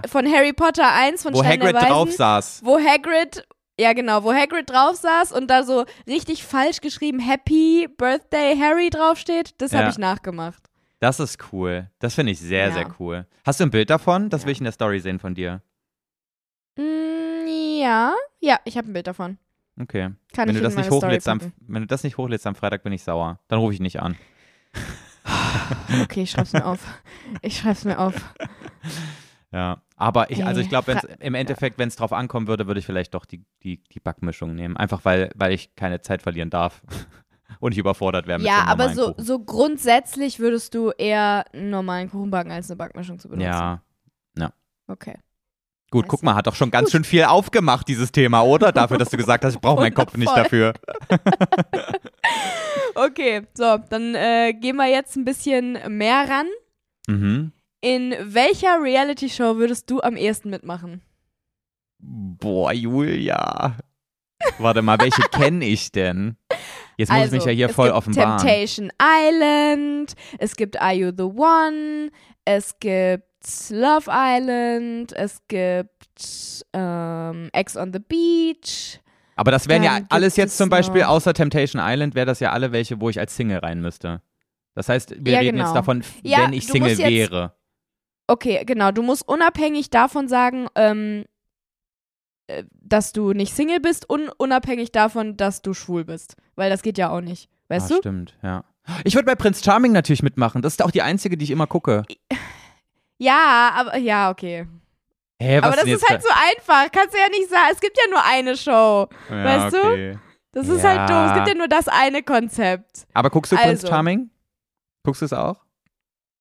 kennst 0.00 0.04
du 0.04 0.08
von 0.10 0.30
Harry 0.30 0.52
Potter 0.52 0.92
1 0.92 1.22
von 1.22 1.32
Wo 1.34 1.38
Stein 1.42 1.58
der 1.58 1.68
Hagrid 1.68 1.76
Weisen? 1.82 1.88
drauf 1.88 2.12
saß. 2.12 2.60
wo 2.64 2.78
Hagrid, 2.78 3.46
ja 3.80 3.92
genau, 3.94 4.24
wo 4.24 4.32
Hagrid 4.32 4.68
drauf 4.70 4.96
saß 4.96 5.32
und 5.32 5.48
da 5.48 5.62
so 5.62 5.84
richtig 6.06 6.44
falsch 6.44 6.80
geschrieben 6.80 7.18
Happy 7.18 7.88
Birthday 7.96 8.56
Harry 8.58 8.90
draufsteht, 8.90 9.54
das 9.58 9.72
Ja. 9.72 9.80
habe 9.80 9.90
ich 9.90 9.98
nachgemacht. 9.98 10.62
Das 11.00 11.18
ist 11.20 11.38
cool. 11.52 11.90
Das 11.98 12.14
finde 12.14 12.32
ich 12.32 12.40
sehr, 12.40 12.68
Ja. 12.68 12.72
sehr 12.72 12.86
cool. 12.98 13.26
Hast 13.44 13.60
du 13.60 13.64
ein 13.64 13.70
Bild 13.70 13.90
davon? 13.90 14.28
Das 14.30 14.42
Ja. 14.42 14.46
will 14.46 14.52
ich 14.52 14.58
in 14.58 14.64
der 14.64 14.72
Story 14.72 14.98
sehen 15.00 15.18
von 15.18 15.34
dir. 15.34 15.62
Mm, 16.76 17.46
ja, 17.80 18.14
ja, 18.40 18.58
ich 18.64 18.76
habe 18.76 18.90
ein 18.90 18.92
Bild 18.92 19.06
davon. 19.06 19.38
Okay. 19.80 20.10
Kann 20.34 20.48
wenn 20.48 20.50
ich 20.50 20.56
du 20.56 20.62
das 20.62 20.74
nicht 20.76 20.90
hochlädst 20.90 21.28
am, 21.28 21.40
wenn 21.68 21.82
du 21.82 21.86
das 21.86 22.02
nicht 22.02 22.16
hochlädst 22.16 22.46
am 22.46 22.54
Freitag, 22.54 22.82
bin 22.82 22.92
ich 22.92 23.02
sauer. 23.02 23.38
Dann 23.48 23.58
rufe 23.58 23.74
ich 23.74 23.80
nicht 23.80 24.00
an. 24.00 24.16
Okay, 26.02 26.22
ich 26.22 26.30
schreib's 26.30 26.52
mir 26.52 26.64
auf. 26.64 26.80
Ich 27.42 27.58
schreib's 27.58 27.84
mir 27.84 27.98
auf. 27.98 28.14
Ja. 29.52 29.82
Aber 29.96 30.30
ich, 30.30 30.44
also 30.44 30.60
ich 30.60 30.68
glaube, 30.68 31.00
im 31.20 31.34
Endeffekt, 31.34 31.78
wenn 31.78 31.88
es 31.88 31.96
drauf 31.96 32.12
ankommen 32.12 32.48
würde, 32.48 32.66
würde 32.66 32.80
ich 32.80 32.86
vielleicht 32.86 33.14
doch 33.14 33.24
die, 33.24 33.44
die, 33.62 33.82
die 33.84 34.00
Backmischung 34.00 34.54
nehmen. 34.54 34.76
Einfach 34.76 35.04
weil, 35.04 35.30
weil 35.34 35.52
ich 35.52 35.74
keine 35.74 36.02
Zeit 36.02 36.22
verlieren 36.22 36.50
darf. 36.50 36.82
Und 37.60 37.72
ich 37.72 37.78
überfordert 37.78 38.26
wäre 38.26 38.38
mit 38.38 38.46
Ja, 38.46 38.64
so 38.64 38.70
aber 38.70 38.88
so, 38.90 39.06
Kuchen. 39.12 39.24
so 39.24 39.38
grundsätzlich 39.38 40.38
würdest 40.40 40.74
du 40.74 40.90
eher 40.90 41.46
einen 41.54 41.70
normalen 41.70 42.10
Kuchen 42.10 42.30
backen, 42.30 42.50
als 42.50 42.70
eine 42.70 42.76
Backmischung 42.76 43.18
zu 43.18 43.28
benutzen. 43.28 43.48
Ja. 43.48 43.82
Okay. 44.88 45.14
Gut, 45.90 46.04
Weiß 46.04 46.10
guck 46.10 46.22
mal, 46.22 46.34
hat 46.34 46.46
doch 46.46 46.54
schon 46.54 46.70
ganz 46.70 46.90
schön 46.90 47.04
viel 47.04 47.24
aufgemacht, 47.24 47.86
dieses 47.88 48.10
Thema, 48.10 48.42
oder? 48.42 48.72
Dafür, 48.72 48.98
dass 48.98 49.08
du 49.10 49.16
gesagt 49.16 49.44
hast, 49.44 49.54
ich 49.54 49.60
brauche 49.60 49.80
meinen 49.80 49.94
Kopf 49.94 50.16
nicht 50.16 50.36
dafür. 50.36 50.74
Okay, 52.94 53.42
so, 53.54 53.78
dann 53.90 54.14
äh, 54.14 54.52
gehen 54.54 54.76
wir 54.76 54.86
jetzt 54.88 55.16
ein 55.16 55.24
bisschen 55.24 55.78
mehr 55.88 56.28
ran. 56.28 56.46
Mhm. 57.06 57.52
In 57.80 58.14
welcher 58.20 58.80
Reality-Show 58.82 59.56
würdest 59.56 59.90
du 59.90 60.00
am 60.00 60.16
ehesten 60.16 60.50
mitmachen? 60.50 61.02
Boah, 61.98 62.72
Julia. 62.72 63.76
Warte 64.58 64.82
mal, 64.82 64.98
welche 65.00 65.22
kenne 65.30 65.64
ich 65.64 65.92
denn? 65.92 66.36
Jetzt 66.96 67.12
muss 67.12 67.26
ich 67.26 67.32
mich 67.32 67.44
ja 67.44 67.52
hier 67.52 67.66
Also, 67.66 67.72
es 67.72 67.76
voll 67.76 67.88
gibt 67.88 67.96
offenbaren. 67.98 68.38
Temptation 68.38 68.90
Island, 69.00 70.14
es 70.38 70.56
gibt 70.56 70.80
Are 70.80 70.94
You 70.94 71.12
the 71.16 71.24
One, 71.24 72.10
es 72.44 72.78
gibt 72.78 73.24
Love 73.70 74.10
Island, 74.10 75.12
es 75.12 75.40
gibt 75.46 76.64
ähm, 76.72 77.50
Ex 77.52 77.76
on 77.76 77.92
the 77.92 77.98
Beach. 77.98 79.00
Aber 79.36 79.50
das 79.50 79.68
wären 79.68 79.82
ja 79.82 80.00
alles 80.08 80.36
jetzt 80.36 80.56
zum 80.56 80.70
Beispiel, 80.70 81.02
noch- 81.02 81.08
außer 81.10 81.34
Temptation 81.34 81.80
Island, 81.84 82.14
wäre 82.14 82.26
das 82.26 82.40
ja 82.40 82.52
alle 82.52 82.72
welche, 82.72 83.00
wo 83.00 83.10
ich 83.10 83.20
als 83.20 83.36
Single 83.36 83.58
rein 83.58 83.80
müsste. 83.80 84.22
Das 84.74 84.88
heißt, 84.88 85.14
wir 85.18 85.34
Ja, 85.34 85.38
reden 85.40 85.56
genau. 85.56 85.66
jetzt 85.66 85.74
davon, 85.76 86.02
Ja, 86.22 86.44
wenn 86.44 86.52
ich 86.52 86.66
Single 86.66 86.98
wäre. 86.98 87.54
Okay, 88.26 88.64
genau, 88.66 88.90
du 88.90 89.02
musst 89.02 89.26
unabhängig 89.28 89.90
davon 89.90 90.26
sagen, 90.26 90.66
ähm, 90.74 91.24
äh, 92.48 92.64
dass 92.72 93.12
du 93.12 93.32
nicht 93.32 93.54
Single 93.54 93.80
bist 93.80 94.08
und 94.08 94.30
unabhängig 94.38 94.90
davon, 94.90 95.36
dass 95.36 95.62
du 95.62 95.74
schwul 95.74 96.04
bist. 96.04 96.36
Weil 96.56 96.70
das 96.70 96.82
geht 96.82 96.98
ja 96.98 97.10
auch 97.10 97.20
nicht. 97.20 97.48
Weißt 97.68 97.90
ah, 97.90 97.94
du? 97.94 98.00
Stimmt, 98.00 98.36
ja. 98.42 98.64
Ich 99.04 99.14
würde 99.14 99.26
bei 99.26 99.34
Prince 99.34 99.62
Charming 99.62 99.92
natürlich 99.92 100.22
mitmachen. 100.22 100.62
Das 100.62 100.74
ist 100.74 100.82
auch 100.82 100.90
die 100.90 101.02
einzige, 101.02 101.36
die 101.36 101.44
ich 101.44 101.50
immer 101.50 101.66
gucke. 101.66 102.04
Ja, 103.18 103.72
aber 103.74 103.96
ja, 103.96 104.30
okay. 104.30 104.66
Hä, 105.40 105.58
was 105.58 105.64
aber 105.64 105.76
das 105.76 105.84
ist 105.86 106.08
halt 106.08 106.22
so 106.22 106.28
einfach. 106.30 106.90
Kannst 106.92 107.14
du 107.14 107.18
ja 107.18 107.28
nicht 107.28 107.48
sagen. 107.50 107.68
Es 107.72 107.80
gibt 107.80 107.96
ja 107.98 108.10
nur 108.10 108.24
eine 108.24 108.56
Show. 108.56 109.06
ja, 109.30 109.44
weißt 109.44 109.74
du? 109.74 109.80
okay. 109.82 110.18
Das 110.52 110.68
ist 110.68 110.82
Ja. 110.82 110.88
halt 110.90 111.10
doof. 111.10 111.26
Es 111.28 111.34
gibt 111.34 111.48
ja 111.48 111.54
nur 111.54 111.68
das 111.68 111.88
eine 111.88 112.22
Konzept. 112.22 113.06
Aber 113.12 113.28
guckst 113.28 113.52
du 113.52 113.56
Prince 113.56 113.70
Also. 113.84 113.88
Charming? 113.88 114.30
Guckst 115.04 115.20
du 115.20 115.26
es 115.26 115.32
auch? 115.34 115.56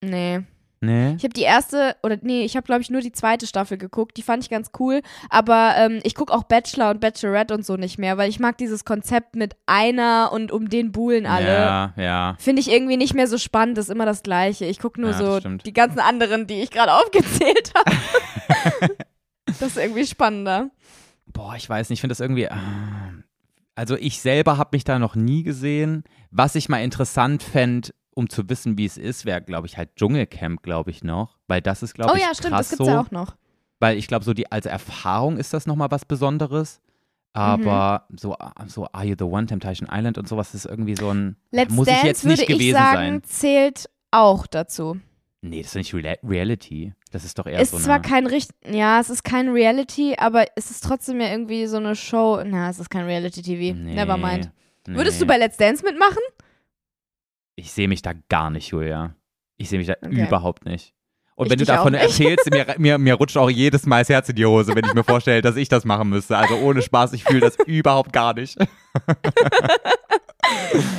Nee. 0.01 0.41
Nee. 0.85 1.15
Ich 1.17 1.23
habe 1.23 1.33
die 1.33 1.41
erste, 1.43 1.95
oder 2.03 2.17
nee, 2.21 2.43
ich 2.45 2.55
habe, 2.55 2.65
glaube 2.65 2.81
ich, 2.81 2.89
nur 2.89 3.01
die 3.01 3.11
zweite 3.11 3.47
Staffel 3.47 3.77
geguckt. 3.77 4.17
Die 4.17 4.21
fand 4.21 4.43
ich 4.43 4.49
ganz 4.49 4.71
cool. 4.79 5.01
Aber 5.29 5.73
ähm, 5.77 5.99
ich 6.03 6.15
gucke 6.15 6.33
auch 6.33 6.43
Bachelor 6.43 6.91
und 6.91 7.01
Bachelorette 7.01 7.53
und 7.53 7.65
so 7.65 7.75
nicht 7.77 7.97
mehr, 7.97 8.17
weil 8.17 8.29
ich 8.29 8.39
mag 8.39 8.57
dieses 8.57 8.85
Konzept 8.85 9.35
mit 9.35 9.55
einer 9.65 10.31
und 10.31 10.51
um 10.51 10.69
den 10.69 10.91
buhlen 10.91 11.25
alle. 11.25 11.47
Ja, 11.47 11.93
ja. 11.97 12.35
Finde 12.39 12.61
ich 12.61 12.71
irgendwie 12.71 12.97
nicht 12.97 13.13
mehr 13.13 13.27
so 13.27 13.37
spannend, 13.37 13.77
das 13.77 13.85
ist 13.85 13.91
immer 13.91 14.05
das 14.05 14.23
Gleiche. 14.23 14.65
Ich 14.65 14.79
gucke 14.79 15.01
nur 15.01 15.11
Ja, 15.11 15.17
so 15.17 15.39
die 15.39 15.73
ganzen 15.73 15.99
anderen, 15.99 16.47
die 16.47 16.61
ich 16.61 16.71
gerade 16.71 16.93
aufgezählt 16.95 17.73
habe. 17.75 17.97
das 19.45 19.61
ist 19.61 19.77
irgendwie 19.77 20.05
spannender. 20.05 20.69
Boah, 21.27 21.55
ich 21.55 21.67
weiß 21.67 21.89
nicht, 21.89 21.97
ich 21.97 22.01
finde 22.01 22.11
das 22.13 22.19
irgendwie. 22.19 22.49
ah. 22.49 23.13
Also 23.75 23.97
ich 23.97 24.21
selber 24.21 24.57
habe 24.57 24.69
mich 24.71 24.85
da 24.85 24.99
noch 24.99 25.15
nie 25.15 25.43
gesehen. 25.43 26.05
Was 26.31 26.55
ich 26.55 26.69
mal 26.69 26.81
interessant 26.81 27.43
fände, 27.43 27.89
um 28.15 28.29
zu 28.29 28.49
wissen, 28.49 28.77
wie 28.77 28.85
es 28.85 28.97
ist, 28.97 29.25
wäre, 29.25 29.41
glaube 29.41 29.67
ich, 29.67 29.77
halt 29.77 29.95
Dschungelcamp, 29.95 30.63
glaube 30.63 30.89
ich 30.89 31.03
noch. 31.03 31.37
Weil 31.47 31.61
das 31.61 31.83
ist, 31.83 31.93
glaube 31.93 32.13
Oh 32.13 32.15
ich, 32.15 32.23
ja, 32.23 32.33
stimmt, 32.33 32.53
krass 32.55 32.69
das 32.69 32.77
gibt's 32.77 32.85
so. 32.85 32.91
ja 32.91 32.99
auch 33.01 33.11
noch. 33.11 33.35
Weil 33.79 33.97
ich 33.97 34.07
glaube, 34.07 34.25
so 34.25 34.33
die 34.33 34.51
als 34.51 34.65
Erfahrung 34.65 35.37
ist 35.37 35.53
das 35.53 35.67
nochmal 35.67 35.91
was 35.91 36.05
Besonderes. 36.05 36.81
Aber 37.33 38.07
so, 38.17 38.35
so 38.67 38.87
Are 38.93 39.05
You 39.05 39.15
the 39.19 39.25
One, 39.25 39.45
Temptation 39.45 39.89
Island 39.91 40.17
und 40.17 40.27
sowas 40.27 40.55
ist 40.55 40.65
irgendwie 40.65 40.95
so 40.95 41.11
ein. 41.13 41.35
Let's 41.51 41.73
muss 41.73 41.85
Dance 41.85 42.01
ich 42.01 42.07
jetzt 42.07 42.23
würde 42.23 42.31
nicht 42.41 42.49
ich 42.49 42.57
gewesen 42.57 42.73
sagen, 42.77 42.97
sein. 42.97 43.23
zählt 43.23 43.89
auch 44.11 44.47
dazu. 44.47 44.97
Nee, 45.41 45.61
das 45.61 45.75
ist 45.75 45.75
nicht 45.75 45.93
Real 45.93 46.17
Reality. 46.23 46.93
Das 47.11 47.25
ist 47.25 47.37
doch 47.37 47.45
eher 47.45 47.59
ist 47.59 47.71
so 47.71 47.77
zwar 47.77 47.95
eine. 47.95 48.03
kein 48.03 48.25
richtig, 48.25 48.55
ja, 48.73 48.99
es 49.01 49.09
ist 49.09 49.23
kein 49.25 49.49
Reality, 49.49 50.15
aber 50.17 50.45
es 50.55 50.71
ist 50.71 50.83
trotzdem 50.83 51.19
ja 51.19 51.27
irgendwie 51.29 51.67
so 51.67 51.77
eine 51.77 51.95
Show. 51.95 52.41
Na, 52.45 52.69
es 52.69 52.79
ist 52.79 52.89
kein 52.89 53.05
Reality-TV. 53.05 53.77
Nee, 53.77 53.95
Never 53.95 54.15
mind. 54.17 54.49
nee. 54.87 54.95
Würdest 54.95 55.21
du 55.21 55.25
bei 55.25 55.37
Let's 55.37 55.57
Dance 55.57 55.83
mitmachen? 55.83 56.17
Ich 57.55 57.71
sehe 57.71 57.87
mich 57.87 58.01
da 58.01 58.11
gar 58.29 58.49
nicht, 58.49 58.67
Julia. 58.69 59.15
Ich 59.57 59.69
sehe 59.69 59.79
mich 59.79 59.87
da 59.87 59.95
Okay. 60.05 60.27
überhaupt 60.27 60.65
nicht. 60.65 60.93
Und 61.35 61.47
Ich 61.47 61.51
wenn 61.51 61.59
du 61.59 61.65
davon 61.65 61.93
erzählst, 61.93 62.49
mir, 62.51 62.65
mir, 62.77 62.97
mir 62.97 63.13
rutscht 63.15 63.37
auch 63.37 63.49
jedes 63.49 63.85
Mal 63.85 63.99
das 64.01 64.09
Herz 64.09 64.29
in 64.29 64.35
die 64.35 64.45
Hose, 64.45 64.73
wenn 64.75 64.85
ich 64.85 64.93
mir 64.93 65.03
vorstelle, 65.03 65.41
dass 65.41 65.55
ich 65.57 65.67
das 65.69 65.83
machen 65.85 66.09
müsste. 66.09 66.37
Also 66.37 66.55
ohne 66.57 66.81
Spaß, 66.81 67.11
ich 67.13 67.23
fühle 67.25 67.41
das 67.41 67.57
überhaupt 67.65 68.13
gar 68.13 68.33
nicht. 68.33 68.57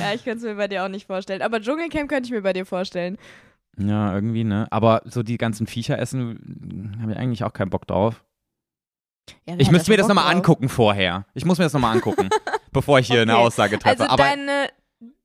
Ja, 0.01 0.13
ich 0.13 0.23
könnte 0.23 0.39
es 0.39 0.43
mir 0.43 0.55
bei 0.55 0.67
dir 0.67 0.83
auch 0.83 0.89
nicht 0.89 1.07
vorstellen. 1.07 1.41
Aber 1.41 1.61
Dschungelcamp 1.61 2.09
könnte 2.09 2.27
ich 2.27 2.31
mir 2.31 2.41
bei 2.41 2.53
dir 2.53 2.65
vorstellen. 2.65 3.17
Ja, 3.77 4.13
irgendwie, 4.13 4.43
ne? 4.43 4.67
Aber 4.71 5.01
so 5.05 5.23
die 5.23 5.37
ganzen 5.37 5.67
Viecher 5.67 5.97
essen, 5.99 6.97
habe 7.01 7.11
ich 7.13 7.17
eigentlich 7.17 7.43
auch 7.43 7.53
keinen 7.53 7.69
Bock 7.69 7.87
drauf. 7.87 8.23
Ja, 9.47 9.55
Ich 9.57 9.71
müsste 9.71 9.91
mir 9.91 9.97
das 9.97 10.07
nochmal 10.07 10.33
angucken 10.33 10.67
vorher. 10.69 11.25
Ich 11.33 11.45
muss 11.45 11.57
mir 11.59 11.65
das 11.65 11.73
nochmal 11.73 11.95
angucken, 11.95 12.29
bevor 12.71 12.99
ich 12.99 13.07
hier 13.07 13.21
eine 13.21 13.35
Okay. 13.35 13.45
Aussage 13.45 13.79
treffe. 13.79 14.01
Also 14.01 14.11
aber 14.11 14.23
deine, 14.23 14.67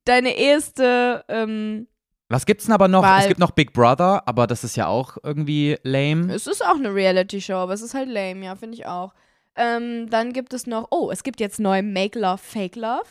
deine 0.05 0.37
erste, 0.37 1.23
ähm, 1.27 1.87
was 2.29 2.45
gibt's 2.45 2.65
denn 2.65 2.73
aber 2.73 2.87
noch? 2.87 3.03
Weil- 3.03 3.21
es 3.21 3.27
gibt 3.27 3.39
noch 3.39 3.51
Big 3.51 3.73
Brother, 3.73 4.27
aber 4.27 4.47
das 4.47 4.63
ist 4.63 4.75
ja 4.75 4.87
auch 4.87 5.17
irgendwie 5.23 5.77
lame. 5.83 6.33
es 6.33 6.47
ist 6.47 6.65
auch 6.65 6.75
eine 6.75 6.93
Reality-Show, 6.93 7.53
aber 7.53 7.73
es 7.73 7.81
ist 7.81 7.93
halt 7.93 8.09
lame, 8.09 8.45
ja, 8.45 8.55
finde 8.55 8.75
ich 8.75 8.85
auch. 8.87 9.13
Ähm, 9.55 10.09
dann 10.09 10.33
gibt 10.33 10.53
es 10.53 10.65
noch, 10.65 10.87
oh, 10.89 11.11
es 11.11 11.21
gibt 11.23 11.39
jetzt 11.39 11.59
neu 11.59 11.83
Make 11.83 12.17
Love, 12.19 12.39
Fake 12.39 12.75
Love. 12.75 13.03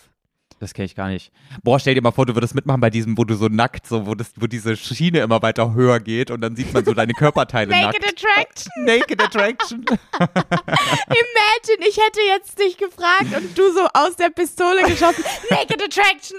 Das 0.62 0.74
kenne 0.74 0.86
ich 0.86 0.94
gar 0.94 1.08
nicht. 1.08 1.32
Boah, 1.64 1.80
stell 1.80 1.96
dir 1.96 2.02
mal 2.02 2.12
vor, 2.12 2.24
du 2.24 2.36
würdest 2.36 2.54
mitmachen 2.54 2.80
bei 2.80 2.88
diesem, 2.88 3.18
wo 3.18 3.24
du 3.24 3.34
so 3.34 3.48
nackt, 3.48 3.84
so, 3.84 4.06
wo, 4.06 4.14
das, 4.14 4.30
wo 4.36 4.46
diese 4.46 4.76
Schiene 4.76 5.18
immer 5.18 5.42
weiter 5.42 5.74
höher 5.74 5.98
geht 5.98 6.30
und 6.30 6.40
dann 6.40 6.54
sieht 6.54 6.72
man 6.72 6.84
so 6.84 6.94
deine 6.94 7.14
Körperteile 7.14 7.72
Naked 7.72 8.00
nackt. 8.00 8.24
Attraction. 8.24 8.72
Naked 8.84 9.20
Attraction. 9.20 9.84
Imagine, 10.20 11.88
ich 11.88 11.96
hätte 11.96 12.20
jetzt 12.28 12.60
dich 12.60 12.76
gefragt 12.76 13.36
und 13.36 13.58
du 13.58 13.72
so 13.72 13.88
aus 13.92 14.14
der 14.14 14.30
Pistole 14.30 14.82
geschossen. 14.86 15.24
Naked 15.50 15.82
Attraction. 15.82 16.38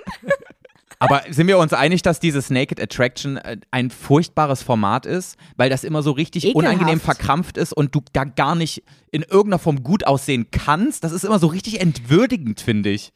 Aber 0.99 1.23
sind 1.29 1.47
wir 1.47 1.57
uns 1.57 1.73
einig, 1.73 2.01
dass 2.01 2.21
dieses 2.21 2.49
Naked 2.49 2.79
Attraction 2.79 3.35
äh, 3.35 3.57
ein 3.71 3.89
furchtbares 3.89 4.63
Format 4.63 5.05
ist, 5.05 5.35
weil 5.57 5.69
das 5.69 5.83
immer 5.83 6.01
so 6.01 6.11
richtig 6.11 6.45
Ekelhaft. 6.45 6.75
unangenehm 6.75 7.01
verkrampft 7.01 7.57
ist 7.57 7.73
und 7.73 7.93
du 7.93 7.99
da 8.13 8.23
gar 8.23 8.55
nicht 8.55 8.83
in 9.11 9.23
irgendeiner 9.23 9.59
Form 9.59 9.83
gut 9.83 10.07
aussehen 10.07 10.47
kannst? 10.49 11.03
Das 11.03 11.11
ist 11.11 11.25
immer 11.25 11.39
so 11.39 11.47
richtig 11.47 11.81
entwürdigend, 11.81 12.61
finde 12.61 12.89
ich. 12.89 13.11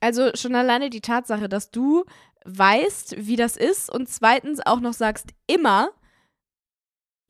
Also 0.00 0.30
schon 0.34 0.54
alleine 0.54 0.90
die 0.90 1.00
Tatsache, 1.00 1.48
dass 1.48 1.70
du 1.70 2.04
weißt, 2.44 3.16
wie 3.18 3.36
das 3.36 3.56
ist 3.56 3.90
und 3.90 4.08
zweitens 4.08 4.60
auch 4.64 4.80
noch 4.80 4.92
sagst, 4.92 5.30
immer, 5.46 5.90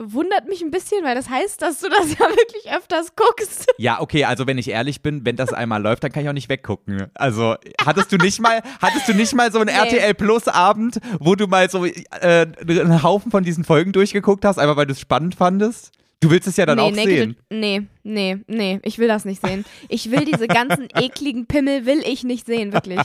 wundert 0.01 0.47
mich 0.47 0.61
ein 0.61 0.71
bisschen, 0.71 1.03
weil 1.03 1.15
das 1.15 1.29
heißt, 1.29 1.61
dass 1.61 1.81
du 1.81 1.89
das 1.89 2.11
ja 2.19 2.19
wirklich 2.29 2.71
öfters 2.71 3.15
guckst. 3.15 3.67
Ja, 3.77 3.99
okay, 4.01 4.23
also 4.23 4.47
wenn 4.47 4.57
ich 4.57 4.69
ehrlich 4.69 5.01
bin, 5.01 5.25
wenn 5.25 5.35
das 5.35 5.51
einmal 5.51 5.81
läuft, 5.81 6.03
dann 6.03 6.11
kann 6.11 6.23
ich 6.23 6.29
auch 6.29 6.33
nicht 6.33 6.49
weggucken. 6.49 7.07
Also 7.15 7.55
hattest 7.83 8.11
du 8.11 8.17
nicht 8.17 8.39
mal, 8.39 8.61
hattest 8.81 9.07
du 9.09 9.13
nicht 9.13 9.35
mal 9.35 9.51
so 9.51 9.59
einen 9.59 9.69
Nee. 9.69 9.75
RTL 9.75 10.13
Plus 10.13 10.47
Abend, 10.47 10.99
wo 11.19 11.35
du 11.35 11.47
mal 11.47 11.69
so 11.69 11.85
äh, 11.85 11.93
einen 12.21 13.03
Haufen 13.03 13.31
von 13.31 13.43
diesen 13.43 13.63
Folgen 13.63 13.91
durchgeguckt 13.91 14.45
hast, 14.45 14.57
einfach 14.57 14.77
weil 14.77 14.85
du 14.85 14.93
es 14.93 14.99
spannend 14.99 15.35
fandest? 15.35 15.91
Du 16.21 16.29
willst 16.29 16.47
es 16.47 16.57
ja 16.57 16.65
dann 16.65 16.77
nee, 16.77 16.83
auch 16.83 16.93
sehen. 16.93 17.37
Nee, 17.49 17.83
nee, 18.03 18.37
nee, 18.47 18.79
ich 18.83 18.97
will 18.97 19.07
das 19.07 19.23
nicht 19.23 19.41
sehen. 19.41 19.63
Ich 19.87 20.11
will 20.11 20.25
diese 20.25 20.47
ganzen 20.47 20.89
ekligen 20.95 21.45
Pimmel, 21.45 21.85
will 21.85 22.01
ich 22.05 22.23
nicht 22.25 22.45
sehen, 22.45 22.73
wirklich. 22.73 22.99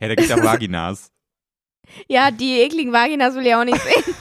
Ja, 0.00 0.08
da 0.08 0.14
gibt's 0.14 0.28
ja 0.30 0.42
Vaginas. 0.42 1.10
Ja, 2.06 2.30
die 2.30 2.60
ekligen 2.60 2.92
Vaginas 2.92 3.34
will 3.34 3.44
ich 3.44 3.52
auch 3.52 3.64
nicht 3.64 3.80
sehen. 3.80 4.14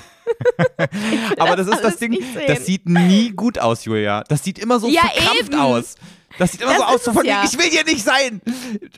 Aber 1.37 1.55
das 1.55 1.67
ist 1.67 1.81
das 1.81 1.97
Ding, 1.97 2.17
das 2.47 2.65
sieht 2.65 2.89
nie 2.89 3.29
gut 3.29 3.59
aus, 3.59 3.85
Julia. 3.85 4.23
Das 4.27 4.43
sieht 4.43 4.57
immer 4.57 4.79
so 4.79 4.87
Ja, 4.87 5.01
verkrampft 5.01 5.51
eben. 5.51 5.59
aus. 5.59 5.95
Das 6.39 6.51
sieht 6.53 6.61
immer 6.61 6.71
Das 6.71 6.79
so 6.79 6.83
aus, 6.85 7.03
so 7.03 7.13
von 7.13 7.21
wegen, 7.23 7.29
ja. 7.33 7.43
ich 7.45 7.57
will 7.57 7.69
hier 7.69 7.83
nicht 7.83 8.03
sein. 8.03 8.41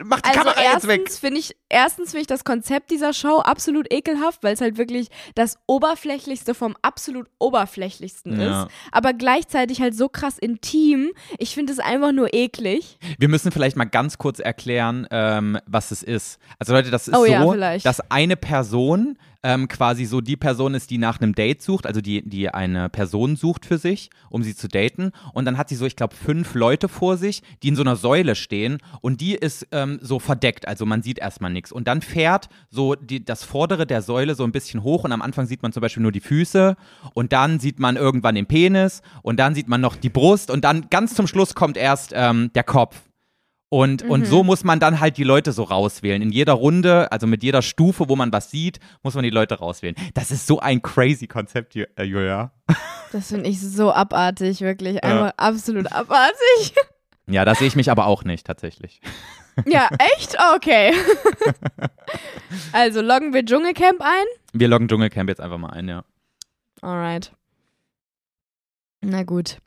Mach 0.04 0.20
die 0.20 0.28
Also 0.30 0.38
Kamera 0.40 0.62
jetzt 0.62 0.86
weg. 0.86 1.00
erstens 1.02 1.18
finde 1.18 1.40
ich, 1.40 1.56
erstens 1.68 2.10
finde 2.12 2.20
ich 2.22 2.26
das 2.28 2.44
Konzept 2.44 2.90
dieser 2.90 3.12
Show 3.12 3.38
absolut 3.40 3.92
ekelhaft, 3.92 4.42
weil 4.42 4.54
es 4.54 4.60
halt 4.60 4.78
wirklich 4.78 5.08
das 5.34 5.56
Oberflächlichste 5.66 6.54
vom 6.54 6.76
absolut 6.82 7.26
Oberflächlichsten 7.38 8.40
Ja. 8.40 8.62
ist. 8.64 8.70
Aber 8.92 9.12
gleichzeitig 9.12 9.80
halt 9.80 9.94
so 9.96 10.08
krass 10.08 10.38
intim. 10.38 11.10
Ich 11.38 11.54
finde 11.54 11.72
es 11.72 11.78
einfach 11.78 12.12
nur 12.12 12.32
eklig. 12.32 12.98
Wir 13.18 13.28
müssen 13.28 13.52
vielleicht 13.52 13.76
mal 13.76 13.84
ganz 13.84 14.18
kurz 14.18 14.38
erklären, 14.38 15.06
ähm, 15.10 15.58
was 15.66 15.90
es 15.90 16.02
ist. 16.02 16.38
Also 16.58 16.72
Leute, 16.72 16.90
das 16.90 17.08
ist 17.08 17.16
Oh 17.16 17.24
ja, 17.24 17.42
so, 17.42 17.52
vielleicht. 17.52 17.84
dass 17.86 18.00
eine 18.10 18.36
Person 18.36 19.18
ähm, 19.42 19.68
quasi 19.68 20.04
so 20.04 20.20
die 20.20 20.36
Person 20.36 20.74
ist, 20.74 20.90
die 20.90 20.98
nach 20.98 21.20
einem 21.20 21.34
Date 21.34 21.62
sucht, 21.62 21.86
also 21.86 22.00
die, 22.00 22.22
die 22.22 22.48
eine 22.48 22.88
Person 22.88 23.36
sucht 23.36 23.66
für 23.66 23.78
sich, 23.78 24.10
um 24.30 24.42
sie 24.42 24.54
zu 24.54 24.68
daten. 24.68 25.12
Und 25.34 25.44
dann 25.44 25.58
hat 25.58 25.68
sie 25.68 25.74
so, 25.74 25.84
ich 25.86 25.96
glaube, 25.96 26.14
fünf 26.14 26.54
Leute 26.54 26.88
vor 26.88 27.16
sich, 27.16 27.42
die 27.62 27.68
in 27.68 27.76
so 27.76 27.82
einer 27.82 27.96
Säule 27.96 28.34
stehen 28.34 28.78
und 29.00 29.20
die 29.20 29.34
ist 29.34 29.66
ähm, 29.72 29.98
so 30.00 30.18
verdeckt, 30.18 30.68
also 30.68 30.86
man 30.86 31.02
sieht 31.02 31.18
erstmal 31.18 31.52
nichts. 31.52 31.72
Und 31.72 31.88
dann 31.88 32.02
fährt 32.02 32.48
so 32.70 32.94
die, 32.94 33.24
das 33.24 33.44
Vordere 33.44 33.86
der 33.86 34.02
Säule 34.02 34.34
so 34.34 34.44
ein 34.44 34.52
bisschen 34.52 34.82
hoch 34.82 35.04
und 35.04 35.12
am 35.12 35.22
Anfang 35.22 35.46
sieht 35.46 35.62
man 35.62 35.72
zum 35.72 35.80
Beispiel 35.80 36.02
nur 36.02 36.12
die 36.12 36.20
Füße 36.20 36.76
und 37.14 37.32
dann 37.32 37.58
sieht 37.58 37.80
man 37.80 37.96
irgendwann 37.96 38.34
den 38.34 38.46
Penis 38.46 39.02
und 39.22 39.38
dann 39.38 39.54
sieht 39.54 39.68
man 39.68 39.80
noch 39.80 39.96
die 39.96 40.10
Brust 40.10 40.50
und 40.50 40.64
dann 40.64 40.88
ganz 40.90 41.14
zum 41.14 41.26
Schluss 41.26 41.54
kommt 41.54 41.76
erst 41.76 42.12
ähm, 42.14 42.50
der 42.54 42.64
Kopf. 42.64 43.00
Und, 43.72 44.02
und 44.02 44.26
so 44.26 44.44
muss 44.44 44.64
man 44.64 44.80
dann 44.80 45.00
halt 45.00 45.16
die 45.16 45.24
Leute 45.24 45.50
so 45.50 45.62
rauswählen. 45.62 46.20
In 46.20 46.30
jeder 46.30 46.52
Runde, 46.52 47.10
also 47.10 47.26
mit 47.26 47.42
jeder 47.42 47.62
Stufe, 47.62 48.06
wo 48.10 48.16
man 48.16 48.30
was 48.30 48.50
sieht, 48.50 48.80
muss 49.02 49.14
man 49.14 49.24
die 49.24 49.30
Leute 49.30 49.54
rauswählen. 49.54 49.96
Das 50.12 50.30
ist 50.30 50.46
so 50.46 50.60
ein 50.60 50.82
crazy 50.82 51.26
Konzept, 51.26 51.74
äh, 51.74 52.02
Julia. 52.02 52.52
Das 53.12 53.28
finde 53.28 53.48
ich 53.48 53.62
so 53.62 53.90
abartig, 53.90 54.60
wirklich. 54.60 55.02
Einfach 55.02 55.32
absolut 55.38 55.90
abartig. 55.90 56.74
Ja, 57.26 57.46
da 57.46 57.54
sehe 57.54 57.66
ich 57.66 57.74
mich 57.74 57.90
aber 57.90 58.08
auch 58.08 58.24
nicht, 58.24 58.46
tatsächlich. 58.46 59.00
Ja, 59.64 59.88
echt? 60.16 60.36
Okay. 60.54 60.92
also 62.72 63.00
loggen 63.00 63.32
wir 63.32 63.42
Dschungelcamp 63.42 64.02
ein? 64.02 64.24
Wir 64.52 64.68
loggen 64.68 64.86
Dschungelcamp 64.86 65.30
jetzt 65.30 65.40
einfach 65.40 65.56
mal 65.56 65.70
ein, 65.70 65.88
ja. 65.88 66.04
Alright. 66.82 67.32
Na 69.00 69.22
gut. 69.22 69.58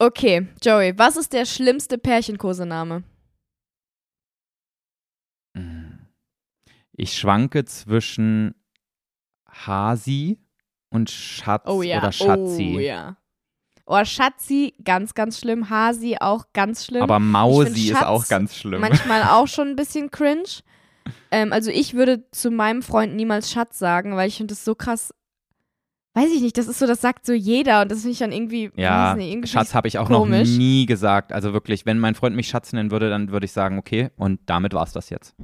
Okay, 0.00 0.48
Joey, 0.60 0.98
was 0.98 1.16
ist 1.16 1.32
der 1.32 1.44
schlimmste 1.44 1.98
Pärchenkosename? 1.98 3.04
Ich 7.00 7.16
schwanke 7.16 7.64
zwischen 7.64 8.56
Hasi 9.48 10.40
und 10.90 11.08
Schatz 11.10 11.62
Oh 11.68 11.80
ja. 11.82 11.98
oder 11.98 12.10
Schatzi. 12.10 12.74
Oh 12.76 12.80
ja. 12.80 13.16
Oh, 13.86 14.04
Schatzi, 14.04 14.74
ganz, 14.84 15.14
ganz 15.14 15.38
schlimm. 15.38 15.70
Hasi 15.70 16.16
auch 16.20 16.46
ganz 16.52 16.84
schlimm. 16.84 17.02
Aber 17.02 17.20
Mausi 17.20 17.92
ist 17.92 18.04
auch 18.04 18.26
ganz 18.26 18.56
schlimm. 18.56 18.80
Manchmal 18.80 19.22
auch 19.30 19.46
schon 19.46 19.68
ein 19.68 19.76
bisschen 19.76 20.10
cringe. 20.10 20.42
Ähm, 21.30 21.52
also 21.52 21.70
ich 21.70 21.94
würde 21.94 22.28
zu 22.32 22.50
meinem 22.50 22.82
Freund 22.82 23.14
niemals 23.14 23.50
Schatz 23.52 23.78
sagen, 23.78 24.16
weil 24.16 24.26
ich 24.26 24.36
finde 24.36 24.52
das 24.54 24.64
so 24.64 24.74
krass. 24.74 25.14
Weiß 26.14 26.32
ich 26.34 26.42
nicht, 26.42 26.58
das 26.58 26.66
ist 26.66 26.80
so, 26.80 26.86
das 26.88 27.00
sagt 27.00 27.24
so 27.26 27.32
jeder 27.32 27.82
und 27.82 27.92
das 27.92 28.00
finde 28.00 28.12
ich 28.12 28.18
dann 28.18 28.32
irgendwie. 28.32 28.72
Ja, 28.74 29.10
weiß 29.12 29.18
nicht, 29.18 29.30
irgendwie 29.30 29.48
Schatz 29.48 29.72
habe 29.72 29.86
ich 29.86 29.98
auch 29.98 30.08
komisch. 30.08 30.48
noch 30.50 30.58
nie 30.58 30.84
gesagt. 30.84 31.32
Also 31.32 31.52
wirklich, 31.52 31.86
wenn 31.86 32.00
mein 32.00 32.16
Freund 32.16 32.34
mich 32.34 32.48
Schatz 32.48 32.72
nennen 32.72 32.90
würde, 32.90 33.08
dann 33.08 33.30
würde 33.30 33.46
ich 33.46 33.52
sagen, 33.52 33.78
okay, 33.78 34.10
und 34.16 34.40
damit 34.46 34.74
war 34.74 34.82
es 34.82 34.90
das 34.90 35.10
jetzt. 35.10 35.36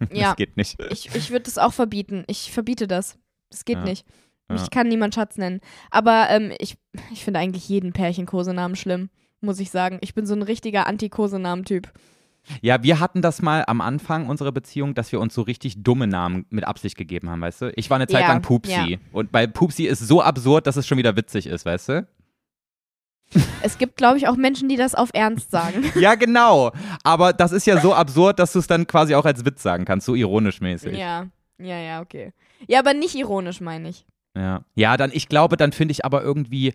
Ja. 0.12 0.28
Das 0.28 0.36
geht 0.36 0.56
nicht. 0.56 0.76
Ich, 0.90 1.14
ich 1.14 1.30
würde 1.30 1.44
das 1.44 1.58
auch 1.58 1.72
verbieten. 1.72 2.24
Ich 2.26 2.52
verbiete 2.52 2.86
das. 2.86 3.18
Das 3.50 3.64
geht 3.64 3.78
Ja. 3.78 3.84
nicht. 3.84 4.06
Ja. 4.50 4.56
Ich 4.56 4.70
kann 4.70 4.88
niemand 4.88 5.14
Schatz 5.14 5.36
nennen. 5.36 5.60
Aber 5.90 6.28
ähm, 6.30 6.52
ich, 6.58 6.76
ich 7.12 7.24
finde 7.24 7.40
eigentlich 7.40 7.68
jeden 7.68 7.92
Pärchen-Kosenamen 7.92 8.76
schlimm, 8.76 9.10
muss 9.40 9.60
ich 9.60 9.70
sagen. 9.70 9.98
Ich 10.00 10.14
bin 10.14 10.24
so 10.26 10.34
ein 10.34 10.42
richtiger 10.42 10.86
Anti-Kosenamen-Typ. 10.86 11.92
Ja, 12.62 12.82
wir 12.82 12.98
hatten 12.98 13.20
das 13.20 13.42
mal 13.42 13.64
am 13.66 13.82
Anfang 13.82 14.26
unserer 14.28 14.52
Beziehung, 14.52 14.94
dass 14.94 15.12
wir 15.12 15.20
uns 15.20 15.34
so 15.34 15.42
richtig 15.42 15.82
dumme 15.82 16.06
Namen 16.06 16.46
mit 16.48 16.64
Absicht 16.66 16.96
gegeben 16.96 17.28
haben, 17.28 17.42
weißt 17.42 17.60
du? 17.62 17.72
Ich 17.76 17.90
war 17.90 17.96
eine 17.96 18.06
Zeit 18.06 18.22
Ja, 18.22 18.28
lang 18.28 18.40
Pupsi. 18.40 18.70
ja. 18.72 18.98
Und 19.12 19.30
bei 19.32 19.46
Pupsi 19.46 19.84
ist 19.84 20.00
so 20.00 20.22
absurd, 20.22 20.66
dass 20.66 20.76
es 20.76 20.86
schon 20.86 20.96
wieder 20.96 21.14
witzig 21.16 21.46
ist, 21.46 21.66
weißt 21.66 21.88
du? 21.90 22.08
Es 23.62 23.76
gibt, 23.78 23.96
glaube 23.96 24.16
ich, 24.18 24.26
auch 24.28 24.36
Menschen, 24.36 24.68
die 24.68 24.76
das 24.76 24.94
auf 24.94 25.10
Ernst 25.12 25.50
sagen. 25.50 25.84
Ja, 25.94 26.14
genau. 26.14 26.72
Aber 27.04 27.32
das 27.32 27.52
ist 27.52 27.66
ja 27.66 27.80
so 27.80 27.92
absurd, 27.94 28.38
dass 28.38 28.52
du 28.52 28.58
es 28.58 28.66
dann 28.66 28.86
quasi 28.86 29.14
auch 29.14 29.24
als 29.24 29.44
Witz 29.44 29.62
sagen 29.62 29.84
kannst, 29.84 30.06
so 30.06 30.14
ironisch 30.14 30.60
mäßig. 30.60 30.96
ja, 30.96 31.26
ja, 31.58 31.78
ja, 31.78 32.00
okay. 32.00 32.32
Ja, 32.66 32.78
aber 32.78 32.94
nicht 32.94 33.14
ironisch, 33.14 33.60
meine 33.60 33.88
ich. 33.90 34.06
Ja, 34.36 34.62
ja 34.74 34.96
dann, 34.96 35.10
ich 35.12 35.28
glaube, 35.28 35.56
dann 35.56 35.72
finde 35.72 35.92
ich 35.92 36.04
aber 36.04 36.22
irgendwie 36.22 36.72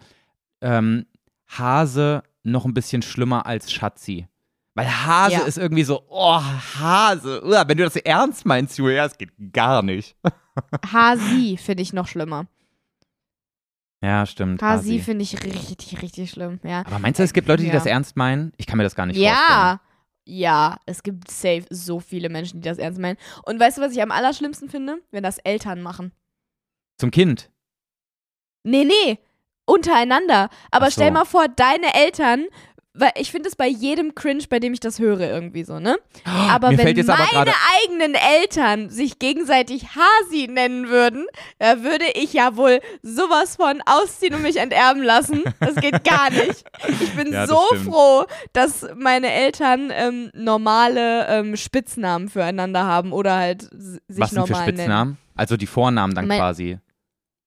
ähm, 0.62 1.06
Hase 1.48 2.24
noch 2.44 2.66
ein 2.66 2.74
bisschen 2.74 3.02
schlimmer 3.02 3.46
als 3.46 3.72
Schatzi. 3.72 4.28
Weil 4.76 4.88
Hase 4.88 5.34
Ja. 5.36 5.40
ist 5.42 5.58
irgendwie 5.58 5.84
so, 5.84 6.04
oh, 6.10 6.42
Hase. 6.80 7.44
Uah, 7.46 7.68
wenn 7.68 7.78
du 7.78 7.84
das 7.84 7.96
ernst 7.96 8.46
meinst, 8.46 8.78
Julia, 8.78 9.04
das 9.08 9.18
geht 9.18 9.30
gar 9.54 9.82
nicht. 9.84 10.16
Hasi 10.92 11.58
finde 11.58 11.84
ich 11.84 11.94
noch 11.94 12.08
schlimmer. 12.08 12.48
Ja, 14.04 14.26
stimmt. 14.26 14.62
Hasi 14.62 14.90
Hasi. 14.98 15.00
finde 15.00 15.24
ich 15.24 15.42
richtig, 15.44 16.02
richtig 16.02 16.30
schlimm. 16.32 16.60
Ja, 16.64 16.82
Aber 16.86 17.00
meinst 17.00 17.20
du, 17.20 17.24
es 17.24 17.32
gibt 17.34 17.48
Leute, 17.48 17.62
die 17.64 17.70
Ja. 17.70 17.74
das 17.76 17.86
ernst 17.86 18.18
meinen? 18.18 18.52
Ich 18.58 18.66
kann 18.68 18.78
mir 18.78 18.84
das 18.84 18.96
gar 18.96 19.06
nicht 19.06 19.16
vorstellen. 19.18 19.38
ja. 19.48 19.80
Ja, 20.26 20.78
es 20.86 21.04
gibt 21.04 21.30
safe 21.30 21.66
so 21.70 22.00
viele 22.00 22.30
Menschen, 22.30 22.62
die 22.62 22.70
das 22.70 22.78
ernst 22.78 22.98
meinen. 23.00 23.18
Und 23.46 23.60
weißt 23.60 23.78
du, 23.78 23.82
was 23.82 23.92
ich 23.92 24.02
am 24.02 24.12
allerschlimmsten 24.12 24.70
finde? 24.70 25.00
Wenn 25.12 25.22
das 25.24 25.38
Eltern 25.40 25.82
machen. 25.82 26.14
Zum 26.98 27.12
Kind. 27.12 27.50
Nee, 28.66 28.86
nee, 28.86 29.20
untereinander. 29.66 30.50
Aber 30.72 30.86
Ach 30.86 30.92
so. 30.92 31.02
stell 31.02 31.12
mal 31.12 31.26
vor, 31.26 31.48
deine 31.50 31.94
Eltern, 31.94 32.46
weil 32.96 33.12
ich 33.16 33.32
finde 33.32 33.50
es 33.50 33.56
bei 33.56 33.68
jedem 33.68 34.14
cringe, 34.14 34.44
bei 34.50 34.60
dem 34.60 34.72
ich 34.74 34.80
das 34.80 35.00
höre 35.00 35.22
irgendwie 35.22 35.64
so, 35.64 35.80
ne? 35.80 35.98
Aber 36.26 36.70
Mir 36.70 36.78
wenn 36.78 37.06
meine 37.06 37.28
aber 37.34 37.52
eigenen 37.84 38.14
Eltern 38.16 38.90
sich 38.92 39.18
gegenseitig 39.18 39.88
Hasi 39.96 40.48
nennen 40.48 40.90
würden, 40.90 41.26
da 41.58 41.82
würde 41.84 42.06
ich 42.14 42.34
ja 42.34 42.56
wohl 42.56 42.82
sowas 43.02 43.56
von 43.56 43.82
ausziehen 43.86 44.36
und 44.36 44.44
mich 44.44 44.58
enterben 44.58 45.02
lassen. 45.02 45.44
Das 45.60 45.76
geht 45.76 46.04
gar 46.04 46.30
nicht. 46.30 46.64
Ich 47.02 47.16
bin 47.16 47.32
Ja, 47.34 47.48
so 47.48 47.60
stimmt. 47.72 47.86
froh, 47.86 48.26
dass 48.54 48.86
meine 48.96 49.32
Eltern 49.32 49.90
ähm, 49.92 50.30
normale 50.36 51.28
ähm, 51.30 51.56
Spitznamen 51.56 52.30
füreinander 52.30 52.84
haben 52.86 53.12
oder 53.12 53.36
halt 53.38 53.64
sich 53.72 54.00
Was 54.22 54.30
denn 54.30 54.46
für 54.46 54.52
normal 54.52 54.66
nennen. 54.68 54.78
Spitznamen? 54.78 55.18
Also 55.36 55.58
die 55.58 55.66
Vornamen 55.68 56.14
dann 56.14 56.28
Mein- 56.28 56.38
quasi. 56.40 56.78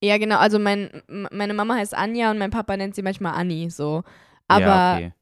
Ja, 0.02 0.18
genau. 0.18 0.38
Also 0.38 0.58
mein, 0.58 0.90
meine 1.30 1.54
Mama 1.54 1.76
heißt 1.76 1.94
Anja 1.96 2.30
und 2.30 2.38
mein 2.38 2.50
Papa 2.50 2.76
nennt 2.76 2.94
sie 2.96 3.02
manchmal 3.02 3.34
Anni, 3.34 3.70
so. 3.70 4.02
Aber 4.48 4.60
ja, 4.60 4.94
okay. 4.96 5.12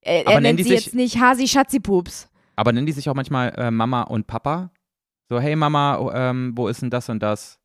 Er, 0.00 0.26
er 0.26 0.40
nennt 0.40 0.62
sie 0.62 0.70
jetzt 0.70 0.94
nicht 0.94 1.18
Hasi 1.20 1.46
Schatzipups. 1.46 2.28
Aber 2.56 2.72
nennen 2.72 2.86
die 2.86 2.92
sich 2.92 3.08
auch 3.08 3.14
manchmal 3.14 3.54
äh, 3.56 3.70
Mama 3.70 4.02
und 4.02 4.26
Papa? 4.26 4.70
So, 5.28 5.40
hey 5.40 5.56
Mama, 5.56 5.98
oh, 5.98 6.10
ähm, 6.12 6.52
wo 6.56 6.68
ist 6.68 6.82
denn 6.82 6.90
das 6.90 7.08
und 7.08 7.22
das? 7.22 7.58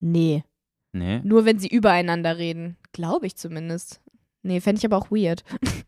Nee. 0.00 0.44
Nee. 0.92 1.20
Nur 1.24 1.44
wenn 1.44 1.58
sie 1.58 1.68
übereinander 1.68 2.38
reden. 2.38 2.76
Glaube 2.92 3.26
ich 3.26 3.36
zumindest. 3.36 4.02
Nee, 4.42 4.60
fände 4.60 4.78
ich 4.78 4.84
aber 4.84 4.98
auch 4.98 5.10
weird. 5.10 5.44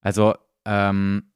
Also, 0.00 0.36
ähm, 0.64 1.32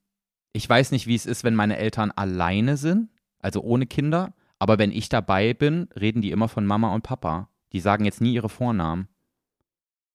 ich 0.53 0.69
weiß 0.69 0.93
nicht, 0.93 1.09
wie 1.09 1.17
es 1.17 1.27
ist, 1.27 1.43
wenn 1.43 1.57
meine 1.57 1.79
Eltern 1.79 2.13
alleine 2.13 2.77
sind, 2.77 3.11
also 3.41 3.61
ohne 3.61 3.87
Kinder. 3.87 4.35
Aber 4.61 4.79
wenn 4.79 4.93
ich 4.93 5.09
dabei 5.09 5.53
bin, 5.53 5.89
reden 5.99 6.23
die 6.23 6.31
immer 6.31 6.49
von 6.49 6.65
Mama 6.65 6.95
und 6.95 7.03
Papa. 7.03 7.49
Die 7.73 7.81
sagen 7.81 8.05
jetzt 8.05 8.21
nie 8.21 8.33
ihre 8.33 8.49
Vornamen. 8.49 9.09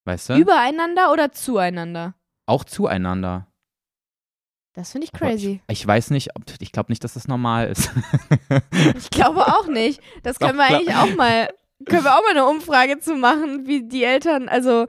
Weißt 0.05 0.29
du? 0.29 0.37
Übereinander 0.37 1.11
oder 1.11 1.33
zueinander? 1.33 2.15
Auch 2.47 2.63
zueinander. 2.63 3.47
Das 4.73 4.91
finde 4.91 5.05
ich 5.05 5.11
crazy. 5.11 5.61
Ich, 5.67 5.81
ich 5.81 5.87
weiß 5.87 6.11
nicht, 6.11 6.35
ob, 6.35 6.43
ich 6.59 6.71
glaube 6.71 6.91
nicht, 6.91 7.03
dass 7.03 7.13
das 7.13 7.27
normal 7.27 7.67
ist. 7.67 7.91
Ich 8.97 9.09
glaube 9.09 9.45
auch 9.47 9.67
nicht. 9.67 10.01
Das 10.23 10.39
können 10.39 10.57
wir 10.57 10.65
eigentlich 10.65 10.95
auch 10.95 11.15
mal, 11.15 11.49
können 11.85 12.03
wir 12.03 12.15
auch 12.15 12.21
mal 12.21 12.31
eine 12.31 12.45
Umfrage 12.45 12.99
zu 12.99 13.15
machen, 13.15 13.65
wie 13.65 13.87
die 13.87 14.03
Eltern, 14.03 14.47
also. 14.49 14.85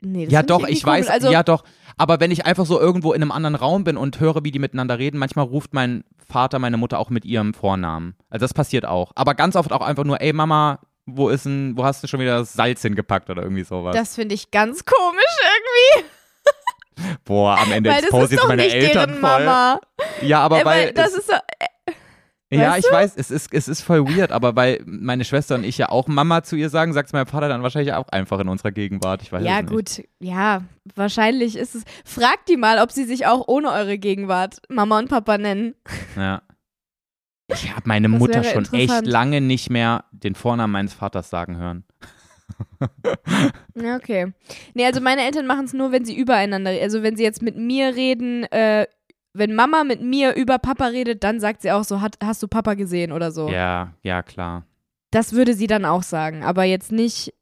Nee, 0.00 0.24
das 0.24 0.32
ja, 0.32 0.42
doch, 0.42 0.60
irgendwie 0.60 0.72
ich 0.72 0.84
weiß. 0.84 1.08
Also, 1.08 1.30
ja, 1.30 1.42
doch. 1.42 1.64
Aber 1.96 2.20
wenn 2.20 2.30
ich 2.30 2.46
einfach 2.46 2.64
so 2.64 2.80
irgendwo 2.80 3.12
in 3.12 3.22
einem 3.22 3.32
anderen 3.32 3.54
Raum 3.54 3.84
bin 3.84 3.96
und 3.96 4.20
höre, 4.20 4.44
wie 4.44 4.50
die 4.50 4.58
miteinander 4.58 4.98
reden, 4.98 5.18
manchmal 5.18 5.44
ruft 5.44 5.74
mein 5.74 6.04
Vater 6.26 6.58
meine 6.58 6.76
Mutter 6.76 6.98
auch 6.98 7.10
mit 7.10 7.24
ihrem 7.24 7.54
Vornamen. 7.54 8.14
Also 8.30 8.44
das 8.44 8.54
passiert 8.54 8.86
auch. 8.86 9.12
Aber 9.14 9.34
ganz 9.34 9.56
oft 9.56 9.72
auch 9.72 9.82
einfach 9.82 10.04
nur, 10.04 10.20
ey 10.20 10.32
Mama, 10.32 10.80
wo 11.06 11.28
ist 11.28 11.44
denn, 11.44 11.76
wo 11.76 11.84
hast 11.84 12.02
du 12.02 12.08
schon 12.08 12.20
wieder 12.20 12.38
das 12.38 12.54
Salz 12.54 12.82
hingepackt 12.82 13.28
oder 13.30 13.42
irgendwie 13.42 13.64
sowas? 13.64 13.94
das 13.94 14.14
finde 14.14 14.34
ich 14.34 14.50
ganz 14.50 14.84
komisch 14.84 15.36
irgendwie. 15.96 16.08
Boah, 17.24 17.58
am 17.58 17.72
Ende 17.72 17.90
expose 17.90 18.34
jetzt 18.34 18.46
meine 18.46 18.66
Eltern 18.68 19.10
voll. 19.10 19.20
Mama. 19.20 19.80
Ja, 20.20 20.40
aber 20.40 20.60
Äh, 20.60 20.64
weil, 20.64 20.86
weil 20.86 20.92
das 20.92 21.14
ist 21.14 21.26
so, 21.26 21.34
ja, 22.52 22.72
weißt 22.72 22.84
ich 22.86 22.92
weiß, 22.92 23.12
es 23.16 23.30
ist, 23.30 23.54
es 23.54 23.66
ist 23.66 23.80
voll 23.80 24.06
weird, 24.06 24.30
aber 24.30 24.54
weil 24.56 24.82
meine 24.84 25.24
Schwester 25.24 25.54
und 25.54 25.64
ich 25.64 25.78
ja 25.78 25.88
auch 25.88 26.06
Mama 26.06 26.42
zu 26.42 26.54
ihr 26.54 26.68
sagen, 26.68 26.92
sagt 26.92 27.06
es 27.06 27.12
mein 27.14 27.26
Vater 27.26 27.48
dann 27.48 27.62
wahrscheinlich 27.62 27.94
auch 27.94 28.08
einfach 28.08 28.38
in 28.40 28.48
unserer 28.48 28.72
Gegenwart. 28.72 29.22
Ich 29.22 29.32
weiß 29.32 29.42
ja 29.42 29.62
gut, 29.62 30.02
ja, 30.20 30.62
wahrscheinlich 30.94 31.56
ist 31.56 31.74
es. 31.74 31.84
Fragt 32.04 32.50
die 32.50 32.58
mal, 32.58 32.78
ob 32.78 32.92
sie 32.92 33.04
sich 33.04 33.26
auch 33.26 33.48
ohne 33.48 33.70
eure 33.70 33.96
Gegenwart 33.96 34.58
Mama 34.68 34.98
und 34.98 35.08
Papa 35.08 35.38
nennen. 35.38 35.74
Ja. 36.14 36.42
Ich 37.48 37.70
habe 37.70 37.82
meine 37.86 38.10
Das 38.10 38.18
Mutter 38.18 38.44
schon 38.44 38.70
echt 38.72 39.06
lange 39.06 39.40
nicht 39.40 39.70
mehr 39.70 40.04
den 40.10 40.34
Vornamen 40.34 40.72
meines 40.72 40.92
Vaters 40.92 41.30
sagen 41.30 41.56
hören. 41.56 41.84
Okay. 43.74 44.32
Nee, 44.74 44.86
also 44.86 45.00
meine 45.00 45.22
Eltern 45.22 45.46
machen 45.46 45.64
es 45.64 45.72
nur, 45.72 45.92
wenn 45.92 46.04
sie 46.04 46.16
übereinander, 46.16 46.70
also 46.70 47.02
wenn 47.02 47.16
sie 47.16 47.22
jetzt 47.22 47.42
mit 47.42 47.56
mir 47.56 47.94
reden, 47.94 48.44
äh, 48.44 48.86
wenn 49.34 49.54
Mama 49.54 49.84
mit 49.84 50.02
mir 50.02 50.34
über 50.34 50.58
Papa 50.58 50.86
redet, 50.86 51.24
dann 51.24 51.40
sagt 51.40 51.62
sie 51.62 51.72
auch 51.72 51.84
so, 51.84 52.00
hat, 52.00 52.16
hast 52.22 52.42
du 52.42 52.48
Papa 52.48 52.74
gesehen 52.74 53.12
oder 53.12 53.30
so. 53.30 53.48
Ja, 53.48 53.94
ja, 54.02 54.22
klar. 54.22 54.66
Das 55.10 55.32
würde 55.32 55.54
sie 55.54 55.66
dann 55.66 55.84
auch 55.84 56.02
sagen, 56.02 56.44
aber 56.44 56.64
jetzt 56.64 56.92
nicht, 56.92 57.32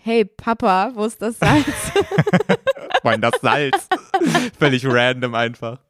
hey 0.00 0.24
Papa, 0.24 0.92
wo 0.94 1.04
ist 1.04 1.20
das 1.22 1.38
Salz? 1.38 1.92
Mein 3.02 3.20
das 3.20 3.40
Salz. 3.40 3.88
Völlig 4.58 4.86
random 4.86 5.34
einfach. 5.34 5.80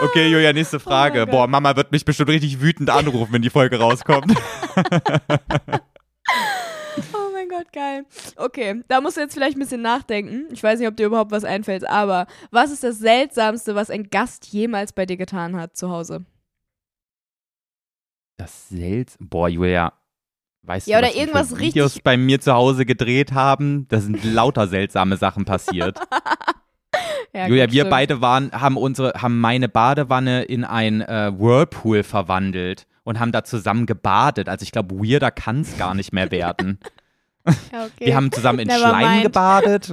Okay, 0.00 0.28
Julia, 0.28 0.52
nächste 0.52 0.80
Frage. 0.80 1.20
Gott. 1.20 1.30
Boah, 1.30 1.46
Mama 1.46 1.76
wird 1.76 1.92
mich 1.92 2.04
bestimmt 2.04 2.30
richtig 2.30 2.60
wütend 2.60 2.90
anrufen, 2.90 3.32
wenn 3.32 3.42
die 3.42 3.50
Folge 3.50 3.78
rauskommt. 3.78 4.32
oh 6.28 7.30
mein 7.32 7.48
Gott, 7.48 7.72
geil. 7.72 8.04
Okay, 8.36 8.82
da 8.88 9.00
musst 9.00 9.16
du 9.16 9.20
jetzt 9.20 9.34
vielleicht 9.34 9.56
ein 9.56 9.60
bisschen 9.60 9.82
nachdenken. 9.82 10.46
Ich 10.52 10.62
weiß 10.62 10.78
nicht, 10.78 10.88
ob 10.88 10.96
dir 10.96 11.06
überhaupt 11.06 11.30
was 11.30 11.44
einfällt, 11.44 11.88
aber 11.88 12.26
was 12.50 12.70
ist 12.70 12.84
das 12.84 12.98
Seltsamste, 12.98 13.74
was 13.74 13.90
ein 13.90 14.10
Gast 14.10 14.46
jemals 14.46 14.92
bei 14.92 15.06
dir 15.06 15.16
getan 15.16 15.56
hat 15.56 15.76
zu 15.76 15.90
Hause? 15.90 16.24
Das 18.36 18.68
Selts. 18.68 19.16
Boah, 19.20 19.48
Julia. 19.48 19.92
Weißt 20.62 20.86
Ja, 20.88 21.00
du, 21.00 21.06
oder 21.08 21.16
irgendwas 21.16 21.50
für 21.50 21.58
Videos 21.58 21.92
richtig- 21.92 22.04
bei 22.04 22.16
mir 22.16 22.40
zu 22.40 22.52
Hause 22.54 22.86
gedreht 22.86 23.32
haben? 23.32 23.86
Da 23.88 24.00
sind 24.00 24.24
lauter 24.24 24.66
seltsame 24.66 25.16
Sachen 25.16 25.44
passiert. 25.44 25.98
Ja, 27.36 27.48
Julia, 27.48 27.64
wir 27.64 27.80
stimmt. 27.80 27.90
beide 27.90 28.20
waren, 28.20 28.52
haben 28.52 28.76
unsere, 28.76 29.12
haben 29.20 29.40
meine 29.40 29.68
Badewanne 29.68 30.44
in 30.44 30.62
ein 30.62 31.00
äh, 31.00 31.32
Whirlpool 31.36 32.04
verwandelt 32.04 32.86
und 33.04 33.20
haben 33.20 33.32
da 33.32 33.44
zusammen 33.44 33.86
gebadet. 33.86 34.48
Also 34.48 34.64
ich 34.64 34.72
glaube, 34.72 34.96
weirder 34.96 35.30
kann 35.30 35.60
es 35.60 35.78
gar 35.78 35.94
nicht 35.94 36.12
mehr 36.12 36.30
werden. 36.30 36.78
Ja, 37.46 37.52
okay. 37.84 38.06
Wir 38.06 38.16
haben 38.16 38.32
zusammen 38.32 38.58
in 38.60 38.68
Never 38.68 38.80
Schleim 38.88 39.10
mind. 39.10 39.22
gebadet. 39.24 39.92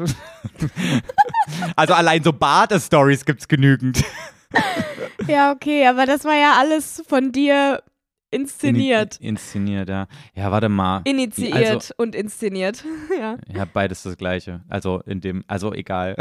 also 1.76 1.94
allein 1.94 2.24
so 2.24 2.34
Badestories 2.34 3.26
gibt's 3.26 3.48
genügend. 3.48 4.04
Ja, 5.28 5.52
okay, 5.52 5.86
aber 5.88 6.06
das 6.06 6.26
war 6.26 6.36
ja 6.36 6.56
alles 6.58 7.04
von 7.08 7.32
dir 7.32 7.84
inszeniert. 8.32 9.18
In, 9.18 9.30
inszeniert, 9.30 9.90
ja. 9.90 10.08
Ja, 10.34 10.52
warte 10.52 10.70
mal. 10.70 11.02
Initiiert 11.04 11.68
Also- 11.74 11.94
und 11.98 12.16
inszeniert. 12.16 12.84
ja. 13.20 13.38
Ja, 13.54 13.66
beides 13.66 14.04
das 14.04 14.18
gleiche. 14.18 14.62
Also 14.70 15.02
in 15.06 15.22
dem, 15.22 15.44
also 15.48 15.74
egal. 15.74 16.16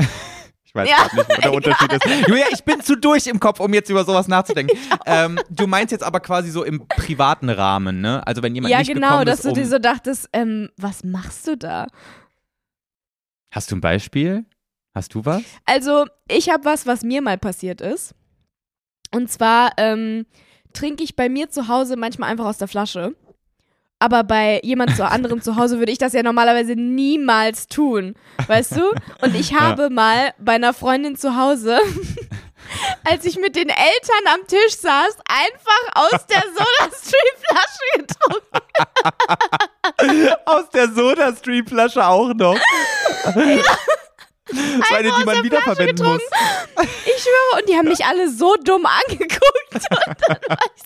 Ich 0.70 0.74
weiß 0.76 0.88
Ja, 0.88 1.08
nicht, 1.12 1.28
wo 1.36 1.40
der 1.40 1.52
Unterschied 1.56 1.92
ist. 1.92 2.06
Julia, 2.28 2.44
ich 2.52 2.62
bin 2.62 2.80
zu 2.80 2.94
durch 2.94 3.26
im 3.26 3.40
Kopf, 3.40 3.58
um 3.58 3.74
jetzt 3.74 3.90
über 3.90 4.04
sowas 4.04 4.28
nachzudenken. 4.28 4.78
Ähm, 5.04 5.40
du 5.50 5.66
meinst 5.66 5.90
jetzt 5.90 6.04
aber 6.04 6.20
quasi 6.20 6.48
so 6.48 6.62
im 6.62 6.86
privaten 6.86 7.50
Rahmen, 7.50 8.00
ne? 8.00 8.24
Also 8.24 8.40
wenn 8.44 8.54
jemand 8.54 8.70
Ja, 8.70 8.78
nicht 8.78 8.92
genau, 8.94 9.08
gekommen 9.08 9.26
dass 9.26 9.40
ist, 9.40 9.44
du 9.46 9.48
um 9.48 9.54
dir 9.56 9.66
so 9.66 9.80
dachtest, 9.80 10.28
ähm, 10.32 10.70
was 10.76 11.02
machst 11.02 11.48
du 11.48 11.56
da? 11.56 11.88
Hast 13.52 13.72
du 13.72 13.76
ein 13.76 13.80
Beispiel? 13.80 14.44
Hast 14.94 15.12
du 15.14 15.24
was? 15.24 15.42
Also, 15.64 16.06
ich 16.28 16.50
habe 16.50 16.64
was, 16.64 16.86
was 16.86 17.02
mir 17.02 17.20
mal 17.20 17.36
passiert 17.36 17.80
ist. 17.80 18.14
Und 19.12 19.28
zwar 19.28 19.72
ähm, 19.76 20.24
trinke 20.72 21.02
ich 21.02 21.16
bei 21.16 21.28
mir 21.28 21.50
zu 21.50 21.66
Hause 21.66 21.96
manchmal 21.96 22.30
einfach 22.30 22.44
aus 22.46 22.58
der 22.58 22.68
Flasche. 22.68 23.16
Aber 24.02 24.24
bei 24.24 24.60
jemand 24.64 24.96
zu 24.96 25.06
anderem 25.06 25.42
zu 25.42 25.56
Hause 25.56 25.78
würde 25.78 25.92
ich 25.92 25.98
das 25.98 26.14
ja 26.14 26.22
normalerweise 26.22 26.72
niemals 26.72 27.68
tun. 27.68 28.14
Weißt 28.46 28.76
du? 28.76 28.90
Und 29.20 29.34
ich 29.36 29.54
habe 29.60 29.90
mal 29.90 30.32
bei 30.38 30.54
einer 30.54 30.72
Freundin 30.72 31.16
zu 31.16 31.36
Hause, 31.36 31.78
als 33.04 33.26
ich 33.26 33.36
mit 33.36 33.56
den 33.56 33.68
Eltern 33.68 34.34
am 34.34 34.46
Tisch 34.46 34.78
saß, 34.78 35.18
einfach 35.28 35.94
aus 35.96 36.26
der 36.26 36.42
Soda-Stream-Flasche 36.56 37.98
getrunken. 37.98 38.60
Aus 40.46 40.70
der 40.70 40.88
Soda-Stream-Flasche 40.88 42.06
auch 42.06 42.32
noch. 42.32 42.58
Das 43.24 43.36
ist 43.36 44.92
eine, 44.92 45.12
die 45.12 45.24
man 45.24 45.44
wiederverwenden 45.44 46.06
muss. 46.06 46.22
Ich 47.04 47.22
schwöre, 47.22 47.60
und 47.60 47.68
die 47.68 47.76
haben 47.76 47.88
mich 47.88 48.04
alle 48.04 48.30
so 48.30 48.56
dumm 48.64 48.86
angeguckt. 48.86 49.74
Und 49.74 50.16
dann 50.26 50.38
war 50.48 50.58
ich 50.74 50.82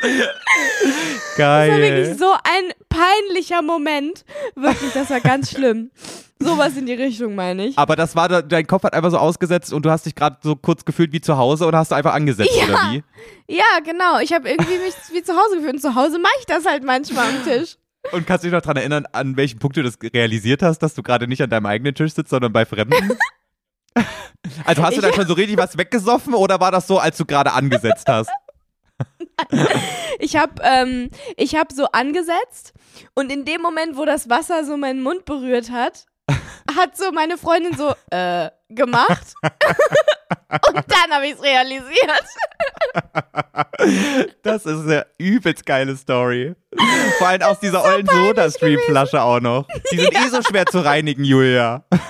Das 0.00 0.10
war 0.10 1.66
wirklich 1.66 2.08
Geil. 2.08 2.16
so 2.18 2.32
ein 2.32 2.72
peinlicher 2.88 3.62
Moment. 3.62 4.24
Wirklich, 4.54 4.92
das 4.92 5.10
war 5.10 5.20
ganz 5.20 5.50
schlimm. 5.50 5.90
Sowas 6.40 6.76
in 6.76 6.86
die 6.86 6.94
Richtung, 6.94 7.34
meine 7.34 7.66
ich. 7.66 7.78
Aber 7.78 7.96
das 7.96 8.14
war, 8.14 8.28
da- 8.28 8.42
dein 8.42 8.66
Kopf 8.66 8.84
hat 8.84 8.94
einfach 8.94 9.10
so 9.10 9.18
ausgesetzt 9.18 9.72
und 9.72 9.84
du 9.84 9.90
hast 9.90 10.06
dich 10.06 10.14
gerade 10.14 10.36
so 10.42 10.54
kurz 10.56 10.84
gefühlt 10.84 11.12
wie 11.12 11.20
zu 11.20 11.36
Hause 11.36 11.66
oder 11.66 11.78
hast 11.78 11.90
du 11.90 11.96
einfach 11.96 12.14
angesetzt 12.14 12.50
Ja. 12.56 12.64
oder 12.64 12.92
wie? 12.92 13.02
Ja, 13.48 13.64
genau. 13.84 14.18
Ich 14.20 14.32
habe 14.32 14.48
irgendwie 14.48 14.78
mich 14.78 14.94
wie 15.12 15.22
zu 15.22 15.32
Hause 15.34 15.56
gefühlt. 15.56 15.74
Und 15.74 15.80
zu 15.80 15.94
Hause 15.94 16.18
mache 16.18 16.32
ich 16.40 16.46
das 16.46 16.64
halt 16.64 16.84
manchmal 16.84 17.26
am 17.28 17.44
Tisch. 17.44 17.76
Und 18.12 18.26
kannst 18.26 18.44
du 18.44 18.48
dich 18.48 18.54
noch 18.54 18.62
daran 18.62 18.76
erinnern, 18.76 19.04
an 19.12 19.36
welchem 19.36 19.58
Punkt 19.58 19.76
du 19.76 19.82
das 19.82 19.98
realisiert 20.14 20.62
hast, 20.62 20.78
dass 20.78 20.94
du 20.94 21.02
gerade 21.02 21.26
nicht 21.26 21.42
an 21.42 21.50
deinem 21.50 21.66
eigenen 21.66 21.94
Tisch 21.94 22.12
sitzt, 22.14 22.30
sondern 22.30 22.52
bei 22.52 22.64
Fremden? 22.64 23.16
Also 24.64 24.82
hast 24.84 24.96
du 24.96 25.00
dann 25.00 25.12
schon 25.12 25.26
so 25.26 25.34
richtig 25.34 25.58
was 25.58 25.76
weggesoffen 25.76 26.32
oder 26.32 26.60
war 26.60 26.70
das 26.70 26.86
so, 26.86 26.98
als 27.00 27.16
du 27.16 27.24
gerade 27.26 27.52
angesetzt 27.52 28.06
hast? 28.08 28.30
Ich 30.20 30.34
habe 30.34 30.60
ähm, 30.64 31.10
ich 31.36 31.54
hab 31.54 31.70
so 31.70 31.86
angesetzt 31.92 32.72
und 33.14 33.30
in 33.30 33.44
dem 33.44 33.62
Moment, 33.62 33.96
wo 33.96 34.04
das 34.04 34.28
Wasser 34.28 34.64
so 34.64 34.76
meinen 34.76 35.00
Mund 35.00 35.24
berührt 35.26 35.70
hat, 35.70 36.06
hat 36.76 36.96
so 36.96 37.12
meine 37.12 37.38
Freundin 37.38 37.76
so 37.76 37.94
äh, 38.10 38.50
gemacht. 38.68 39.34
und 39.42 40.84
dann 40.88 41.10
habe 41.10 41.26
ich 41.26 41.34
es 41.34 41.42
realisiert. 41.42 42.24
Das 44.42 44.66
ist 44.66 44.82
eine 44.82 45.06
übelst 45.18 45.64
geile 45.64 45.96
Story. 45.96 46.54
Vor 47.18 47.28
allem 47.28 47.42
aus 47.42 47.60
dieser 47.60 47.84
ollen 47.84 48.06
Soda-Stream-Flasche 48.06 49.22
auch 49.22 49.40
noch. 49.40 49.66
Die 49.92 49.98
sind 49.98 50.14
eh 50.14 50.28
so 50.28 50.42
schwer 50.42 50.66
zu 50.66 50.84
reinigen, 50.84 51.24
Julia. 51.24 51.84
ja, 51.92 52.00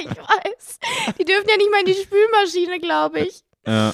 ich 0.00 0.08
weiß. 0.08 0.78
Die 1.18 1.24
dürfen 1.24 1.48
ja 1.48 1.56
nicht 1.56 1.70
mal 1.70 1.80
in 1.80 1.86
die 1.86 1.94
Spülmaschine, 1.94 2.80
glaube 2.80 3.20
ich. 3.20 3.42
Ja. 3.66 3.92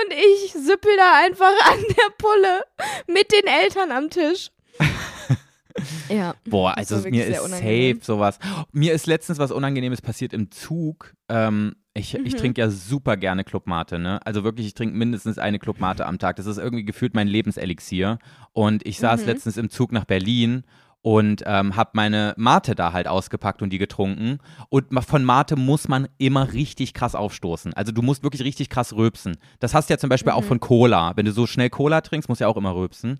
Und 0.00 0.12
ich 0.12 0.52
süppel 0.52 0.90
da 0.96 1.20
einfach 1.24 1.46
an 1.72 1.78
der 1.88 2.14
Pulle 2.18 2.64
mit 3.06 3.32
den 3.32 3.46
Eltern 3.46 3.90
am 3.92 4.10
Tisch. 4.10 4.50
ja. 6.08 6.34
Boah, 6.44 6.76
also 6.76 6.96
mir 7.08 7.26
ist 7.26 7.42
safe 7.42 7.98
sowas. 8.02 8.38
Mir 8.72 8.92
ist 8.92 9.06
letztens 9.06 9.38
was 9.38 9.50
Unangenehmes 9.50 10.00
passiert 10.02 10.32
im 10.32 10.50
Zug. 10.50 11.14
Ähm, 11.28 11.76
ich 11.94 12.14
ich 12.14 12.34
Mhm. 12.34 12.38
trinke 12.38 12.60
ja 12.60 12.70
super 12.70 13.16
gerne 13.16 13.44
Clubmate, 13.44 13.98
ne? 13.98 14.20
Also 14.24 14.44
wirklich, 14.44 14.66
ich 14.66 14.74
trinke 14.74 14.96
mindestens 14.96 15.38
eine 15.38 15.58
Clubmate 15.58 16.06
am 16.06 16.18
Tag. 16.18 16.36
Das 16.36 16.46
ist 16.46 16.58
irgendwie 16.58 16.84
gefühlt 16.84 17.14
mein 17.14 17.28
Lebenselixier. 17.28 18.18
Und 18.52 18.86
ich 18.86 18.98
saß 18.98 19.22
Mhm. 19.22 19.26
letztens 19.26 19.56
im 19.56 19.70
Zug 19.70 19.92
nach 19.92 20.04
Berlin 20.04 20.64
und 21.02 21.42
ähm, 21.46 21.76
habe 21.76 21.90
meine 21.94 22.34
Mate 22.36 22.74
da 22.74 22.92
halt 22.92 23.06
ausgepackt 23.08 23.62
und 23.62 23.70
die 23.70 23.78
getrunken. 23.78 24.38
Und 24.68 24.86
von 25.04 25.24
Mate 25.24 25.56
muss 25.56 25.88
man 25.88 26.08
immer 26.18 26.52
richtig 26.52 26.92
krass 26.94 27.14
aufstoßen. 27.14 27.72
Also 27.74 27.92
du 27.92 28.02
musst 28.02 28.22
wirklich 28.22 28.42
richtig 28.42 28.68
krass 28.68 28.92
rülpsen. 28.92 29.36
Das 29.60 29.74
hast 29.74 29.88
du 29.88 29.94
ja 29.94 29.98
zum 29.98 30.10
Beispiel 30.10 30.32
auch 30.32 30.42
Mhm. 30.42 30.46
von 30.48 30.60
Cola. 30.60 31.12
Wenn 31.16 31.24
du 31.26 31.32
so 31.32 31.46
schnell 31.46 31.70
Cola 31.70 32.00
trinkst, 32.00 32.28
musst 32.28 32.40
du 32.40 32.44
ja 32.44 32.48
auch 32.48 32.56
immer 32.56 32.74
rülpsen. 32.74 33.18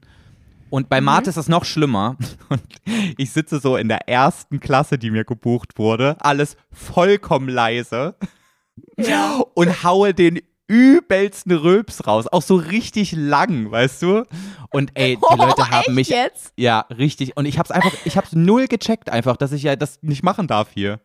Und 0.71 0.83
Mhm. 0.85 0.89
bei 0.89 1.01
Mate 1.01 1.31
ist 1.31 1.37
das 1.37 1.49
noch 1.49 1.65
schlimmer. 1.65 2.17
Und 2.51 2.61
ich 3.17 3.31
sitze 3.31 3.59
so 3.61 3.77
in 3.77 3.89
der 3.89 4.09
ersten 4.09 4.61
Klasse, 4.61 4.99
die 4.99 5.11
mir 5.11 5.25
gebucht 5.25 5.79
wurde, 5.79 6.17
alles 6.21 6.57
vollkommen 6.73 7.49
leise 7.49 8.17
Ja. 8.99 9.41
und 9.55 9.83
haue 9.85 10.15
den 10.15 10.41
übelsten 10.69 11.53
Rülps 11.53 12.07
raus. 12.07 12.27
Auch 12.29 12.43
so 12.43 12.57
richtig 12.57 13.13
lang, 13.13 13.71
weißt 13.71 14.03
du? 14.03 14.25
Und 14.71 14.91
ey, 14.95 15.17
die 15.17 15.37
Leute 15.37 15.63
oh, 15.63 15.71
haben 15.71 15.81
echt 15.81 15.91
mich. 15.91 16.09
jetzt? 16.11 16.53
Ja, 16.57 16.81
richtig. 16.97 17.37
Und 17.37 17.47
ich 17.47 17.59
hab's 17.59 17.71
einfach, 17.71 17.93
ich 18.05 18.17
hab's 18.17 18.33
null 18.33 18.69
gecheckt 18.69 19.11
einfach, 19.11 19.37
dass 19.37 19.53
ich 19.53 19.63
ja 19.65 19.75
das 19.77 19.99
nicht 20.03 20.23
machen 20.23 20.47
darf 20.47 20.69
hier. 20.73 21.01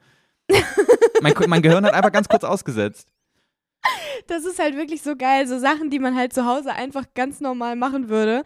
Mein, 1.22 1.34
mein 1.48 1.62
Gehirn 1.62 1.86
hat 1.86 1.94
einfach 1.94 2.12
ganz 2.12 2.28
kurz 2.28 2.44
ausgesetzt. 2.44 3.08
Das 4.28 4.46
ist 4.46 4.60
halt 4.60 4.76
wirklich 4.76 5.02
so 5.02 5.16
geil. 5.16 5.48
So 5.48 5.58
Sachen, 5.60 5.90
die 5.90 6.00
man 6.00 6.16
halt 6.16 6.34
zu 6.34 6.46
Hause 6.46 6.74
einfach 6.74 7.06
ganz 7.14 7.40
normal 7.42 7.76
machen 7.76 8.10
würde, 8.10 8.44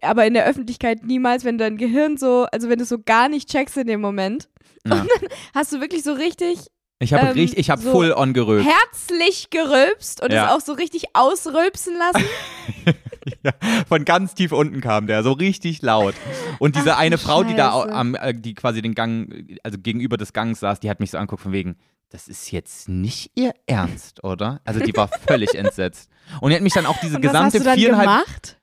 aber 0.00 0.26
in 0.26 0.34
der 0.34 0.44
Öffentlichkeit 0.46 1.04
niemals, 1.04 1.44
wenn 1.44 1.58
dein 1.58 1.76
Gehirn 1.76 2.16
so, 2.16 2.46
also 2.52 2.68
wenn 2.68 2.78
du 2.78 2.82
es 2.82 2.88
so 2.88 2.98
gar 3.00 3.28
nicht 3.28 3.48
checkst 3.48 3.76
in 3.76 3.86
dem 3.86 4.00
Moment. 4.00 4.48
Ja. 4.86 4.94
Und 4.94 5.08
dann 5.08 5.28
hast 5.54 5.72
du 5.72 5.80
wirklich 5.80 6.02
so 6.02 6.12
richtig 6.12 6.66
Ich 6.98 7.12
habe 7.12 7.26
Ähm, 7.26 7.32
richtig, 7.32 7.58
ich 7.58 7.68
habe 7.70 7.82
so 7.82 7.90
full 7.92 8.12
on 8.12 8.32
gerülpt. 8.32 8.66
herzlich 8.66 9.50
gerülpst 9.50 10.22
und 10.22 10.32
Ja. 10.32 10.46
es 10.46 10.52
auch 10.52 10.60
so 10.64 10.72
richtig 10.72 11.04
ausrülpsen 11.14 11.94
lassen. 11.98 12.24
Ja, 13.42 13.50
von 13.88 14.04
ganz 14.04 14.34
tief 14.34 14.52
unten 14.52 14.80
kam 14.80 15.08
der, 15.08 15.24
so 15.24 15.32
richtig 15.32 15.82
laut. 15.82 16.14
Und 16.60 16.76
diese 16.76 16.94
Ach, 16.94 16.98
eine 17.00 17.18
Frau, 17.18 17.42
die 17.42 17.56
da 17.56 17.72
Scheiße. 17.72 17.92
am, 17.92 18.14
äh, 18.14 18.32
die 18.32 18.54
quasi 18.54 18.82
den 18.82 18.94
Gang, 18.94 19.48
also 19.64 19.78
gegenüber 19.78 20.16
des 20.16 20.32
Gangs 20.32 20.60
saß, 20.60 20.78
die 20.78 20.88
hat 20.88 21.00
mich 21.00 21.10
so 21.10 21.18
angeguckt 21.18 21.42
von 21.42 21.50
wegen, 21.52 21.76
das 22.10 22.28
ist 22.28 22.52
jetzt 22.52 22.88
nicht 22.88 23.32
ihr 23.34 23.52
Ernst, 23.66 24.22
oder? 24.22 24.60
Also 24.64 24.78
die 24.78 24.94
war 24.96 25.08
völlig 25.08 25.54
entsetzt. 25.56 26.08
Und 26.40 26.50
die 26.50 26.54
hat 26.56 26.62
mich 26.62 26.72
dann 26.72 26.86
auch 26.86 26.98
diese 27.00 27.16
und 27.16 27.22
gesamte 27.22 27.60
viereinhalb. 27.60 28.08
gemacht? 28.26 28.58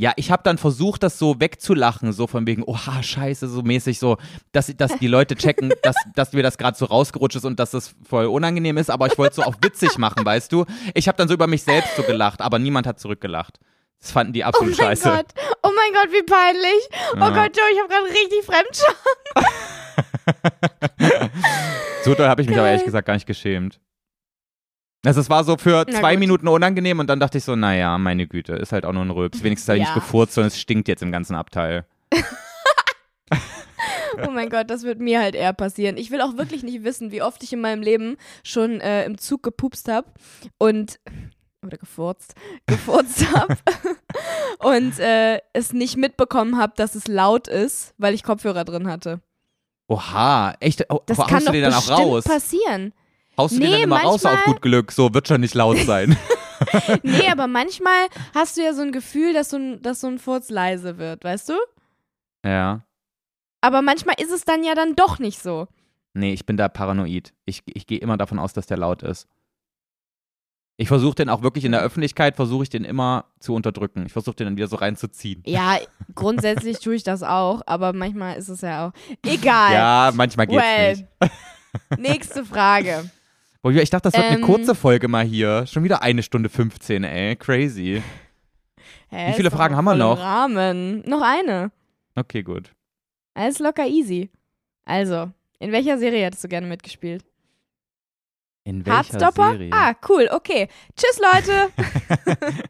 Ja, 0.00 0.12
ich 0.14 0.30
habe 0.30 0.44
dann 0.44 0.58
versucht, 0.58 1.02
das 1.02 1.18
so 1.18 1.40
wegzulachen, 1.40 2.12
so 2.12 2.28
von 2.28 2.46
wegen, 2.46 2.62
oha, 2.62 3.02
scheiße, 3.02 3.48
so 3.48 3.62
mäßig 3.62 3.98
so, 3.98 4.16
dass, 4.52 4.72
dass 4.76 4.96
die 4.98 5.08
Leute 5.08 5.34
checken, 5.34 5.72
dass, 5.82 5.96
dass 6.14 6.32
mir 6.32 6.44
das 6.44 6.56
gerade 6.56 6.78
so 6.78 6.84
rausgerutscht 6.84 7.34
ist 7.34 7.44
und 7.44 7.58
dass 7.58 7.72
das 7.72 7.96
voll 8.08 8.26
unangenehm 8.26 8.76
ist, 8.78 8.90
aber 8.90 9.08
ich 9.08 9.18
wollte 9.18 9.34
so 9.34 9.42
auch 9.42 9.56
witzig 9.60 9.98
machen, 9.98 10.24
weißt 10.24 10.52
du? 10.52 10.66
Ich 10.94 11.08
habe 11.08 11.18
dann 11.18 11.26
so 11.26 11.34
über 11.34 11.48
mich 11.48 11.64
selbst 11.64 11.96
so 11.96 12.04
gelacht, 12.04 12.40
aber 12.40 12.60
niemand 12.60 12.86
hat 12.86 13.00
zurückgelacht. 13.00 13.58
Das 14.00 14.12
fanden 14.12 14.32
die 14.32 14.42
Oh 14.44 14.46
absolut 14.46 14.78
mein 14.78 14.86
scheiße. 14.86 15.08
Gott, 15.10 15.26
oh 15.64 15.70
mein 15.74 15.92
Gott, 15.92 16.12
wie 16.12 16.22
peinlich. 16.22 16.88
Oh 17.14 17.18
Ja. 17.18 17.30
Gott, 17.30 17.56
Joe, 17.56 17.66
ich 17.72 17.78
habe 17.80 17.88
gerade 17.88 18.06
richtig 18.06 18.44
Fremdscham. 18.44 18.94
So 22.04 22.14
doll 22.14 22.28
habe 22.28 22.40
ich 22.42 22.48
mich 22.48 22.56
aber 22.56 22.66
Geil. 22.66 22.72
ehrlich 22.74 22.84
gesagt 22.84 23.06
gar 23.06 23.14
nicht 23.14 23.26
geschämt. 23.26 23.80
Also 25.08 25.20
es 25.20 25.30
war 25.30 25.42
so 25.44 25.56
für 25.56 25.84
Na 25.88 25.98
zwei 26.00 26.12
gut. 26.14 26.20
Minuten 26.20 26.48
unangenehm 26.48 26.98
und 26.98 27.08
dann 27.08 27.18
dachte 27.20 27.38
ich 27.38 27.44
so, 27.44 27.56
naja, 27.56 27.96
meine 27.98 28.26
Güte, 28.26 28.52
ist 28.54 28.72
halt 28.72 28.84
auch 28.84 28.92
nur 28.92 29.02
ein 29.04 29.10
Rülps. 29.10 29.42
Wenigstens 29.42 29.68
habe 29.68 29.78
ich 29.78 29.84
Ja. 29.84 29.94
nicht 29.94 30.04
gefurzt, 30.04 30.34
sondern 30.34 30.48
es 30.48 30.60
stinkt 30.60 30.86
jetzt 30.88 31.02
im 31.02 31.10
ganzen 31.12 31.34
Abteil. 31.34 31.86
Oh 34.26 34.30
mein 34.30 34.50
Gott, 34.50 34.68
das 34.68 34.82
wird 34.82 34.98
mir 34.98 35.20
halt 35.20 35.36
eher 35.36 35.52
passieren. 35.52 35.96
Ich 35.96 36.10
will 36.10 36.20
auch 36.22 36.36
wirklich 36.36 36.64
nicht 36.64 36.82
wissen, 36.82 37.12
wie 37.12 37.22
oft 37.22 37.40
ich 37.44 37.52
in 37.52 37.60
meinem 37.60 37.82
Leben 37.82 38.16
schon 38.42 38.80
äh, 38.80 39.04
im 39.04 39.16
Zug 39.16 39.44
gepupst 39.44 39.86
habe 39.88 40.08
und 40.58 40.98
oder 41.64 41.76
gefurzt, 41.76 42.34
gefurzt 42.66 43.32
habe 43.34 43.56
und 44.58 44.98
äh, 44.98 45.38
es 45.52 45.72
nicht 45.72 45.96
mitbekommen 45.96 46.58
habe, 46.58 46.72
dass 46.76 46.96
es 46.96 47.06
laut 47.06 47.46
ist, 47.46 47.94
weil 47.98 48.12
ich 48.14 48.24
Kopfhörer 48.24 48.64
drin 48.64 48.88
hatte. 48.88 49.20
Oha, 49.86 50.54
echt? 50.58 50.84
Oh, 50.90 51.00
Das 51.06 51.18
kann 51.18 51.44
doch 51.44 51.52
bestimmt 51.52 52.24
passieren. 52.24 52.92
Haust 53.38 53.54
du 53.54 53.60
den 53.60 53.70
Nee, 53.70 53.76
dann 53.76 53.82
immer 53.84 54.02
raus 54.02 54.24
auf 54.26 54.44
gut 54.44 54.60
Glück? 54.60 54.92
So, 54.92 55.14
wird 55.14 55.28
schon 55.28 55.40
nicht 55.40 55.54
laut 55.54 55.78
sein. 55.78 56.16
Nee, 57.04 57.28
aber 57.30 57.46
manchmal 57.46 58.08
hast 58.34 58.56
du 58.56 58.62
ja 58.62 58.74
so 58.74 58.82
ein 58.82 58.90
Gefühl, 58.90 59.32
dass 59.32 59.50
so 59.50 59.56
ein, 59.56 59.80
dass 59.80 60.00
so 60.00 60.08
ein 60.08 60.18
Furz 60.18 60.50
leise 60.50 60.98
wird, 60.98 61.22
weißt 61.22 61.50
du? 61.50 61.54
ja. 62.44 62.82
Aber 63.60 63.80
manchmal 63.82 64.16
ist 64.18 64.32
es 64.32 64.44
dann 64.44 64.62
ja 64.64 64.74
dann 64.74 64.94
doch 64.94 65.18
nicht 65.18 65.40
so. 65.40 65.68
Nee, 66.14 66.32
ich 66.32 66.46
bin 66.46 66.56
da 66.56 66.68
paranoid. 66.68 67.32
Ich, 67.44 67.62
ich 67.66 67.86
gehe 67.86 67.98
immer 67.98 68.16
davon 68.16 68.38
aus, 68.38 68.52
dass 68.52 68.66
der 68.66 68.76
laut 68.76 69.02
ist. 69.02 69.28
Ich 70.76 70.86
versuche 70.86 71.16
den 71.16 71.28
auch 71.28 71.42
wirklich 71.42 71.64
in 71.64 71.72
der 71.72 71.80
Öffentlichkeit, 71.80 72.36
versuche 72.36 72.62
ich 72.62 72.70
den 72.70 72.84
immer 72.84 73.24
zu 73.40 73.52
unterdrücken. 73.54 74.06
Ich 74.06 74.12
versuche 74.12 74.36
den 74.36 74.46
dann 74.46 74.56
wieder 74.56 74.68
so 74.68 74.76
reinzuziehen. 74.76 75.42
Ja, 75.44 75.78
grundsätzlich 76.14 76.78
tue 76.80 76.94
ich 76.94 77.02
das 77.02 77.24
auch, 77.24 77.62
aber 77.66 77.92
manchmal 77.92 78.36
ist 78.36 78.48
es 78.48 78.60
ja 78.60 78.86
auch 78.88 78.92
egal. 79.26 79.72
Ja, 79.72 80.12
manchmal 80.14 80.46
geht's 80.46 80.62
well, 80.62 81.08
nicht. 81.20 81.98
nächste 81.98 82.44
Frage. 82.44 83.10
Boah, 83.62 83.72
ich 83.72 83.90
dachte, 83.90 84.04
das 84.10 84.14
wird 84.14 84.24
eine 84.26 84.36
Ähm. 84.36 84.42
kurze 84.42 84.74
Folge 84.74 85.08
mal 85.08 85.24
hier. 85.24 85.66
Schon 85.66 85.84
wieder 85.84 86.02
eine 86.02 86.22
Stunde 86.22 86.48
15, 86.48 87.04
ey. 87.04 87.36
Crazy. 87.36 88.02
Hä, 89.10 89.30
Wie 89.30 89.34
viele 89.34 89.50
Fragen 89.50 89.74
haben 89.76 89.84
wir 89.84 89.94
noch? 89.94 90.18
Rahmen. 90.18 91.02
Noch 91.06 91.22
eine. 91.22 91.72
Okay, 92.14 92.42
gut. 92.42 92.72
Alles 93.34 93.58
locker 93.58 93.86
easy. 93.86 94.30
Also, 94.84 95.30
in 95.58 95.72
welcher 95.72 95.98
Serie 95.98 96.24
hättest 96.24 96.44
du 96.44 96.48
gerne 96.48 96.66
mitgespielt? 96.66 97.24
In 98.64 98.84
welcher 98.86 98.98
Hardstopper? 98.98 99.52
Serie? 99.52 99.70
Ah, 99.72 99.94
cool, 100.08 100.28
okay. 100.32 100.68
Tschüss, 100.96 101.18
Leute. 101.20 102.48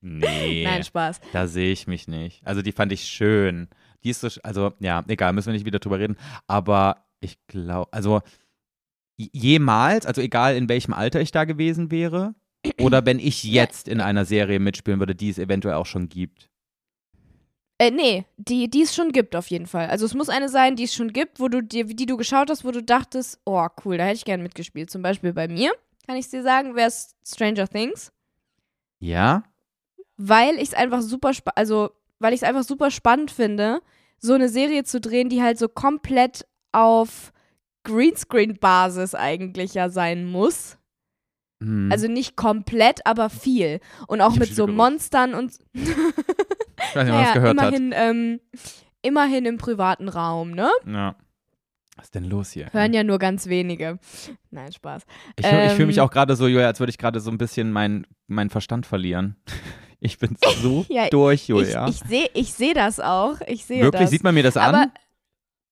nee, 0.00 0.64
Nein, 0.64 0.84
Spaß. 0.84 1.20
da 1.32 1.46
sehe 1.46 1.72
ich 1.72 1.86
mich 1.86 2.08
nicht. 2.08 2.46
Also 2.46 2.62
die 2.62 2.72
fand 2.72 2.92
ich 2.92 3.02
schön. 3.04 3.68
Die 4.04 4.10
ist 4.10 4.20
so, 4.20 4.28
also 4.42 4.72
ja, 4.78 5.02
egal, 5.08 5.32
müssen 5.32 5.48
wir 5.48 5.54
nicht 5.54 5.66
wieder 5.66 5.78
drüber 5.80 5.98
reden. 5.98 6.16
Aber 6.46 7.04
ich 7.20 7.38
glaube, 7.48 7.92
also 7.92 8.20
jemals, 9.16 10.06
also 10.06 10.20
egal 10.20 10.56
in 10.56 10.68
welchem 10.68 10.92
Alter 10.92 11.20
ich 11.20 11.32
da 11.32 11.44
gewesen 11.44 11.90
wäre, 11.90 12.34
oder 12.80 13.06
wenn 13.06 13.18
ich 13.18 13.44
jetzt 13.44 13.88
in 13.88 14.00
einer 14.00 14.24
Serie 14.24 14.58
mitspielen 14.58 14.98
würde, 14.98 15.14
die 15.14 15.28
es 15.28 15.38
eventuell 15.38 15.74
auch 15.74 15.86
schon 15.86 16.08
gibt. 16.08 16.50
Äh, 17.78 17.90
nee, 17.90 18.24
die, 18.36 18.68
die 18.68 18.82
es 18.82 18.94
schon 18.94 19.12
gibt 19.12 19.36
auf 19.36 19.48
jeden 19.48 19.66
Fall. 19.66 19.88
Also 19.88 20.06
es 20.06 20.14
muss 20.14 20.28
eine 20.28 20.48
sein, 20.48 20.76
die 20.76 20.84
es 20.84 20.94
schon 20.94 21.12
gibt, 21.12 21.40
wo 21.40 21.48
du 21.48 21.62
dir, 21.62 21.84
die 21.84 22.06
du 22.06 22.16
geschaut 22.16 22.50
hast, 22.50 22.64
wo 22.64 22.70
du 22.70 22.82
dachtest, 22.82 23.38
oh 23.44 23.66
cool, 23.84 23.98
da 23.98 24.04
hätte 24.04 24.16
ich 24.16 24.24
gerne 24.24 24.42
mitgespielt. 24.42 24.90
Zum 24.90 25.02
Beispiel 25.02 25.32
bei 25.32 25.46
mir, 25.46 25.72
kann 26.06 26.16
ich 26.16 26.28
dir 26.28 26.42
sagen, 26.42 26.74
wäre 26.74 26.88
es 26.88 27.14
Stranger 27.24 27.68
Things. 27.68 28.12
Ja? 28.98 29.44
weil 30.16 30.56
ich 30.56 30.68
es 30.68 30.74
einfach 30.74 31.02
super, 31.02 31.32
also 31.54 31.90
weil 32.18 32.32
ich 32.32 32.42
es 32.42 32.48
einfach 32.48 32.64
super 32.64 32.90
spannend 32.90 33.30
finde, 33.30 33.80
so 34.18 34.32
eine 34.32 34.48
Serie 34.48 34.84
zu 34.84 35.00
drehen, 35.00 35.28
die 35.28 35.42
halt 35.42 35.58
so 35.58 35.68
komplett 35.68 36.46
auf 36.72 37.32
Greenscreen-Basis 37.86 39.14
eigentlich 39.14 39.74
ja 39.74 39.88
sein 39.88 40.26
muss. 40.26 40.76
Hm. 41.62 41.88
Also 41.90 42.06
nicht 42.08 42.36
komplett, 42.36 43.06
aber 43.06 43.30
viel. 43.30 43.80
Und 44.08 44.20
auch 44.20 44.34
Ich 44.34 44.38
mit 44.40 44.54
so. 44.54 44.66
Monstern 44.66 45.34
und 45.34 45.52
ich 45.74 45.86
weiß 45.88 47.04
nicht, 47.04 47.14
naja, 47.14 47.32
gehört 47.32 47.60
hat. 47.60 47.74
immerhin, 47.74 47.92
ähm, 47.96 48.40
immerhin 49.02 49.46
im 49.46 49.56
privaten 49.58 50.08
Raum, 50.08 50.50
ne? 50.50 50.70
Ja. 50.86 51.16
Was 51.96 52.06
ist 52.06 52.14
denn 52.14 52.24
los 52.24 52.50
hier? 52.50 52.66
Hören 52.72 52.92
ja 52.92 53.02
nur 53.04 53.18
ganz 53.18 53.46
wenige. 53.46 53.98
Nein, 54.50 54.70
Spaß. 54.70 55.04
Ich, 55.36 55.50
hör- 55.50 55.64
ich 55.66 55.72
fühle 55.72 55.86
mich 55.86 55.96
Ähm, 55.96 56.02
auch 56.04 56.10
gerade 56.10 56.36
so, 56.36 56.46
Julia, 56.46 56.66
als 56.66 56.78
würde 56.78 56.90
ich 56.90 56.98
gerade 56.98 57.20
so 57.20 57.30
ein 57.30 57.38
bisschen 57.38 57.72
meinen 57.72 58.06
meinen 58.26 58.50
Verstand 58.50 58.86
verlieren. 58.86 59.36
Ich 59.98 60.18
bin 60.18 60.36
so 60.60 60.84
Ja, 60.90 61.08
durch, 61.08 61.48
Julia. 61.48 61.88
Ich, 61.88 62.02
ich 62.02 62.06
sehe 62.08 62.30
ich 62.34 62.52
seh 62.52 62.74
das 62.74 63.00
auch. 63.00 63.40
Ich 63.48 63.64
sehe 63.64 63.82
Wirklich? 63.82 64.02
das. 64.02 64.10
Sieht 64.10 64.24
man 64.24 64.34
mir 64.34 64.42
das 64.42 64.58
an? 64.58 64.74
Aber 64.74 64.86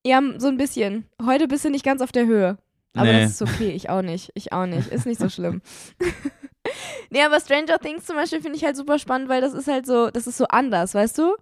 ja, 0.07 0.21
so 0.39 0.49
ein 0.49 0.57
bisschen. 0.57 1.07
Heute 1.25 1.49
bist 1.49 1.65
du 1.65 1.71
nicht 1.71 1.85
ganz 1.85 2.03
auf 2.03 2.13
der 2.13 2.27
Höhe. 2.27 2.59
Aber 2.97 3.13
Nee. 3.13 3.23
das 3.23 3.33
ist 3.33 3.43
okay, 3.43 3.71
ich 3.71 3.91
auch 3.91 4.03
nicht. 4.03 4.31
Ich 4.35 4.53
auch 4.53 4.67
nicht. 4.67 4.89
Ist 4.89 5.07
nicht 5.07 5.21
so 5.21 5.29
schlimm. 5.29 5.63
nee, 7.11 7.23
aber 7.23 7.41
Stranger 7.41 7.79
Things 7.79 8.05
zum 8.07 8.17
Beispiel 8.17 8.41
finde 8.41 8.57
ich 8.57 8.65
halt 8.65 8.77
super 8.77 8.99
spannend, 8.99 9.29
weil 9.29 9.41
das 9.41 9.53
ist 9.55 9.69
halt 9.69 9.87
so, 9.87 10.11
das 10.11 10.27
ist 10.27 10.37
so 10.39 10.47
anders, 10.47 10.95
weißt 10.95 11.19
du? 11.19 11.35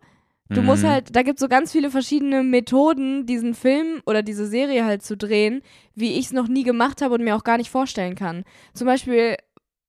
Du 0.48 0.60
musst 0.60 0.82
Mhm. 0.82 0.88
halt, 0.88 1.16
da 1.16 1.22
gibt 1.22 1.38
es 1.38 1.40
so 1.40 1.48
ganz 1.48 1.72
viele 1.72 1.90
verschiedene 1.90 2.42
Methoden, 2.42 3.24
diesen 3.26 3.54
Film 3.54 4.02
oder 4.06 4.22
diese 4.22 4.46
Serie 4.46 4.84
halt 4.84 5.02
zu 5.02 5.16
drehen, 5.16 5.62
wie 5.94 6.12
ich 6.14 6.26
es 6.26 6.32
noch 6.32 6.46
nie 6.48 6.62
gemacht 6.62 7.00
habe 7.00 7.14
und 7.14 7.24
mir 7.24 7.36
auch 7.36 7.44
gar 7.44 7.56
nicht 7.56 7.70
vorstellen 7.70 8.16
kann. 8.16 8.44
Zum 8.74 8.86
Beispiel 8.86 9.36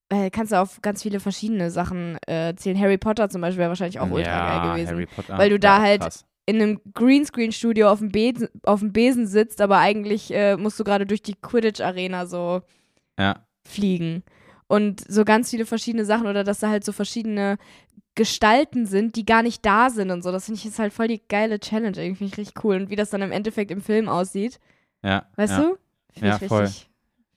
äh, 0.08 0.30
kannst 0.30 0.52
du 0.52 0.60
auf 0.60 0.80
ganz 0.80 1.02
viele 1.02 1.20
verschiedene 1.20 1.70
Sachen 1.70 2.16
äh, 2.26 2.54
zählen. 2.56 2.78
Harry 2.78 2.96
Potter 2.98 3.28
zum 3.28 3.40
Beispiel 3.42 3.58
wäre 3.60 3.70
wahrscheinlich 3.70 4.00
auch 4.00 4.10
ultra 4.10 4.30
ja, 4.30 4.58
geil 4.62 4.70
gewesen. 4.74 4.94
Harry 4.94 5.06
Potter. 5.06 5.36
Weil 5.38 5.50
du 5.50 5.58
da 5.58 5.76
Ja, 5.78 5.82
halt 5.82 6.00
krass. 6.02 6.24
In 6.46 6.60
einem 6.60 6.80
Greenscreen-Studio 6.94 7.88
auf 7.88 8.00
dem, 8.00 8.10
Besen, 8.10 8.48
auf 8.64 8.80
dem 8.80 8.92
Besen 8.92 9.26
sitzt, 9.26 9.60
aber 9.60 9.78
eigentlich 9.78 10.32
äh, 10.32 10.56
musst 10.56 10.78
du 10.78 10.84
gerade 10.84 11.06
durch 11.06 11.22
die 11.22 11.34
Quidditch-Arena 11.34 12.26
so 12.26 12.62
Ja. 13.18 13.46
fliegen. 13.66 14.22
Und 14.66 15.00
so 15.08 15.24
ganz 15.24 15.50
viele 15.50 15.66
verschiedene 15.66 16.04
Sachen 16.04 16.26
oder 16.26 16.44
dass 16.44 16.58
da 16.58 16.68
halt 16.68 16.84
so 16.84 16.92
verschiedene 16.92 17.58
Gestalten 18.14 18.86
sind, 18.86 19.16
die 19.16 19.24
gar 19.26 19.42
nicht 19.42 19.64
da 19.66 19.90
sind 19.90 20.10
und 20.10 20.22
so. 20.22 20.30
Das 20.32 20.46
finde 20.46 20.60
ich 20.60 20.66
ist 20.66 20.78
halt 20.78 20.92
voll 20.92 21.08
die 21.08 21.20
geile 21.28 21.58
Challenge. 21.58 21.96
Irgendwie 21.96 22.18
finde 22.18 22.32
ich 22.32 22.38
richtig 22.38 22.64
cool. 22.64 22.76
Und 22.76 22.90
wie 22.90 22.96
das 22.96 23.10
dann 23.10 23.22
im 23.22 23.32
Endeffekt 23.32 23.70
im 23.70 23.80
Film 23.80 24.08
aussieht. 24.08 24.60
Ja. 25.02 25.26
Weißt 25.36 25.54
ja. 25.54 25.60
du? 25.62 25.78
Finde 26.12 26.28
Ja, 26.28 26.38
ich 26.40 26.48
voll. 26.48 26.62
richtig. 26.64 26.90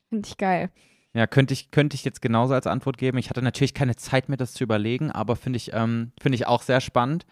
Finde 0.10 0.28
ich 0.28 0.38
geil. 0.38 0.70
Ja, 1.14 1.26
könnte 1.26 1.54
ich, 1.54 1.72
könnte 1.72 1.96
ich 1.96 2.06
jetzt 2.06 2.22
genauso 2.22 2.54
als 2.54 2.68
Antwort 2.68 2.98
geben. 2.98 3.18
Ich 3.18 3.30
hatte 3.30 3.42
natürlich 3.42 3.74
keine 3.74 3.96
Zeit, 3.96 4.30
mir 4.30 4.38
das 4.38 4.54
zu 4.54 4.64
überlegen, 4.64 5.12
aber 5.12 5.36
finde 5.36 5.58
ich, 5.58 5.72
ähm, 5.74 6.12
finde 6.22 6.36
ich 6.36 6.46
auch 6.46 6.62
sehr 6.62 6.80
spannend. 6.80 7.26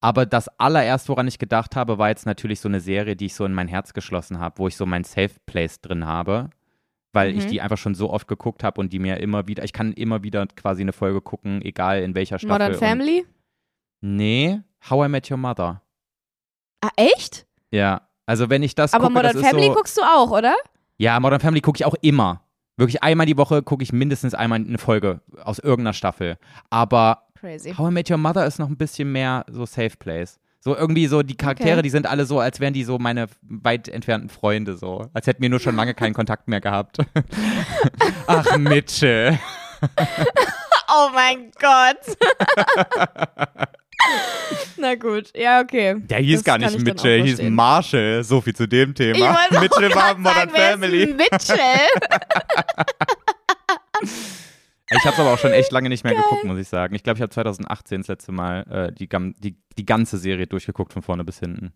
Aber 0.00 0.26
das 0.26 0.48
allererst, 0.58 1.08
woran 1.08 1.26
ich 1.26 1.38
gedacht 1.38 1.74
habe, 1.74 1.98
war 1.98 2.08
jetzt 2.08 2.24
natürlich 2.26 2.60
so 2.60 2.68
eine 2.68 2.80
Serie, 2.80 3.16
die 3.16 3.26
ich 3.26 3.34
so 3.34 3.44
in 3.44 3.52
mein 3.52 3.66
Herz 3.68 3.92
geschlossen 3.92 4.38
habe, 4.38 4.58
wo 4.58 4.68
ich 4.68 4.76
so 4.76 4.86
mein 4.86 5.02
Safe 5.04 5.32
Place 5.46 5.80
drin 5.80 6.06
habe, 6.06 6.50
weil 7.12 7.36
ich 7.36 7.44
Mhm. 7.46 7.48
die 7.48 7.60
einfach 7.60 7.78
schon 7.78 7.94
so 7.96 8.10
oft 8.10 8.28
geguckt 8.28 8.62
habe 8.62 8.80
und 8.80 8.92
die 8.92 9.00
mir 9.00 9.16
immer 9.18 9.48
wieder, 9.48 9.64
ich 9.64 9.72
kann 9.72 9.92
immer 9.94 10.22
wieder 10.22 10.46
quasi 10.46 10.82
eine 10.82 10.92
Folge 10.92 11.20
gucken, 11.20 11.62
egal 11.62 12.02
in 12.02 12.14
welcher 12.14 12.38
Staffel. 12.38 12.52
Modern 12.52 12.74
Family? 12.78 13.26
Nee, 14.00 14.60
How 14.88 15.06
I 15.06 15.08
Met 15.08 15.28
Your 15.30 15.36
Mother. 15.38 15.82
Ah, 16.80 16.90
echt? 16.96 17.46
Ja, 17.72 18.02
also 18.26 18.48
wenn 18.50 18.62
ich 18.62 18.74
das 18.76 18.94
Aber 18.94 19.04
gucke, 19.08 19.14
Modern 19.14 19.36
Family 19.38 19.66
so, 19.66 19.74
guckst 19.74 19.96
du 19.98 20.02
auch, 20.02 20.30
oder? 20.30 20.54
Ja, 20.98 21.18
Modern 21.18 21.40
Family 21.40 21.60
gucke 21.60 21.78
ich 21.78 21.84
auch 21.84 21.96
immer. 22.02 22.44
Wirklich 22.76 23.02
einmal 23.02 23.26
die 23.26 23.36
Woche 23.36 23.64
gucke 23.64 23.82
ich 23.82 23.92
mindestens 23.92 24.34
einmal 24.34 24.60
eine 24.60 24.78
Folge 24.78 25.20
aus 25.42 25.58
irgendeiner 25.58 25.94
Staffel. 25.94 26.38
Aber 26.70 27.27
Crazy. 27.40 27.72
How 27.74 27.88
I 27.90 27.92
Met 27.92 28.10
Your 28.10 28.18
Mother 28.18 28.46
ist 28.46 28.58
noch 28.58 28.68
ein 28.68 28.76
bisschen 28.76 29.12
mehr 29.12 29.44
so 29.48 29.64
Safe 29.66 29.96
Place. 29.98 30.38
So 30.60 30.74
irgendwie 30.76 31.06
so 31.06 31.22
die 31.22 31.36
Charaktere, 31.36 31.74
Okay. 31.74 31.82
die 31.82 31.90
sind 31.90 32.06
alle 32.06 32.24
so, 32.26 32.40
als 32.40 32.58
wären 32.58 32.72
die 32.74 32.82
so 32.84 32.98
meine 32.98 33.26
weit 33.42 33.88
entfernten 33.88 34.28
Freunde 34.28 34.76
so. 34.76 35.08
Als 35.14 35.26
hätten 35.28 35.40
wir 35.40 35.48
nur 35.48 35.60
schon 35.60 35.76
lange 35.76 35.94
keinen 35.94 36.14
Kontakt 36.14 36.48
mehr 36.48 36.60
gehabt. 36.60 36.98
Ach, 38.26 38.56
Mitchell. 38.56 39.38
Oh 40.90 41.10
mein 41.12 41.50
Gott. 41.60 41.98
Na 44.78 44.94
gut, 44.94 45.36
ja, 45.36 45.60
okay. 45.60 45.96
Der 45.98 46.18
hieß 46.20 46.38
Das 46.38 46.44
gar 46.44 46.56
nicht 46.56 46.74
ich 46.74 46.82
Mitchell, 46.82 47.22
hieß. 47.24 47.42
Marshall. 47.42 48.24
So 48.24 48.40
viel 48.40 48.56
zu 48.56 48.66
dem 48.66 48.90
Ich 48.90 48.94
Thema. 48.96 49.32
auch 49.34 49.60
Mitchell 49.60 49.94
war 49.94 50.16
Modern 50.16 50.48
sagen, 50.48 50.50
Family. 50.50 51.14
Mitchell. 51.14 51.58
Ich 54.90 55.04
habe 55.04 55.14
es 55.14 55.20
aber 55.20 55.34
auch 55.34 55.38
schon 55.38 55.52
echt 55.52 55.70
lange 55.70 55.88
nicht 55.88 56.04
mehr 56.04 56.14
geguckt, 56.14 56.44
muss 56.44 56.58
ich 56.58 56.68
sagen. 56.68 56.94
Ich 56.94 57.02
glaube, 57.02 57.18
ich 57.18 57.22
habe 57.22 57.30
2018 57.30 58.00
das 58.00 58.08
letzte 58.08 58.32
Mal 58.32 58.62
äh, 58.70 58.92
die, 58.92 59.08
die, 59.38 59.58
die 59.76 59.86
ganze 59.86 60.16
Serie 60.16 60.46
durchgeguckt, 60.46 60.92
von 60.92 61.02
vorne 61.02 61.24
bis 61.24 61.40
hinten. 61.40 61.74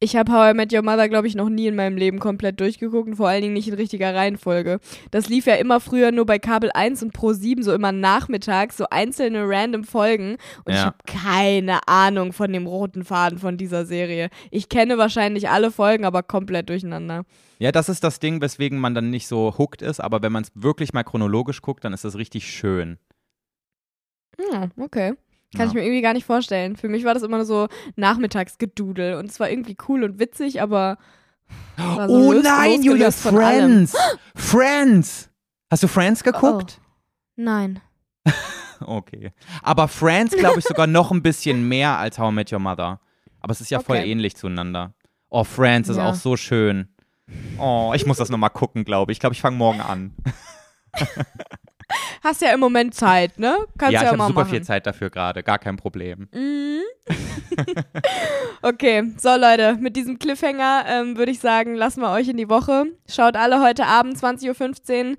Ich 0.00 0.14
habe 0.16 0.32
How 0.32 0.52
I 0.52 0.54
Met 0.54 0.72
Your 0.72 0.82
Mother, 0.82 1.08
glaube 1.08 1.26
ich, 1.26 1.34
noch 1.34 1.48
nie 1.48 1.66
in 1.66 1.74
meinem 1.74 1.96
Leben 1.96 2.18
komplett 2.20 2.60
durchgeguckt 2.60 3.08
und 3.08 3.16
vor 3.16 3.28
allen 3.28 3.42
Dingen 3.42 3.54
nicht 3.54 3.66
in 3.68 3.74
richtiger 3.74 4.14
Reihenfolge. 4.14 4.78
Das 5.10 5.28
lief 5.28 5.46
ja 5.46 5.54
immer 5.56 5.80
früher 5.80 6.12
nur 6.12 6.24
bei 6.26 6.38
Kabel 6.38 6.70
1 6.72 7.02
und 7.02 7.12
Pro 7.12 7.32
7, 7.32 7.62
so 7.62 7.72
immer 7.72 7.90
nachmittags, 7.92 8.76
so 8.76 8.86
einzelne 8.90 9.48
random 9.48 9.84
Folgen. 9.84 10.36
Und 10.64 10.72
ich 10.72 10.76
Ja. 10.76 10.84
habe 10.86 10.98
keine 11.06 11.80
Ahnung 11.88 12.32
von 12.32 12.52
dem 12.52 12.66
roten 12.66 13.04
Faden 13.04 13.38
von 13.38 13.56
dieser 13.56 13.84
Serie. 13.86 14.30
Ich 14.50 14.68
kenne 14.68 14.98
wahrscheinlich 14.98 15.48
alle 15.48 15.70
Folgen, 15.70 16.04
aber 16.04 16.22
komplett 16.22 16.68
durcheinander. 16.68 17.24
Ja, 17.58 17.72
das 17.72 17.88
ist 17.88 18.04
das 18.04 18.20
Ding, 18.20 18.40
weswegen 18.40 18.78
man 18.78 18.94
dann 18.94 19.10
nicht 19.10 19.26
so 19.26 19.56
hooked 19.58 19.82
ist, 19.82 19.98
aber 20.00 20.22
wenn 20.22 20.30
man 20.30 20.44
es 20.44 20.52
wirklich 20.54 20.92
mal 20.92 21.02
chronologisch 21.02 21.60
guckt, 21.60 21.84
dann 21.84 21.92
ist 21.92 22.04
das 22.04 22.16
richtig 22.16 22.48
schön. 22.52 22.98
Hm, 24.38 24.70
okay. 24.78 25.14
Kann 25.54 25.62
Ja. 25.62 25.66
ich 25.68 25.74
mir 25.74 25.82
irgendwie 25.82 26.02
gar 26.02 26.12
nicht 26.14 26.26
vorstellen. 26.26 26.76
Für 26.76 26.88
mich 26.88 27.04
war 27.04 27.14
das 27.14 27.22
immer 27.22 27.36
nur 27.38 27.46
so 27.46 27.68
Nachmittagsgedudel 27.96 29.14
und 29.14 29.30
es 29.30 29.40
war 29.40 29.48
irgendwie 29.50 29.76
cool 29.88 30.04
und 30.04 30.18
witzig, 30.18 30.60
aber. 30.60 30.98
so 31.78 31.84
oh 32.08 32.32
nein, 32.34 32.82
Julia. 32.82 33.10
Friends! 33.10 33.96
Friends! 34.34 35.30
Hast 35.70 35.82
du 35.82 35.88
Friends 35.88 36.22
geguckt? 36.24 36.80
Nein. 37.36 37.80
Okay. 38.80 39.32
Aber 39.64 39.88
Friends, 39.88 40.36
glaube 40.36 40.60
ich, 40.60 40.64
sogar 40.64 40.86
noch 40.86 41.10
ein 41.10 41.20
bisschen 41.20 41.66
mehr 41.66 41.98
als 41.98 42.16
How 42.16 42.30
I 42.30 42.34
Met 42.34 42.52
Your 42.52 42.60
Mother. 42.60 43.00
Aber 43.40 43.50
es 43.50 43.60
ist 43.60 43.70
ja 43.70 43.80
voll 43.80 43.96
Okay. 43.96 44.08
ähnlich 44.08 44.36
zueinander. 44.36 44.94
Oh, 45.30 45.42
Friends 45.42 45.88
ist 45.88 45.96
Ja. 45.96 46.08
auch 46.10 46.14
so 46.14 46.36
schön. 46.36 46.86
Oh, 47.58 47.90
ich 47.96 48.06
muss 48.06 48.18
das 48.18 48.28
nochmal 48.30 48.50
gucken, 48.50 48.84
glaube 48.84 49.10
ich. 49.10 49.16
Ich 49.16 49.20
glaube, 49.20 49.34
ich 49.34 49.40
fange 49.40 49.56
morgen 49.56 49.80
an. 49.80 50.14
Hast 52.22 52.42
ja 52.42 52.52
im 52.52 52.60
Moment 52.60 52.94
Zeit, 52.94 53.38
ne? 53.38 53.56
Kannst 53.78 53.92
ja, 53.94 54.00
ja, 54.00 54.06
ich 54.06 54.12
habe 54.12 54.28
super 54.28 54.40
machen. 54.40 54.50
viel 54.50 54.62
Zeit 54.62 54.86
dafür 54.86 55.10
gerade. 55.10 55.42
Gar 55.42 55.58
kein 55.58 55.76
Problem. 55.76 56.28
Mhm. 56.32 56.80
okay, 58.62 59.12
so 59.16 59.30
Leute, 59.36 59.76
mit 59.80 59.96
diesem 59.96 60.18
Cliffhanger 60.18 60.84
ähm, 60.86 61.16
würde 61.16 61.32
ich 61.32 61.40
sagen, 61.40 61.74
lassen 61.74 62.00
wir 62.00 62.10
euch 62.10 62.28
in 62.28 62.36
die 62.36 62.48
Woche. 62.48 62.86
Schaut 63.08 63.36
alle 63.36 63.62
heute 63.62 63.86
Abend 63.86 64.16
20.15 64.16 65.10
Uhr 65.10 65.16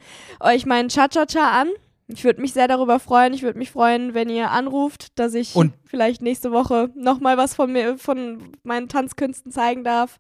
euch 0.48 0.66
meinen 0.66 0.90
Cha-Cha-Cha 0.90 1.62
an. 1.62 1.70
Ich 2.08 2.24
würde 2.24 2.42
mich 2.42 2.54
sehr 2.54 2.68
darüber 2.68 3.00
freuen. 3.00 3.34
Ich 3.34 3.44
würde 3.44 3.60
mich 3.60 3.72
freuen, 3.72 4.14
wenn 4.14 4.30
ihr 4.30 4.50
anruft, 4.52 5.18
dass 5.20 5.34
ich 5.34 5.56
Und- 5.56 5.74
vielleicht 5.86 6.22
nächste 6.22 6.52
Woche 6.52 6.90
nochmal 6.96 7.38
was 7.38 7.56
von 7.56 7.72
mir, 7.72 7.98
von 7.98 8.52
meinen 8.64 8.88
Tanzkünsten 8.90 9.52
zeigen 9.52 9.84
darf. 9.84 10.18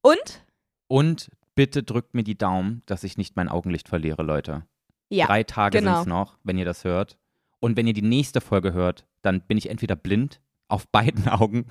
Und? 0.00 0.44
Und 0.86 1.30
bitte 1.54 1.82
drückt 1.82 2.14
mir 2.14 2.24
die 2.24 2.38
Daumen, 2.38 2.82
dass 2.86 3.04
ich 3.04 3.16
nicht 3.16 3.36
mein 3.36 3.48
Augenlicht 3.48 3.88
verliere, 3.88 4.22
Leute. 4.22 4.62
Ja, 5.08 5.26
Drei 5.26 5.42
Tage 5.42 5.78
genau. 5.78 5.92
sind 5.94 6.00
es 6.02 6.06
noch, 6.06 6.36
wenn 6.44 6.58
ihr 6.58 6.64
das 6.64 6.84
hört. 6.84 7.16
Und 7.60 7.76
wenn 7.76 7.86
ihr 7.86 7.92
die 7.92 8.02
nächste 8.02 8.40
Folge 8.40 8.72
hört, 8.72 9.04
dann 9.22 9.40
bin 9.40 9.56
ich 9.56 9.70
entweder 9.70 9.96
blind 9.96 10.40
auf 10.68 10.88
beiden 10.88 11.28
Augen 11.28 11.66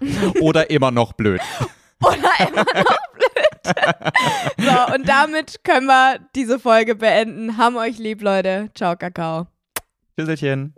oder 0.40 0.70
immer 0.70 0.90
noch 0.90 1.12
blöd. 1.12 1.40
Oder 2.00 2.48
immer 2.48 2.64
noch 2.64 3.08
blöd. 3.12 3.24
so, 4.58 4.94
und 4.94 5.08
damit 5.08 5.64
können 5.64 5.86
wir 5.86 6.18
diese 6.34 6.58
Folge 6.58 6.94
beenden. 6.94 7.56
Haben 7.56 7.76
euch 7.76 7.98
lieb, 7.98 8.22
Leute. 8.22 8.70
Ciao, 8.74 8.96
Kakao. 8.96 9.46
Tschüsselchen. 10.16 10.74